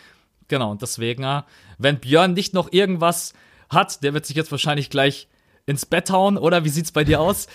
Genau, 0.49 0.73
und 0.73 0.83
deswegen, 0.83 1.23
äh, 1.23 1.43
wenn 1.79 1.99
Björn 1.99 2.35
nicht 2.35 2.53
noch 2.53 2.73
irgendwas 2.73 3.33
hat, 3.71 4.03
der 4.03 4.13
wird 4.13 4.27
sich 4.27 4.37
jetzt 4.37 4.51
wahrscheinlich 4.51 4.91
gleich 4.91 5.29
ins 5.65 5.87
Bett 5.87 6.11
hauen, 6.11 6.37
oder? 6.37 6.65
Wie 6.65 6.69
sieht's 6.69 6.93
bei 6.93 7.05
dir 7.05 7.21
aus? 7.21 7.47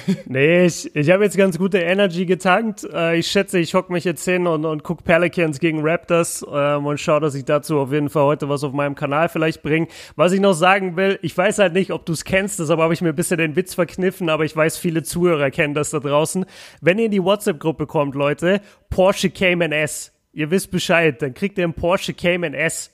nee, 0.26 0.66
ich, 0.66 0.94
ich 0.94 1.10
habe 1.10 1.24
jetzt 1.24 1.36
ganz 1.36 1.58
gute 1.58 1.78
Energy 1.78 2.26
getankt. 2.26 2.84
Äh, 2.92 3.16
ich 3.18 3.26
schätze, 3.26 3.58
ich 3.58 3.74
hocke 3.74 3.92
mich 3.92 4.04
jetzt 4.04 4.24
hin 4.24 4.46
und, 4.46 4.64
und 4.64 4.82
gucke 4.82 5.02
Pelicans 5.02 5.60
gegen 5.60 5.80
Raptors 5.82 6.44
ähm, 6.50 6.86
und 6.86 6.98
schaue, 6.98 7.20
dass 7.20 7.34
ich 7.34 7.44
dazu 7.44 7.78
auf 7.78 7.92
jeden 7.92 8.08
Fall 8.08 8.24
heute 8.24 8.48
was 8.48 8.64
auf 8.64 8.72
meinem 8.72 8.94
Kanal 8.94 9.28
vielleicht 9.28 9.62
bringe. 9.62 9.88
Was 10.16 10.32
ich 10.32 10.40
noch 10.40 10.54
sagen 10.54 10.96
will, 10.96 11.18
ich 11.22 11.36
weiß 11.36 11.58
halt 11.58 11.72
nicht, 11.72 11.90
ob 11.90 12.06
du 12.06 12.12
es 12.12 12.24
kennst, 12.24 12.58
deshalb 12.60 12.80
habe 12.80 12.94
ich 12.94 13.02
mir 13.02 13.10
ein 13.10 13.16
bisschen 13.16 13.38
den 13.38 13.56
Witz 13.56 13.74
verkniffen, 13.74 14.28
aber 14.28 14.44
ich 14.44 14.56
weiß, 14.56 14.78
viele 14.78 15.02
Zuhörer 15.02 15.50
kennen 15.50 15.74
das 15.74 15.90
da 15.90 16.00
draußen. 16.00 16.46
Wenn 16.80 16.98
ihr 16.98 17.06
in 17.06 17.10
die 17.10 17.22
WhatsApp-Gruppe 17.22 17.86
kommt, 17.86 18.14
Leute, 18.14 18.60
Porsche 18.90 19.30
Cayman 19.30 19.72
S. 19.72 20.12
Ihr 20.32 20.50
wisst 20.50 20.70
Bescheid, 20.70 21.20
dann 21.20 21.34
kriegt 21.34 21.58
ihr 21.58 21.64
einen 21.64 21.74
Porsche 21.74 22.14
Cayman 22.14 22.54
S. 22.54 22.91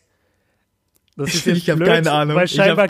Das 1.19 1.35
ist 1.35 1.47
jetzt 1.47 1.59
ich 1.59 1.71
habe 1.71 1.85
keine 1.85 2.13
Ahnung. 2.13 2.37
Weil 2.37 2.47
scheinbar 2.47 2.89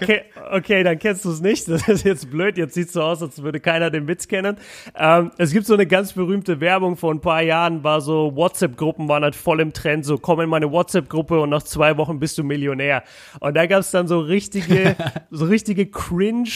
okay, 0.52 0.82
dann 0.84 0.98
kennst 0.98 1.24
du 1.24 1.30
es 1.30 1.40
nicht. 1.40 1.66
Das 1.66 1.88
ist 1.88 2.04
jetzt 2.04 2.30
blöd. 2.30 2.58
Jetzt 2.58 2.74
sieht 2.74 2.90
so 2.90 3.02
aus, 3.02 3.22
als 3.22 3.42
würde 3.42 3.58
keiner 3.58 3.90
den 3.90 4.06
Witz 4.06 4.28
kennen. 4.28 4.58
Ähm, 4.94 5.30
es 5.38 5.50
gibt 5.52 5.66
so 5.66 5.72
eine 5.72 5.86
ganz 5.86 6.12
berühmte 6.12 6.60
Werbung 6.60 6.96
vor 6.96 7.12
ein 7.12 7.20
paar 7.20 7.42
Jahren, 7.42 7.84
war 7.84 8.02
so 8.02 8.36
WhatsApp-Gruppen 8.36 9.08
waren 9.08 9.22
halt 9.22 9.34
voll 9.34 9.60
im 9.60 9.72
Trend. 9.72 10.04
So 10.04 10.18
komm 10.18 10.40
in 10.40 10.50
meine 10.50 10.70
WhatsApp-Gruppe 10.70 11.40
und 11.40 11.48
nach 11.48 11.62
zwei 11.62 11.96
Wochen 11.96 12.20
bist 12.20 12.36
du 12.36 12.44
Millionär. 12.44 13.02
Und 13.40 13.56
da 13.56 13.64
gab 13.64 13.80
es 13.80 13.90
dann 13.90 14.06
so 14.08 14.20
richtige, 14.20 14.94
so 15.30 15.46
richtige 15.46 15.86
Cringe 15.86 16.50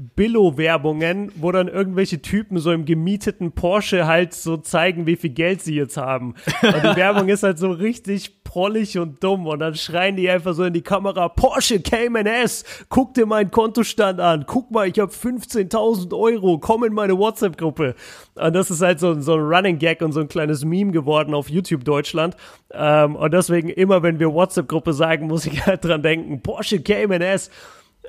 Billo-Werbungen, 0.00 1.32
wo 1.34 1.50
dann 1.50 1.66
irgendwelche 1.66 2.22
Typen 2.22 2.58
so 2.58 2.70
im 2.70 2.84
gemieteten 2.84 3.50
Porsche 3.50 4.06
halt 4.06 4.32
so 4.32 4.56
zeigen, 4.56 5.06
wie 5.06 5.16
viel 5.16 5.30
Geld 5.30 5.60
sie 5.60 5.74
jetzt 5.74 5.96
haben. 5.96 6.34
Und 6.62 6.84
die 6.84 6.96
Werbung 6.96 7.28
ist 7.28 7.42
halt 7.42 7.58
so 7.58 7.72
richtig 7.72 8.44
prollig 8.44 8.96
und 8.96 9.22
dumm. 9.24 9.48
Und 9.48 9.58
dann 9.58 9.74
schreien 9.74 10.14
die 10.14 10.30
einfach 10.30 10.54
so 10.54 10.62
in 10.62 10.72
die 10.72 10.82
Kamera, 10.82 11.28
Porsche 11.28 11.80
Cayman 11.80 12.26
S, 12.26 12.64
guck 12.88 13.14
dir 13.14 13.26
meinen 13.26 13.50
Kontostand 13.50 14.20
an, 14.20 14.44
guck 14.46 14.70
mal, 14.70 14.86
ich 14.86 15.00
habe 15.00 15.10
15.000 15.10 16.16
Euro, 16.16 16.58
komm 16.58 16.84
in 16.84 16.94
meine 16.94 17.18
WhatsApp-Gruppe. 17.18 17.96
Und 18.36 18.54
das 18.54 18.70
ist 18.70 18.80
halt 18.80 19.00
so, 19.00 19.20
so 19.20 19.34
ein 19.34 19.40
Running 19.40 19.78
Gag 19.78 20.00
und 20.00 20.12
so 20.12 20.20
ein 20.20 20.28
kleines 20.28 20.64
Meme 20.64 20.92
geworden 20.92 21.34
auf 21.34 21.50
YouTube 21.50 21.84
Deutschland. 21.84 22.36
Ähm, 22.72 23.16
und 23.16 23.34
deswegen 23.34 23.68
immer, 23.68 24.04
wenn 24.04 24.20
wir 24.20 24.32
WhatsApp-Gruppe 24.32 24.92
sagen, 24.92 25.26
muss 25.26 25.44
ich 25.44 25.66
halt 25.66 25.84
dran 25.84 26.02
denken, 26.02 26.40
Porsche 26.40 26.80
Cayman 26.80 27.20
S. 27.20 27.50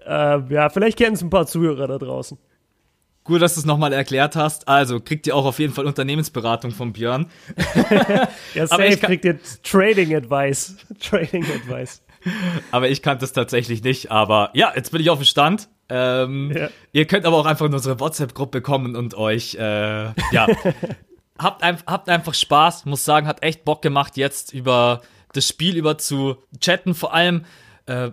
Äh, 0.06 0.54
ja, 0.54 0.70
vielleicht 0.70 0.98
kennen 0.98 1.16
es 1.16 1.22
ein 1.22 1.30
paar 1.30 1.48
Zuhörer 1.48 1.88
da 1.88 1.98
draußen. 1.98 2.38
Gut, 3.30 3.44
dass 3.44 3.54
du 3.54 3.60
es 3.60 3.66
nochmal 3.66 3.94
erklärt 3.94 4.36
hast. 4.36 4.68
Also 4.68 5.00
kriegt 5.00 5.28
ihr 5.28 5.36
auch 5.36 5.46
auf 5.46 5.60
jeden 5.60 5.72
Fall 5.72 5.86
Unternehmensberatung 5.86 6.72
von 6.72 6.94
Björn. 6.94 7.28
ja, 8.56 8.66
safe 8.68 8.98
kriegt 8.98 9.24
ihr 9.24 9.40
Trading 9.62 10.16
Advice. 10.16 10.78
Trading 11.00 11.44
Advice. 11.44 12.02
Aber 12.72 12.90
ich 12.90 13.04
kannte 13.04 13.26
es 13.26 13.32
tatsächlich 13.32 13.84
nicht. 13.84 14.10
Aber 14.10 14.50
ja, 14.54 14.74
jetzt 14.76 14.92
bin 14.92 15.02
ich 15.02 15.12
auf 15.12 15.20
dem 15.20 15.26
Stand. 15.26 15.70
Ähm, 15.90 16.52
ja. 16.56 16.70
Ihr 16.92 17.06
könnt 17.06 17.26
aber 17.26 17.38
auch 17.38 17.46
einfach 17.46 17.68
in 17.68 17.74
unsere 17.74 18.00
WhatsApp-Gruppe 18.00 18.62
kommen 18.62 18.96
und 18.96 19.14
euch, 19.14 19.56
äh, 19.56 20.06
ja, 20.32 20.48
habt, 21.38 21.62
ein, 21.62 21.78
habt 21.86 22.10
einfach 22.10 22.34
Spaß. 22.34 22.86
Muss 22.86 23.06
sagen, 23.06 23.28
hat 23.28 23.44
echt 23.44 23.64
Bock 23.64 23.84
gemacht, 23.84 24.18
jetzt 24.18 24.54
über 24.54 25.02
das 25.34 25.48
Spiel 25.48 25.78
über 25.78 26.00
zu 26.00 26.38
chatten. 26.60 26.96
Vor 26.96 27.14
allem, 27.14 27.46
äh, 27.86 28.12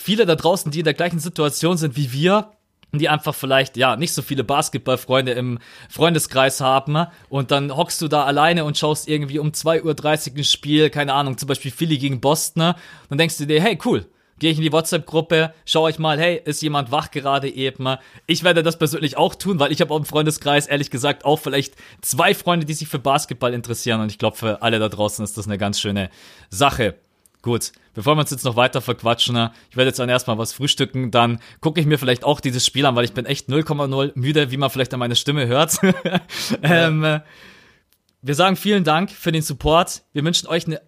viele 0.00 0.26
da 0.26 0.34
draußen, 0.34 0.70
die 0.70 0.80
in 0.80 0.84
der 0.84 0.94
gleichen 0.94 1.20
Situation 1.20 1.76
sind 1.76 1.96
wie 1.96 2.12
wir, 2.12 2.52
die 2.92 3.08
einfach 3.08 3.34
vielleicht 3.34 3.76
ja 3.76 3.96
nicht 3.96 4.12
so 4.12 4.22
viele 4.22 4.42
Basketballfreunde 4.42 5.32
im 5.32 5.58
Freundeskreis 5.88 6.60
haben 6.60 7.06
und 7.28 7.50
dann 7.50 7.76
hockst 7.76 8.02
du 8.02 8.08
da 8.08 8.24
alleine 8.24 8.64
und 8.64 8.78
schaust 8.78 9.08
irgendwie 9.08 9.38
um 9.38 9.50
2.30 9.50 10.32
Uhr 10.32 10.38
ein 10.38 10.44
Spiel, 10.44 10.90
keine 10.90 11.12
Ahnung, 11.12 11.38
zum 11.38 11.46
Beispiel 11.46 11.70
Philly 11.70 11.98
gegen 11.98 12.20
Boston, 12.20 12.74
dann 13.08 13.18
denkst 13.18 13.38
du 13.38 13.46
dir, 13.46 13.62
hey 13.62 13.78
cool, 13.84 14.06
gehe 14.40 14.50
ich 14.50 14.56
in 14.56 14.64
die 14.64 14.72
WhatsApp-Gruppe, 14.72 15.54
schaue 15.66 15.90
ich 15.90 15.98
mal, 15.98 16.18
hey, 16.18 16.40
ist 16.44 16.62
jemand 16.62 16.90
wach 16.90 17.10
gerade 17.10 17.48
eben? 17.48 17.96
Ich 18.26 18.42
werde 18.42 18.62
das 18.62 18.78
persönlich 18.78 19.16
auch 19.16 19.34
tun, 19.34 19.60
weil 19.60 19.70
ich 19.70 19.80
habe 19.80 19.94
auch 19.94 19.98
im 19.98 20.04
Freundeskreis, 20.04 20.66
ehrlich 20.66 20.90
gesagt, 20.90 21.24
auch 21.24 21.38
vielleicht 21.38 21.76
zwei 22.00 22.34
Freunde, 22.34 22.66
die 22.66 22.74
sich 22.74 22.88
für 22.88 22.98
Basketball 22.98 23.54
interessieren 23.54 24.00
und 24.00 24.10
ich 24.10 24.18
glaube, 24.18 24.36
für 24.36 24.62
alle 24.62 24.78
da 24.80 24.88
draußen 24.88 25.22
ist 25.24 25.38
das 25.38 25.46
eine 25.46 25.58
ganz 25.58 25.78
schöne 25.78 26.10
Sache. 26.48 26.96
Gut, 27.42 27.72
bevor 27.94 28.16
wir 28.16 28.20
uns 28.20 28.30
jetzt 28.30 28.44
noch 28.44 28.56
weiter 28.56 28.82
verquatschen, 28.82 29.34
ne, 29.34 29.52
ich 29.70 29.76
werde 29.76 29.88
jetzt 29.88 29.98
dann 29.98 30.10
erstmal 30.10 30.36
was 30.36 30.52
frühstücken, 30.52 31.10
dann 31.10 31.40
gucke 31.60 31.80
ich 31.80 31.86
mir 31.86 31.98
vielleicht 31.98 32.22
auch 32.24 32.40
dieses 32.40 32.66
Spiel 32.66 32.84
an, 32.84 32.96
weil 32.96 33.04
ich 33.04 33.14
bin 33.14 33.24
echt 33.24 33.48
0,0 33.48 34.12
müde, 34.14 34.50
wie 34.50 34.58
man 34.58 34.68
vielleicht 34.68 34.92
an 34.92 35.00
meiner 35.00 35.14
Stimme 35.14 35.46
hört. 35.46 35.78
ähm, 36.62 37.20
wir 38.20 38.34
sagen 38.34 38.56
vielen 38.56 38.84
Dank 38.84 39.10
für 39.10 39.32
den 39.32 39.42
Support. 39.42 40.02
Wir 40.12 40.22
wünschen 40.22 40.48
euch 40.48 40.66
eine 40.66 40.82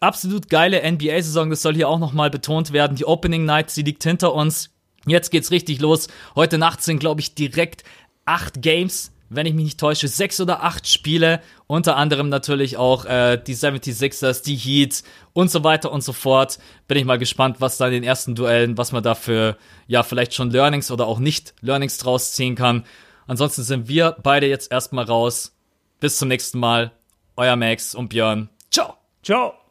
absolut 0.00 0.48
geile 0.48 0.88
NBA-Saison. 0.88 1.50
Das 1.50 1.62
soll 1.62 1.74
hier 1.74 1.88
auch 1.88 1.98
nochmal 1.98 2.30
betont 2.30 2.72
werden. 2.72 2.96
Die 2.96 3.04
Opening 3.04 3.44
Night, 3.44 3.70
sie 3.70 3.82
liegt 3.82 4.04
hinter 4.04 4.32
uns. 4.32 4.70
Jetzt 5.04 5.30
geht's 5.30 5.50
richtig 5.50 5.80
los. 5.80 6.06
Heute 6.36 6.58
Nacht 6.58 6.82
sind, 6.82 7.00
glaube 7.00 7.20
ich, 7.20 7.34
direkt 7.34 7.82
acht 8.24 8.62
Games 8.62 9.10
wenn 9.30 9.46
ich 9.46 9.54
mich 9.54 9.64
nicht 9.64 9.80
täusche, 9.80 10.08
sechs 10.08 10.40
oder 10.40 10.62
acht 10.62 10.86
Spiele, 10.86 11.40
unter 11.68 11.96
anderem 11.96 12.30
natürlich 12.30 12.76
auch 12.76 13.04
äh, 13.04 13.36
die 13.36 13.54
76ers, 13.54 14.42
die 14.42 14.56
Heat 14.56 15.04
und 15.34 15.50
so 15.50 15.62
weiter 15.62 15.92
und 15.92 16.02
so 16.02 16.12
fort. 16.12 16.58
Bin 16.88 16.98
ich 16.98 17.04
mal 17.04 17.18
gespannt, 17.18 17.60
was 17.60 17.76
da 17.76 17.86
in 17.86 17.92
den 17.92 18.04
ersten 18.04 18.34
Duellen, 18.34 18.76
was 18.76 18.90
man 18.90 19.02
da 19.02 19.14
für, 19.14 19.56
ja, 19.86 20.02
vielleicht 20.02 20.34
schon 20.34 20.50
Learnings 20.50 20.90
oder 20.90 21.06
auch 21.06 21.18
nicht 21.20 21.54
Learnings 21.60 21.98
draus 21.98 22.32
ziehen 22.32 22.56
kann. 22.56 22.84
Ansonsten 23.26 23.62
sind 23.62 23.86
wir 23.86 24.16
beide 24.22 24.48
jetzt 24.48 24.72
erstmal 24.72 25.04
raus. 25.04 25.54
Bis 26.00 26.16
zum 26.16 26.28
nächsten 26.28 26.58
Mal. 26.58 26.90
Euer 27.36 27.54
Max 27.54 27.94
und 27.94 28.08
Björn. 28.08 28.48
Ciao. 28.70 28.94
Ciao. 29.22 29.67